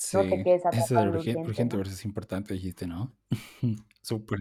Sí, 0.00 0.16
no 0.16 0.22
te 0.22 0.42
quedes 0.42 0.62
eso 0.72 0.94
de 0.94 1.08
urgente, 1.10 1.40
urgente 1.42 1.76
versus 1.76 2.06
importante 2.06 2.54
dijiste, 2.54 2.86
¿no? 2.86 3.14
Súper. 4.00 4.40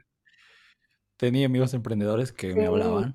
Tenía 1.18 1.48
amigos 1.48 1.74
emprendedores 1.74 2.32
que 2.32 2.56
me 2.56 2.66
hablaban, 2.66 3.14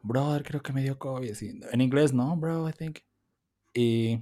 brother, 0.00 0.44
creo 0.44 0.62
que 0.62 0.72
me 0.72 0.84
dio 0.84 1.00
COVID, 1.00 1.32
así, 1.32 1.60
en 1.72 1.80
inglés, 1.80 2.12
¿no? 2.12 2.36
Bro, 2.36 2.68
I 2.68 2.72
think. 2.72 3.00
Y, 3.74 4.20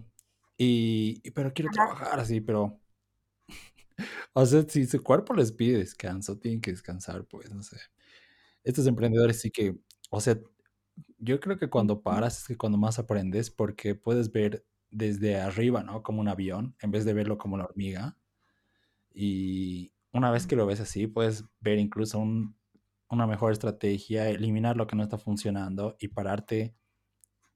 y, 0.56 1.30
pero 1.32 1.52
quiero 1.52 1.70
trabajar 1.70 2.18
así, 2.18 2.40
pero 2.40 2.80
o 4.32 4.46
sea, 4.46 4.62
si 4.66 4.86
su 4.86 5.02
cuerpo 5.02 5.34
les 5.34 5.52
pide 5.52 5.76
descanso, 5.76 6.38
tienen 6.38 6.62
que 6.62 6.70
descansar, 6.70 7.26
pues, 7.26 7.52
no 7.52 7.62
sé. 7.62 7.76
Estos 8.64 8.86
emprendedores 8.86 9.42
sí 9.42 9.50
que, 9.50 9.76
o 10.08 10.22
sea, 10.22 10.40
yo 11.18 11.38
creo 11.38 11.58
que 11.58 11.68
cuando 11.68 12.00
paras 12.00 12.38
es 12.38 12.46
que 12.46 12.56
cuando 12.56 12.78
más 12.78 12.98
aprendes 12.98 13.50
porque 13.50 13.94
puedes 13.94 14.32
ver 14.32 14.64
desde 14.90 15.36
arriba, 15.40 15.82
¿no? 15.82 16.02
Como 16.02 16.20
un 16.20 16.28
avión, 16.28 16.74
en 16.80 16.90
vez 16.90 17.04
de 17.04 17.12
verlo 17.12 17.38
como 17.38 17.58
la 17.58 17.64
hormiga. 17.64 18.16
Y 19.12 19.92
una 20.12 20.30
vez 20.30 20.46
que 20.46 20.56
lo 20.56 20.66
ves 20.66 20.80
así, 20.80 21.06
puedes 21.06 21.44
ver 21.60 21.78
incluso 21.78 22.18
una 23.10 23.26
mejor 23.26 23.52
estrategia, 23.52 24.28
eliminar 24.28 24.76
lo 24.76 24.86
que 24.86 24.96
no 24.96 25.02
está 25.02 25.18
funcionando 25.18 25.96
y 25.98 26.08
pararte. 26.08 26.74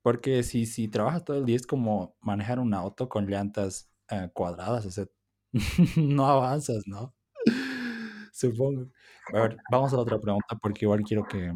Porque 0.02 0.42
si, 0.42 0.66
si 0.66 0.88
trabajas 0.88 1.24
todo 1.24 1.38
el 1.38 1.44
día 1.46 1.56
es 1.56 1.66
como 1.66 2.16
manejar 2.20 2.58
un 2.58 2.74
auto 2.74 3.08
con 3.08 3.26
llantas 3.26 3.90
eh, 4.10 4.30
cuadradas, 4.34 4.84
o 4.86 4.90
sea, 4.90 5.06
no 5.96 6.26
avanzas, 6.26 6.84
¿no? 6.86 7.14
Supongo. 8.32 8.88
A 9.32 9.40
ver, 9.40 9.56
vamos 9.70 9.92
a 9.92 9.98
otra 9.98 10.18
pregunta 10.18 10.56
porque 10.60 10.84
igual 10.84 11.02
quiero 11.02 11.24
que 11.24 11.52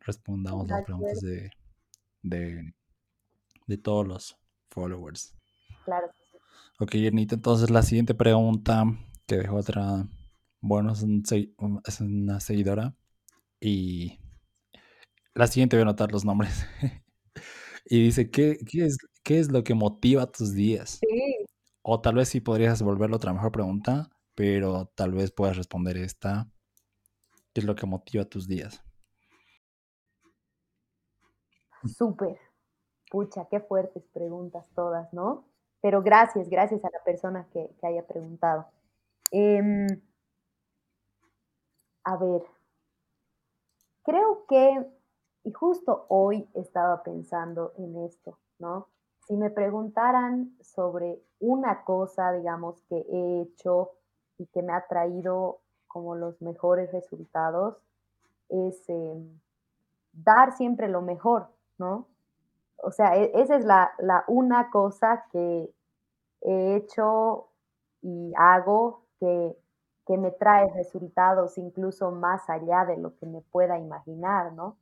respondamos 0.00 0.68
las 0.68 0.84
preguntas 0.84 1.20
de, 1.20 1.50
de, 2.22 2.74
de 3.66 3.78
todos 3.78 4.06
los 4.06 4.43
followers. 4.74 5.34
Claro. 5.84 6.08
Ok, 6.80 6.94
Ernita, 6.96 7.36
entonces 7.36 7.70
la 7.70 7.82
siguiente 7.82 8.14
pregunta 8.14 8.84
que 9.26 9.36
dejó 9.36 9.56
otra, 9.56 10.06
bueno, 10.60 10.92
es, 10.92 11.04
es 11.32 12.00
una 12.00 12.40
seguidora 12.40 12.94
y 13.60 14.18
la 15.34 15.46
siguiente 15.46 15.76
voy 15.76 15.82
a 15.82 15.84
anotar 15.84 16.12
los 16.12 16.24
nombres. 16.24 16.66
y 17.86 18.04
dice, 18.04 18.30
¿qué, 18.30 18.58
qué, 18.70 18.86
es, 18.86 18.98
¿qué 19.22 19.38
es 19.38 19.50
lo 19.50 19.62
que 19.62 19.74
motiva 19.74 20.30
tus 20.30 20.52
días? 20.52 20.98
Sí. 21.00 21.46
O 21.82 22.00
tal 22.00 22.16
vez 22.16 22.28
sí 22.28 22.40
podrías 22.40 22.82
volverlo 22.82 23.16
otra 23.16 23.32
mejor 23.32 23.52
pregunta, 23.52 24.10
pero 24.34 24.90
tal 24.94 25.12
vez 25.12 25.30
puedas 25.30 25.56
responder 25.56 25.96
esta. 25.96 26.48
¿Qué 27.52 27.60
es 27.60 27.64
lo 27.64 27.76
que 27.76 27.86
motiva 27.86 28.24
tus 28.24 28.48
días? 28.48 28.82
Súper. 31.86 32.43
Qué 33.50 33.60
fuertes 33.60 34.02
preguntas 34.12 34.68
todas, 34.74 35.12
¿no? 35.12 35.44
Pero 35.80 36.02
gracias, 36.02 36.48
gracias 36.48 36.84
a 36.84 36.90
la 36.90 37.02
persona 37.04 37.46
que, 37.52 37.70
haya 37.82 38.04
preguntado. 38.06 38.66
Em, 39.30 39.86
a 42.02 42.16
ver, 42.16 42.42
creo 44.02 44.44
que, 44.48 44.84
y 45.44 45.52
justo 45.52 46.06
hoy 46.08 46.48
estaba 46.54 47.04
pensando 47.04 47.72
en 47.76 48.04
esto, 48.04 48.38
¿no? 48.58 48.88
Si 49.28 49.36
me 49.36 49.50
preguntaran 49.50 50.56
sobre 50.60 51.22
una 51.38 51.84
cosa, 51.84 52.32
digamos, 52.32 52.82
que 52.88 52.96
he 52.96 53.42
hecho 53.42 53.92
y 54.38 54.46
que 54.46 54.62
me 54.62 54.72
ha 54.72 54.86
traído 54.88 55.60
como 55.86 56.16
los 56.16 56.42
mejores 56.42 56.90
resultados, 56.92 57.76
es 58.48 58.88
em, 58.88 59.40
dar 60.12 60.56
siempre 60.56 60.88
lo 60.88 61.00
mejor, 61.00 61.48
¿no? 61.78 62.08
O 62.84 62.90
sea, 62.92 63.16
e, 63.16 63.32
esa 63.34 63.56
es 63.56 63.64
la, 63.64 63.92
la 63.98 64.24
una 64.28 64.70
cosa 64.70 65.26
que 65.32 65.72
he 66.42 66.76
hecho 66.76 67.48
y 68.02 68.32
hago 68.36 69.06
que, 69.18 69.56
que 70.06 70.18
me 70.18 70.30
trae 70.30 70.70
resultados 70.74 71.56
incluso 71.58 72.10
más 72.10 72.48
allá 72.50 72.84
de 72.84 72.98
lo 72.98 73.16
que 73.16 73.26
me 73.26 73.40
pueda 73.40 73.78
imaginar, 73.78 74.52
¿no? 74.52 74.76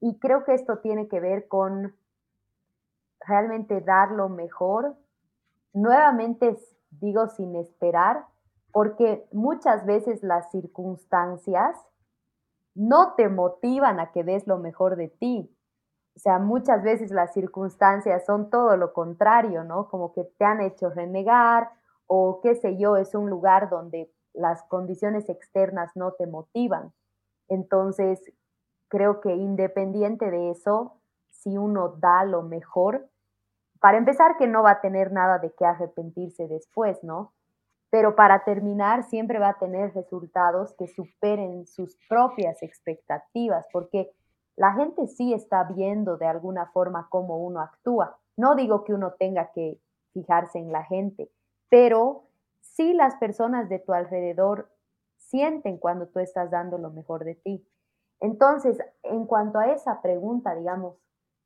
Y 0.00 0.18
creo 0.18 0.44
que 0.44 0.54
esto 0.54 0.78
tiene 0.78 1.08
que 1.08 1.20
ver 1.20 1.48
con 1.48 1.94
realmente 3.20 3.80
dar 3.80 4.10
lo 4.10 4.28
mejor, 4.28 4.96
nuevamente 5.72 6.58
digo 6.90 7.28
sin 7.28 7.56
esperar, 7.56 8.26
porque 8.72 9.26
muchas 9.32 9.86
veces 9.86 10.22
las 10.22 10.50
circunstancias 10.50 11.76
no 12.74 13.14
te 13.14 13.28
motivan 13.28 14.00
a 14.00 14.12
que 14.12 14.24
des 14.24 14.46
lo 14.46 14.58
mejor 14.58 14.96
de 14.96 15.08
ti. 15.08 15.54
O 16.14 16.18
sea, 16.18 16.38
muchas 16.38 16.82
veces 16.82 17.10
las 17.10 17.32
circunstancias 17.32 18.24
son 18.26 18.50
todo 18.50 18.76
lo 18.76 18.92
contrario, 18.92 19.64
¿no? 19.64 19.88
Como 19.88 20.12
que 20.12 20.24
te 20.24 20.44
han 20.44 20.60
hecho 20.60 20.90
renegar 20.90 21.70
o 22.06 22.40
qué 22.42 22.54
sé 22.54 22.76
yo, 22.76 22.96
es 22.96 23.14
un 23.14 23.30
lugar 23.30 23.70
donde 23.70 24.10
las 24.34 24.62
condiciones 24.64 25.28
externas 25.28 25.90
no 25.94 26.12
te 26.12 26.26
motivan. 26.26 26.92
Entonces, 27.48 28.20
creo 28.88 29.20
que 29.20 29.34
independiente 29.34 30.30
de 30.30 30.50
eso, 30.50 30.98
si 31.30 31.56
uno 31.56 31.96
da 31.98 32.24
lo 32.24 32.42
mejor, 32.42 33.08
para 33.80 33.98
empezar 33.98 34.36
que 34.36 34.46
no 34.46 34.62
va 34.62 34.72
a 34.72 34.80
tener 34.80 35.12
nada 35.12 35.38
de 35.38 35.52
qué 35.54 35.64
arrepentirse 35.64 36.46
después, 36.46 37.02
¿no? 37.02 37.32
Pero 37.90 38.14
para 38.14 38.44
terminar, 38.44 39.02
siempre 39.04 39.38
va 39.38 39.48
a 39.50 39.58
tener 39.58 39.92
resultados 39.94 40.74
que 40.74 40.86
superen 40.86 41.66
sus 41.66 41.96
propias 42.08 42.62
expectativas, 42.62 43.66
porque 43.72 44.12
la 44.56 44.72
gente 44.74 45.06
sí 45.06 45.32
está 45.32 45.64
viendo 45.64 46.16
de 46.16 46.26
alguna 46.26 46.66
forma 46.66 47.08
cómo 47.10 47.38
uno 47.38 47.60
actúa. 47.60 48.18
No 48.36 48.54
digo 48.54 48.84
que 48.84 48.94
uno 48.94 49.12
tenga 49.18 49.50
que 49.52 49.80
fijarse 50.12 50.58
en 50.58 50.72
la 50.72 50.84
gente, 50.84 51.30
pero 51.68 52.24
sí 52.60 52.92
las 52.92 53.16
personas 53.16 53.68
de 53.68 53.78
tu 53.78 53.92
alrededor 53.92 54.70
sienten 55.16 55.78
cuando 55.78 56.06
tú 56.08 56.18
estás 56.18 56.50
dando 56.50 56.78
lo 56.78 56.90
mejor 56.90 57.24
de 57.24 57.34
ti. 57.36 57.66
Entonces, 58.20 58.78
en 59.02 59.26
cuanto 59.26 59.58
a 59.58 59.72
esa 59.72 60.00
pregunta, 60.02 60.54
digamos, 60.54 60.96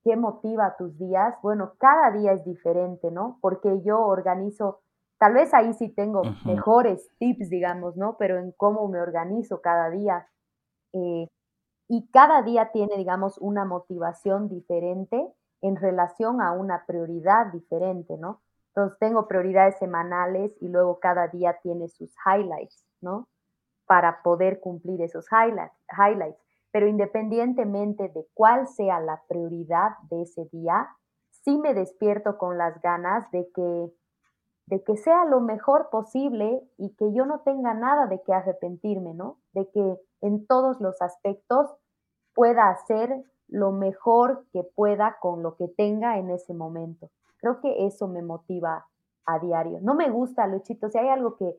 ¿qué 0.04 0.16
motiva 0.16 0.76
tus 0.76 0.98
días? 0.98 1.34
Bueno, 1.42 1.74
cada 1.78 2.10
día 2.10 2.32
es 2.32 2.44
diferente, 2.44 3.10
¿no? 3.10 3.38
Porque 3.40 3.80
yo 3.82 4.04
organizo, 4.04 4.80
tal 5.18 5.34
vez 5.34 5.54
ahí 5.54 5.72
sí 5.74 5.88
tengo 5.88 6.22
mejores 6.44 7.08
tips, 7.18 7.48
digamos, 7.48 7.96
¿no? 7.96 8.16
Pero 8.18 8.38
en 8.38 8.52
cómo 8.52 8.88
me 8.88 9.00
organizo 9.00 9.60
cada 9.60 9.90
día. 9.90 10.28
Eh, 10.92 11.28
y 11.88 12.08
cada 12.10 12.42
día 12.42 12.70
tiene, 12.72 12.96
digamos, 12.96 13.38
una 13.38 13.64
motivación 13.64 14.48
diferente 14.48 15.32
en 15.62 15.76
relación 15.76 16.40
a 16.40 16.52
una 16.52 16.84
prioridad 16.86 17.52
diferente, 17.52 18.16
¿no? 18.16 18.40
Entonces 18.68 18.98
tengo 18.98 19.26
prioridades 19.26 19.78
semanales 19.78 20.52
y 20.60 20.68
luego 20.68 20.98
cada 21.00 21.28
día 21.28 21.58
tiene 21.62 21.88
sus 21.88 22.14
highlights, 22.26 22.84
¿no? 23.00 23.28
Para 23.86 24.22
poder 24.22 24.60
cumplir 24.60 25.00
esos 25.00 25.26
highlights. 25.30 26.38
Pero 26.72 26.88
independientemente 26.88 28.08
de 28.08 28.26
cuál 28.34 28.66
sea 28.68 29.00
la 29.00 29.22
prioridad 29.28 29.92
de 30.10 30.22
ese 30.22 30.46
día, 30.52 30.88
sí 31.30 31.56
me 31.56 31.72
despierto 31.72 32.36
con 32.36 32.58
las 32.58 32.80
ganas 32.82 33.30
de 33.30 33.48
que, 33.54 33.92
de 34.66 34.82
que 34.82 34.96
sea 34.96 35.24
lo 35.24 35.40
mejor 35.40 35.88
posible 35.90 36.60
y 36.76 36.90
que 36.96 37.14
yo 37.14 37.24
no 37.24 37.40
tenga 37.40 37.72
nada 37.72 38.06
de 38.08 38.20
qué 38.22 38.34
arrepentirme, 38.34 39.14
¿no? 39.14 39.38
De 39.52 39.70
que 39.70 39.96
en 40.20 40.46
todos 40.46 40.80
los 40.80 41.00
aspectos 41.02 41.70
pueda 42.34 42.68
hacer 42.70 43.24
lo 43.48 43.72
mejor 43.72 44.44
que 44.52 44.62
pueda 44.62 45.18
con 45.20 45.42
lo 45.42 45.56
que 45.56 45.68
tenga 45.68 46.18
en 46.18 46.30
ese 46.30 46.54
momento. 46.54 47.10
Creo 47.38 47.60
que 47.60 47.86
eso 47.86 48.08
me 48.08 48.22
motiva 48.22 48.86
a 49.26 49.38
diario. 49.38 49.78
No 49.82 49.94
me 49.94 50.10
gusta, 50.10 50.46
Luchito, 50.46 50.88
si 50.88 50.98
hay 50.98 51.08
algo 51.08 51.36
que, 51.36 51.56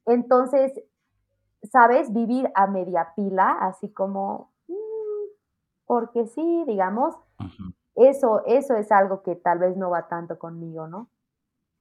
Entonces, 0.07 0.73
¿sabes? 1.70 2.12
Vivir 2.12 2.51
a 2.55 2.66
media 2.66 3.12
pila, 3.15 3.59
así 3.61 3.93
como, 3.93 4.51
porque 5.90 6.24
sí, 6.28 6.62
digamos, 6.68 7.16
eso, 7.96 8.44
eso 8.46 8.76
es 8.76 8.92
algo 8.92 9.24
que 9.24 9.34
tal 9.34 9.58
vez 9.58 9.76
no 9.76 9.90
va 9.90 10.06
tanto 10.06 10.38
conmigo, 10.38 10.86
¿no? 10.86 11.08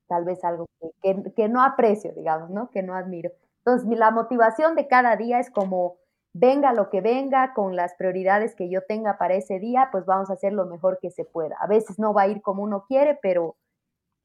Tal 0.07 0.25
vez 0.25 0.43
algo 0.43 0.65
que, 1.03 1.31
que, 1.35 1.47
no 1.47 1.63
aprecio, 1.63 2.11
digamos, 2.13 2.49
¿no? 2.49 2.71
Que 2.71 2.81
no 2.81 2.95
admiro. 2.95 3.29
Entonces, 3.59 3.87
la 3.99 4.09
motivación 4.09 4.73
de 4.73 4.87
cada 4.87 5.15
día 5.15 5.39
es 5.39 5.51
como, 5.51 5.97
venga 6.33 6.73
lo 6.73 6.89
que 6.89 7.01
venga, 7.01 7.53
con 7.53 7.75
las 7.75 7.93
prioridades 7.93 8.55
que 8.55 8.67
yo 8.67 8.81
tenga 8.81 9.19
para 9.19 9.35
ese 9.35 9.59
día, 9.59 9.89
pues 9.91 10.07
vamos 10.07 10.31
a 10.31 10.33
hacer 10.33 10.53
lo 10.53 10.65
mejor 10.65 10.97
que 10.99 11.11
se 11.11 11.23
pueda. 11.23 11.55
A 11.59 11.67
veces 11.67 11.99
no 11.99 12.11
va 12.11 12.23
a 12.23 12.29
ir 12.29 12.41
como 12.41 12.63
uno 12.63 12.85
quiere, 12.87 13.19
pero 13.21 13.57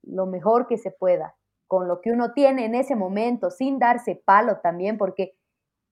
lo 0.02 0.24
mejor 0.24 0.66
que 0.66 0.78
se 0.78 0.92
pueda, 0.92 1.34
con 1.66 1.88
lo 1.88 2.00
que 2.00 2.10
uno 2.10 2.32
tiene 2.32 2.64
en 2.64 2.74
ese 2.74 2.96
momento, 2.96 3.50
sin 3.50 3.78
darse 3.78 4.16
palo 4.16 4.60
también, 4.62 4.96
porque 4.96 5.36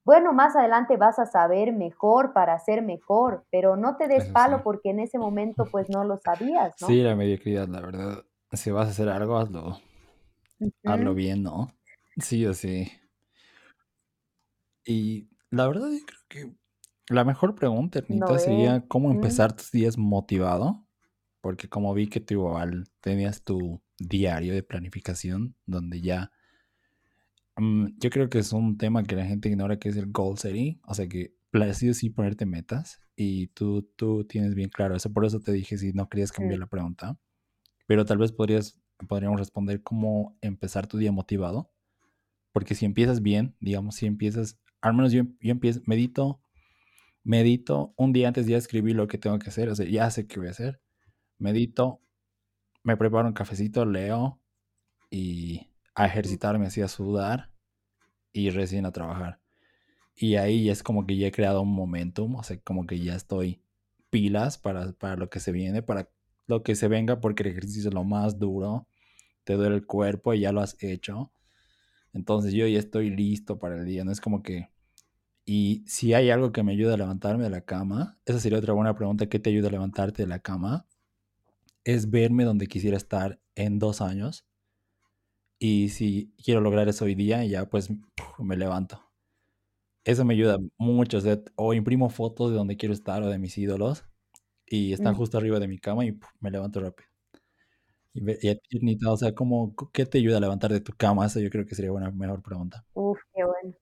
bueno, 0.05 0.33
más 0.33 0.55
adelante 0.55 0.97
vas 0.97 1.19
a 1.19 1.25
saber 1.25 1.71
mejor 1.73 2.33
para 2.33 2.57
ser 2.59 2.81
mejor, 2.81 3.45
pero 3.51 3.77
no 3.77 3.95
te 3.95 4.07
des 4.07 4.25
palo 4.25 4.63
porque 4.63 4.89
en 4.89 4.99
ese 4.99 5.17
momento 5.17 5.65
pues 5.71 5.89
no 5.89 6.03
lo 6.03 6.17
sabías, 6.17 6.75
¿no? 6.81 6.87
Sí, 6.87 7.01
la 7.01 7.15
mediocridad, 7.15 7.67
la 7.67 7.81
verdad. 7.81 8.25
Si 8.51 8.69
vas 8.71 8.87
a 8.87 8.91
hacer 8.91 9.09
algo, 9.09 9.37
hazlo. 9.37 9.79
Hazlo 10.83 11.13
bien, 11.13 11.43
¿no? 11.43 11.73
Sí 12.17 12.45
o 12.45 12.53
sí. 12.53 12.91
Y 14.85 15.29
la 15.49 15.67
verdad 15.67 15.89
yo 15.89 16.05
creo 16.05 16.19
que 16.27 16.55
la 17.09 17.23
mejor 17.23 17.55
pregunta, 17.55 17.99
Ernita, 17.99 18.37
sería 18.39 18.85
cómo 18.87 19.11
empezar 19.11 19.53
tus 19.53 19.71
días 19.71 19.97
motivado. 19.97 20.85
Porque 21.41 21.67
como 21.67 21.93
vi 21.93 22.07
que 22.07 22.21
tú 22.21 22.35
igual 22.35 22.85
tenías 23.01 23.43
tu 23.43 23.81
diario 23.99 24.53
de 24.53 24.63
planificación 24.63 25.55
donde 25.65 25.99
ya 25.99 26.31
Mm, 27.57 27.87
yo 27.99 28.09
creo 28.09 28.29
que 28.29 28.39
es 28.39 28.51
un 28.53 28.77
tema 28.77 29.03
que 29.03 29.15
la 29.15 29.25
gente 29.25 29.49
ignora 29.49 29.77
que 29.77 29.89
es 29.89 29.97
el 29.97 30.11
goal 30.11 30.37
setting, 30.37 30.79
o 30.85 30.93
sea 30.93 31.07
que 31.07 31.35
sí 31.73 31.93
sí 31.93 32.09
ponerte 32.09 32.45
metas 32.45 33.01
y 33.15 33.47
tú, 33.47 33.83
tú 33.95 34.25
tienes 34.25 34.55
bien 34.55 34.69
claro 34.69 34.95
eso, 34.95 35.13
por 35.13 35.25
eso 35.25 35.39
te 35.39 35.51
dije 35.51 35.77
si 35.77 35.93
no 35.93 36.09
querías 36.09 36.31
cambiar 36.31 36.59
la 36.59 36.67
pregunta, 36.67 37.19
pero 37.85 38.05
tal 38.05 38.17
vez 38.17 38.31
podrías, 38.31 38.79
podríamos 39.07 39.39
responder 39.39 39.83
cómo 39.83 40.37
empezar 40.41 40.87
tu 40.87 40.97
día 40.97 41.11
motivado, 41.11 41.71
porque 42.53 42.75
si 42.75 42.85
empiezas 42.85 43.21
bien, 43.21 43.55
digamos, 43.59 43.95
si 43.95 44.07
empiezas, 44.07 44.59
al 44.81 44.95
menos 44.95 45.11
yo, 45.11 45.23
yo 45.41 45.51
empiezo, 45.51 45.81
medito, 45.85 46.41
medito 47.23 47.93
un 47.97 48.13
día 48.13 48.29
antes 48.29 48.47
ya 48.47 48.57
escribí 48.57 48.93
lo 48.93 49.07
que 49.07 49.19
tengo 49.19 49.37
que 49.37 49.49
hacer, 49.49 49.69
o 49.69 49.75
sea, 49.75 49.87
ya 49.87 50.09
sé 50.09 50.25
qué 50.25 50.39
voy 50.39 50.47
a 50.47 50.51
hacer, 50.51 50.81
medito, 51.37 52.01
me 52.83 52.97
preparo 52.97 53.27
un 53.27 53.33
cafecito, 53.33 53.85
leo 53.85 54.41
y 55.11 55.72
a 55.95 56.05
ejercitarme, 56.05 56.67
así 56.67 56.81
a 56.81 56.87
sudar 56.87 57.51
y 58.31 58.49
recién 58.49 58.85
a 58.85 58.91
trabajar. 58.91 59.39
Y 60.15 60.35
ahí 60.35 60.69
es 60.69 60.83
como 60.83 61.05
que 61.05 61.17
ya 61.17 61.27
he 61.27 61.31
creado 61.31 61.61
un 61.61 61.73
momentum, 61.73 62.35
o 62.35 62.43
sea, 62.43 62.57
como 62.59 62.85
que 62.85 62.99
ya 62.99 63.15
estoy 63.15 63.61
pilas 64.09 64.57
para, 64.57 64.91
para 64.93 65.15
lo 65.15 65.29
que 65.29 65.39
se 65.39 65.51
viene, 65.51 65.81
para 65.81 66.09
lo 66.47 66.63
que 66.63 66.75
se 66.75 66.87
venga, 66.87 67.19
porque 67.19 67.43
el 67.43 67.49
ejercicio 67.49 67.89
es 67.89 67.93
lo 67.95 68.03
más 68.03 68.37
duro, 68.37 68.87
te 69.43 69.53
duele 69.53 69.75
el 69.75 69.85
cuerpo 69.85 70.33
y 70.33 70.41
ya 70.41 70.51
lo 70.51 70.61
has 70.61 70.81
hecho. 70.83 71.31
Entonces 72.13 72.53
yo 72.53 72.67
ya 72.67 72.79
estoy 72.79 73.09
listo 73.09 73.57
para 73.57 73.77
el 73.77 73.85
día, 73.85 74.03
no 74.03 74.11
es 74.11 74.21
como 74.21 74.43
que... 74.43 74.69
Y 75.45 75.83
si 75.87 76.13
hay 76.13 76.29
algo 76.29 76.53
que 76.53 76.63
me 76.63 76.71
ayuda 76.71 76.93
a 76.93 76.97
levantarme 76.97 77.43
de 77.43 77.49
la 77.49 77.61
cama, 77.61 78.17
esa 78.25 78.39
sería 78.39 78.59
otra 78.59 78.73
buena 78.73 78.95
pregunta, 78.95 79.27
¿qué 79.27 79.39
te 79.39 79.49
ayuda 79.49 79.67
a 79.67 79.71
levantarte 79.71 80.23
de 80.23 80.27
la 80.27 80.39
cama? 80.39 80.85
Es 81.83 82.09
verme 82.09 82.45
donde 82.45 82.67
quisiera 82.67 82.95
estar 82.95 83.41
en 83.55 83.77
dos 83.77 83.99
años. 83.99 84.45
Y 85.59 85.89
si 85.89 86.33
quiero 86.43 86.61
lograr 86.61 86.89
eso 86.89 87.05
hoy 87.05 87.15
día, 87.15 87.43
ya 87.45 87.65
pues 87.65 87.89
me 88.39 88.57
levanto. 88.57 88.99
Eso 90.03 90.25
me 90.25 90.33
ayuda 90.33 90.57
mucho. 90.77 91.19
O, 91.55 91.73
imprimo 91.73 92.09
fotos 92.09 92.51
de 92.51 92.57
donde 92.57 92.77
quiero 92.77 92.93
estar 92.93 93.23
o 93.23 93.29
de 93.29 93.39
mis 93.39 93.57
ídolos 93.57 94.05
y 94.65 94.93
están 94.93 95.13
mm. 95.13 95.17
justo 95.17 95.37
arriba 95.37 95.59
de 95.59 95.67
mi 95.67 95.79
cama 95.79 96.05
y 96.05 96.19
me 96.39 96.51
levanto 96.51 96.81
rápido. 96.81 97.09
Y, 98.13 98.21
y 98.69 99.05
o 99.07 99.17
sea, 99.17 99.33
¿cómo, 99.33 99.73
¿qué 99.91 100.05
te 100.05 100.19
ayuda 100.19 100.37
a 100.37 100.41
levantar 100.41 100.71
de 100.71 100.81
tu 100.81 100.93
cama? 100.95 101.25
Eso 101.25 101.39
yo 101.39 101.49
creo 101.49 101.65
que 101.65 101.75
sería 101.75 101.91
una 101.91 102.11
mejor 102.11 102.43
pregunta. 102.43 102.85
Uf, 102.93 103.19
qué 103.33 103.43
bueno. 103.43 103.73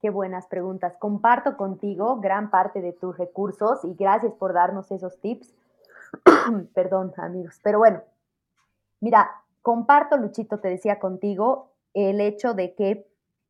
Qué 0.00 0.08
buenas 0.08 0.46
preguntas. 0.46 0.94
Comparto 0.98 1.58
contigo 1.58 2.20
gran 2.20 2.50
parte 2.50 2.80
de 2.80 2.94
tus 2.94 3.18
recursos 3.18 3.84
y 3.84 3.94
gracias 3.94 4.32
por 4.32 4.54
darnos 4.54 4.90
esos 4.90 5.20
tips. 5.20 5.54
Perdón, 6.74 7.12
amigos. 7.16 7.60
Pero 7.62 7.78
bueno, 7.78 8.02
mira, 9.00 9.30
comparto, 9.62 10.16
Luchito, 10.16 10.58
te 10.60 10.68
decía 10.68 10.98
contigo, 10.98 11.72
el 11.94 12.20
hecho 12.20 12.54
de 12.54 12.74
que 12.74 13.06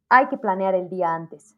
hay 0.09 0.28
que 0.28 0.39
planear 0.39 0.74
el 0.74 0.89
día 0.89 1.15
antes. 1.15 1.57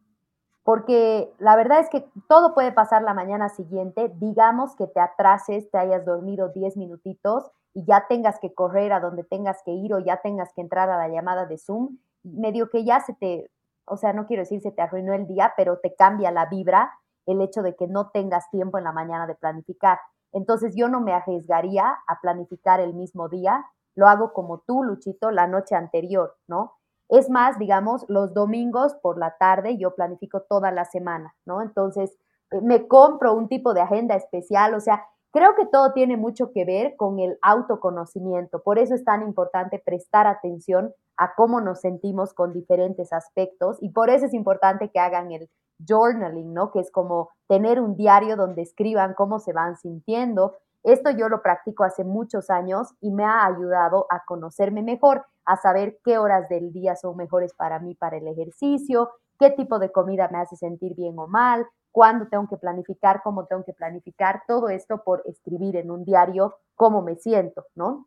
Porque 0.64 1.32
la 1.38 1.56
verdad 1.56 1.80
es 1.80 1.88
que 1.88 2.06
todo 2.28 2.54
puede 2.54 2.70
pasar 2.70 3.02
la 3.02 3.14
mañana 3.14 3.48
siguiente. 3.48 4.12
Digamos 4.16 4.76
que 4.76 4.86
te 4.86 5.00
atrases, 5.00 5.68
te 5.70 5.78
hayas 5.78 6.04
dormido 6.04 6.50
10 6.50 6.76
minutitos 6.76 7.50
y 7.74 7.84
ya 7.84 8.06
tengas 8.08 8.38
que 8.38 8.54
correr 8.54 8.92
a 8.92 9.00
donde 9.00 9.24
tengas 9.24 9.62
que 9.64 9.72
ir 9.72 9.92
o 9.92 9.98
ya 9.98 10.20
tengas 10.20 10.52
que 10.54 10.60
entrar 10.60 10.88
a 10.90 10.98
la 10.98 11.08
llamada 11.08 11.46
de 11.46 11.58
Zoom. 11.58 11.98
Medio 12.22 12.70
que 12.70 12.84
ya 12.84 13.00
se 13.00 13.14
te, 13.14 13.50
o 13.86 13.96
sea, 13.96 14.12
no 14.12 14.26
quiero 14.26 14.42
decir 14.42 14.60
se 14.60 14.70
te 14.70 14.82
arruinó 14.82 15.14
el 15.14 15.26
día, 15.26 15.52
pero 15.56 15.78
te 15.78 15.94
cambia 15.94 16.30
la 16.30 16.46
vibra 16.46 16.92
el 17.26 17.40
hecho 17.40 17.62
de 17.62 17.74
que 17.74 17.88
no 17.88 18.10
tengas 18.10 18.48
tiempo 18.50 18.78
en 18.78 18.84
la 18.84 18.92
mañana 18.92 19.26
de 19.26 19.34
planificar. 19.34 19.98
Entonces 20.32 20.74
yo 20.76 20.88
no 20.88 21.00
me 21.00 21.12
arriesgaría 21.12 21.98
a 22.06 22.20
planificar 22.20 22.80
el 22.80 22.94
mismo 22.94 23.28
día, 23.28 23.64
lo 23.94 24.08
hago 24.08 24.32
como 24.32 24.60
tú, 24.60 24.82
Luchito, 24.82 25.30
la 25.30 25.46
noche 25.46 25.74
anterior, 25.74 26.36
¿no? 26.48 26.74
Es 27.08 27.28
más, 27.28 27.58
digamos, 27.58 28.06
los 28.08 28.32
domingos 28.32 28.94
por 29.02 29.18
la 29.18 29.36
tarde 29.36 29.76
yo 29.76 29.94
planifico 29.94 30.42
toda 30.42 30.70
la 30.70 30.86
semana, 30.86 31.34
¿no? 31.44 31.60
Entonces, 31.60 32.16
eh, 32.50 32.60
me 32.62 32.88
compro 32.88 33.34
un 33.34 33.48
tipo 33.48 33.74
de 33.74 33.82
agenda 33.82 34.14
especial, 34.14 34.74
o 34.74 34.80
sea, 34.80 35.04
creo 35.30 35.54
que 35.56 35.66
todo 35.66 35.92
tiene 35.92 36.16
mucho 36.16 36.52
que 36.52 36.64
ver 36.64 36.96
con 36.96 37.18
el 37.18 37.38
autoconocimiento. 37.42 38.62
Por 38.62 38.78
eso 38.78 38.94
es 38.94 39.04
tan 39.04 39.22
importante 39.22 39.82
prestar 39.84 40.26
atención 40.26 40.94
a 41.16 41.34
cómo 41.34 41.60
nos 41.60 41.80
sentimos 41.80 42.34
con 42.34 42.52
diferentes 42.52 43.12
aspectos 43.12 43.78
y 43.80 43.90
por 43.90 44.10
eso 44.10 44.26
es 44.26 44.34
importante 44.34 44.90
que 44.90 44.98
hagan 44.98 45.32
el 45.32 45.48
journaling, 45.86 46.52
¿no? 46.52 46.70
Que 46.70 46.80
es 46.80 46.90
como 46.90 47.30
tener 47.48 47.80
un 47.80 47.96
diario 47.96 48.36
donde 48.36 48.62
escriban 48.62 49.14
cómo 49.14 49.38
se 49.38 49.52
van 49.52 49.76
sintiendo. 49.76 50.56
Esto 50.82 51.10
yo 51.10 51.28
lo 51.28 51.42
practico 51.42 51.84
hace 51.84 52.04
muchos 52.04 52.50
años 52.50 52.88
y 53.00 53.12
me 53.12 53.24
ha 53.24 53.46
ayudado 53.46 54.06
a 54.10 54.24
conocerme 54.24 54.82
mejor, 54.82 55.24
a 55.44 55.56
saber 55.56 55.98
qué 56.04 56.18
horas 56.18 56.48
del 56.48 56.72
día 56.72 56.96
son 56.96 57.16
mejores 57.16 57.54
para 57.54 57.78
mí 57.78 57.94
para 57.94 58.16
el 58.16 58.26
ejercicio, 58.26 59.10
qué 59.38 59.50
tipo 59.50 59.78
de 59.78 59.92
comida 59.92 60.28
me 60.32 60.38
hace 60.38 60.56
sentir 60.56 60.94
bien 60.94 61.18
o 61.18 61.26
mal, 61.26 61.66
cuándo 61.92 62.26
tengo 62.28 62.48
que 62.48 62.56
planificar, 62.56 63.22
cómo 63.22 63.46
tengo 63.46 63.64
que 63.64 63.74
planificar, 63.74 64.42
todo 64.48 64.68
esto 64.68 65.02
por 65.04 65.22
escribir 65.26 65.76
en 65.76 65.90
un 65.90 66.04
diario 66.04 66.56
cómo 66.74 67.02
me 67.02 67.16
siento, 67.16 67.66
¿no? 67.74 68.06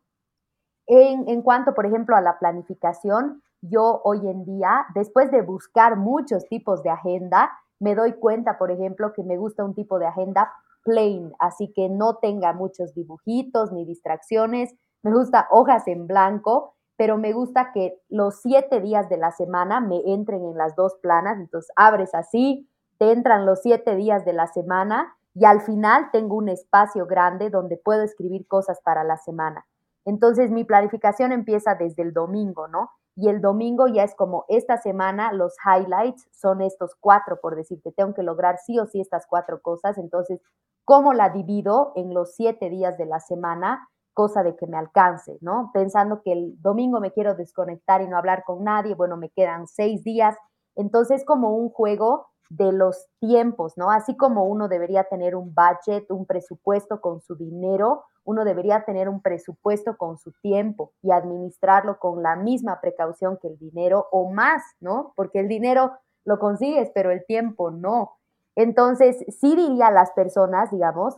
En, 0.86 1.42
cuanto, 1.42 1.74
por 1.74 1.86
ejemplo, 1.86 2.16
a 2.16 2.20
la 2.20 2.38
planificación, 2.38 3.42
yo 3.60 4.00
hoy 4.04 4.28
en 4.28 4.44
día, 4.44 4.86
después 4.94 5.30
de 5.30 5.42
buscar 5.42 5.96
muchos 5.96 6.46
tipos 6.48 6.82
de 6.82 6.90
agenda, 6.90 7.50
me 7.80 7.94
doy 7.94 8.12
cuenta, 8.14 8.56
por 8.56 8.70
ejemplo, 8.70 9.12
que 9.12 9.24
me 9.24 9.36
gusta 9.36 9.64
un 9.64 9.74
tipo 9.74 9.98
de 9.98 10.06
agenda 10.06 10.52
plain, 10.84 11.32
así 11.40 11.72
que 11.74 11.88
no 11.88 12.16
tenga 12.16 12.52
muchos 12.52 12.94
dibujitos 12.94 13.72
ni 13.72 13.84
distracciones. 13.84 14.74
Me 15.02 15.12
gusta 15.12 15.48
hojas 15.50 15.88
en 15.88 16.06
blanco, 16.06 16.74
pero 16.96 17.18
me 17.18 17.32
gusta 17.32 17.72
que 17.72 18.00
los 18.08 18.40
siete 18.40 18.80
días 18.80 19.08
de 19.08 19.16
la 19.16 19.32
semana 19.32 19.80
me 19.80 20.00
entren 20.06 20.44
en 20.44 20.56
las 20.56 20.76
dos 20.76 20.96
planas. 21.02 21.38
Entonces 21.38 21.70
abres 21.74 22.14
así, 22.14 22.68
te 22.98 23.10
entran 23.10 23.44
los 23.44 23.60
siete 23.62 23.96
días 23.96 24.24
de 24.24 24.32
la 24.32 24.46
semana 24.46 25.16
y 25.34 25.44
al 25.44 25.60
final 25.60 26.10
tengo 26.12 26.36
un 26.36 26.48
espacio 26.48 27.06
grande 27.06 27.50
donde 27.50 27.76
puedo 27.76 28.02
escribir 28.02 28.46
cosas 28.46 28.80
para 28.82 29.04
la 29.04 29.16
semana. 29.16 29.66
Entonces 30.06 30.50
mi 30.50 30.64
planificación 30.64 31.32
empieza 31.32 31.74
desde 31.74 32.02
el 32.02 32.14
domingo, 32.14 32.68
¿no? 32.68 32.88
y 33.16 33.28
el 33.28 33.40
domingo 33.40 33.88
ya 33.88 34.04
es 34.04 34.14
como 34.14 34.44
esta 34.48 34.76
semana 34.76 35.32
los 35.32 35.56
highlights 35.64 36.28
son 36.32 36.60
estos 36.60 36.94
cuatro, 37.00 37.40
por 37.40 37.56
decirte, 37.56 37.90
tengo 37.90 38.12
que 38.12 38.22
lograr 38.22 38.58
sí 38.58 38.78
o 38.78 38.86
sí 38.86 39.00
estas 39.00 39.26
cuatro 39.26 39.62
cosas, 39.62 39.96
entonces, 39.96 40.40
¿cómo 40.84 41.14
la 41.14 41.30
divido 41.30 41.92
en 41.96 42.12
los 42.12 42.34
siete 42.34 42.68
días 42.68 42.98
de 42.98 43.06
la 43.06 43.18
semana? 43.18 43.88
Cosa 44.12 44.42
de 44.42 44.54
que 44.54 44.66
me 44.66 44.76
alcance, 44.76 45.38
¿no? 45.40 45.70
Pensando 45.72 46.20
que 46.22 46.32
el 46.32 46.60
domingo 46.60 47.00
me 47.00 47.10
quiero 47.12 47.34
desconectar 47.34 48.02
y 48.02 48.06
no 48.06 48.18
hablar 48.18 48.44
con 48.44 48.64
nadie, 48.64 48.94
bueno, 48.94 49.16
me 49.16 49.30
quedan 49.30 49.66
seis 49.66 50.04
días, 50.04 50.36
entonces 50.74 51.24
como 51.24 51.56
un 51.56 51.70
juego 51.70 52.28
de 52.48 52.72
los 52.72 53.06
tiempos, 53.20 53.76
¿no? 53.76 53.90
Así 53.90 54.16
como 54.16 54.44
uno 54.44 54.68
debería 54.68 55.04
tener 55.04 55.34
un 55.36 55.54
budget, 55.54 56.10
un 56.10 56.26
presupuesto 56.26 57.00
con 57.00 57.20
su 57.20 57.36
dinero, 57.36 58.04
uno 58.24 58.44
debería 58.44 58.84
tener 58.84 59.08
un 59.08 59.22
presupuesto 59.22 59.96
con 59.96 60.18
su 60.18 60.32
tiempo 60.42 60.92
y 61.02 61.12
administrarlo 61.12 61.98
con 61.98 62.22
la 62.22 62.36
misma 62.36 62.80
precaución 62.80 63.38
que 63.40 63.48
el 63.48 63.58
dinero 63.58 64.08
o 64.10 64.30
más, 64.30 64.62
¿no? 64.80 65.12
Porque 65.16 65.40
el 65.40 65.48
dinero 65.48 65.92
lo 66.24 66.38
consigues, 66.38 66.90
pero 66.94 67.10
el 67.10 67.24
tiempo 67.24 67.70
no. 67.70 68.12
Entonces, 68.56 69.24
sí 69.28 69.54
diría 69.54 69.88
a 69.88 69.92
las 69.92 70.10
personas, 70.12 70.70
digamos, 70.70 71.16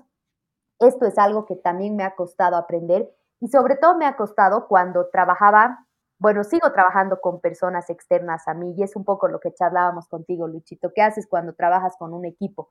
esto 0.81 1.07
es 1.07 1.19
algo 1.19 1.47
que 1.47 1.57
también 1.57 1.97
me 1.97 2.05
ha 2.05 2.15
costado 2.15 2.57
aprender 2.57 3.11
y 3.41 3.49
sobre 3.49 3.77
todo 3.77 3.97
me 3.97 4.07
ha 4.07 4.17
costado 4.17 4.69
cuando 4.69 5.09
trabajaba 5.09 5.87
bueno, 6.19 6.43
sigo 6.43 6.73
trabajando 6.73 7.21
con 7.21 7.41
personas 7.41 7.91
externas 7.91 8.49
a 8.49 8.55
mí 8.55 8.75
y 8.77 8.83
es 8.83 8.97
un 8.97 9.05
poco 9.05 9.29
lo 9.29 9.39
que 9.41 9.55
charlábamos 9.55 10.09
contigo, 10.09 10.49
Luchito. 10.49 10.93
¿Qué 10.93 11.03
haces 11.03 11.27
cuando 11.29 11.55
trabajas 11.55 11.97
con 11.97 12.13
un 12.13 12.25
equipo? 12.25 12.71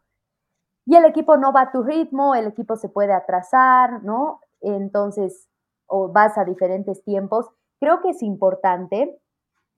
Y 0.86 0.96
el 0.96 1.06
equipo 1.06 1.38
no 1.38 1.54
va 1.54 1.62
a 1.64 1.72
tu 1.72 1.84
ritmo, 1.84 2.36
el 2.36 2.48
equipo 2.48 2.76
se 2.76 2.90
puede 2.90 3.14
atrasar, 3.14 4.04
¿no? 4.04 4.42
Entonces, 4.62 5.48
o 5.86 6.12
vas 6.12 6.38
a 6.38 6.46
diferentes 6.46 7.04
tiempos. 7.04 7.50
Creo 7.80 8.02
que 8.02 8.10
es 8.10 8.22
importante 8.22 9.20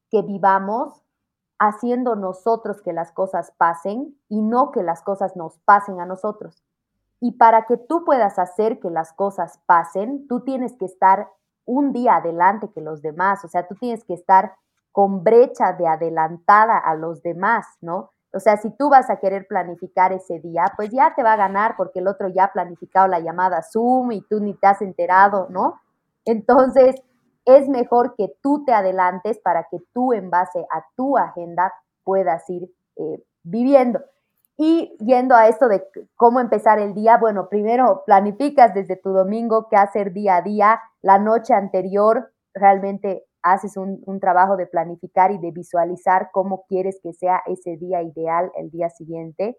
que 0.10 0.22
vivamos 0.22 1.04
haciendo 1.60 2.16
nosotros 2.16 2.82
que 2.82 2.94
las 2.94 3.12
cosas 3.12 3.52
pasen 3.58 4.18
y 4.30 4.42
no 4.42 4.72
que 4.72 4.82
las 4.82 5.02
cosas 5.04 5.36
nos 5.36 5.60
pasen 5.60 6.00
a 6.00 6.06
nosotros. 6.06 6.64
Y 7.20 7.34
para 7.34 7.66
que 7.66 7.78
tú 7.78 8.06
puedas 8.06 8.40
hacer 8.40 8.80
que 8.80 8.90
las 8.90 9.14
cosas 9.14 9.60
pasen, 9.66 10.28
tú 10.28 10.42
tienes 10.42 10.76
que 10.78 10.86
estar 10.86 11.30
un 11.70 11.94
día 11.94 12.16
adelante 12.16 12.72
que 12.74 12.82
los 12.82 13.04
demás, 13.04 13.46
o 13.46 13.48
sea, 13.48 13.68
tú 13.68 13.76
tienes 13.76 14.04
que 14.04 14.16
estar 14.16 14.54
con 14.92 15.24
brecha 15.24 15.74
de 15.74 15.88
adelantada 15.88 16.80
a 16.80 16.96
los 16.96 17.22
demás, 17.22 17.68
¿no? 17.80 18.10
O 18.34 18.40
sea, 18.40 18.58
si 18.58 18.72
tú 18.72 18.90
vas 18.90 19.10
a 19.12 19.20
querer 19.20 19.46
planificar 19.48 20.12
ese 20.12 20.40
día, 20.40 20.64
pues 20.76 20.90
ya 20.90 21.14
te 21.16 21.22
va 21.22 21.34
a 21.34 21.38
ganar 21.38 21.76
porque 21.78 22.00
el 22.00 22.08
otro 22.08 22.28
ya 22.28 22.46
ha 22.46 22.52
planificado 22.52 23.08
la 23.08 23.20
llamada 23.20 23.62
Zoom 23.62 24.12
y 24.12 24.22
tú 24.22 24.40
ni 24.40 24.56
te 24.56 24.66
has 24.66 24.82
enterado, 24.82 25.48
¿no? 25.52 25.80
Entonces, 26.26 26.96
es 27.46 27.70
mejor 27.70 28.16
que 28.16 28.34
tú 28.42 28.64
te 28.66 28.74
adelantes 28.74 29.40
para 29.40 29.68
que 29.70 29.78
tú 29.94 30.14
en 30.14 30.32
base 30.32 30.66
a 30.72 30.84
tu 30.96 31.18
agenda 31.18 31.72
puedas 32.04 32.50
ir 32.50 32.64
eh, 32.96 33.24
viviendo. 33.44 34.00
Y 34.62 34.94
yendo 35.00 35.36
a 35.36 35.48
esto 35.48 35.70
de 35.70 35.88
cómo 36.18 36.42
empezar 36.42 36.80
el 36.80 36.94
día, 36.94 37.18
bueno, 37.18 37.48
primero 37.48 38.04
planificas 38.06 38.74
desde 38.74 38.98
tu 38.98 39.12
domingo 39.12 39.70
qué 39.70 39.78
hacer 39.78 40.12
día 40.12 40.36
a 40.36 40.42
día. 40.42 40.82
La 41.02 41.18
noche 41.18 41.54
anterior 41.54 42.34
realmente 42.54 43.24
haces 43.42 43.78
un, 43.78 44.04
trabajo 44.20 44.58
de 44.58 44.68
planificar 44.68 45.32
y 45.32 45.38
de 45.38 45.52
visualizar 45.52 46.32
cómo 46.34 46.66
quieres 46.68 47.00
que 47.02 47.14
sea 47.14 47.42
ese 47.46 47.78
día 47.78 48.02
ideal 48.02 48.52
el 48.58 48.70
día 48.70 48.90
siguiente. 48.90 49.58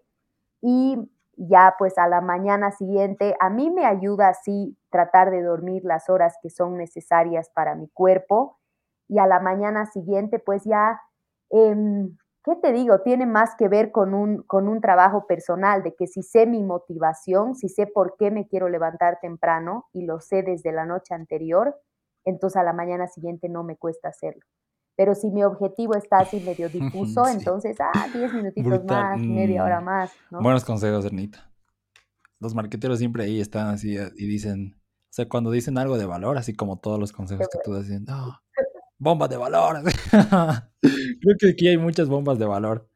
Y 0.61 0.99
ya 1.35 1.73
pues 1.79 1.97
a 1.97 2.07
la 2.07 2.21
mañana 2.21 2.69
siguiente, 2.71 3.35
a 3.39 3.49
mí 3.49 3.71
me 3.71 3.87
ayuda 3.87 4.27
así 4.29 4.77
tratar 4.91 5.31
de 5.31 5.41
dormir 5.41 5.81
las 5.83 6.11
horas 6.11 6.35
que 6.43 6.51
son 6.51 6.77
necesarias 6.77 7.49
para 7.55 7.73
mi 7.73 7.87
cuerpo. 7.87 8.59
Y 9.07 9.17
a 9.17 9.25
la 9.25 9.39
mañana 9.39 9.87
siguiente 9.87 10.37
pues 10.37 10.63
ya... 10.63 11.01
Em, 11.49 12.15
¿qué 12.43 12.55
te 12.61 12.71
digo? 12.71 13.01
Tiene 13.01 13.25
más 13.25 13.55
que 13.57 13.67
ver 13.67 13.91
con 13.91 14.13
un, 14.13 14.43
con 14.43 14.67
un 14.67 14.81
trabajo 14.81 15.25
personal, 15.27 15.83
de 15.83 15.95
que 15.95 16.07
si 16.07 16.23
sé 16.23 16.45
mi 16.45 16.63
motivación, 16.63 17.55
si 17.55 17.69
sé 17.69 17.87
por 17.87 18.15
qué 18.17 18.31
me 18.31 18.47
quiero 18.47 18.69
levantar 18.69 19.19
temprano 19.21 19.87
y 19.93 20.05
lo 20.05 20.19
sé 20.19 20.43
desde 20.43 20.71
la 20.71 20.85
noche 20.85 21.13
anterior, 21.13 21.75
entonces 22.25 22.57
a 22.57 22.63
la 22.63 22.73
mañana 22.73 23.07
siguiente 23.07 23.49
no 23.49 23.63
me 23.63 23.77
cuesta 23.77 24.09
hacerlo. 24.09 24.41
Pero 24.95 25.15
si 25.15 25.31
mi 25.31 25.43
objetivo 25.43 25.95
está 25.95 26.19
así 26.19 26.39
medio 26.41 26.69
difuso, 26.69 27.27
entonces, 27.27 27.77
ah, 27.79 28.07
10 28.13 28.33
minutitos 28.33 28.83
más, 28.85 29.19
media 29.19 29.63
hora 29.63 29.81
más. 29.81 30.11
Buenos 30.29 30.65
consejos, 30.65 31.05
Ernita. 31.05 31.51
Los 32.39 32.55
marqueteros 32.55 32.97
siempre 32.97 33.23
ahí 33.23 33.39
están 33.39 33.67
así 33.67 33.95
y 34.15 34.27
dicen, 34.27 34.75
o 34.75 35.13
sea, 35.13 35.29
cuando 35.29 35.51
dicen 35.51 35.77
algo 35.77 35.97
de 35.97 36.05
valor, 36.05 36.37
así 36.37 36.55
como 36.55 36.79
todos 36.79 36.99
los 36.99 37.11
consejos 37.11 37.47
que 37.51 37.59
tú 37.63 37.73
das, 37.73 37.87
dicen, 37.87 38.05
bombas 39.01 39.29
de 39.29 39.37
valor. 39.37 39.81
Creo 40.81 41.35
que 41.39 41.49
aquí 41.49 41.67
hay 41.67 41.77
muchas 41.77 42.07
bombas 42.07 42.37
de 42.37 42.45
valor. 42.45 42.87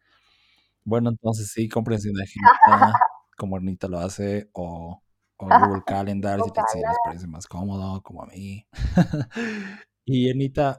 Bueno, 0.84 1.10
entonces 1.10 1.52
sí, 1.52 1.68
cómprense 1.68 2.12
una 2.12 2.24
agenda 2.24 2.94
como 3.38 3.56
Arnita 3.56 3.88
lo 3.88 4.00
hace 4.00 4.50
o, 4.54 5.02
o 5.38 5.46
Google 5.60 5.84
Calendar 5.86 6.40
si, 6.42 6.80
les 6.80 6.98
parece 7.04 7.28
más 7.28 7.48
cómodo, 7.48 8.02
como 8.04 8.24
a 8.24 8.28
mí. 8.28 8.68
y 10.06 10.30
Anita, 10.30 10.78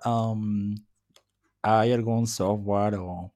¿hay 1.62 1.92
algún 1.92 2.28
software 2.28 2.94
o, 2.94 3.34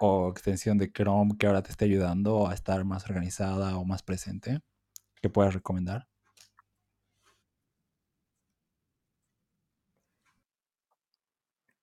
o 0.00 0.28
extensión 0.28 0.76
de 0.76 0.92
Chrome 0.92 1.38
que 1.38 1.46
ahora 1.46 1.62
te 1.62 1.70
esté 1.70 1.86
ayudando 1.86 2.48
a 2.48 2.54
estar 2.54 2.84
más 2.84 3.08
organizada 3.08 3.78
o 3.78 3.86
más 3.86 4.02
presente 4.02 4.60
que 5.22 5.30
puedas 5.30 5.54
recomendar? 5.54 6.06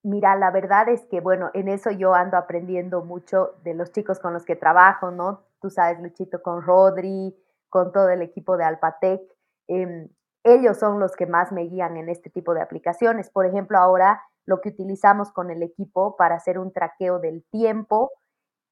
Mira, 0.08 0.36
la 0.36 0.52
verdad 0.52 0.88
es 0.90 1.04
que, 1.08 1.20
bueno, 1.20 1.50
en 1.56 1.68
eso 1.68 1.90
yo 1.90 2.14
ando 2.14 2.38
aprendiendo 2.38 3.04
mucho 3.04 3.56
de 3.64 3.74
los 3.74 3.92
chicos 3.92 4.20
con 4.20 4.34
los 4.34 4.46
que 4.46 4.56
trabajo, 4.56 5.10
¿no? 5.10 5.42
Tú 5.60 5.72
sabes, 5.72 6.00
Luchito, 6.00 6.44
con 6.44 6.62
Rodri, 6.62 7.36
con 7.70 7.92
todo 7.92 8.10
el 8.10 8.22
equipo 8.22 8.56
de 8.56 8.66
Alpatec. 8.66 9.24
Em, 9.68 10.08
ellos 10.44 10.78
son 10.78 11.00
los 11.00 11.16
que 11.16 11.26
más 11.26 11.52
me 11.52 11.64
guían 11.64 11.98
en 11.98 12.08
este 12.10 12.30
tipo 12.30 12.54
de 12.54 12.62
aplicaciones. 12.62 13.32
Por 13.32 13.48
ejemplo, 13.48 13.80
ahora 13.80 14.22
lo 14.46 14.62
que 14.62 14.70
utilizamos 14.70 15.32
con 15.32 15.50
el 15.50 15.64
equipo 15.64 16.16
para 16.18 16.36
hacer 16.36 16.60
un 16.60 16.72
traqueo 16.72 17.18
del 17.18 17.44
tiempo 17.50 18.12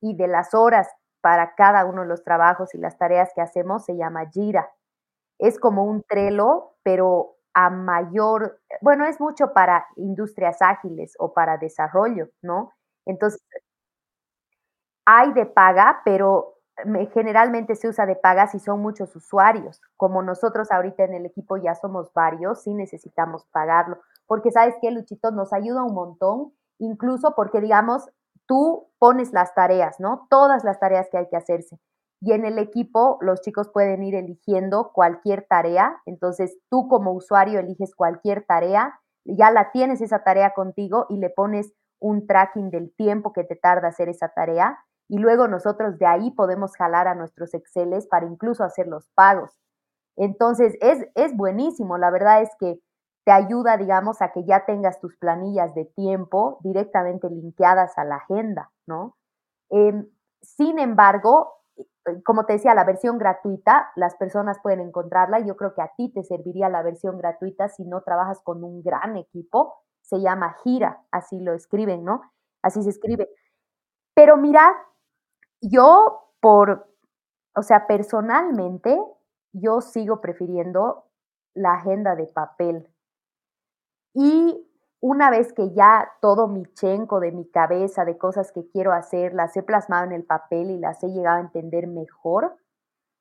y 0.02 0.16
de 0.16 0.28
las 0.28 0.54
horas 0.54 0.88
para 1.22 1.56
cada 1.56 1.86
uno 1.86 2.04
de 2.04 2.08
los 2.10 2.24
trabajos 2.24 2.76
y 2.76 2.78
las 2.78 3.00
tareas 3.00 3.32
que 3.34 3.42
hacemos 3.42 3.86
se 3.86 3.98
llama 3.98 4.30
Jira. 4.30 4.70
Es 5.40 5.60
como 5.60 5.86
un 5.86 6.04
Trello, 6.04 6.76
pero 6.84 7.38
a 7.54 7.70
mayor, 7.70 8.60
bueno, 8.82 9.06
es 9.06 9.20
mucho 9.20 9.54
para 9.54 9.86
industrias 9.96 10.62
ágiles 10.62 11.16
o 11.20 11.34
para 11.34 11.58
desarrollo, 11.58 12.30
¿no? 12.42 12.74
Entonces, 13.06 13.42
hay 15.06 15.34
de 15.34 15.46
paga, 15.46 16.02
pero 16.06 16.56
generalmente 17.14 17.76
se 17.76 17.88
usa 17.88 18.06
de 18.06 18.16
paga 18.16 18.48
si 18.48 18.60
son 18.60 18.82
muchos 18.82 19.16
usuarios. 19.16 19.82
Como 19.98 20.24
nosotros 20.24 20.72
ahorita 20.72 21.04
en 21.04 21.14
el 21.14 21.26
equipo 21.26 21.58
ya 21.58 21.76
somos 21.76 22.12
varios, 22.14 22.64
sí 22.64 22.74
necesitamos 22.74 23.46
pagarlo. 23.52 24.00
Porque 24.26 24.52
sabes 24.52 24.76
que, 24.82 24.92
Luchito, 24.92 25.32
nos 25.32 25.54
ayuda 25.54 25.84
un 25.84 25.94
montón, 25.94 26.54
incluso 26.80 27.36
porque, 27.36 27.62
digamos, 27.62 28.10
tú 28.48 28.90
pones 29.00 29.34
las 29.34 29.54
tareas, 29.54 30.00
¿no? 30.00 30.28
Todas 30.30 30.64
las 30.64 30.80
tareas 30.80 31.08
que 31.12 31.18
hay 31.18 31.30
que 31.30 31.38
hacerse 31.38 31.78
y 32.24 32.32
en 32.32 32.46
el 32.46 32.58
equipo 32.58 33.18
los 33.20 33.42
chicos 33.42 33.70
pueden 33.70 34.02
ir 34.02 34.16
eligiendo 34.16 34.92
cualquier 34.94 35.46
tarea. 35.46 36.02
Entonces 36.06 36.58
tú 36.70 36.88
como 36.88 37.12
usuario 37.12 37.60
eliges 37.60 37.94
cualquier 37.96 38.46
tarea, 38.46 38.98
ya 39.26 39.52
la 39.52 39.72
tienes 39.72 40.00
esa 40.00 40.24
tarea 40.24 40.54
contigo 40.54 41.06
y 41.10 41.18
le 41.18 41.30
pones 41.30 41.74
un 42.00 42.26
tracking 42.26 42.70
del 42.70 42.94
tiempo 42.96 43.34
que 43.34 43.44
te 43.44 43.58
tarda 43.58 43.90
hacer 43.90 44.08
esa 44.08 44.30
tarea 44.30 44.78
y 45.10 45.18
luego 45.18 45.50
nosotros 45.50 45.98
de 46.00 46.06
ahí 46.06 46.32
podemos 46.32 46.78
jalar 46.78 47.10
a 47.10 47.16
nuestros 47.16 47.54
Exceles 47.54 48.08
para 48.08 48.26
incluso 48.26 48.64
hacer 48.64 48.88
los 48.88 49.10
pagos. 49.16 49.52
Entonces 50.16 50.78
es, 50.80 51.06
es 51.16 51.36
buenísimo, 51.36 51.98
la 51.98 52.10
verdad 52.10 52.42
es 52.42 52.50
que 52.58 52.80
te 53.26 53.32
ayuda, 53.34 53.76
digamos, 53.76 54.22
a 54.22 54.32
que 54.32 54.46
ya 54.46 54.66
tengas 54.66 55.00
tus 55.02 55.18
planillas 55.18 55.76
de 55.76 55.86
tiempo 55.86 56.60
directamente 56.62 57.30
linkeadas 57.30 57.98
a 57.98 58.06
la 58.06 58.16
agenda, 58.16 58.72
¿no? 58.86 59.16
Em, 59.70 60.10
sin 60.42 60.78
embargo, 60.78 61.63
como 62.26 62.46
te 62.46 62.54
decía, 62.54 62.76
la 62.76 62.84
versión 62.84 63.18
gratuita, 63.18 63.92
las 63.96 64.16
personas 64.16 64.58
pueden 64.62 64.82
encontrarla. 64.82 65.40
Yo 65.40 65.56
creo 65.56 65.74
que 65.74 65.82
a 65.82 65.92
ti 65.96 66.12
te 66.12 66.24
serviría 66.24 66.70
la 66.70 66.82
versión 66.82 67.18
gratuita 67.18 67.70
si 67.70 67.86
no 67.86 68.02
trabajas 68.02 68.42
con 68.44 68.64
un 68.64 68.82
gran 68.84 69.18
equipo. 69.18 69.76
Se 70.02 70.20
llama 70.20 70.56
Gira, 70.64 71.02
así 71.12 71.40
lo 71.40 71.54
escriben, 71.54 72.04
¿no? 72.04 72.22
Así 72.62 72.84
se 72.84 72.90
escribe. 72.90 73.30
Pero 74.14 74.38
mira, 74.38 74.76
yo 75.62 76.32
por, 76.40 76.90
o 77.56 77.62
sea, 77.62 77.88
personalmente, 77.88 79.00
yo 79.54 79.82
sigo 79.82 80.20
prefiriendo 80.20 81.06
la 81.54 81.74
agenda 81.74 82.16
de 82.16 82.28
papel. 82.28 82.88
Y 84.14 84.68
una 85.06 85.30
vez 85.30 85.52
que 85.52 85.74
ya 85.74 86.14
todo 86.22 86.48
mi 86.48 86.64
chenco 86.76 87.20
de 87.20 87.34
mi 87.34 87.46
cabeza, 87.46 88.06
de 88.06 88.18
cosas 88.18 88.54
que 88.54 88.70
quiero 88.70 88.94
hacer, 88.94 89.34
las 89.34 89.58
he 89.58 89.62
plasmado 89.62 90.06
en 90.06 90.14
el 90.14 90.24
papel 90.24 90.72
y 90.72 90.80
las 90.80 91.04
he 91.04 91.10
llegado 91.10 91.40
a 91.40 91.42
entender 91.42 91.88
mejor, 91.88 92.56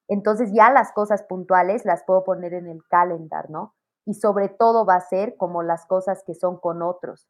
entonces 0.06 0.52
ya 0.52 0.70
las 0.70 0.92
cosas 0.92 1.24
puntuales 1.24 1.84
las 1.84 2.04
puedo 2.04 2.22
poner 2.22 2.54
en 2.54 2.68
el 2.68 2.86
calendar, 2.86 3.50
¿no? 3.50 3.74
Y 4.04 4.14
sobre 4.14 4.48
todo 4.48 4.86
va 4.86 4.94
a 4.94 5.00
ser 5.00 5.36
como 5.36 5.64
las 5.64 5.84
cosas 5.86 6.22
que 6.24 6.36
son 6.36 6.56
con 6.56 6.82
otros, 6.82 7.28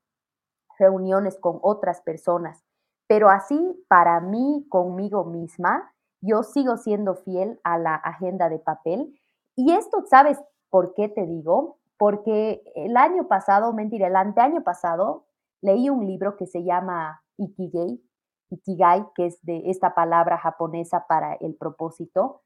reuniones 0.79 1.39
con 1.39 1.59
otras 1.62 2.03
personas. 2.03 2.62
Pero 3.07 3.31
así, 3.31 3.83
para 3.89 4.20
mí, 4.20 4.66
conmigo 4.69 5.24
misma, 5.24 5.95
yo 6.20 6.43
sigo 6.43 6.77
siendo 6.77 7.15
fiel 7.15 7.59
a 7.65 7.79
la 7.79 7.95
agenda 7.95 8.51
de 8.51 8.59
papel. 8.59 9.19
Y 9.57 9.73
esto, 9.73 10.05
¿sabes 10.11 10.39
por 10.69 10.93
qué 10.93 11.09
te 11.09 11.24
digo? 11.24 11.79
Porque 12.03 12.65
el 12.74 12.97
año 12.97 13.29
pasado, 13.29 13.73
mentira, 13.73 14.09
el 14.09 14.16
anteaño 14.16 14.65
pasado, 14.65 15.27
leí 15.61 15.89
un 15.89 16.05
libro 16.05 16.37
que 16.37 16.49
se 16.49 16.65
llama 16.65 17.23
Ikigai, 17.37 18.03
Ikigai, 18.51 19.07
que 19.15 19.27
es 19.27 19.41
de 19.43 19.70
esta 19.70 19.95
palabra 19.95 20.37
japonesa 20.37 21.07
para 21.07 21.35
el 21.35 21.55
propósito. 21.55 22.43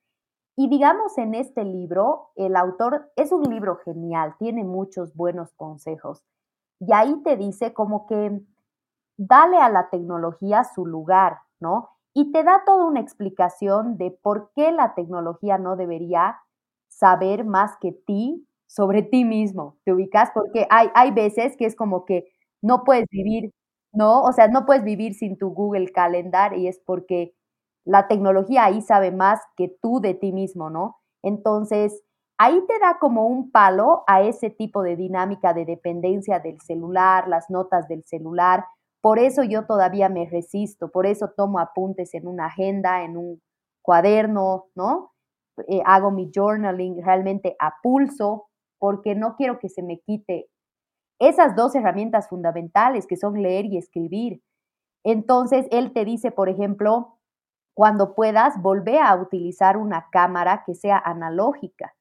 Y 0.58 0.68
digamos, 0.68 1.16
en 1.16 1.34
este 1.34 1.64
libro, 1.64 2.32
el 2.34 2.54
autor 2.54 3.10
es 3.16 3.32
un 3.32 3.44
libro 3.44 3.78
genial, 3.78 4.34
tiene 4.38 4.62
muchos 4.62 5.14
buenos 5.14 5.54
consejos. 5.54 6.22
Y 6.78 6.92
ahí 6.92 7.22
te 7.22 7.38
dice 7.38 7.72
como 7.72 8.04
que 8.04 8.38
dale 9.16 9.56
a 9.56 9.70
la 9.70 9.88
tecnología 9.88 10.64
su 10.64 10.84
lugar, 10.84 11.38
¿no? 11.60 11.88
Y 12.12 12.30
te 12.30 12.44
da 12.44 12.62
toda 12.66 12.84
una 12.84 13.00
explicación 13.00 13.96
de 13.96 14.10
por 14.10 14.50
qué 14.54 14.70
la 14.70 14.94
tecnología 14.94 15.56
no 15.56 15.76
debería 15.76 16.42
saber 16.88 17.46
más 17.46 17.78
que 17.80 17.92
ti 17.92 18.45
sobre 18.66 19.02
ti 19.02 19.24
mismo, 19.24 19.76
¿te 19.84 19.92
ubicas? 19.92 20.30
Porque 20.34 20.66
hay, 20.70 20.88
hay 20.94 21.10
veces 21.12 21.56
que 21.56 21.66
es 21.66 21.76
como 21.76 22.04
que 22.04 22.26
no 22.62 22.84
puedes 22.84 23.06
vivir, 23.10 23.52
¿no? 23.92 24.22
O 24.22 24.32
sea, 24.32 24.48
no 24.48 24.66
puedes 24.66 24.84
vivir 24.84 25.14
sin 25.14 25.38
tu 25.38 25.50
Google 25.50 25.88
Calendar 25.92 26.56
y 26.58 26.68
es 26.68 26.80
porque 26.84 27.34
la 27.84 28.08
tecnología 28.08 28.64
ahí 28.64 28.82
sabe 28.82 29.12
más 29.12 29.40
que 29.56 29.68
tú 29.80 30.00
de 30.00 30.14
ti 30.14 30.32
mismo, 30.32 30.70
¿no? 30.70 30.96
Entonces, 31.22 32.02
ahí 32.38 32.60
te 32.66 32.78
da 32.80 32.98
como 32.98 33.26
un 33.26 33.50
palo 33.50 34.02
a 34.06 34.22
ese 34.22 34.50
tipo 34.50 34.82
de 34.82 34.96
dinámica 34.96 35.54
de 35.54 35.64
dependencia 35.64 36.40
del 36.40 36.60
celular, 36.60 37.28
las 37.28 37.48
notas 37.50 37.88
del 37.88 38.02
celular. 38.04 38.64
Por 39.00 39.18
eso 39.18 39.42
yo 39.44 39.66
todavía 39.66 40.08
me 40.08 40.26
resisto, 40.28 40.90
por 40.90 41.06
eso 41.06 41.30
tomo 41.36 41.58
apuntes 41.60 42.12
en 42.14 42.26
una 42.26 42.46
agenda, 42.46 43.04
en 43.04 43.16
un 43.16 43.40
cuaderno, 43.82 44.66
¿no? 44.74 45.12
Eh, 45.68 45.80
hago 45.86 46.10
mi 46.10 46.30
journaling 46.34 47.02
realmente 47.04 47.56
a 47.60 47.74
pulso, 47.82 48.48
porque 48.86 49.16
no 49.16 49.34
quiero 49.34 49.58
que 49.58 49.68
se 49.68 49.82
me 49.82 49.98
quite 49.98 50.48
esas 51.18 51.56
dos 51.56 51.74
herramientas 51.74 52.28
fundamentales 52.28 53.08
que 53.08 53.16
son 53.16 53.42
leer 53.42 53.64
y 53.64 53.78
escribir. 53.78 54.44
Entonces, 55.04 55.66
él 55.72 55.92
te 55.92 56.04
dice, 56.04 56.30
por 56.30 56.48
ejemplo, 56.48 57.18
cuando 57.74 58.14
puedas, 58.14 58.62
volver 58.62 59.00
a 59.02 59.16
utilizar 59.16 59.76
una 59.76 60.06
cámara 60.12 60.62
que 60.64 60.76
sea 60.76 61.02
analógica, 61.04 61.96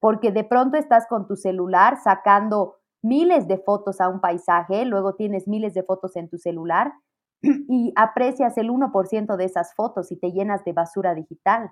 porque 0.00 0.32
de 0.32 0.42
pronto 0.42 0.76
estás 0.76 1.06
con 1.06 1.28
tu 1.28 1.36
celular 1.36 1.98
sacando 2.02 2.78
miles 3.00 3.46
de 3.46 3.58
fotos 3.58 4.00
a 4.00 4.08
un 4.08 4.20
paisaje, 4.20 4.84
luego 4.86 5.14
tienes 5.14 5.46
miles 5.46 5.72
de 5.72 5.84
fotos 5.84 6.16
en 6.16 6.28
tu 6.28 6.38
celular 6.38 6.94
y 7.42 7.92
aprecias 7.94 8.58
el 8.58 8.70
1% 8.70 9.36
de 9.36 9.44
esas 9.44 9.72
fotos 9.76 10.10
y 10.10 10.16
te 10.16 10.32
llenas 10.32 10.64
de 10.64 10.72
basura 10.72 11.14
digital. 11.14 11.70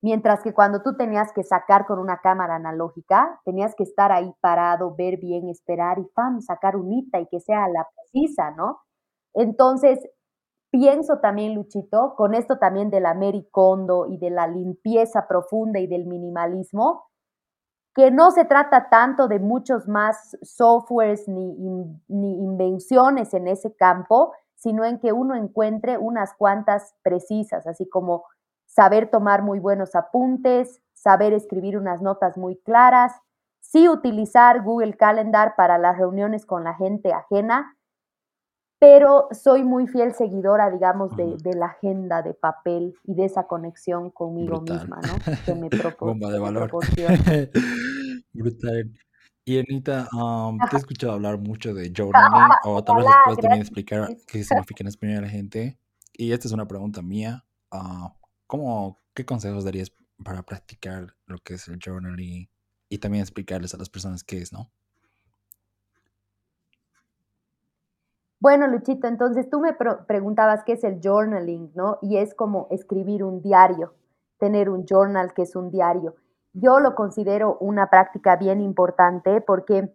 Mientras 0.00 0.42
que 0.42 0.54
cuando 0.54 0.82
tú 0.82 0.96
tenías 0.96 1.32
que 1.32 1.42
sacar 1.42 1.84
con 1.86 1.98
una 1.98 2.20
cámara 2.20 2.54
analógica, 2.56 3.40
tenías 3.44 3.74
que 3.74 3.82
estar 3.82 4.12
ahí 4.12 4.32
parado, 4.40 4.94
ver 4.94 5.18
bien, 5.18 5.48
esperar 5.48 5.98
y 5.98 6.04
¡pam! 6.14 6.40
sacar 6.40 6.76
unita 6.76 7.18
y 7.18 7.26
que 7.26 7.40
sea 7.40 7.68
la 7.68 7.86
precisa, 7.94 8.52
¿no? 8.52 8.80
Entonces, 9.34 9.98
pienso 10.70 11.18
también, 11.18 11.54
Luchito, 11.54 12.14
con 12.16 12.34
esto 12.34 12.58
también 12.58 12.90
de 12.90 13.00
la 13.00 13.18
Kondo 13.50 14.06
y 14.08 14.18
de 14.18 14.30
la 14.30 14.46
limpieza 14.46 15.26
profunda 15.26 15.80
y 15.80 15.88
del 15.88 16.06
minimalismo, 16.06 17.08
que 17.94 18.12
no 18.12 18.30
se 18.30 18.44
trata 18.44 18.88
tanto 18.90 19.26
de 19.26 19.40
muchos 19.40 19.88
más 19.88 20.36
softwares 20.42 21.26
ni, 21.26 21.56
ni 22.06 22.44
invenciones 22.44 23.34
en 23.34 23.48
ese 23.48 23.74
campo, 23.74 24.32
sino 24.54 24.84
en 24.84 25.00
que 25.00 25.12
uno 25.12 25.34
encuentre 25.34 25.98
unas 25.98 26.34
cuantas 26.34 26.94
precisas, 27.02 27.66
así 27.66 27.88
como 27.88 28.24
saber 28.68 29.10
tomar 29.10 29.42
muy 29.42 29.58
buenos 29.58 29.96
apuntes, 29.96 30.80
saber 30.94 31.32
escribir 31.32 31.76
unas 31.76 32.02
notas 32.02 32.36
muy 32.36 32.56
claras, 32.58 33.12
sí 33.60 33.88
utilizar 33.88 34.62
Google 34.62 34.94
Calendar 34.94 35.54
para 35.56 35.78
las 35.78 35.98
reuniones 35.98 36.46
con 36.46 36.62
la 36.62 36.74
gente 36.74 37.12
ajena, 37.12 37.76
pero 38.78 39.26
soy 39.32 39.64
muy 39.64 39.88
fiel 39.88 40.14
seguidora, 40.14 40.70
digamos, 40.70 41.16
de, 41.16 41.36
la 41.54 41.66
agenda 41.66 42.22
de 42.22 42.34
papel 42.34 42.94
y 43.04 43.14
de 43.14 43.24
esa 43.24 43.48
conexión 43.48 44.10
conmigo 44.10 44.60
misma, 44.60 45.00
¿no? 45.02 45.34
Que 45.44 45.54
me, 45.54 45.68
Bomba 46.00 46.30
de 46.30 46.38
valor. 46.38 46.70
Brutal. 48.32 48.92
Y 49.44 49.58
Anita, 49.58 50.06
te 50.70 50.76
he 50.76 50.78
escuchado 50.78 51.14
hablar 51.14 51.38
mucho 51.38 51.74
de 51.74 51.90
journaling, 51.96 52.52
o 52.64 52.84
tal 52.84 52.96
vez 52.96 53.06
les 53.06 53.14
puedes 53.24 53.40
también 53.40 53.62
explicar 53.62 54.08
qué 54.26 54.44
significa 54.44 54.84
en 54.84 54.88
español 54.88 55.18
a 55.18 55.20
la 55.22 55.28
gente. 55.28 55.78
Y 56.12 56.32
esta 56.32 56.46
es 56.46 56.52
una 56.52 56.68
pregunta 56.68 57.02
mía. 57.02 57.44
Ah, 57.72 58.14
¿cómo, 58.48 58.98
¿Qué 59.14 59.24
consejos 59.24 59.64
darías 59.64 59.92
para 60.24 60.42
practicar 60.42 61.14
lo 61.26 61.38
que 61.38 61.54
es 61.54 61.68
el 61.68 61.78
journaling 61.78 62.48
y 62.88 62.98
también 62.98 63.22
explicarles 63.22 63.74
a 63.74 63.78
las 63.78 63.88
personas 63.88 64.24
qué 64.24 64.38
es, 64.38 64.52
¿no? 64.52 64.70
Bueno, 68.40 68.68
Luchito, 68.68 69.08
entonces 69.08 69.50
tú 69.50 69.60
me 69.60 69.74
preguntabas 70.06 70.62
qué 70.64 70.72
es 70.72 70.84
el 70.84 71.00
journaling, 71.02 71.72
¿no? 71.74 71.98
Y 72.02 72.18
es 72.18 72.34
como 72.34 72.68
escribir 72.70 73.24
un 73.24 73.42
diario, 73.42 73.94
tener 74.38 74.70
un 74.70 74.86
journal 74.86 75.34
que 75.34 75.42
es 75.42 75.56
un 75.56 75.70
diario. 75.70 76.14
Yo 76.52 76.78
lo 76.78 76.94
considero 76.94 77.58
una 77.58 77.90
práctica 77.90 78.36
bien 78.36 78.60
importante 78.60 79.40
porque 79.40 79.92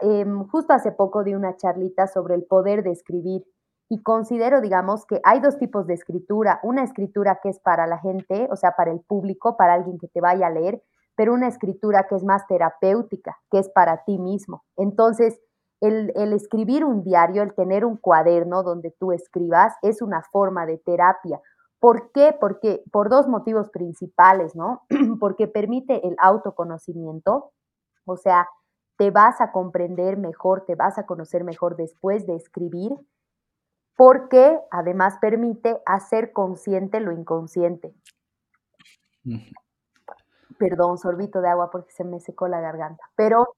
em, 0.00 0.46
justo 0.48 0.72
hace 0.72 0.90
poco 0.90 1.22
di 1.22 1.34
una 1.34 1.56
charlita 1.56 2.06
sobre 2.06 2.34
el 2.34 2.44
poder 2.44 2.82
de 2.82 2.92
escribir 2.92 3.46
y 3.88 4.02
considero, 4.02 4.60
digamos, 4.60 5.06
que 5.06 5.20
hay 5.24 5.40
dos 5.40 5.58
tipos 5.58 5.86
de 5.86 5.94
escritura. 5.94 6.60
Una 6.62 6.82
escritura 6.82 7.38
que 7.42 7.50
es 7.50 7.60
para 7.60 7.86
la 7.86 7.98
gente, 7.98 8.48
o 8.50 8.56
sea, 8.56 8.72
para 8.76 8.90
el 8.90 9.00
público, 9.00 9.56
para 9.56 9.74
alguien 9.74 9.98
que 9.98 10.08
te 10.08 10.20
vaya 10.20 10.48
a 10.48 10.50
leer, 10.50 10.82
pero 11.16 11.32
una 11.32 11.48
escritura 11.48 12.06
que 12.08 12.16
es 12.16 12.24
más 12.24 12.46
terapéutica, 12.46 13.38
que 13.50 13.58
es 13.58 13.68
para 13.68 14.04
ti 14.04 14.18
mismo. 14.18 14.64
Entonces, 14.76 15.40
el, 15.80 16.10
escribir 16.32 16.84
un 16.84 17.02
diario, 17.02 17.42
el 17.42 17.54
tener 17.54 17.84
un 17.84 17.96
cuaderno 17.96 18.62
donde 18.62 18.94
tú 18.98 19.12
escribas, 19.12 19.74
es 19.82 20.02
una 20.02 20.22
forma 20.32 20.66
de 20.66 20.78
terapia. 20.78 21.40
¿Por 21.78 22.10
qué? 22.12 22.34
Porque 22.38 22.82
por 22.90 23.08
dos 23.08 23.28
motivos 23.28 23.70
principales, 23.70 24.56
¿no? 24.56 24.82
Porque 25.20 25.46
permite 25.46 26.06
el 26.06 26.16
autoconocimiento, 26.18 27.52
o 28.04 28.16
sea, 28.16 28.48
te 28.96 29.10
vas 29.10 29.40
a 29.40 29.52
comprender 29.52 30.16
mejor, 30.16 30.64
te 30.66 30.74
vas 30.74 30.98
a 30.98 31.04
conocer 31.04 31.44
mejor 31.44 31.76
después 31.76 32.26
de 32.26 32.34
escribir, 32.34 32.92
porque 33.96 34.60
además 34.70 35.16
permite 35.20 35.80
hacer 35.86 36.32
consciente 36.32 37.00
lo 37.00 37.12
inconsciente. 37.12 37.94
Perdón, 40.58 40.98
sorbito 40.98 41.40
de 41.40 41.48
agua 41.48 41.70
porque 41.70 41.92
se 41.92 42.04
me 42.04 42.20
secó 42.20 42.46
la 42.46 42.60
garganta, 42.60 43.04
pero 43.16 43.56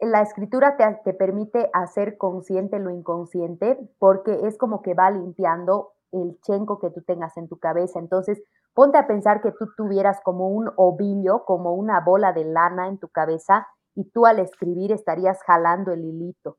la 0.00 0.22
escritura 0.22 0.76
te, 0.76 1.14
permite 1.14 1.70
hacer 1.72 2.16
consciente 2.16 2.78
lo 2.78 2.90
inconsciente 2.90 3.78
porque 3.98 4.46
es 4.46 4.56
como 4.56 4.82
que 4.82 4.94
va 4.94 5.10
limpiando 5.10 5.92
el 6.12 6.38
chenco 6.40 6.78
que 6.78 6.90
tú 6.90 7.02
tengas 7.02 7.36
en 7.36 7.48
tu 7.48 7.58
cabeza. 7.58 7.98
Entonces, 7.98 8.42
ponte 8.74 8.98
a 8.98 9.06
pensar 9.06 9.40
que 9.42 9.52
tú 9.52 9.68
tuvieras 9.76 10.20
como 10.22 10.48
un 10.48 10.70
ovillo, 10.76 11.44
como 11.44 11.74
una 11.74 12.00
bola 12.00 12.32
de 12.32 12.44
lana 12.44 12.88
en 12.88 12.98
tu 12.98 13.08
cabeza 13.08 13.66
y 13.94 14.04
tú 14.10 14.26
al 14.26 14.38
escribir 14.38 14.92
estarías 14.92 15.42
jalando 15.42 15.92
el 15.92 16.04
hilito 16.04 16.58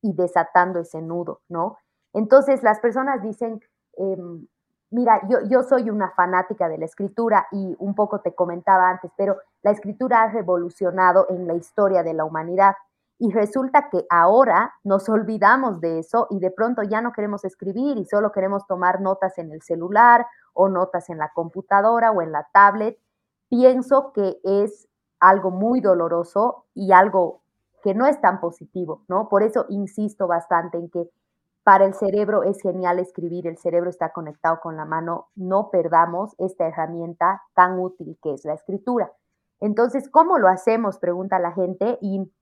y 0.00 0.14
desatando 0.14 0.80
ese 0.80 1.00
nudo, 1.00 1.40
¿no? 1.48 1.76
Entonces, 2.12 2.62
las 2.62 2.80
personas 2.80 3.22
dicen, 3.22 3.60
em, 3.96 4.46
Mira, 4.92 5.22
yo, 5.26 5.38
yo 5.48 5.62
soy 5.62 5.88
una 5.88 6.10
fanática 6.10 6.68
de 6.68 6.76
la 6.76 6.84
escritura 6.84 7.46
y 7.50 7.74
un 7.78 7.94
poco 7.94 8.20
te 8.20 8.34
comentaba 8.34 8.90
antes, 8.90 9.10
pero 9.16 9.38
la 9.62 9.70
escritura 9.70 10.22
ha 10.22 10.30
revolucionado 10.30 11.24
en 11.30 11.46
la 11.46 11.54
historia 11.54 12.02
de 12.02 12.12
la 12.12 12.26
humanidad. 12.26 12.74
Y 13.18 13.32
resulta 13.32 13.88
que 13.88 14.04
ahora 14.10 14.74
nos 14.84 15.08
olvidamos 15.08 15.80
de 15.80 16.00
eso 16.00 16.26
y 16.28 16.40
de 16.40 16.50
pronto 16.50 16.82
ya 16.82 17.00
no 17.00 17.12
queremos 17.12 17.42
escribir 17.46 17.96
y 17.96 18.04
solo 18.04 18.32
queremos 18.32 18.66
tomar 18.66 19.00
notas 19.00 19.38
en 19.38 19.50
el 19.50 19.62
celular 19.62 20.26
o 20.52 20.68
notas 20.68 21.08
en 21.08 21.16
la 21.16 21.30
computadora 21.32 22.10
o 22.10 22.20
en 22.20 22.30
la 22.30 22.46
tablet. 22.52 22.98
Pienso 23.48 24.12
que 24.12 24.40
es 24.44 24.88
algo 25.20 25.50
muy 25.50 25.80
doloroso 25.80 26.66
y 26.74 26.92
algo 26.92 27.40
que 27.82 27.94
no 27.94 28.06
es 28.06 28.20
tan 28.20 28.40
positivo, 28.40 29.04
¿no? 29.08 29.30
Por 29.30 29.42
eso 29.42 29.64
insisto 29.70 30.26
bastante 30.26 30.76
en 30.76 30.90
que 30.90 31.08
para 31.64 31.84
el 31.84 31.94
cerebro 31.94 32.42
es 32.42 32.60
genial 32.60 32.98
escribir, 32.98 33.46
el 33.46 33.58
cerebro 33.58 33.88
está 33.88 34.12
conectado 34.12 34.58
con 34.60 34.76
la 34.76 34.84
mano, 34.84 35.28
no 35.36 35.70
perdamos 35.70 36.34
esta 36.38 36.66
herramienta 36.66 37.42
tan 37.54 37.78
útil 37.78 38.18
que 38.22 38.34
es 38.34 38.44
la 38.44 38.54
escritura. 38.54 39.12
Entonces, 39.60 40.08
¿cómo 40.10 40.38
lo 40.38 40.48
hacemos? 40.48 40.98
Pregunta 40.98 41.38
la 41.38 41.52
gente 41.52 41.98
y 42.00 42.32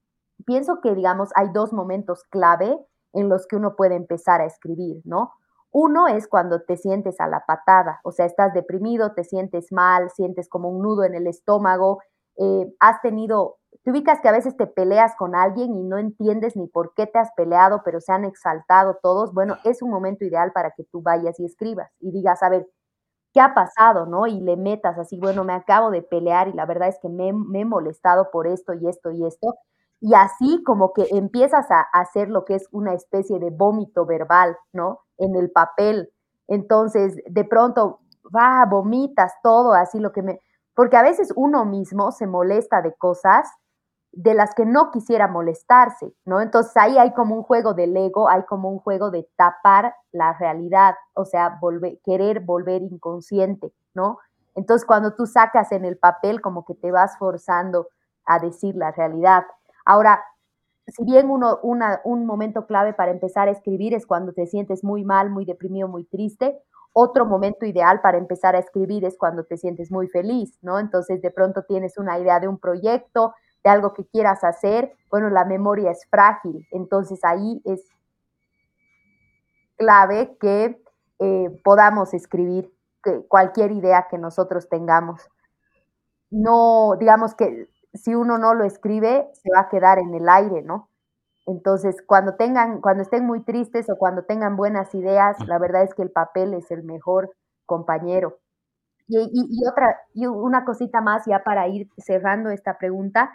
pienso 0.45 0.81
que, 0.81 0.95
digamos, 0.95 1.29
hay 1.35 1.49
dos 1.53 1.71
momentos 1.71 2.23
clave 2.25 2.79
en 3.13 3.29
los 3.29 3.45
que 3.45 3.57
uno 3.57 3.75
puede 3.75 3.95
empezar 3.95 4.41
a 4.41 4.45
escribir, 4.45 5.01
¿no? 5.05 5.33
Uno 5.71 6.07
es 6.07 6.27
cuando 6.27 6.61
te 6.63 6.75
sientes 6.75 7.19
a 7.21 7.27
la 7.27 7.45
patada, 7.45 8.01
o 8.03 8.11
sea, 8.11 8.25
estás 8.25 8.53
deprimido, 8.53 9.13
te 9.13 9.23
sientes 9.23 9.71
mal, 9.71 10.09
sientes 10.09 10.49
como 10.49 10.69
un 10.69 10.81
nudo 10.81 11.03
en 11.03 11.15
el 11.15 11.27
estómago, 11.27 11.99
eh, 12.37 12.73
has 12.79 13.01
tenido 13.01 13.57
te 13.83 13.91
ubicas 13.91 14.19
que 14.21 14.29
a 14.29 14.31
veces 14.31 14.55
te 14.57 14.67
peleas 14.67 15.15
con 15.15 15.35
alguien 15.35 15.75
y 15.75 15.83
no 15.83 15.97
entiendes 15.97 16.55
ni 16.55 16.67
por 16.67 16.93
qué 16.93 17.07
te 17.07 17.17
has 17.17 17.31
peleado, 17.35 17.81
pero 17.83 17.99
se 17.99 18.11
han 18.11 18.25
exaltado 18.25 18.99
todos. 19.01 19.33
Bueno, 19.33 19.57
es 19.63 19.81
un 19.81 19.89
momento 19.89 20.23
ideal 20.23 20.51
para 20.51 20.71
que 20.71 20.83
tú 20.83 21.01
vayas 21.01 21.39
y 21.39 21.45
escribas 21.45 21.91
y 21.99 22.11
digas, 22.11 22.43
a 22.43 22.49
ver, 22.49 22.67
¿qué 23.33 23.41
ha 23.41 23.55
pasado? 23.55 24.05
¿No? 24.05 24.27
Y 24.27 24.39
le 24.39 24.55
metas 24.55 24.99
así, 24.99 25.17
bueno, 25.19 25.43
me 25.43 25.53
acabo 25.53 25.89
de 25.89 26.03
pelear 26.03 26.47
y 26.47 26.53
la 26.53 26.67
verdad 26.67 26.89
es 26.89 26.99
que 27.01 27.09
me, 27.09 27.29
he 27.29 27.65
molestado 27.65 28.29
por 28.31 28.45
esto 28.45 28.73
y 28.73 28.87
esto 28.87 29.11
y 29.11 29.25
esto. 29.25 29.55
Y 29.99 30.13
así 30.13 30.63
como 30.63 30.93
que 30.93 31.07
empiezas 31.11 31.69
a 31.71 31.81
hacer 31.93 32.29
lo 32.29 32.45
que 32.45 32.55
es 32.55 32.67
una 32.71 32.93
especie 32.93 33.39
de 33.39 33.49
vómito 33.49 34.05
verbal, 34.05 34.57
¿no? 34.73 35.01
En 35.17 35.35
el 35.35 35.51
papel. 35.51 36.11
Entonces, 36.47 37.17
de 37.27 37.45
pronto, 37.45 37.99
va, 38.35 38.65
vomitas 38.69 39.33
todo, 39.41 39.73
así 39.73 39.99
lo 39.99 40.11
que 40.11 40.21
me... 40.21 40.39
Porque 40.75 40.97
a 40.97 41.03
veces 41.03 41.33
uno 41.35 41.65
mismo 41.65 42.11
se 42.11 42.27
molesta 42.27 42.81
de 42.81 42.93
cosas 42.95 43.47
de 44.13 44.33
las 44.33 44.53
que 44.55 44.65
no 44.65 44.91
quisiera 44.91 45.27
molestarse, 45.27 46.13
¿no? 46.25 46.41
Entonces 46.41 46.75
ahí 46.75 46.97
hay 46.97 47.13
como 47.13 47.35
un 47.35 47.43
juego 47.43 47.73
del 47.73 47.95
ego, 47.95 48.29
hay 48.29 48.43
como 48.43 48.69
un 48.69 48.79
juego 48.79 49.09
de 49.09 49.29
tapar 49.37 49.95
la 50.11 50.33
realidad, 50.33 50.95
o 51.13 51.25
sea, 51.25 51.57
volver, 51.61 51.99
querer 52.03 52.41
volver 52.41 52.81
inconsciente, 52.81 53.71
¿no? 53.93 54.19
Entonces 54.55 54.85
cuando 54.85 55.15
tú 55.15 55.25
sacas 55.25 55.71
en 55.71 55.85
el 55.85 55.97
papel 55.97 56.41
como 56.41 56.65
que 56.65 56.75
te 56.75 56.91
vas 56.91 57.17
forzando 57.17 57.87
a 58.25 58.39
decir 58.39 58.75
la 58.75 58.91
realidad. 58.91 59.45
Ahora, 59.85 60.21
si 60.87 61.05
bien 61.05 61.29
uno, 61.29 61.59
un 61.61 62.25
momento 62.25 62.65
clave 62.65 62.93
para 62.93 63.11
empezar 63.11 63.47
a 63.47 63.51
escribir 63.51 63.93
es 63.93 64.05
cuando 64.05 64.33
te 64.33 64.45
sientes 64.45 64.83
muy 64.83 65.05
mal, 65.05 65.29
muy 65.29 65.45
deprimido, 65.45 65.87
muy 65.87 66.03
triste, 66.03 66.59
otro 66.93 67.25
momento 67.25 67.65
ideal 67.65 68.01
para 68.01 68.17
empezar 68.17 68.55
a 68.55 68.59
escribir 68.59 69.05
es 69.05 69.17
cuando 69.17 69.45
te 69.45 69.57
sientes 69.57 69.91
muy 69.91 70.09
feliz, 70.09 70.57
¿no? 70.61 70.79
Entonces 70.79 71.21
de 71.21 71.31
pronto 71.31 71.63
tienes 71.63 71.97
una 71.97 72.19
idea 72.19 72.39
de 72.41 72.49
un 72.49 72.57
proyecto, 72.57 73.33
de 73.63 73.69
algo 73.69 73.93
que 73.93 74.05
quieras 74.05 74.43
hacer, 74.43 74.93
bueno, 75.09 75.29
la 75.29 75.45
memoria 75.45 75.91
es 75.91 76.05
frágil, 76.09 76.67
entonces 76.71 77.19
ahí 77.23 77.61
es 77.65 77.83
clave 79.77 80.37
que 80.39 80.81
eh, 81.19 81.49
podamos 81.63 82.13
escribir 82.13 82.71
cualquier 83.27 83.71
idea 83.71 84.07
que 84.09 84.17
nosotros 84.17 84.69
tengamos. 84.69 85.27
No, 86.29 86.95
digamos 86.99 87.35
que 87.35 87.67
si 87.93 88.15
uno 88.15 88.37
no 88.37 88.53
lo 88.53 88.63
escribe, 88.63 89.29
se 89.33 89.49
va 89.53 89.61
a 89.61 89.69
quedar 89.69 89.99
en 89.99 90.13
el 90.13 90.29
aire, 90.29 90.61
¿no? 90.61 90.89
Entonces, 91.45 91.97
cuando 92.05 92.35
tengan, 92.35 92.79
cuando 92.79 93.03
estén 93.03 93.25
muy 93.25 93.41
tristes 93.43 93.89
o 93.89 93.97
cuando 93.97 94.23
tengan 94.23 94.55
buenas 94.55 94.93
ideas, 94.95 95.35
la 95.47 95.57
verdad 95.57 95.83
es 95.83 95.93
que 95.93 96.03
el 96.03 96.11
papel 96.11 96.53
es 96.53 96.71
el 96.71 96.83
mejor 96.83 97.35
compañero. 97.65 98.37
Y, 99.07 99.17
y 99.33 99.67
otra, 99.67 99.99
y 100.13 100.27
una 100.27 100.63
cosita 100.63 101.01
más 101.01 101.25
ya 101.25 101.43
para 101.43 101.67
ir 101.67 101.89
cerrando 101.97 102.49
esta 102.49 102.77
pregunta, 102.77 103.31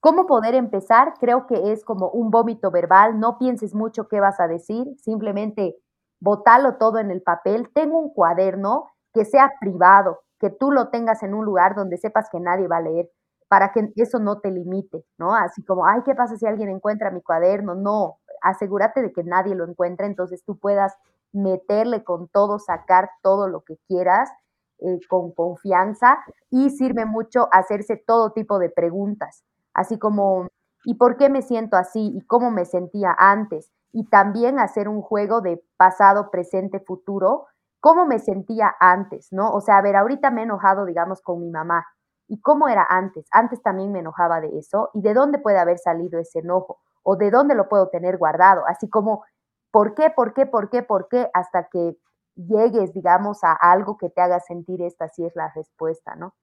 ¿Cómo 0.00 0.26
poder 0.26 0.54
empezar? 0.54 1.14
Creo 1.18 1.46
que 1.46 1.72
es 1.72 1.84
como 1.84 2.08
un 2.10 2.30
vómito 2.30 2.70
verbal, 2.70 3.18
no 3.18 3.38
pienses 3.38 3.74
mucho 3.74 4.08
qué 4.08 4.20
vas 4.20 4.38
a 4.40 4.46
decir, 4.46 4.86
simplemente 4.98 5.76
botalo 6.20 6.76
todo 6.76 6.98
en 6.98 7.10
el 7.10 7.22
papel. 7.22 7.70
Tengo 7.74 7.98
un 7.98 8.12
cuaderno 8.12 8.86
que 9.12 9.24
sea 9.24 9.52
privado, 9.60 10.20
que 10.38 10.50
tú 10.50 10.70
lo 10.70 10.88
tengas 10.90 11.22
en 11.22 11.34
un 11.34 11.44
lugar 11.44 11.74
donde 11.74 11.96
sepas 11.96 12.28
que 12.30 12.40
nadie 12.40 12.68
va 12.68 12.76
a 12.78 12.82
leer, 12.82 13.10
para 13.48 13.72
que 13.72 13.90
eso 13.96 14.18
no 14.18 14.40
te 14.40 14.50
limite, 14.50 15.04
¿no? 15.18 15.34
Así 15.34 15.64
como, 15.64 15.86
ay, 15.86 16.02
¿qué 16.04 16.14
pasa 16.14 16.36
si 16.36 16.46
alguien 16.46 16.68
encuentra 16.68 17.10
mi 17.10 17.22
cuaderno? 17.22 17.74
No, 17.74 18.18
asegúrate 18.42 19.02
de 19.02 19.12
que 19.12 19.24
nadie 19.24 19.54
lo 19.54 19.64
encuentre, 19.68 20.06
entonces 20.06 20.44
tú 20.44 20.58
puedas 20.58 20.94
meterle 21.32 22.04
con 22.04 22.28
todo, 22.28 22.58
sacar 22.58 23.10
todo 23.22 23.48
lo 23.48 23.62
que 23.62 23.76
quieras 23.88 24.30
eh, 24.78 25.00
con 25.08 25.32
confianza 25.32 26.18
y 26.50 26.70
sirve 26.70 27.06
mucho 27.06 27.48
hacerse 27.52 27.96
todo 27.96 28.32
tipo 28.32 28.58
de 28.58 28.68
preguntas 28.70 29.42
así 29.76 29.98
como, 29.98 30.48
¿y 30.84 30.94
por 30.94 31.16
qué 31.18 31.28
me 31.28 31.42
siento 31.42 31.76
así? 31.76 32.12
¿Y 32.14 32.26
cómo 32.26 32.50
me 32.50 32.64
sentía 32.64 33.14
antes? 33.18 33.70
Y 33.92 34.08
también 34.08 34.58
hacer 34.58 34.88
un 34.88 35.02
juego 35.02 35.42
de 35.42 35.62
pasado, 35.76 36.30
presente, 36.30 36.80
futuro, 36.80 37.46
¿cómo 37.80 38.06
me 38.06 38.18
sentía 38.18 38.74
antes? 38.80 39.28
¿No? 39.32 39.52
O 39.52 39.60
sea, 39.60 39.76
a 39.78 39.82
ver, 39.82 39.96
ahorita 39.96 40.30
me 40.30 40.40
he 40.40 40.44
enojado, 40.44 40.86
digamos, 40.86 41.20
con 41.22 41.40
mi 41.40 41.50
mamá. 41.50 41.84
¿Y 42.26 42.40
cómo 42.40 42.68
era 42.68 42.86
antes? 42.88 43.26
Antes 43.30 43.62
también 43.62 43.92
me 43.92 44.00
enojaba 44.00 44.40
de 44.40 44.58
eso. 44.58 44.90
¿Y 44.94 45.02
de 45.02 45.14
dónde 45.14 45.38
puede 45.38 45.58
haber 45.58 45.78
salido 45.78 46.18
ese 46.18 46.40
enojo? 46.40 46.78
¿O 47.02 47.16
de 47.16 47.30
dónde 47.30 47.54
lo 47.54 47.68
puedo 47.68 47.88
tener 47.88 48.16
guardado? 48.18 48.62
Así 48.66 48.88
como, 48.88 49.24
¿por 49.70 49.94
qué, 49.94 50.10
por 50.10 50.32
qué, 50.34 50.46
por 50.46 50.70
qué, 50.70 50.82
por 50.82 51.08
qué? 51.08 51.30
Hasta 51.34 51.68
que 51.70 51.96
llegues, 52.34 52.92
digamos, 52.94 53.44
a 53.44 53.52
algo 53.52 53.96
que 53.98 54.10
te 54.10 54.20
haga 54.22 54.40
sentir 54.40 54.82
esta 54.82 55.08
sí 55.08 55.24
es 55.24 55.36
la 55.36 55.52
respuesta, 55.54 56.16
¿no? 56.16 56.34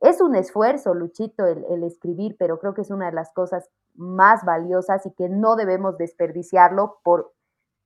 Es 0.00 0.20
un 0.20 0.34
esfuerzo, 0.34 0.94
Luchito, 0.94 1.46
el, 1.46 1.82
escribir, 1.84 2.36
pero 2.38 2.58
creo 2.58 2.74
que 2.74 2.80
es 2.80 2.90
una 2.90 3.06
de 3.06 3.12
las 3.12 3.32
cosas 3.32 3.68
más 3.94 4.44
valiosas 4.44 5.04
y 5.04 5.10
que 5.12 5.28
no 5.28 5.56
debemos 5.56 5.98
desperdiciarlo 5.98 7.00
por, 7.02 7.34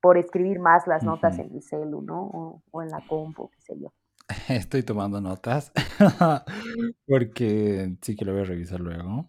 por 0.01 0.16
escribir 0.16 0.61
más 0.61 0.86
las 0.86 1.03
notas 1.03 1.39
en 1.39 1.53
el 1.53 1.62
celu, 1.62 2.03
¿no? 2.03 2.62
O, 2.70 2.82
en 2.82 2.91
la 2.91 3.05
compu, 3.07 3.51
qué 3.51 3.61
sé 3.61 3.81
yo. 3.81 3.93
Estoy 4.49 4.85
tomando 4.85 5.20
notas 5.20 5.73
porque 7.07 7.97
sí 8.01 8.15
que 8.15 8.24
lo 8.24 8.32
voy 8.32 8.43
a 8.43 8.45
revisar 8.45 8.81
luego. 8.81 9.28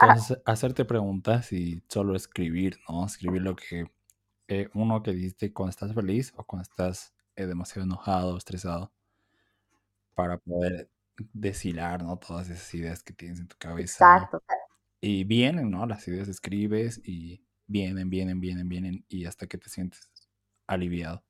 Entonces, 0.00 0.40
hacerte 0.46 0.84
preguntas 0.86 1.52
y 1.52 1.82
solo 1.88 2.16
escribir, 2.16 2.78
¿no? 2.88 3.04
Escribir 3.04 3.42
lo 3.42 3.54
que 3.56 3.90
eh, 4.48 4.70
uno 4.74 5.02
que 5.02 5.12
dice 5.12 5.52
cuando 5.52 5.70
estás 5.70 5.94
feliz 5.94 6.32
o 6.36 6.44
cuando 6.44 6.62
estás 6.62 7.14
eh, 7.36 7.46
demasiado 7.46 7.84
enojado 7.84 8.34
o 8.34 8.38
estresado 8.38 8.90
para 10.14 10.38
poder 10.38 10.90
deshilar, 11.32 12.02
¿no? 12.02 12.18
Todas 12.18 12.48
esas 12.50 12.72
ideas 12.74 13.02
que 13.02 13.12
tienes 13.12 13.40
en 13.40 13.48
tu 13.48 13.56
cabeza. 13.58 14.16
Exacto. 14.16 14.42
Y 15.00 15.24
vienen, 15.24 15.70
¿no? 15.70 15.86
Las 15.86 16.06
ideas 16.08 16.28
escribes 16.28 17.00
y 17.04 17.44
vienen, 17.66 18.10
vienen, 18.10 18.40
vienen, 18.40 18.68
vienen 18.68 19.04
y 19.08 19.26
hasta 19.26 19.46
que 19.46 19.58
te 19.58 19.68
sientes 19.68 20.10
aliviado, 20.66 21.22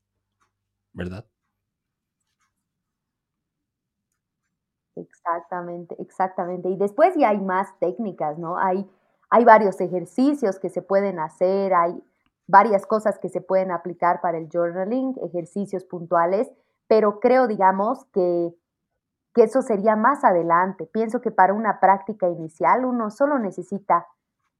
¿verdad? 0.93 1.27
Exactamente, 4.95 5.97
exactamente. 6.01 6.69
Y 6.69 6.77
después 6.77 7.15
ya 7.17 7.31
hay 7.31 7.41
más 7.41 7.69
técnicas, 7.79 8.39
¿no? 8.39 8.59
Hay, 8.59 8.87
hay 9.31 9.45
varios 9.45 9.81
ejercicios 9.81 10.59
que 10.59 10.69
se 10.69 10.83
pueden 10.83 11.19
hacer, 11.19 11.73
hay 11.73 12.03
varias 12.47 12.87
cosas 12.87 13.19
que 13.19 13.31
se 13.31 13.41
pueden 13.41 13.71
aplicar 13.71 14.21
para 14.21 14.37
el 14.37 14.49
journaling, 14.53 15.15
ejercicios 15.23 15.85
puntuales, 15.85 16.51
pero 16.89 17.21
creo, 17.21 17.47
digamos, 17.47 18.05
que, 18.13 18.53
que 19.35 19.45
eso 19.45 19.63
sería 19.63 19.97
más 19.97 20.25
adelante. 20.25 20.89
Pienso 20.93 21.21
que 21.21 21.31
para 21.31 21.55
una 21.55 21.81
práctica 21.81 22.29
inicial 22.29 22.85
uno 22.85 23.11
solo 23.11 23.39
necesita 23.39 24.07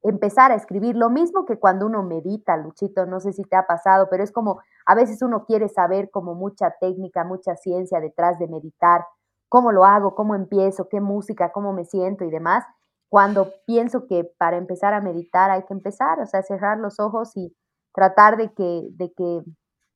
empezar 0.03 0.51
a 0.51 0.57
escribir 0.57 0.97
lo 0.97 1.11
mismo 1.11 1.45
que 1.45 1.59
cuando 1.59 1.87
uno 1.87 2.03
medita, 2.03 2.57
Luchito, 2.57 3.07
no 3.07 3.21
sé 3.21 3.33
si 3.33 3.45
te 3.45 3.57
ha 3.57 3.67
pasado, 3.67 4.09
pero 4.11 4.25
es 4.25 4.33
como 4.33 4.61
a 4.85 4.95
veces 4.95 5.23
uno 5.23 5.45
quiere 5.45 5.69
saber 5.69 6.11
como 6.11 6.35
mucha 6.35 6.75
técnica, 6.81 7.25
mucha 7.25 7.55
ciencia 7.57 8.01
detrás 8.01 8.39
de 8.39 8.49
meditar, 8.49 9.07
cómo 9.49 9.71
lo 9.71 9.85
hago, 9.85 10.15
cómo 10.15 10.35
empiezo, 10.35 10.89
qué 10.89 11.01
música, 11.01 11.53
cómo 11.53 11.73
me 11.73 11.85
siento 11.85 12.25
y 12.25 12.31
demás, 12.31 12.65
cuando 13.09 13.53
pienso 13.67 14.07
que 14.07 14.25
para 14.39 14.57
empezar 14.57 14.95
a 14.95 15.01
meditar 15.01 15.51
hay 15.51 15.65
que 15.65 15.75
empezar, 15.75 16.19
o 16.21 16.27
sea, 16.27 16.43
cerrar 16.43 16.79
los 16.79 16.99
ojos 16.99 17.37
y 17.37 17.55
tratar 17.95 18.39
de 18.39 18.53
que, 18.55 18.89
de 18.93 19.13
que 19.13 19.43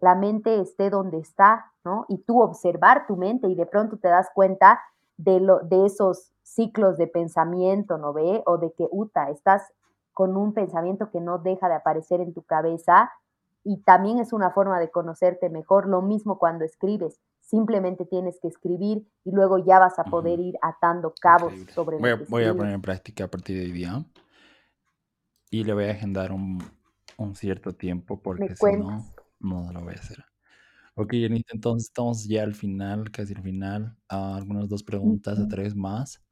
la 0.00 0.14
mente 0.14 0.60
esté 0.60 0.90
donde 0.90 1.18
está, 1.18 1.72
¿no? 1.84 2.04
Y 2.08 2.18
tú 2.18 2.40
observar 2.40 3.06
tu 3.06 3.16
mente 3.16 3.48
y 3.48 3.54
de 3.54 3.66
pronto 3.66 3.96
te 3.96 4.08
das 4.08 4.28
cuenta 4.34 4.80
de, 5.16 5.40
lo, 5.40 5.60
de 5.60 5.86
esos 5.86 6.32
ciclos 6.42 6.96
de 6.98 7.06
pensamiento, 7.06 7.98
¿no 7.98 8.12
ve? 8.12 8.42
O 8.46 8.58
de 8.58 8.72
que, 8.72 8.86
uta, 8.90 9.30
estás 9.30 9.62
con 10.12 10.36
un 10.36 10.52
pensamiento 10.52 11.10
que 11.10 11.20
no 11.20 11.38
deja 11.38 11.68
de 11.68 11.74
aparecer 11.74 12.20
en 12.20 12.32
tu 12.32 12.42
cabeza 12.42 13.10
y 13.64 13.78
también 13.82 14.18
es 14.18 14.32
una 14.32 14.50
forma 14.50 14.78
de 14.78 14.90
conocerte 14.90 15.50
mejor. 15.50 15.88
Lo 15.88 16.02
mismo 16.02 16.38
cuando 16.38 16.64
escribes, 16.64 17.20
simplemente 17.40 18.04
tienes 18.04 18.38
que 18.40 18.48
escribir 18.48 19.06
y 19.24 19.32
luego 19.32 19.58
ya 19.58 19.78
vas 19.78 19.98
a 19.98 20.04
poder 20.04 20.40
ir 20.40 20.56
atando 20.62 21.14
cabos 21.20 21.52
sobre 21.74 21.98
voy 21.98 22.10
a, 22.10 22.16
voy 22.28 22.44
a 22.44 22.54
poner 22.54 22.74
en 22.74 22.82
práctica 22.82 23.24
a 23.24 23.28
partir 23.28 23.58
de 23.58 23.64
hoy 23.64 23.72
día 23.72 24.04
y 25.50 25.64
le 25.64 25.74
voy 25.74 25.84
a 25.84 25.90
agendar 25.90 26.32
un, 26.32 26.62
un 27.16 27.34
cierto 27.34 27.72
tiempo 27.72 28.20
porque 28.20 28.54
si 28.56 28.76
no, 28.76 29.04
no 29.40 29.72
lo 29.72 29.82
voy 29.82 29.94
a 29.94 29.98
hacer. 29.98 30.24
Ok, 30.94 31.12
entonces 31.14 31.88
estamos 31.88 32.24
ya 32.26 32.42
al 32.42 32.54
final, 32.54 33.10
casi 33.10 33.34
al 33.34 33.42
final. 33.42 33.96
Ah, 34.08 34.36
algunas 34.36 34.68
dos 34.68 34.82
preguntas 34.82 35.38
a 35.38 35.46
tres 35.48 35.74
más. 35.74 36.22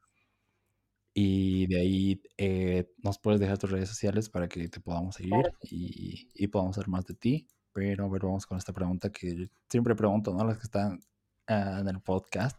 Y 1.16 1.66
de 1.66 1.80
ahí 1.80 2.22
eh, 2.38 2.90
nos 3.02 3.18
puedes 3.18 3.40
dejar 3.40 3.58
tus 3.58 3.70
redes 3.70 3.88
sociales 3.88 4.28
para 4.28 4.48
que 4.48 4.68
te 4.68 4.80
podamos 4.80 5.14
seguir 5.14 5.52
y, 5.62 6.28
y 6.34 6.46
podamos 6.48 6.76
saber 6.76 6.88
más 6.88 7.06
de 7.06 7.14
ti. 7.14 7.46
Pero 7.72 8.06
a 8.06 8.08
ver, 8.08 8.22
vamos 8.22 8.46
con 8.46 8.58
esta 8.58 8.72
pregunta 8.72 9.10
que 9.10 9.48
siempre 9.68 9.94
pregunto, 9.94 10.32
¿no? 10.32 10.44
Las 10.44 10.58
que 10.58 10.64
están 10.64 11.00
ah, 11.46 11.78
en 11.80 11.88
el 11.88 12.00
podcast. 12.00 12.58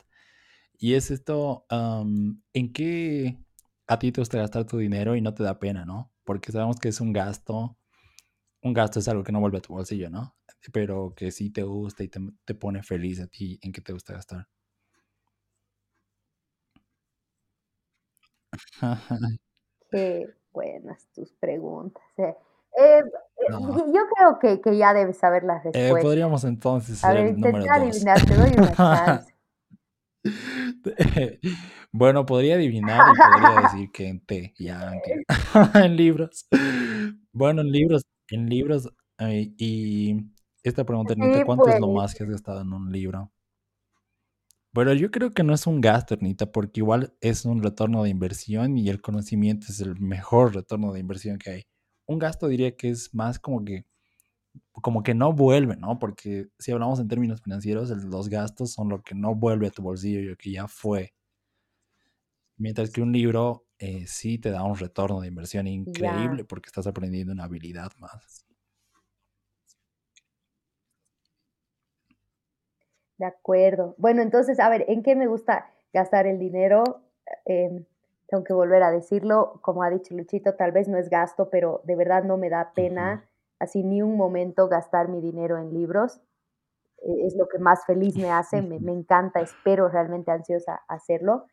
Y 0.78 0.94
es 0.94 1.12
esto, 1.12 1.66
¿en 1.72 2.74
qué 2.74 3.38
a 3.88 4.00
ti 4.00 4.12
te 4.12 4.22
gusta 4.22 4.38
gastar 4.38 4.66
tu 4.66 4.78
dinero 4.78 5.16
y 5.16 5.22
no 5.22 5.34
te 5.34 5.44
da 5.44 5.60
pena, 5.60 5.86
¿no? 5.86 6.12
Porque 6.24 6.52
sabemos 6.52 6.80
que 6.80 6.90
es 6.90 7.02
un 7.02 7.14
gasto 7.14 7.78
un 8.66 8.74
gasto 8.74 9.00
es 9.00 9.08
algo 9.08 9.24
que 9.24 9.32
no 9.32 9.40
vuelve 9.40 9.60
a 9.60 9.62
tu 9.62 9.74
bolsillo, 9.74 10.10
¿no? 10.10 10.36
Pero 10.74 11.14
que 11.16 11.32
sí 11.32 11.52
te 11.52 11.62
gusta 11.62 12.04
y 12.04 12.08
te, 12.08 12.56
pone 12.56 12.82
feliz 12.82 13.22
a 13.22 13.28
ti 13.28 13.60
en 13.62 13.72
qué 13.72 13.80
te 13.82 13.94
gusta 13.94 14.14
gastar. 14.14 14.48
Qué 19.92 20.28
buenas 20.52 21.08
tus 21.14 21.32
preguntas. 21.34 22.04
Eh, 22.18 22.36
eh, 22.78 23.02
eh 23.04 23.04
Yo 23.50 24.02
creo 24.16 24.40
que, 24.42 24.60
que, 24.62 24.78
ya 24.78 24.94
debes 24.94 25.18
saber 25.18 25.44
las 25.44 25.64
respuestas. 25.64 26.02
podríamos 26.02 26.44
entonces 26.44 27.04
a 27.04 27.14
ver, 27.14 27.38
número 27.38 27.72
adivinar, 27.72 28.26
te 28.26 28.34
doy 28.34 28.52
una 28.58 28.74
chance. 28.74 29.36
bueno, 31.92 32.26
podría 32.26 32.56
adivinar 32.56 33.06
y 33.14 33.16
podría 33.16 33.62
decir 33.62 33.92
que 33.92 34.08
en 34.08 34.26
té, 34.26 34.54
ya 34.58 34.92
en 35.76 35.96
libros. 35.96 36.48
Bueno, 37.32 37.62
en 37.62 37.72
libros 37.72 38.04
en 38.30 38.50
libros, 38.50 38.90
y 39.20 40.18
esta 40.64 40.84
pregunta, 40.84 41.14
Ernita, 41.14 41.46
¿cuánto 41.46 41.68
es 41.70 41.80
lo 41.80 41.88
pues. 41.88 41.96
más 41.96 42.16
que 42.16 42.24
has 42.24 42.30
gastado 42.30 42.62
en 42.62 42.74
un 42.74 42.92
libro? 42.92 43.32
Bueno, 44.74 44.94
yo 44.94 45.10
creo 45.10 45.34
que 45.34 45.44
no 45.44 45.54
es 45.54 45.68
un 45.68 45.80
gasto, 45.80 46.16
Ernita, 46.16 46.52
porque 46.52 46.82
igual 46.82 47.16
es 47.22 47.46
un 47.46 47.64
retorno 47.64 48.04
de 48.04 48.10
inversión 48.10 48.78
y 48.78 48.90
el 48.90 49.02
conocimiento 49.02 49.68
es 49.70 49.80
el 49.80 49.98
mejor 50.00 50.54
retorno 50.54 50.92
de 50.92 51.00
inversión 51.00 51.38
que 51.38 51.50
hay. 51.50 51.64
Un 52.08 52.20
gasto 52.20 52.48
diría 52.48 52.76
que 52.76 52.90
es 52.90 53.14
más 53.14 53.40
como 53.40 53.64
que, 53.64 53.86
como 54.74 55.02
que 55.02 55.14
no 55.14 55.32
vuelve, 55.32 55.78
¿no? 55.78 55.98
Porque 55.98 56.50
si 56.60 56.72
hablamos 56.74 57.00
en 57.00 57.08
términos 57.08 57.42
financieros, 57.42 57.90
los 57.90 58.28
gastos 58.28 58.74
son 58.74 58.90
lo 58.90 59.02
que 59.02 59.16
no 59.16 59.34
vuelve 59.34 59.68
a 59.68 59.72
tu 59.72 59.82
bolsillo 59.82 60.20
y 60.20 60.26
lo 60.26 60.36
que 60.36 60.52
ya 60.52 60.68
fue. 60.68 61.14
Mientras 62.58 62.90
que 62.92 63.02
un 63.02 63.14
libro 63.14 63.65
eh, 63.80 64.06
sí 64.08 64.38
te 64.38 64.52
da 64.52 64.64
un 64.64 64.78
retorno 64.78 65.22
de 65.22 65.28
inversión 65.28 65.68
increíble 65.68 66.46
porque 66.46 66.68
estás 66.68 66.88
aprendiendo 66.88 67.34
una 67.34 67.44
habilidad 67.44 67.92
más. 68.00 68.46
De 73.18 73.26
acuerdo. 73.26 73.96
Bueno, 73.98 74.22
entonces, 74.22 74.60
a 74.60 74.70
ver, 74.70 74.86
¿en 74.88 75.02
qué 75.02 75.16
me 75.16 75.28
gusta 75.28 75.70
gastar 75.94 76.28
el 76.28 76.38
dinero? 76.38 76.84
Em, 77.46 77.86
tengo 78.28 78.44
que 78.44 78.54
volver 78.54 78.84
a 78.84 78.92
decirlo, 78.92 79.60
como 79.62 79.84
ha 79.84 79.90
dicho 79.90 80.14
Luchito, 80.16 80.56
tal 80.56 80.72
vez 80.72 80.88
no 80.88 80.98
es 80.98 81.10
gasto, 81.10 81.50
pero 81.50 81.82
de 81.86 81.96
verdad 81.96 82.24
no 82.24 82.38
me 82.38 82.50
da 82.50 82.74
pena 82.74 83.26
así 83.60 83.84
ni 83.84 84.02
un 84.02 84.18
momento 84.18 84.68
gastar 84.68 85.08
mi 85.08 85.22
dinero 85.22 85.58
en 85.58 85.74
libros. 85.74 86.20
E, 87.04 87.26
es 87.26 87.36
lo 87.36 87.48
que 87.48 87.60
más 87.60 87.86
feliz 87.86 88.18
me 88.18 88.32
hace, 88.32 88.62
me, 88.62 88.80
me 88.80 88.92
encanta, 88.94 89.40
espero 89.42 89.88
realmente 89.88 90.32
ansiosa 90.32 90.82
hacerlo. 90.88 91.46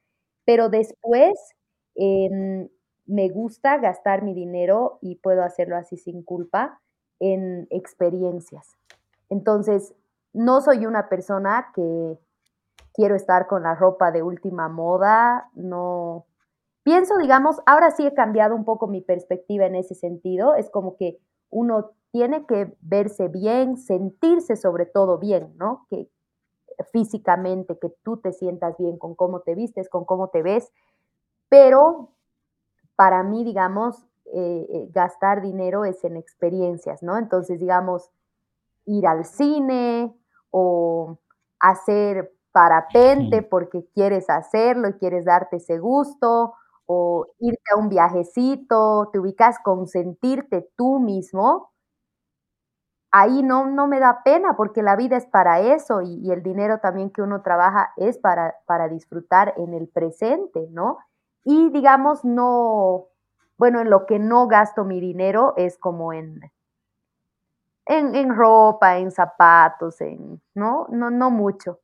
Pero 0.45 0.69
después 0.69 1.55
Em, 1.95 2.69
me 3.07 3.29
gusta 3.29 3.79
gastar 3.79 4.23
mi 4.23 4.35
dinero 4.35 4.99
y 5.01 5.17
puedo 5.17 5.43
hacerlo 5.43 5.77
así 5.77 5.97
sin 5.97 6.23
culpa 6.23 6.81
en 7.21 7.67
experiencias. 7.71 8.77
Entonces, 9.29 9.95
no 10.33 10.61
soy 10.61 10.87
una 10.87 11.09
persona 11.09 11.73
que 11.75 12.19
quiero 12.95 13.15
estar 13.15 13.47
con 13.47 13.63
la 13.63 13.75
ropa 13.75 14.11
de 14.11 14.23
última 14.23 14.69
moda, 14.69 15.51
no. 15.55 16.27
Pienso, 16.85 17.17
digamos, 17.19 17.61
ahora 17.67 17.91
sí 17.91 18.07
he 18.07 18.15
cambiado 18.15 18.55
un 18.57 18.65
poco 18.65 18.87
mi 18.87 19.01
perspectiva 19.01 19.67
en 19.67 19.77
ese 19.77 19.95
sentido, 19.95 20.55
es 20.55 20.69
como 20.71 20.97
que 20.97 21.19
uno 21.51 21.93
tiene 22.11 22.45
que 22.47 22.77
verse 22.81 23.29
bien, 23.29 23.77
sentirse 23.79 24.57
sobre 24.57 24.87
todo 24.87 25.19
bien, 25.19 25.55
¿no? 25.57 25.87
Que 25.89 26.09
físicamente, 26.93 27.79
que 27.79 27.91
tú 28.03 28.19
te 28.19 28.33
sientas 28.33 28.77
bien 28.79 28.99
con 28.99 29.15
cómo 29.15 29.41
te 29.41 29.55
vistes, 29.55 29.89
con 29.89 30.05
cómo 30.05 30.29
te 30.29 30.43
ves 30.43 30.73
pero 31.53 32.09
para 32.97 33.23
mí, 33.25 33.45
digamos, 33.45 33.97
eh, 34.35 34.67
eh, 34.71 34.89
gastar 34.93 35.43
dinero 35.43 35.85
es 35.85 36.05
en 36.05 36.17
experiencias, 36.17 37.03
¿no? 37.03 37.19
Entonces, 37.19 37.61
digamos, 37.61 38.11
ir 38.87 39.07
al 39.07 39.25
cine 39.25 40.15
o 40.51 41.19
hacer 41.61 42.33
parapente 42.53 43.43
porque 43.43 43.87
quieres 43.95 44.31
hacerlo 44.31 44.89
y 44.91 44.95
quieres 44.95 45.25
darte 45.27 45.57
ese 45.59 45.79
gusto, 45.79 46.55
o 46.87 47.27
irte 47.41 47.63
a 47.75 47.79
un 47.79 47.89
viajecito, 47.91 49.11
te 49.13 49.19
ubicas 49.21 49.59
con 49.65 49.87
sentirte 49.89 50.71
tú 50.77 51.01
mismo, 51.01 51.71
ahí 53.11 53.43
no, 53.43 53.67
no 53.67 53.87
me 53.87 54.01
da 54.01 54.23
pena 54.25 54.57
porque 54.57 54.83
la 54.83 54.97
vida 54.97 55.17
es 55.17 55.27
para 55.27 55.61
eso 55.61 56.01
y, 56.03 56.15
y 56.27 56.31
el 56.33 56.43
dinero 56.43 56.79
también 56.81 57.11
que 57.11 57.23
uno 57.23 57.43
trabaja 57.43 57.93
es 57.97 58.19
para, 58.19 58.55
para 58.67 58.89
disfrutar 58.89 59.55
en 59.57 59.75
el 59.75 59.89
presente, 59.89 60.67
¿no? 60.71 60.99
Y 61.45 61.71
digamos, 61.71 62.25
no, 62.25 63.09
bueno, 63.59 63.81
en 63.81 63.91
lo 63.91 64.07
que 64.07 64.19
no 64.19 64.47
gasto 64.47 64.85
mi 64.85 65.01
dinero 65.01 65.55
es 65.57 65.79
como 65.79 66.13
en, 66.13 66.41
en, 67.87 68.35
ropa, 68.35 68.99
en 68.99 69.11
zapatos, 69.11 70.01
en, 70.01 70.41
¿no? 70.55 70.87
¿no? 70.91 71.11
No 71.11 71.31
mucho. 71.31 71.81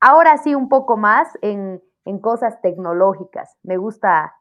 Ahora 0.00 0.38
sí 0.38 0.54
un 0.54 0.68
poco 0.68 0.96
más 0.96 1.28
en 1.42 1.82
en 2.04 2.18
cosas 2.18 2.60
tecnológicas. 2.60 3.56
Me 3.62 3.76
gusta 3.76 4.34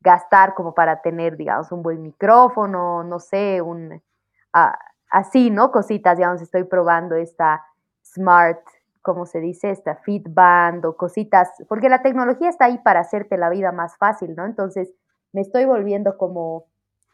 gastar 0.00 0.54
como 0.54 0.74
para 0.74 1.02
tener, 1.02 1.36
digamos, 1.36 1.72
un 1.72 1.82
buen 1.82 2.02
micrófono, 2.02 3.04
no 3.04 3.18
sé, 3.18 3.60
un, 3.60 4.02
ah, 4.52 4.78
así, 5.10 5.50
¿no? 5.50 5.70
Cositas, 5.72 6.16
digamos, 6.16 6.40
estoy 6.40 6.64
probando 6.64 7.16
esta 7.16 7.64
smart, 8.02 8.60
¿cómo 9.02 9.26
se 9.26 9.40
dice? 9.40 9.70
Esta 9.70 9.96
Fitband 9.96 10.84
o 10.84 10.96
cositas, 10.96 11.48
porque 11.68 11.88
la 11.88 12.02
tecnología 12.02 12.48
está 12.48 12.66
ahí 12.66 12.78
para 12.78 13.00
hacerte 13.00 13.36
la 13.36 13.50
vida 13.50 13.72
más 13.72 13.96
fácil, 13.96 14.34
¿no? 14.34 14.46
Entonces, 14.46 14.92
me 15.32 15.40
estoy 15.40 15.64
volviendo 15.64 16.16
como 16.16 16.66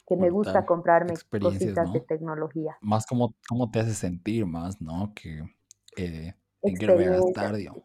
que 0.07 0.17
me 0.17 0.31
gusta 0.31 0.65
comprarme 0.65 1.15
cositas 1.41 1.93
de 1.93 2.01
tecnología. 2.01 2.77
Más 2.81 3.07
como 3.07 3.35
cómo 3.49 3.71
te 3.71 3.81
hace 3.81 3.95
sentir 3.95 4.47
más, 4.47 4.81
¿no? 4.81 5.13
Que 5.15 5.43
eh, 5.97 6.35
en 6.63 6.77
qué 6.77 6.87
voy 6.87 7.05
a 7.05 7.11
gastar, 7.11 7.57
digamos. 7.57 7.85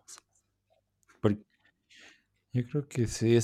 yo 2.53 2.64
creo 2.69 2.88
que 2.88 3.07
sí, 3.07 3.38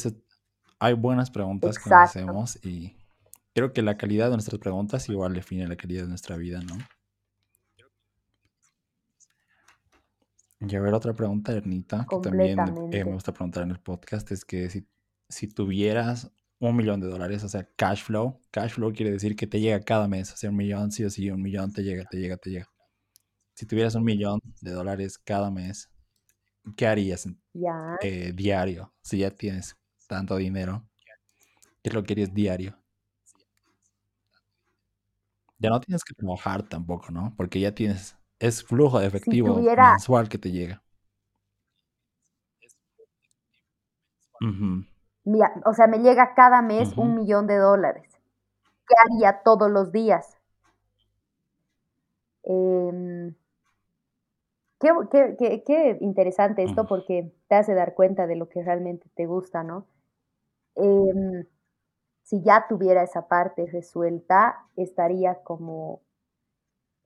hay 0.80 0.94
buenas 0.94 1.32
preguntas 1.32 1.80
que 1.80 1.94
hacemos 1.94 2.64
y 2.64 2.96
creo 3.54 3.74
que 3.74 3.82
la 3.82 3.98
calidad 3.98 4.26
de 4.26 4.34
nuestras 4.34 4.60
preguntas 4.60 5.10
igual 5.10 5.34
define 5.34 5.68
la 5.68 5.76
calidad 5.76 6.04
de 6.04 6.10
nuestra 6.10 6.38
vida, 6.38 6.60
¿no? 6.62 6.78
Y 10.60 10.76
a 10.76 10.82
ver, 10.82 10.94
otra 10.94 11.14
pregunta, 11.14 11.54
Ernita, 11.54 12.06
que 12.10 12.18
también 12.18 12.60
eh, 12.92 13.06
me 13.06 13.14
gusta 13.14 13.32
preguntar 13.32 13.64
en 13.64 13.72
el 13.72 13.80
podcast, 13.80 14.32
es 14.32 14.44
que 14.44 14.70
si, 14.70 14.88
si 15.30 15.48
tuvieras 15.48 16.32
un 16.60 16.76
millón 16.76 17.00
de 17.00 17.08
dólares, 17.08 17.44
o 17.44 17.50
sea, 17.50 17.68
cash 17.76 18.04
flow. 18.04 18.40
Cash 18.52 18.74
flow 18.74 18.92
quiere 18.92 19.12
decir 19.12 19.36
que 19.36 19.48
te 19.48 19.60
llega 19.60 19.80
cada 19.82 20.08
mes, 20.08 20.34
o 20.34 20.38
sea, 20.38 20.50
un 20.50 20.56
millón, 20.56 20.92
sí 20.92 21.04
o 21.04 21.10
sí, 21.10 21.30
un 21.30 21.42
millón 21.42 21.72
te 21.72 21.84
llega, 21.84 22.06
te 22.06 22.18
llega, 22.18 22.38
te 22.38 22.50
llega. 22.50 22.70
Si 23.54 23.66
tuvieras 23.66 23.96
un 23.96 24.04
millón 24.04 24.40
de 24.62 24.72
dólares 24.72 25.18
cada 25.18 25.52
mes, 25.52 25.90
¿qué 26.76 26.88
harías 26.88 27.28
eh, 28.02 28.32
diario? 28.36 28.94
Si 29.02 29.20
ya 29.20 29.32
tienes 29.32 29.78
tanto 30.08 30.36
dinero, 30.38 30.88
¿qué 31.84 31.90
es 31.90 31.94
lo 31.94 32.04
que 32.04 32.14
harías 32.14 32.34
diario? 32.34 32.78
Ya 35.60 35.70
no 35.70 35.80
tienes 35.80 36.04
que 36.04 36.14
trabajar 36.14 36.68
tampoco, 36.68 37.12
¿no? 37.12 37.34
Porque 37.36 37.60
ya 37.60 37.74
tienes, 37.74 38.16
es 38.40 38.64
flujo 38.64 39.00
de 39.00 39.08
efectivo 39.08 39.56
mensual 39.56 40.30
que 40.30 40.38
te 40.38 40.52
llega 40.52 40.84
o 45.66 45.74
sea, 45.74 45.88
me 45.88 46.00
llega 46.00 46.34
cada 46.36 46.62
mes 46.62 46.96
un 46.98 47.16
millón 47.16 47.48
de 47.48 47.58
dólares. 47.58 48.10
¿Qué 48.88 48.96
haría 49.06 49.42
todos 49.44 49.70
los 49.70 49.92
días? 49.92 50.38
Em, 52.44 53.36
qué, 54.80 55.98
interesante 56.00 56.64
esto 56.64 56.86
porque 56.88 57.34
te 57.50 57.56
hace 57.56 57.74
dar 57.74 57.94
cuenta 57.94 58.26
de 58.28 58.38
lo 58.38 58.48
que 58.48 58.64
realmente 58.64 59.10
te 59.16 59.26
gusta, 59.26 59.64
¿no? 59.64 59.86
Em, 60.76 61.46
si 62.24 62.42
ya 62.44 62.66
tuviera 62.70 63.04
esa 63.04 63.28
parte 63.28 63.66
resuelta, 63.66 64.66
estaría 64.78 65.44
como 65.44 66.02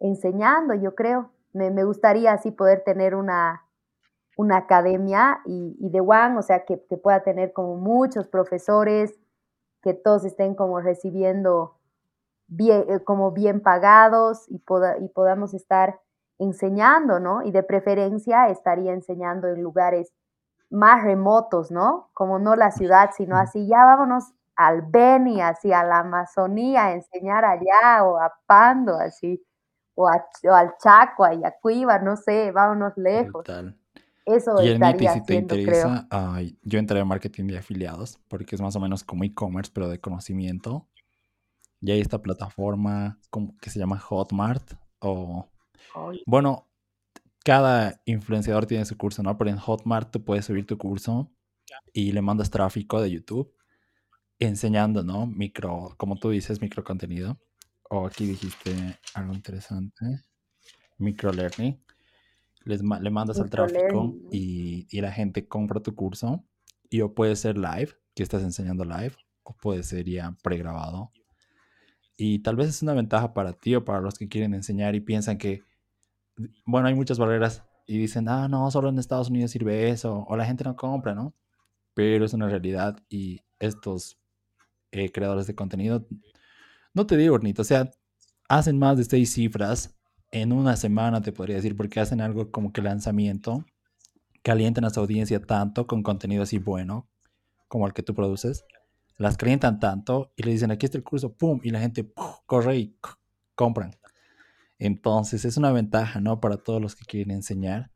enseñando, 0.02 0.74
yo 0.74 0.96
creo. 0.96 1.32
Me, 1.54 1.72
me 1.72 1.84
gustaría 1.84 2.34
así 2.34 2.52
poder 2.52 2.84
tener 2.84 3.16
una, 3.16 3.64
una 4.38 4.58
academia 4.58 5.42
y, 5.46 5.76
de 5.80 6.02
One, 6.02 6.38
o 6.38 6.42
sea, 6.42 6.66
que, 6.66 6.78
pueda 6.78 7.24
tener 7.24 7.54
como 7.54 7.76
muchos 7.76 8.28
profesores, 8.28 9.18
que 9.82 9.94
todos 9.94 10.26
estén 10.26 10.56
como 10.56 10.80
recibiendo 10.80 11.78
bien, 12.48 12.86
eh, 12.90 13.00
como 13.04 13.32
bien 13.32 13.62
pagados 13.62 14.50
y, 14.50 14.56
y 14.56 15.08
podamos 15.10 15.54
estar 15.54 16.00
enseñando, 16.40 17.20
¿no? 17.20 17.44
Y 17.44 17.52
de 17.52 17.64
preferencia 17.64 18.50
estaría 18.50 18.94
enseñando 18.94 19.48
en 19.48 19.62
lugares 19.62 20.12
más 20.70 21.04
remotos, 21.04 21.70
¿no? 21.72 22.10
Como 22.14 22.40
no 22.40 22.56
la 22.56 22.72
ciudad, 22.72 23.12
sino 23.16 23.38
así, 23.38 23.68
ya 23.68 23.86
vámonos 23.86 24.34
al 24.56 24.82
Beni, 24.84 25.42
así 25.42 25.72
a 25.74 25.84
la 25.84 26.00
Amazonía, 26.00 26.86
a 26.86 26.94
enseñar 26.94 27.46
allá, 27.46 28.04
o 28.04 28.18
a 28.18 28.34
Pando, 28.46 28.96
así, 28.96 29.44
o, 30.04 30.54
al 30.54 30.74
Chaco, 30.82 31.26
a 31.26 31.34
Yacuiba, 31.34 32.00
no 32.00 32.16
sé, 32.16 32.52
vámonos 32.52 32.94
lejos. 32.98 33.46
Eso 34.26 34.62
y 34.62 34.70
estaría 34.70 35.14
si 35.14 35.26
te 35.26 35.36
interesa, 35.36 36.08
yo 36.62 36.80
entré 36.80 37.00
en 37.00 37.08
marketing 37.08 37.48
de 37.48 37.58
afiliados 37.58 38.20
porque 38.28 38.56
es 38.56 38.62
más 38.62 38.76
o 38.76 38.80
menos 38.80 39.04
como 39.04 39.24
e-commerce, 39.24 39.72
pero 39.74 39.90
de 39.90 40.00
conocimiento. 40.00 40.88
Y 41.80 41.92
hay 41.92 42.00
esta 42.02 42.22
plataforma 42.22 43.20
que 43.60 43.72
se 43.72 43.80
llama 43.80 44.00
Hotmart. 44.00 44.74
O, 45.00 45.50
bueno, 46.28 46.68
cada 47.44 48.00
influenciador 48.06 48.68
tiene 48.68 48.86
su 48.86 48.96
curso, 48.98 49.24
¿no? 49.24 49.36
Pero 49.38 49.50
en 49.50 49.58
Hotmart 49.58 50.12
tú 50.12 50.24
puedes 50.24 50.46
subir 50.46 50.68
tu 50.68 50.78
curso 50.78 51.32
y 51.92 52.12
le 52.12 52.22
mandas 52.22 52.52
tráfico 52.52 53.02
de 53.02 53.10
YouTube 53.10 53.52
enseñando, 54.38 55.04
¿no? 55.04 55.26
Micro, 55.26 55.96
como 55.98 56.18
tú 56.18 56.30
dices, 56.30 56.62
micro 56.62 56.84
contenido. 56.84 57.40
O 57.94 58.06
aquí 58.08 58.26
dijiste 58.26 58.98
algo 59.14 59.34
interesante. 59.34 60.24
Micro 60.98 61.32
learning 61.34 61.78
le 62.64 63.10
mandas 63.10 63.38
el 63.40 63.50
tráfico 63.50 64.16
y, 64.32 64.88
la 65.02 65.12
gente 65.12 65.48
compra 65.48 65.82
tu 65.82 65.94
curso. 65.94 66.46
Y 66.90 67.02
o 67.02 67.14
puede 67.14 67.36
ser 67.36 67.58
live, 67.58 67.90
que 68.14 68.24
estás 68.24 68.44
enseñando 68.44 68.86
live, 68.86 69.16
o 69.44 69.56
puede 69.56 69.84
ser 69.84 70.06
ya 70.08 70.36
pregrabado. 70.42 71.12
Y 72.18 72.40
tal 72.40 72.56
vez 72.56 72.70
es 72.70 72.82
una 72.82 72.94
ventaja 72.94 73.34
para 73.34 73.54
ti 73.54 73.76
o 73.76 73.84
para 73.84 74.02
los 74.02 74.16
que 74.16 74.28
quieren 74.28 74.54
enseñar 74.54 74.96
y 74.96 75.02
piensan 75.02 75.38
que, 75.38 75.64
bueno, 76.66 76.88
hay 76.88 76.94
muchas 76.94 77.18
barreras 77.18 77.64
y 77.88 77.98
dicen, 77.98 78.30
ah, 78.30 78.48
no, 78.48 78.70
solo 78.72 78.90
en 78.90 79.00
Estados 79.00 79.30
Unidos 79.30 79.52
sirve 79.52 79.90
eso, 79.90 80.26
o 80.28 80.36
la 80.38 80.46
gente 80.46 80.64
no 80.64 80.76
compra, 80.76 81.16
¿no? 81.16 81.34
Pero 81.94 82.24
es 82.24 82.34
una 82.34 82.48
realidad 82.48 82.98
y 83.10 83.42
estos 83.60 84.18
eh, 84.92 85.12
creadores 85.12 85.48
de 85.48 85.56
contenido, 85.56 86.06
no 86.94 87.06
te 87.08 87.18
digo, 87.18 87.36
Ornito, 87.36 87.62
o 87.62 87.66
sea, 87.66 87.90
hacen 88.50 88.78
más 88.78 88.98
de 88.98 89.06
seis 89.06 89.34
cifras 89.34 89.96
en 90.32 90.52
una 90.52 90.76
semana, 90.76 91.22
te 91.22 91.32
podría 91.32 91.58
decir, 91.58 91.76
porque 91.76 92.00
hacen 92.00 92.22
algo 92.22 92.52
como 92.52 92.72
que 92.72 92.82
lanzamiento, 92.82 93.66
calientan 94.44 94.86
a 94.86 94.90
su 94.90 95.00
audiencia 95.00 95.42
tanto 95.42 95.88
con 95.88 96.04
contenido 96.04 96.44
así 96.44 96.58
bueno 96.58 97.08
como 97.68 97.88
el 97.88 97.94
que 97.94 98.04
tú 98.04 98.14
produces, 98.14 98.66
las 99.18 99.38
calientan 99.38 99.80
tanto 99.80 100.34
y 100.36 100.44
le 100.44 100.52
dicen, 100.52 100.72
aquí 100.72 100.86
está 100.86 100.98
el 100.98 101.04
curso, 101.04 101.34
¡pum! 101.34 101.60
Y 101.64 101.70
la 101.70 101.80
gente 101.80 102.12
corre 102.46 102.78
y 102.78 102.98
compran. 103.56 103.96
Entonces 104.80 105.46
es 105.46 105.58
una 105.58 105.72
ventaja, 105.72 106.20
¿no? 106.20 106.42
Para 106.42 106.58
todos 106.58 106.82
los 106.82 106.96
que 106.96 107.06
quieren 107.06 107.32
enseñar 107.32 107.92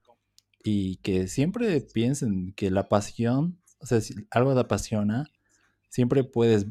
y 0.63 0.97
que 0.97 1.27
siempre 1.27 1.81
piensen 1.81 2.53
que 2.53 2.69
la 2.71 2.87
pasión, 2.87 3.59
o 3.79 3.85
sea, 3.85 4.01
si 4.01 4.15
algo 4.29 4.53
te 4.53 4.61
apasiona, 4.61 5.31
siempre 5.89 6.23
puedes 6.23 6.67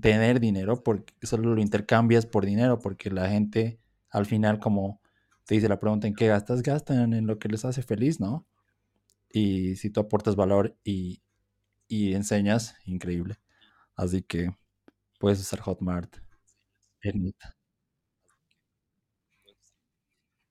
tener 0.00 0.40
dinero 0.40 0.82
porque 0.82 1.14
solo 1.22 1.54
lo 1.54 1.60
intercambias 1.60 2.26
por 2.26 2.46
dinero 2.46 2.78
porque 2.78 3.10
la 3.10 3.28
gente 3.28 3.78
al 4.12 4.26
final, 4.26 4.58
como 4.58 5.00
te 5.46 5.54
dice 5.54 5.68
la 5.68 5.80
pregunta 5.80 6.06
en 6.06 6.14
qué 6.14 6.28
gastas, 6.28 6.62
gastan 6.62 7.14
en 7.14 7.26
lo 7.26 7.38
que 7.38 7.48
les 7.48 7.64
hace 7.64 7.82
feliz, 7.82 8.20
¿no? 8.20 8.46
Y 9.30 9.76
si 9.76 9.90
tú 9.90 10.00
aportas 10.00 10.36
valor 10.36 10.76
y, 10.84 11.22
enseñas, 11.88 12.76
increíble. 12.84 13.38
Así 13.96 14.22
que 14.22 14.50
puedes 15.18 15.40
usar 15.40 15.60
Hotmart, 15.60 16.16
Ernita. 17.00 17.56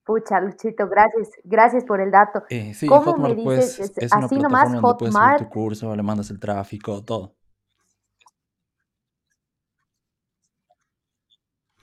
Pucha, 0.04 0.42
Luchito, 0.42 0.88
gracias, 0.90 1.30
gracias 1.44 1.86
por 1.86 2.02
el 2.02 2.12
dato. 2.12 2.44
Eh, 2.50 2.74
sí, 2.74 2.88
¿Cómo 2.88 3.14
Hotmart, 3.14 3.36
me 3.36 3.42
dices? 3.44 3.78
Pues, 3.78 3.98
es 3.98 4.12
así 4.12 4.36
nomás 4.36 4.70
Hotmart. 4.82 4.98
Puedes 4.98 5.14
subir 5.14 5.38
tu 5.38 5.50
curso, 5.50 5.96
le 5.96 6.04
mandas 6.04 6.32
el 6.32 6.40
tráfico, 6.40 7.04
todo. 7.04 7.36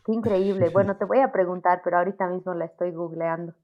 Increíble. 0.09 0.71
Bueno, 0.71 0.97
te 0.97 1.05
voy 1.05 1.21
a 1.21 1.33
preguntar, 1.33 1.81
pero 1.85 1.99
ahorita 1.99 2.27
mismo 2.29 2.55
la 2.55 2.67
estoy 2.67 2.93
googleando 2.93 3.55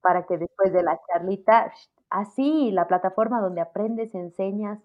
para 0.00 0.26
que 0.26 0.38
después 0.38 0.72
de 0.72 0.82
la 0.82 0.98
charlita, 1.06 1.72
así, 2.08 2.70
la 2.72 2.88
plataforma 2.88 3.40
donde 3.40 3.60
aprendes, 3.60 4.14
enseñas. 4.14 4.78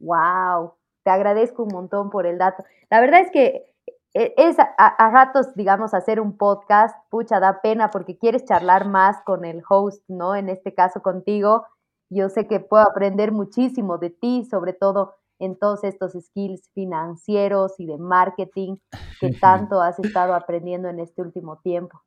Wow, 0.00 0.74
te 1.04 1.10
agradezco 1.10 1.64
un 1.64 1.72
montón 1.72 2.10
por 2.10 2.26
el 2.26 2.38
dato. 2.38 2.64
La 2.90 3.00
verdad 3.00 3.20
es 3.20 3.30
que 3.30 3.70
e, 4.14 4.34
es 4.36 4.56
a, 4.58 5.10
ratos, 5.10 5.54
digamos, 5.54 5.92
hacer 5.92 6.20
un 6.20 6.36
podcast, 6.36 6.96
pucha, 7.10 7.40
da 7.40 7.60
pena 7.60 7.90
porque 7.90 8.16
quieres 8.16 8.44
charlar 8.44 8.86
más 8.86 9.20
con 9.22 9.44
el 9.44 9.62
host, 9.68 10.02
¿no? 10.08 10.34
En 10.34 10.48
este 10.48 10.74
caso 10.74 11.02
contigo. 11.02 11.66
Yo 12.10 12.28
sé 12.28 12.46
que 12.46 12.60
puedo 12.60 12.84
aprender 12.84 13.32
muchísimo 13.32 13.98
de 13.98 14.10
ti, 14.10 14.44
sobre 14.44 14.72
todo 14.72 15.14
en 15.44 15.58
todos 15.58 15.84
estos 15.84 16.12
skills 16.12 16.70
financieros 16.74 17.78
y 17.78 17.86
de 17.86 17.98
marketing 17.98 18.76
que 19.20 19.30
tanto 19.40 19.80
has 19.80 19.98
estado 19.98 20.34
aprendiendo 20.34 20.88
en 20.88 21.00
este 21.00 21.22
último 21.22 21.58
tiempo. 21.62 22.02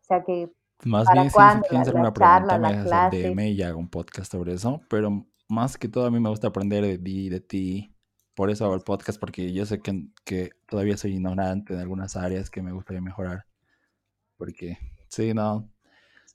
O 0.00 0.04
sea 0.06 0.24
que 0.24 0.52
más 0.84 1.06
bien 1.12 1.30
si 1.30 1.36
quieren 1.36 1.80
hacer 1.80 1.94
una 1.94 2.12
pregunta 2.12 2.58
me 2.58 2.76
dejas 2.76 3.10
DM 3.10 3.40
y 3.48 3.62
hago 3.62 3.78
un 3.78 3.88
podcast 3.88 4.30
sobre 4.30 4.54
eso, 4.54 4.80
pero 4.88 5.26
más 5.48 5.78
que 5.78 5.88
todo 5.88 6.06
a 6.06 6.10
mí 6.10 6.20
me 6.20 6.28
gusta 6.28 6.48
aprender 6.48 6.84
de 6.84 6.98
ti, 6.98 7.28
de 7.28 7.40
ti. 7.40 7.90
Por 8.34 8.50
eso 8.50 8.64
hago 8.64 8.74
el 8.74 8.80
podcast, 8.80 9.20
porque 9.20 9.52
yo 9.52 9.64
sé 9.64 9.80
que, 9.80 10.08
que 10.24 10.50
todavía 10.66 10.96
soy 10.96 11.12
ignorante 11.12 11.72
en 11.72 11.80
algunas 11.80 12.16
áreas 12.16 12.50
que 12.50 12.62
me 12.62 12.72
gustaría 12.72 13.00
mejorar. 13.00 13.46
Porque, 14.36 14.76
sí, 15.08 15.32
no, 15.32 15.68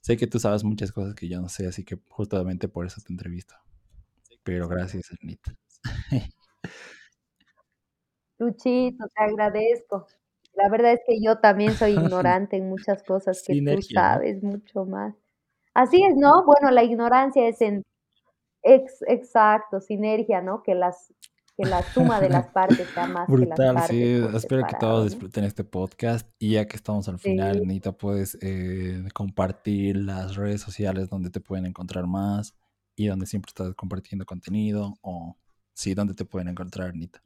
sé 0.00 0.16
que 0.16 0.26
tú 0.26 0.38
sabes 0.38 0.64
muchas 0.64 0.92
cosas 0.92 1.14
que 1.14 1.28
yo 1.28 1.40
no 1.40 1.48
sé, 1.50 1.66
así 1.66 1.84
que 1.84 2.00
justamente 2.08 2.68
por 2.68 2.86
eso 2.86 3.02
te 3.02 3.12
entrevisto. 3.12 3.54
pero 4.42 4.66
gracias, 4.66 5.10
Ernita. 5.12 5.54
Luchito, 8.38 9.04
te 9.14 9.22
agradezco. 9.22 10.06
La 10.54 10.68
verdad 10.68 10.92
es 10.92 11.00
que 11.06 11.20
yo 11.22 11.38
también 11.38 11.74
soy 11.74 11.92
ignorante 11.98 12.56
en 12.56 12.68
muchas 12.68 13.02
cosas 13.02 13.42
que 13.46 13.60
tú 13.62 13.82
sabes 13.82 14.42
mucho 14.42 14.84
más. 14.84 15.14
Así 15.74 16.02
es, 16.02 16.16
¿no? 16.16 16.44
Bueno, 16.44 16.70
la 16.70 16.82
ignorancia 16.82 17.46
es 17.46 17.60
en 17.60 17.82
ex 18.62 19.02
exacto, 19.06 19.80
sinergia, 19.80 20.40
¿no? 20.40 20.62
Que 20.62 20.74
las 20.74 21.12
que 21.56 21.68
la 21.68 21.82
suma 21.82 22.20
de 22.20 22.30
las 22.30 22.48
partes 22.48 22.88
sea 22.88 23.06
más 23.06 23.26
que 23.26 23.32
las 23.32 23.48
Brutal, 23.48 23.74
partes 23.74 23.90
sí. 23.90 24.36
Espero 24.36 24.66
que 24.66 24.76
todos 24.80 24.98
¿no? 25.04 25.04
disfruten 25.04 25.44
este 25.44 25.64
podcast. 25.64 26.28
Y 26.38 26.52
ya 26.52 26.66
que 26.66 26.76
estamos 26.76 27.08
al 27.08 27.18
final, 27.18 27.54
Sí. 27.54 27.60
Ernita, 27.60 27.92
puedes 27.92 28.38
eh, 28.40 29.04
compartir 29.12 29.96
las 29.96 30.36
redes 30.36 30.62
sociales 30.62 31.10
donde 31.10 31.30
te 31.30 31.40
pueden 31.40 31.66
encontrar 31.66 32.06
más 32.06 32.54
y 32.96 33.06
donde 33.06 33.26
siempre 33.26 33.50
estás 33.50 33.74
compartiendo 33.74 34.24
contenido 34.24 34.94
o 35.02 35.36
sí, 35.74 35.94
donde 35.94 36.14
te 36.14 36.24
pueden 36.24 36.48
encontrar, 36.48 36.88
Ernita. 36.88 37.20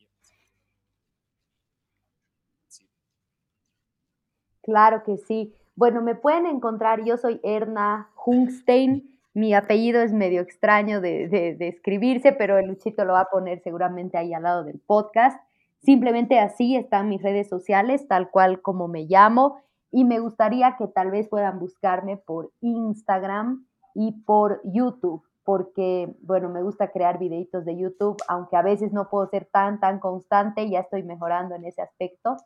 Claro 4.62 5.02
que 5.04 5.16
sí. 5.18 5.54
Bueno, 5.76 6.02
me 6.02 6.14
pueden 6.14 6.46
encontrar, 6.46 7.04
yo 7.04 7.16
soy 7.16 7.40
Erna 7.42 8.10
Hungstein, 8.24 9.10
mi 9.34 9.52
apellido 9.52 10.00
es 10.00 10.12
medio 10.12 10.40
extraño 10.40 11.00
de, 11.00 11.28
de- 11.28 11.54
de 11.56 11.68
escribirse, 11.68 12.32
pero 12.32 12.56
el 12.58 12.66
Luchito 12.68 13.04
lo 13.04 13.14
va 13.14 13.22
a 13.22 13.30
poner 13.30 13.60
seguramente 13.62 14.16
ahí 14.16 14.32
al 14.32 14.44
lado 14.44 14.64
del 14.64 14.78
podcast. 14.78 15.40
Simplemente 15.82 16.38
así 16.38 16.76
están 16.76 17.08
mis 17.08 17.20
redes 17.22 17.48
sociales, 17.48 18.06
tal 18.08 18.30
cual 18.30 18.62
como 18.62 18.88
me 18.88 19.04
llamo, 19.04 19.58
y 19.90 20.04
me 20.04 20.18
gustaría 20.20 20.76
que 20.78 20.86
tal 20.86 21.10
vez 21.10 21.28
puedan 21.28 21.58
buscarme 21.58 22.16
por 22.16 22.50
Instagram 22.60 23.66
y 23.94 24.12
por 24.24 24.60
YouTube, 24.64 25.22
porque, 25.44 26.14
bueno, 26.22 26.48
me 26.48 26.62
gusta 26.62 26.90
crear 26.90 27.18
videitos 27.18 27.64
de 27.66 27.76
YouTube, 27.76 28.16
aunque 28.28 28.56
a 28.56 28.62
veces 28.62 28.92
no 28.92 29.10
puedo 29.10 29.28
ser 29.28 29.44
tan, 29.44 29.78
tan 29.78 29.98
constante, 29.98 30.68
ya 30.70 30.80
estoy 30.80 31.02
mejorando 31.02 31.54
en 31.54 31.66
ese 31.66 31.82
aspecto. 31.82 32.38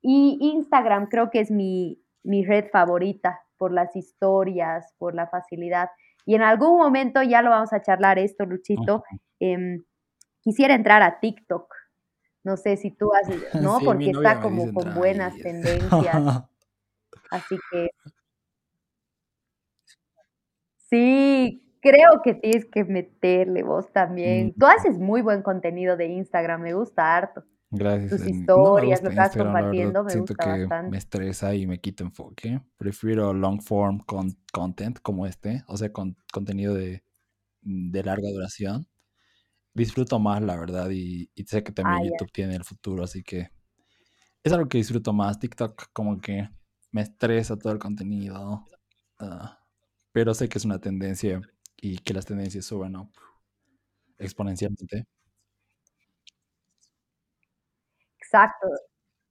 Y 0.00 0.38
Instagram 0.40 1.08
creo 1.08 1.30
que 1.30 1.40
es 1.40 1.50
mi, 1.50 2.02
mi 2.22 2.44
red 2.44 2.70
favorita 2.70 3.40
por 3.58 3.72
las 3.72 3.94
historias, 3.94 4.94
por 4.96 5.14
la 5.14 5.26
facilidad. 5.26 5.90
Y 6.24 6.34
en 6.34 6.42
algún 6.42 6.78
momento 6.78 7.22
ya 7.22 7.42
lo 7.42 7.50
vamos 7.50 7.74
a 7.74 7.82
charlar 7.82 8.18
esto, 8.18 8.46
Luchito. 8.46 9.04
Em, 9.38 9.84
quisiera 10.40 10.74
entrar 10.74 11.02
a 11.02 11.20
TikTok. 11.20 11.74
No 12.42 12.56
sé 12.56 12.78
si 12.78 12.90
tú 12.90 13.12
has, 13.12 13.28
¿no? 13.62 13.78
Sí, 13.80 13.84
Porque 13.84 14.10
está 14.10 14.40
como 14.40 14.72
con 14.72 14.94
buenas 14.94 15.36
tendencias. 15.36 15.90
Así 17.30 17.56
que 17.70 17.90
sí, 20.88 21.69
creo 21.80 22.22
que 22.24 22.34
tienes 22.34 22.66
que 22.66 22.84
meterle 22.84 23.62
vos 23.62 23.90
Mm, 23.90 23.92
también. 23.92 24.54
Tú 24.58 24.66
haces 24.66 24.98
muy 24.98 25.22
buen 25.22 25.42
contenido 25.42 25.96
de 25.96 26.06
Instagram, 26.06 26.62
me 26.62 26.74
gusta 26.74 27.16
harto. 27.16 27.44
Gracias. 27.70 28.10
Tus 28.10 28.26
Ernita. 28.26 28.56
No 28.56 28.68
me 28.68 28.70
historias, 28.70 29.02
lo 29.02 29.12
que 29.12 29.20
verdad. 29.32 29.36
compartiendo, 29.36 30.04
me 30.04 30.10
Siento 30.10 30.34
gusta 30.34 30.44
que 30.44 30.50
me 30.50 30.58
bastante. 30.66 30.98
estresa 30.98 31.54
y 31.54 31.66
me 31.66 31.80
quita 31.80 32.04
enfoque. 32.04 32.60
Prefiero 32.76 33.32
long 33.32 33.60
form 33.62 34.00
con 34.00 34.36
content 34.52 34.98
como 35.02 35.26
este, 35.26 35.62
o 35.68 35.76
sea, 35.76 35.92
con 35.92 36.16
contenido 36.32 36.74
de, 36.74 37.04
de 37.62 38.02
larga 38.04 38.28
duración. 38.30 38.88
Disfruto 39.74 40.18
más, 40.18 40.42
la 40.42 40.56
verdad, 40.58 40.90
y, 40.90 41.30
y 41.34 41.44
sé 41.44 41.62
que 41.62 41.72
Ah, 41.82 42.00
también 42.00 42.04
ya. 42.04 42.10
YouTube 42.10 42.32
tiene 42.32 42.56
el 42.56 42.64
futuro, 42.64 43.04
así 43.04 43.22
que 43.22 43.50
es 44.44 44.52
algo 44.52 44.68
que 44.68 44.78
disfruto 44.78 45.12
más. 45.12 45.38
TikTok 45.38 45.88
como 45.92 46.20
que 46.20 46.48
me 46.92 47.02
estresa 47.02 47.56
todo 47.58 47.72
el 47.72 47.78
contenido, 47.78 48.64
ah, 49.20 49.58
pero 50.12 50.34
sé 50.34 50.48
que 50.48 50.58
es 50.58 50.64
una 50.64 50.80
tendencia 50.80 51.40
y 51.82 51.98
que 51.98 52.14
las 52.14 52.26
tendencias 52.26 52.64
suben 52.64 52.92
¿no? 52.92 53.10
exponencialmente. 54.18 55.06
Exacto. 58.20 58.68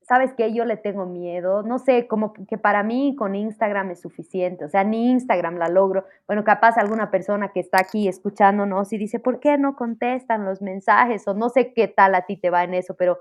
¿Sabes 0.01 0.33
qué? 0.35 0.53
Yo 0.53 0.65
le 0.65 0.75
tengo 0.77 1.05
miedo. 1.05 1.63
No 1.63 1.77
sé, 1.79 2.07
como 2.07 2.33
que 2.33 2.57
para 2.57 2.83
mí 2.83 3.15
con 3.15 3.35
Instagram 3.35 3.91
es 3.91 4.01
suficiente. 4.01 4.65
O 4.65 4.69
sea, 4.69 4.83
ni 4.83 5.11
Instagram 5.11 5.57
la 5.57 5.69
logro. 5.69 6.05
Bueno, 6.27 6.43
capaz 6.43 6.77
alguna 6.77 7.11
persona 7.11 7.51
que 7.53 7.59
está 7.59 7.79
aquí 7.79 8.07
escuchándonos 8.07 8.91
y 8.91 8.97
dice, 8.97 9.19
¿por 9.19 9.39
qué 9.39 9.57
no 9.57 9.75
contestan 9.75 10.45
los 10.45 10.61
mensajes? 10.61 11.27
O 11.27 11.35
no 11.35 11.49
sé 11.49 11.73
qué 11.73 11.87
tal 11.87 12.15
a 12.15 12.25
ti 12.25 12.37
te 12.37 12.49
va 12.49 12.63
en 12.63 12.73
eso, 12.73 12.95
pero 12.95 13.19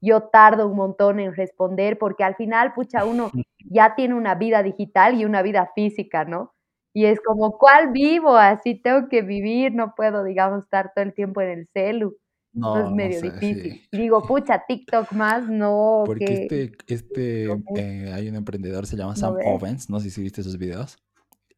yo 0.00 0.22
tardo 0.30 0.68
un 0.68 0.76
montón 0.76 1.18
en 1.20 1.34
responder 1.34 1.98
porque 1.98 2.24
al 2.24 2.36
final, 2.36 2.72
pucha, 2.74 3.04
uno 3.04 3.30
ya 3.70 3.94
tiene 3.96 4.14
una 4.14 4.36
vida 4.36 4.62
digital 4.62 5.20
y 5.20 5.24
una 5.24 5.42
vida 5.42 5.72
física, 5.74 6.24
¿no? 6.24 6.54
Y 6.94 7.04
es 7.06 7.20
como, 7.20 7.58
¿cuál 7.58 7.92
vivo? 7.92 8.36
Así 8.36 8.74
tengo 8.80 9.08
que 9.08 9.22
vivir, 9.22 9.74
no 9.74 9.94
puedo, 9.96 10.24
digamos, 10.24 10.64
estar 10.64 10.92
todo 10.94 11.04
el 11.04 11.14
tiempo 11.14 11.40
en 11.42 11.50
el 11.50 11.68
celu. 11.74 12.16
Eso 12.62 12.80
es 12.80 12.86
No, 12.86 12.90
no 12.90 12.96
medio 12.96 13.12
sé, 13.12 13.30
difícil. 13.30 13.80
sí. 13.90 13.90
Digo, 13.92 14.26
pucha, 14.26 14.64
TikTok 14.66 15.12
más, 15.12 15.48
no, 15.48 16.04
Porque 16.04 16.24
que 16.24 16.34
este, 16.34 16.76
este, 16.86 17.62
no, 17.64 17.64
eh, 17.74 18.12
hay 18.12 18.28
un 18.28 18.36
emprendedor, 18.36 18.86
se 18.86 18.96
llama 18.96 19.14
¿no 19.14 19.16
Sam 19.16 19.36
ves? 19.36 19.44
Ovens, 19.44 19.90
no 19.90 20.00
sé 20.00 20.10
si 20.10 20.22
viste 20.22 20.42
sus 20.42 20.58
videos, 20.58 20.98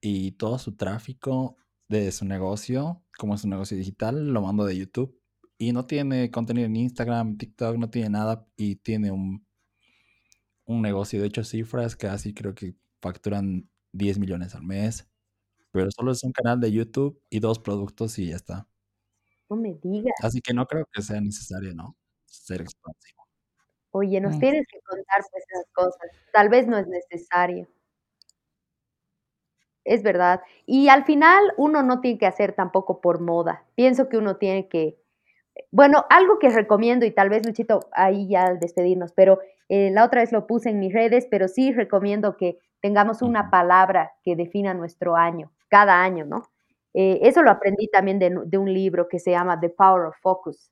y 0.01 0.33
todo 0.33 0.59
su 0.59 0.77
tráfico 0.77 1.57
de 1.89 2.13
su 2.13 2.25
negocio, 2.25 3.05
como 3.19 3.35
es 3.35 3.45
un 3.45 3.51
negocio 3.51 3.77
digital, 3.77 4.29
lo 4.33 4.43
manda 4.43 4.65
de 4.65 4.77
YouTube, 4.79 5.19
y 5.59 5.73
no 5.73 5.87
tiene 5.87 6.31
contenido 6.31 6.67
en 6.67 6.77
Instagram, 6.77 7.37
TikTok, 7.37 7.77
no 7.79 7.91
tiene 7.91 8.11
nada, 8.11 8.47
y 8.57 8.77
tiene 8.77 9.11
un, 9.13 9.47
un 10.65 10.83
negocio 10.83 11.21
de 11.21 11.27
hecho 11.29 11.45
cifras 11.45 11.97
que 11.97 12.07
así 12.07 12.33
creo 12.35 12.55
que 12.55 12.75
facturan 13.03 13.69
10 13.93 14.19
millones 14.19 14.55
al 14.55 14.63
mes, 14.63 15.10
pero 15.73 15.91
solo 15.91 16.13
es 16.13 16.23
un 16.25 16.33
canal 16.33 16.61
de 16.61 16.73
YouTube 16.73 17.21
y 17.31 17.41
dos 17.41 17.59
productos 17.59 18.19
y 18.19 18.29
ya 18.31 18.37
está. 18.37 18.67
No 19.49 19.57
me 19.57 19.75
digas. 19.83 20.15
Así 20.23 20.41
que 20.41 20.55
no 20.55 20.67
creo 20.67 20.87
que 20.93 21.03
sea 21.03 21.21
necesario, 21.21 21.75
¿no? 21.75 21.97
Ser 22.27 22.63
expansivo. 22.63 23.25
Oye, 23.93 24.21
nos 24.21 24.37
Mm. 24.37 24.41
tienes 24.41 24.67
que 24.69 24.81
contar 24.83 25.23
pues 25.33 25.45
esas 25.49 25.67
cosas. 25.73 26.11
Tal 26.33 26.49
vez 26.49 26.67
no 26.69 26.79
es 26.79 26.87
necesario. 26.87 27.69
Es 29.85 30.03
verdad. 30.03 30.41
Y 30.67 30.89
al 30.89 31.05
final 31.05 31.43
uno 31.57 31.83
no 31.83 32.01
tiene 32.01 32.19
que 32.19 32.27
hacer 32.27 32.53
tampoco 32.53 33.01
por 33.01 33.21
moda. 33.21 33.65
Pienso 33.75 34.09
que 34.09 34.19
uno 34.19 34.37
tiene 34.37 34.69
que, 34.69 34.99
bueno, 35.71 36.05
algo 36.11 36.39
que 36.39 36.51
recomiendo 36.51 37.07
y 37.07 37.11
tal 37.13 37.31
vez 37.31 37.47
Luchito 37.47 37.89
ahí 37.93 38.29
ya 38.29 38.45
al 38.45 38.61
despedirnos, 38.61 39.13
pero 39.13 39.41
eh, 39.69 39.91
la 39.93 40.05
otra 40.05 40.21
vez 40.21 40.33
lo 40.33 40.47
puse 40.47 40.71
en 40.71 40.79
mis 40.81 40.93
redes, 40.93 41.27
pero 41.31 41.49
sí 41.49 41.73
recomiendo 41.73 42.37
que 42.37 42.59
tengamos 42.81 43.23
una 43.23 43.51
palabra 43.51 44.13
que 44.23 44.37
defina 44.37 44.75
nuestro 44.75 45.17
año, 45.17 45.53
cada 45.71 46.03
año, 46.03 46.27
¿no? 46.27 46.45
Eh, 46.95 47.21
eso 47.23 47.43
lo 47.43 47.51
aprendí 47.51 47.89
también 47.89 48.19
de, 48.19 48.37
de 48.47 48.59
un 48.59 48.73
libro 48.75 49.09
que 49.09 49.19
se 49.21 49.31
llama 49.31 49.61
The 49.61 49.71
Power 49.71 50.07
of 50.09 50.17
Focus 50.21 50.71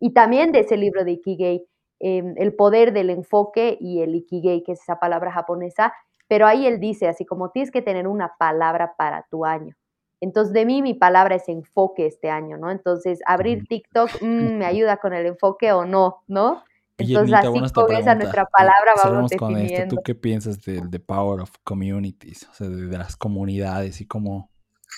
y 0.00 0.12
también 0.12 0.52
de 0.52 0.60
ese 0.60 0.76
libro 0.76 1.04
de 1.04 1.12
Ikigai, 1.12 1.66
eh, 2.00 2.34
El 2.36 2.54
poder 2.54 2.92
del 2.92 3.10
enfoque 3.10 3.78
y 3.80 4.02
el 4.02 4.14
Ikigai, 4.14 4.62
que 4.62 4.72
es 4.72 4.82
esa 4.82 4.98
palabra 5.00 5.32
japonesa, 5.32 5.94
pero 6.28 6.46
ahí 6.46 6.66
él 6.66 6.80
dice 6.80 7.08
así 7.08 7.24
como 7.24 7.50
tienes 7.50 7.70
que 7.70 7.82
tener 7.82 8.06
una 8.08 8.34
palabra 8.38 8.94
para 8.98 9.26
tu 9.30 9.44
año. 9.46 9.74
Entonces, 10.20 10.52
de 10.54 10.64
mí 10.66 10.82
mi 10.82 10.94
palabra 10.94 11.36
es 11.36 11.48
enfoque 11.48 12.06
este 12.06 12.30
año, 12.30 12.56
¿no? 12.58 12.70
Entonces, 12.70 13.20
abrir. 13.26 13.66
TikTok 13.66 14.10
mm, 14.22 14.58
me 14.58 14.66
ayuda 14.66 14.98
con 14.98 15.12
el 15.14 15.26
enfoque 15.26 15.72
o 15.72 15.84
no, 15.84 16.22
¿no? 16.28 16.62
Oye, 16.98 17.14
Entonces, 17.14 17.34
así 17.34 17.72
con 17.72 17.92
esa 17.92 18.14
nuestra 18.14 18.46
palabra 18.46 18.92
vamos 19.02 19.32
con 19.36 19.52
esto. 19.52 19.62
definiendo. 19.62 19.96
¿Tú 19.96 20.02
qué 20.04 20.14
piensas 20.14 20.60
del 20.60 20.90
The 20.90 21.00
Power 21.00 21.40
of 21.40 21.50
Communities? 21.64 22.48
O 22.50 22.54
sea, 22.54 22.68
de, 22.68 22.86
de 22.86 22.98
las 22.98 23.16
comunidades 23.16 24.00
y 24.00 24.06
cómo, 24.06 24.52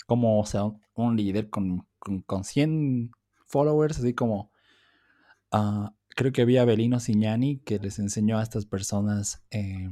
cómo 0.07 0.41
o 0.41 0.47
sea, 0.47 0.65
un, 0.65 0.81
un 0.95 1.17
líder 1.17 1.49
con, 1.49 1.87
con, 1.99 2.21
con 2.23 2.45
100 2.45 3.11
followers, 3.47 3.99
así 3.99 4.13
como 4.15 4.51
ah, 5.53 5.95
creo 6.17 6.33
que 6.33 6.43
había 6.43 6.65
Belino 6.65 7.01
Signani 7.01 7.59
que 7.61 7.79
les 7.79 7.99
enseñó 7.99 8.39
a 8.39 8.43
estas 8.43 8.67
personas, 8.67 9.45
eh, 9.51 9.89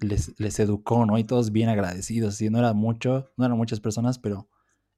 les, 0.00 0.38
les 0.38 0.58
educó, 0.60 1.06
¿no? 1.06 1.18
Y 1.18 1.24
todos 1.24 1.50
bien 1.50 1.68
agradecidos. 1.68 2.40
No 2.42 2.58
eran 2.58 2.76
mucho, 2.76 3.32
no 3.36 3.44
eran 3.44 3.58
muchas 3.58 3.80
personas, 3.80 4.18
pero 4.18 4.48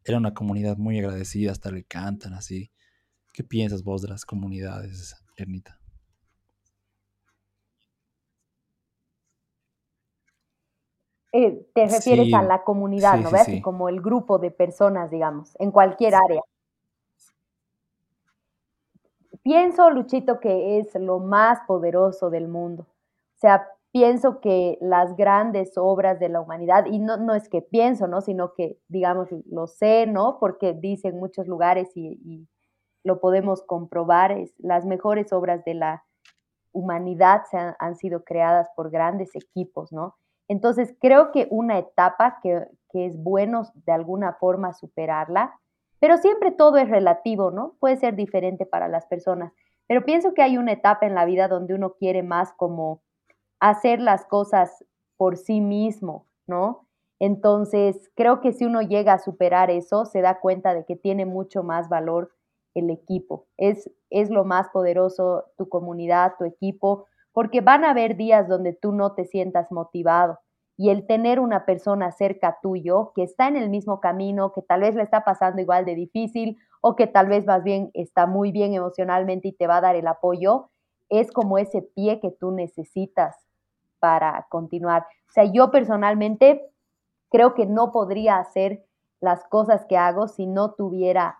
era 0.04 0.18
una 0.18 0.34
comunidad 0.34 0.76
muy 0.76 0.98
agradecida, 0.98 1.52
hasta 1.52 1.70
le 1.70 1.84
cantan 1.84 2.34
así. 2.34 2.70
¿Qué 3.32 3.44
piensas 3.44 3.82
vos 3.82 4.02
de 4.02 4.08
las 4.08 4.24
comunidades, 4.24 5.16
Ernita? 5.36 5.79
Eh, 11.32 11.64
te 11.74 11.86
refieres 11.86 12.34
a 12.34 12.40
Sí, 12.40 12.46
la 12.46 12.64
comunidad, 12.64 13.16
sí, 13.16 13.22
¿no 13.22 13.28
sí, 13.28 13.34
ve? 13.34 13.40
Así 13.40 13.52
sí. 13.52 13.60
como 13.62 13.88
el 13.88 14.00
grupo 14.00 14.38
de 14.38 14.50
personas, 14.50 15.10
digamos, 15.10 15.54
en 15.60 15.70
cualquier 15.70 16.14
área. 16.14 16.42
Pienso, 19.42 19.90
Luchito, 19.90 20.40
que 20.40 20.78
es 20.78 20.94
lo 20.96 21.18
más 21.18 21.60
poderoso 21.66 22.30
del 22.30 22.48
mundo. 22.48 22.82
O 23.36 23.38
sea, 23.38 23.66
pienso 23.92 24.40
que 24.40 24.76
las 24.80 25.16
grandes 25.16 25.78
obras 25.78 26.18
de 26.20 26.28
la 26.28 26.40
humanidad, 26.40 26.86
y 26.86 26.98
no, 26.98 27.16
no 27.16 27.34
es 27.34 27.48
que 27.48 27.62
pienso, 27.62 28.06
¿no? 28.06 28.20
Sino 28.20 28.52
que, 28.54 28.78
digamos, 28.88 29.28
lo 29.46 29.66
sé, 29.66 30.06
¿no? 30.06 30.38
Porque 30.38 30.74
dice 30.74 31.08
en 31.08 31.18
muchos 31.18 31.46
lugares 31.46 31.96
y, 31.96 32.20
y 32.24 32.48
lo 33.04 33.20
podemos 33.20 33.62
comprobar, 33.62 34.32
es, 34.32 34.52
las 34.58 34.84
mejores 34.84 35.32
obras 35.32 35.64
de 35.64 35.74
la 35.74 36.04
humanidad 36.72 37.42
se 37.50 37.56
han, 37.58 37.74
han 37.78 37.96
sido 37.96 38.24
creadas 38.24 38.68
por 38.76 38.90
grandes 38.90 39.34
equipos, 39.34 39.92
¿no? 39.92 40.16
Entonces, 40.50 40.96
creo 41.00 41.30
que 41.30 41.46
una 41.50 41.78
etapa 41.78 42.40
que, 42.42 42.66
es 42.92 43.22
bueno 43.22 43.62
de 43.86 43.92
alguna 43.92 44.32
forma 44.32 44.72
superarla 44.72 45.54
pero 46.00 46.16
siempre 46.16 46.50
todo 46.50 46.78
es 46.78 46.88
relativo, 46.88 47.50
¿no? 47.50 47.76
Puede 47.78 47.98
ser 47.98 48.16
diferente 48.16 48.64
para 48.64 48.88
las 48.88 49.06
personas, 49.06 49.52
pero 49.86 50.04
pienso 50.04 50.32
que 50.34 50.42
hay 50.42 50.56
una 50.56 50.72
etapa 50.72 51.06
en 51.06 51.14
la 51.14 51.26
vida 51.26 51.46
donde 51.46 51.74
uno 51.74 51.92
quiere 51.92 52.22
más 52.22 52.52
como 52.54 53.02
hacer 53.60 54.00
las 54.00 54.24
cosas 54.24 54.84
por 55.18 55.36
sí 55.36 55.60
mismo, 55.60 56.26
¿no? 56.46 56.88
Entonces, 57.18 58.10
creo 58.16 58.40
que 58.40 58.52
si 58.54 58.64
uno 58.64 58.80
llega 58.80 59.12
a 59.12 59.18
superar 59.18 59.70
eso, 59.70 60.06
se 60.06 60.22
da 60.22 60.40
cuenta 60.40 60.72
de 60.72 60.86
que 60.86 60.96
tiene 60.96 61.26
mucho 61.26 61.62
más 61.62 61.90
valor 61.90 62.32
el 62.74 62.88
equipo. 62.88 63.46
Es, 63.58 63.90
es 64.08 64.30
lo 64.30 64.44
más 64.44 64.70
poderoso, 64.70 65.44
tu 65.58 65.68
comunidad, 65.68 66.32
tu 66.38 66.46
equipo, 66.46 67.06
porque 67.32 67.60
van 67.60 67.84
a 67.84 67.90
haber 67.90 68.16
días 68.16 68.48
donde 68.48 68.72
tú 68.72 68.92
no 68.92 69.14
te 69.14 69.24
sientas 69.24 69.70
motivado. 69.70 70.38
Y 70.76 70.90
el 70.90 71.06
tener 71.06 71.40
una 71.40 71.66
persona 71.66 72.10
cerca 72.10 72.58
tuyo 72.62 73.12
que 73.14 73.22
está 73.22 73.48
en 73.48 73.56
el 73.56 73.68
mismo 73.68 74.00
camino, 74.00 74.52
que 74.52 74.62
tal 74.62 74.80
vez 74.80 74.94
le 74.94 75.02
está 75.02 75.24
pasando 75.24 75.60
igual 75.60 75.84
de 75.84 75.94
difícil 75.94 76.56
o 76.80 76.96
que 76.96 77.06
tal 77.06 77.28
vez 77.28 77.44
más 77.46 77.62
bien 77.62 77.90
está 77.92 78.26
muy 78.26 78.50
bien 78.50 78.72
emocionalmente 78.72 79.48
y 79.48 79.52
te 79.52 79.66
va 79.66 79.76
a 79.76 79.82
dar 79.82 79.96
el 79.96 80.06
apoyo, 80.06 80.70
es 81.10 81.30
como 81.32 81.58
ese 81.58 81.82
pie 81.82 82.20
que 82.20 82.30
tú 82.30 82.50
necesitas 82.52 83.36
para 83.98 84.46
continuar. 84.48 85.02
O 85.28 85.32
sea, 85.32 85.44
yo 85.44 85.70
personalmente 85.70 86.64
creo 87.30 87.54
que 87.54 87.66
no 87.66 87.92
podría 87.92 88.38
hacer 88.38 88.84
las 89.20 89.44
cosas 89.44 89.84
que 89.86 89.96
hago 89.96 90.28
si 90.28 90.46
no 90.46 90.72
tuviera 90.72 91.38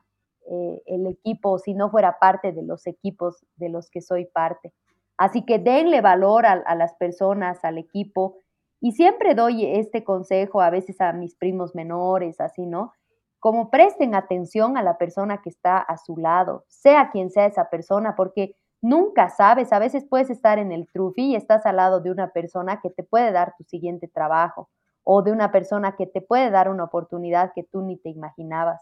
eh, 0.50 0.82
el 0.86 1.06
equipo, 1.06 1.58
si 1.58 1.74
no 1.74 1.90
fuera 1.90 2.18
parte 2.18 2.52
de 2.52 2.62
los 2.62 2.86
equipos 2.86 3.44
de 3.56 3.70
los 3.70 3.90
que 3.90 4.02
soy 4.02 4.26
parte. 4.26 4.72
Así 5.20 5.44
que 5.44 5.58
denle 5.58 6.00
valor 6.00 6.46
a, 6.46 6.74
las 6.74 6.94
personas, 6.94 7.62
al 7.62 7.76
equipo. 7.76 8.38
Y 8.80 8.92
siempre 8.92 9.34
doy 9.34 9.66
este 9.66 10.02
consejo 10.02 10.62
a 10.62 10.70
veces 10.70 10.98
a 11.02 11.12
mis 11.12 11.34
primos 11.34 11.74
menores, 11.74 12.40
así, 12.40 12.64
¿no? 12.64 12.94
Como 13.38 13.68
presten 13.68 14.14
atención 14.14 14.78
a 14.78 14.82
la 14.82 14.96
persona 14.96 15.42
que 15.42 15.50
está 15.50 15.76
a 15.76 15.98
su 15.98 16.16
lado, 16.16 16.64
sea 16.68 17.10
quien 17.10 17.28
sea 17.28 17.44
esa 17.44 17.68
persona, 17.68 18.16
porque 18.16 18.56
nunca 18.80 19.28
sabes, 19.28 19.74
a 19.74 19.78
veces 19.78 20.06
puedes 20.08 20.30
estar 20.30 20.58
en 20.58 20.72
el 20.72 20.90
trufi 20.90 21.32
y 21.32 21.36
estás 21.36 21.66
al 21.66 21.76
lado 21.76 22.00
de 22.00 22.10
una 22.10 22.32
persona 22.32 22.80
que 22.80 22.88
te 22.88 23.02
puede 23.02 23.30
dar 23.30 23.52
tu 23.58 23.64
siguiente 23.64 24.08
trabajo 24.08 24.70
o 25.04 25.20
de 25.20 25.32
una 25.32 25.52
persona 25.52 25.96
que 25.96 26.06
te 26.06 26.22
puede 26.22 26.48
dar 26.48 26.70
una 26.70 26.84
oportunidad 26.84 27.52
que 27.54 27.62
tú 27.62 27.82
ni 27.82 27.98
te 27.98 28.08
imaginabas. 28.08 28.80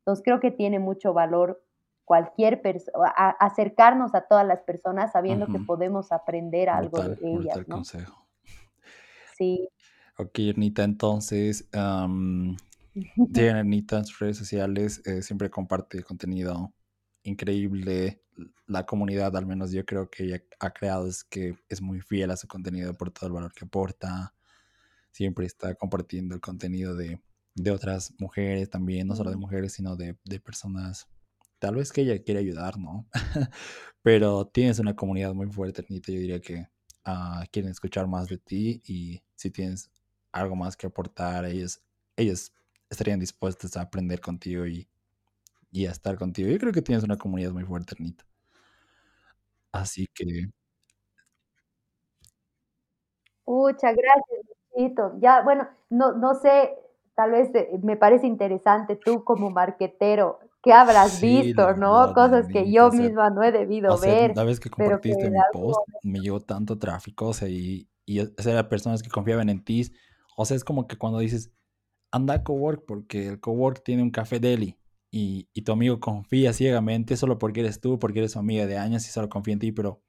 Entonces 0.00 0.22
creo 0.22 0.38
que 0.38 0.50
tiene 0.50 0.80
mucho 0.80 1.14
valor 1.14 1.62
cualquier 2.08 2.60
persona, 2.60 3.10
acercarnos 3.38 4.14
a 4.14 4.22
todas 4.22 4.44
las 4.44 4.62
personas 4.62 5.12
sabiendo 5.12 5.46
que 5.46 5.60
podemos 5.60 6.10
aprender 6.10 6.68
algo 6.68 7.00
de 7.00 7.18
ellas. 7.22 7.58
¿no? 7.68 7.76
consejo. 7.76 8.26
Sí. 9.36 9.68
Ok, 10.16 10.38
Ernita, 10.40 10.82
entonces, 10.82 11.68
um, 11.72 12.56
Ernita 13.36 13.98
en 13.98 14.04
sus 14.04 14.18
redes 14.18 14.38
sociales 14.38 15.00
eh, 15.06 15.22
siempre 15.22 15.50
comparte 15.50 16.02
contenido 16.02 16.72
increíble. 17.22 18.24
La 18.66 18.86
comunidad, 18.86 19.36
al 19.36 19.46
menos 19.46 19.70
yo 19.70 19.84
creo 19.84 20.10
que 20.10 20.24
ella 20.24 20.42
ha 20.58 20.70
creado, 20.70 21.06
es 21.06 21.22
que 21.22 21.54
es 21.68 21.80
muy 21.80 22.00
fiel 22.00 22.32
a 22.32 22.36
su 22.36 22.48
contenido 22.48 22.94
por 22.94 23.10
todo 23.10 23.26
el 23.26 23.32
valor 23.32 23.52
que 23.52 23.64
aporta 23.64 24.34
siempre 25.18 25.46
está 25.46 25.74
compartiendo 25.74 26.36
el 26.36 26.40
contenido 26.40 26.94
de, 26.94 27.20
otras 27.72 28.14
mujeres 28.18 28.70
también, 28.70 29.08
no 29.08 29.16
solo 29.16 29.30
de 29.30 29.36
mujeres, 29.36 29.72
sino 29.72 29.96
de, 29.96 30.14
personas, 30.38 31.08
tal 31.58 31.76
vez 31.76 31.92
que 31.92 32.02
ella 32.02 32.22
quiere 32.22 32.40
ayudar, 32.40 32.78
¿no? 32.78 33.06
Pero 34.02 34.46
tienes 34.46 34.78
una 34.78 34.94
comunidad 34.96 35.34
muy 35.34 35.48
fuerte, 35.50 35.84
Nita, 35.88 36.12
yo 36.12 36.20
diría 36.20 36.40
que 36.40 36.68
ah, 37.04 37.44
quieren 37.52 37.70
escuchar 37.70 38.06
más 38.06 38.28
de 38.28 38.38
ti 38.38 38.82
y 38.86 39.22
si 39.34 39.50
tienes 39.50 39.90
algo 40.32 40.56
más 40.56 40.76
que 40.76 40.86
aportar, 40.86 41.44
ellos, 41.44 41.82
ellos 42.16 42.52
estarían 42.90 43.20
dispuestos 43.20 43.76
a 43.76 43.82
aprender 43.82 44.20
contigo 44.20 44.66
y, 44.66 44.88
y 45.72 45.86
a 45.86 45.90
estar 45.90 46.16
contigo. 46.16 46.48
Yo 46.48 46.58
creo 46.58 46.72
que 46.72 46.82
tienes 46.82 47.04
una 47.04 47.16
comunidad 47.18 47.52
muy 47.52 47.64
fuerte, 47.64 47.94
Nita. 47.98 48.24
Así 49.72 50.06
que... 50.14 50.24
Muchas 53.46 53.96
gracias. 53.96 54.58
Ya, 55.20 55.42
bueno, 55.42 55.68
no, 55.90 56.12
no 56.12 56.34
sé, 56.34 56.72
tal 57.16 57.32
vez 57.32 57.52
eh, 57.54 57.68
me 57.82 57.96
parece 57.96 58.26
interesante 58.28 58.94
tú 58.94 59.24
como 59.24 59.50
marquetero, 59.50 60.38
¿qué 60.62 60.72
habrás 60.72 61.20
visto, 61.20 61.74
no? 61.74 62.12
Cosas 62.14 62.48
que 62.48 62.70
yo 62.70 62.90
misma 62.90 63.30
no 63.30 63.42
he 63.42 63.52
debido 63.52 63.98
ver. 63.98 64.36
La 64.36 64.44
vez 64.44 64.60
que 64.60 64.70
compartiste 64.70 65.30
mi 65.30 65.38
post, 65.52 65.80
me 66.02 66.20
llegó 66.20 66.40
tanto 66.40 66.78
tráfico, 66.78 67.28
o 67.28 67.32
sea, 67.32 67.48
y, 67.48 67.88
y 68.06 68.20
eran 68.20 68.68
personas 68.68 69.02
que 69.02 69.10
confiaban 69.10 69.48
en 69.48 69.64
ti. 69.64 69.90
O 70.36 70.44
sea, 70.44 70.56
es 70.56 70.64
como 70.64 70.86
que 70.86 70.96
cuando 70.96 71.18
dices, 71.18 71.52
anda 72.10 72.34
a 72.34 72.44
cowork 72.44 72.84
porque 72.86 73.28
el 73.28 73.40
cowork 73.40 73.82
tiene 73.84 74.02
un 74.02 74.10
café 74.10 74.40
deli 74.40 74.76
y, 75.10 75.48
y 75.52 75.62
tu 75.62 75.72
amigo 75.72 76.00
confía 76.00 76.52
ciegamente 76.52 77.16
solo 77.16 77.38
porque 77.38 77.60
eres 77.60 77.80
tú, 77.80 77.98
porque 77.98 78.20
eres 78.20 78.32
su 78.32 78.38
amiga 78.38 78.66
de 78.66 78.78
años 78.78 79.06
y 79.06 79.10
solo 79.10 79.28
confía 79.28 79.54
en 79.54 79.60
ti, 79.60 79.72
pero 79.72 80.02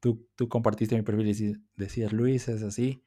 tú, 0.00 0.28
tú 0.36 0.48
compartiste 0.48 0.96
mi 0.96 1.02
perfil 1.02 1.28
y 1.30 1.56
decías, 1.76 2.12
Luis, 2.12 2.48
es 2.48 2.62
así 2.62 3.02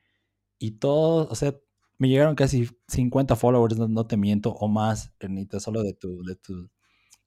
y 0.59 0.71
todos, 0.73 1.27
o 1.31 1.35
sea, 1.35 1.55
me 1.97 2.09
llegaron 2.09 2.35
casi 2.35 2.69
50 2.87 3.35
followers, 3.35 3.77
no, 3.77 4.07
te 4.07 4.17
miento, 4.17 4.51
o 4.51 4.67
más, 4.67 5.13
Ernita, 5.19 5.59
solo 5.59 5.83
de 5.83 5.93
tu, 5.93 6.23
de 6.23 6.35
tu, 6.35 6.69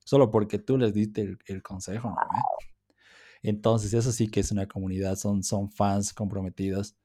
solo 0.05 0.29
porque 0.31 0.59
tú 0.59 0.77
les 0.77 0.93
diste 0.93 1.37
el, 1.45 1.63
consejo, 1.63 2.09
¿no? 2.09 2.17
Entonces, 3.41 3.93
eso 3.93 4.11
sí 4.11 4.29
que 4.29 4.41
es 4.41 4.51
una 4.51 4.67
comunidad, 4.67 5.15
son, 5.15 5.43
son 5.43 5.71
fans 5.71 6.13
comprometidos. 6.13 6.97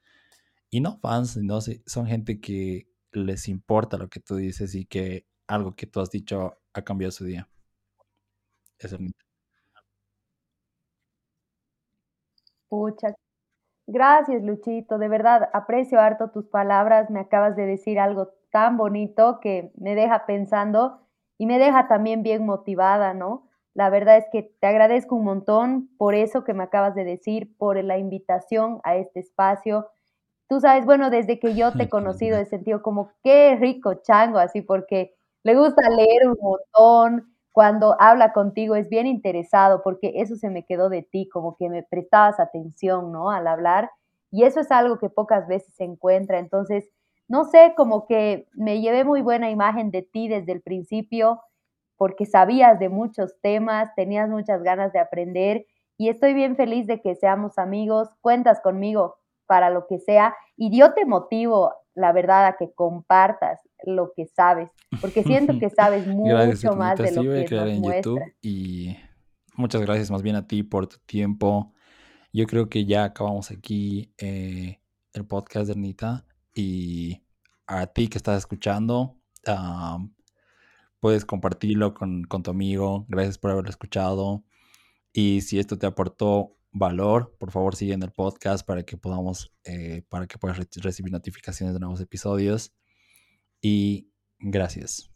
Y 0.71 0.81
no 0.81 0.99
fans, 0.99 1.33
sino 1.33 1.61
son 1.61 2.07
gente 2.07 2.41
que 2.41 2.89
les 3.13 3.49
importa 3.49 3.97
lo 3.99 4.09
que 4.09 4.21
tú 4.21 4.37
dices 4.37 4.75
y 4.75 4.87
que 4.87 5.27
algo 5.47 5.77
que 5.77 5.87
tú 5.87 6.01
has 6.01 6.11
dicho 6.11 6.59
ha 6.73 6.83
cambiado 6.83 7.13
su 7.13 7.25
día. 7.25 7.49
Eso, 8.79 8.97
Ernita. 8.97 9.25
Pucha, 12.69 13.15
Gracias, 13.89 14.43
Luchito. 14.43 14.99
De 14.99 15.09
verdad, 15.09 15.51
aprecio 15.53 16.01
harto 16.01 16.31
tus 16.31 16.47
palabras. 16.47 17.11
Me 17.11 17.21
acabas 17.21 17.55
de 17.57 17.67
decir 17.67 17.99
algo 18.01 18.31
tan 18.51 18.77
bonito 18.77 19.41
que 19.41 19.71
me 19.77 19.95
deja 19.95 20.25
pensando 20.27 21.01
y 21.39 21.47
me 21.47 21.59
deja 21.59 21.87
también 21.89 22.23
bien 22.23 22.47
motivada, 22.47 23.13
¿no? 23.15 23.47
La 23.75 23.91
verdad 23.91 24.17
es 24.17 24.25
que 24.33 24.43
te 24.61 24.67
agradezco 24.69 25.17
un 25.17 25.25
montón 25.25 25.89
por 25.99 26.15
eso 26.15 26.45
que 26.45 26.55
me 26.55 26.63
acabas 26.63 26.95
de 26.95 27.05
decir, 27.05 27.55
por 27.59 27.83
la 27.83 27.99
invitación 27.99 28.81
a 28.85 28.97
este 28.97 29.21
espacio. 29.21 29.89
Tú 30.49 30.61
sabes, 30.61 30.87
bueno, 30.87 31.11
desde 31.11 31.41
que 31.41 31.55
yo 31.57 31.73
te 31.73 31.85
he 31.85 31.89
conocido 31.91 32.39
he 32.39 32.47
sentido 32.47 32.83
como 32.83 33.11
qué 33.25 33.57
rico 33.61 33.95
chango, 33.97 34.39
así 34.39 34.63
porque 34.63 35.15
le 35.45 35.57
gusta 35.57 35.89
leer 35.91 36.29
un 36.29 36.37
montón, 36.41 37.34
cuando 37.55 37.95
habla 38.01 38.33
contigo 38.33 38.75
es 38.75 38.89
bien 38.89 39.07
interesado 39.07 39.81
porque 39.85 40.15
eso 40.17 40.35
se 40.35 40.51
me 40.51 40.65
quedó 40.65 40.89
de 40.89 41.03
ti, 41.03 41.29
como 41.29 41.57
que 41.57 41.69
me 41.71 41.85
prestabas 41.85 42.41
atención, 42.41 43.13
¿no? 43.13 43.31
Al 43.31 43.47
hablar. 43.47 43.93
Y 44.33 44.43
eso 44.43 44.59
es 44.59 44.73
algo 44.73 44.99
que 44.99 45.09
pocas 45.09 45.47
veces 45.47 45.73
se 45.77 45.85
encuentra. 45.85 46.41
Entonces, 46.41 46.91
no 47.29 47.45
sé, 47.45 47.73
como 47.77 48.09
que 48.09 48.49
me 48.55 48.81
llevé 48.81 49.05
muy 49.05 49.23
buena 49.23 49.51
imagen 49.51 49.93
de 49.93 50.03
ti 50.03 50.27
desde 50.27 50.51
el 50.51 50.63
principio 50.63 51.43
porque 51.97 52.27
sabías 52.27 52.81
de 52.81 52.89
muchos 52.89 53.37
temas, 53.41 53.95
tenías 53.95 54.29
muchas 54.29 54.65
ganas 54.65 54.93
de 54.93 54.99
aprender 54.99 55.65
y 55.97 56.09
estoy 56.09 56.35
bien 56.35 56.57
feliz 56.57 56.89
de 56.89 57.01
que 57.01 57.15
seamos 57.15 57.57
amigos. 57.57 58.09
Cuentas 58.21 58.61
conmigo 58.63 59.15
para 59.47 59.71
lo 59.71 59.87
que 59.87 60.01
sea 60.01 60.35
y 60.57 60.77
yo 60.77 60.93
te 60.93 61.07
motivo, 61.07 61.73
la 61.95 62.13
verdad, 62.13 62.47
a 62.47 62.57
que 62.57 62.73
compartas 62.75 63.61
lo 63.85 64.13
que 64.17 64.27
sabes, 64.27 64.71
porque 65.01 65.23
siento 65.23 65.59
que 65.61 65.71
sabes 65.71 66.07
mucho 66.07 66.75
más 66.75 66.99
de 66.99 67.13
lo 67.13 67.23
que 67.23 67.49
nos 67.51 67.69
en 67.69 67.83
YouTube 67.83 68.23
y 68.43 68.97
muchas 69.57 69.83
gracias 69.83 70.11
más 70.11 70.23
bien 70.23 70.37
a 70.37 70.47
ti 70.47 70.63
por 70.63 70.87
tu 70.87 70.99
tiempo. 71.07 71.73
Yo 72.33 72.47
creo 72.47 72.69
que 72.69 72.85
ya 72.85 73.05
acabamos 73.05 73.51
aquí 73.51 74.13
eh, 74.19 74.81
el 75.13 75.25
podcast 75.25 75.67
de 75.67 75.73
Ernita 75.73 76.27
y 76.55 77.23
a 77.67 77.87
ti 77.87 78.09
que 78.09 78.19
estás 78.19 78.39
escuchando, 78.39 79.17
puedes 81.01 81.25
compartirlo 81.25 81.95
con, 81.95 82.25
con 82.25 82.43
tu 82.43 82.51
amigo. 82.51 83.07
Gracias 83.09 83.39
por 83.39 83.53
haberlo 83.53 83.71
escuchado. 83.71 84.45
Y 85.13 85.43
si 85.43 85.59
esto 85.59 85.79
te 85.79 85.87
aportó 85.87 86.57
valor, 86.75 87.35
por 87.39 87.53
favor 87.53 87.77
sigue 87.77 87.95
en 87.95 88.03
el 88.03 88.11
podcast 88.11 88.67
para 88.67 88.83
que 88.83 88.97
podamos, 88.99 89.53
eh, 89.65 90.03
para 90.09 90.27
que 90.27 90.39
puedas 90.39 90.59
recibir 90.77 91.13
notificaciones 91.13 91.73
de 91.73 91.81
nuevos 91.81 92.01
episodios. 92.01 92.75
Y 93.63 94.11
gracias. 94.39 95.14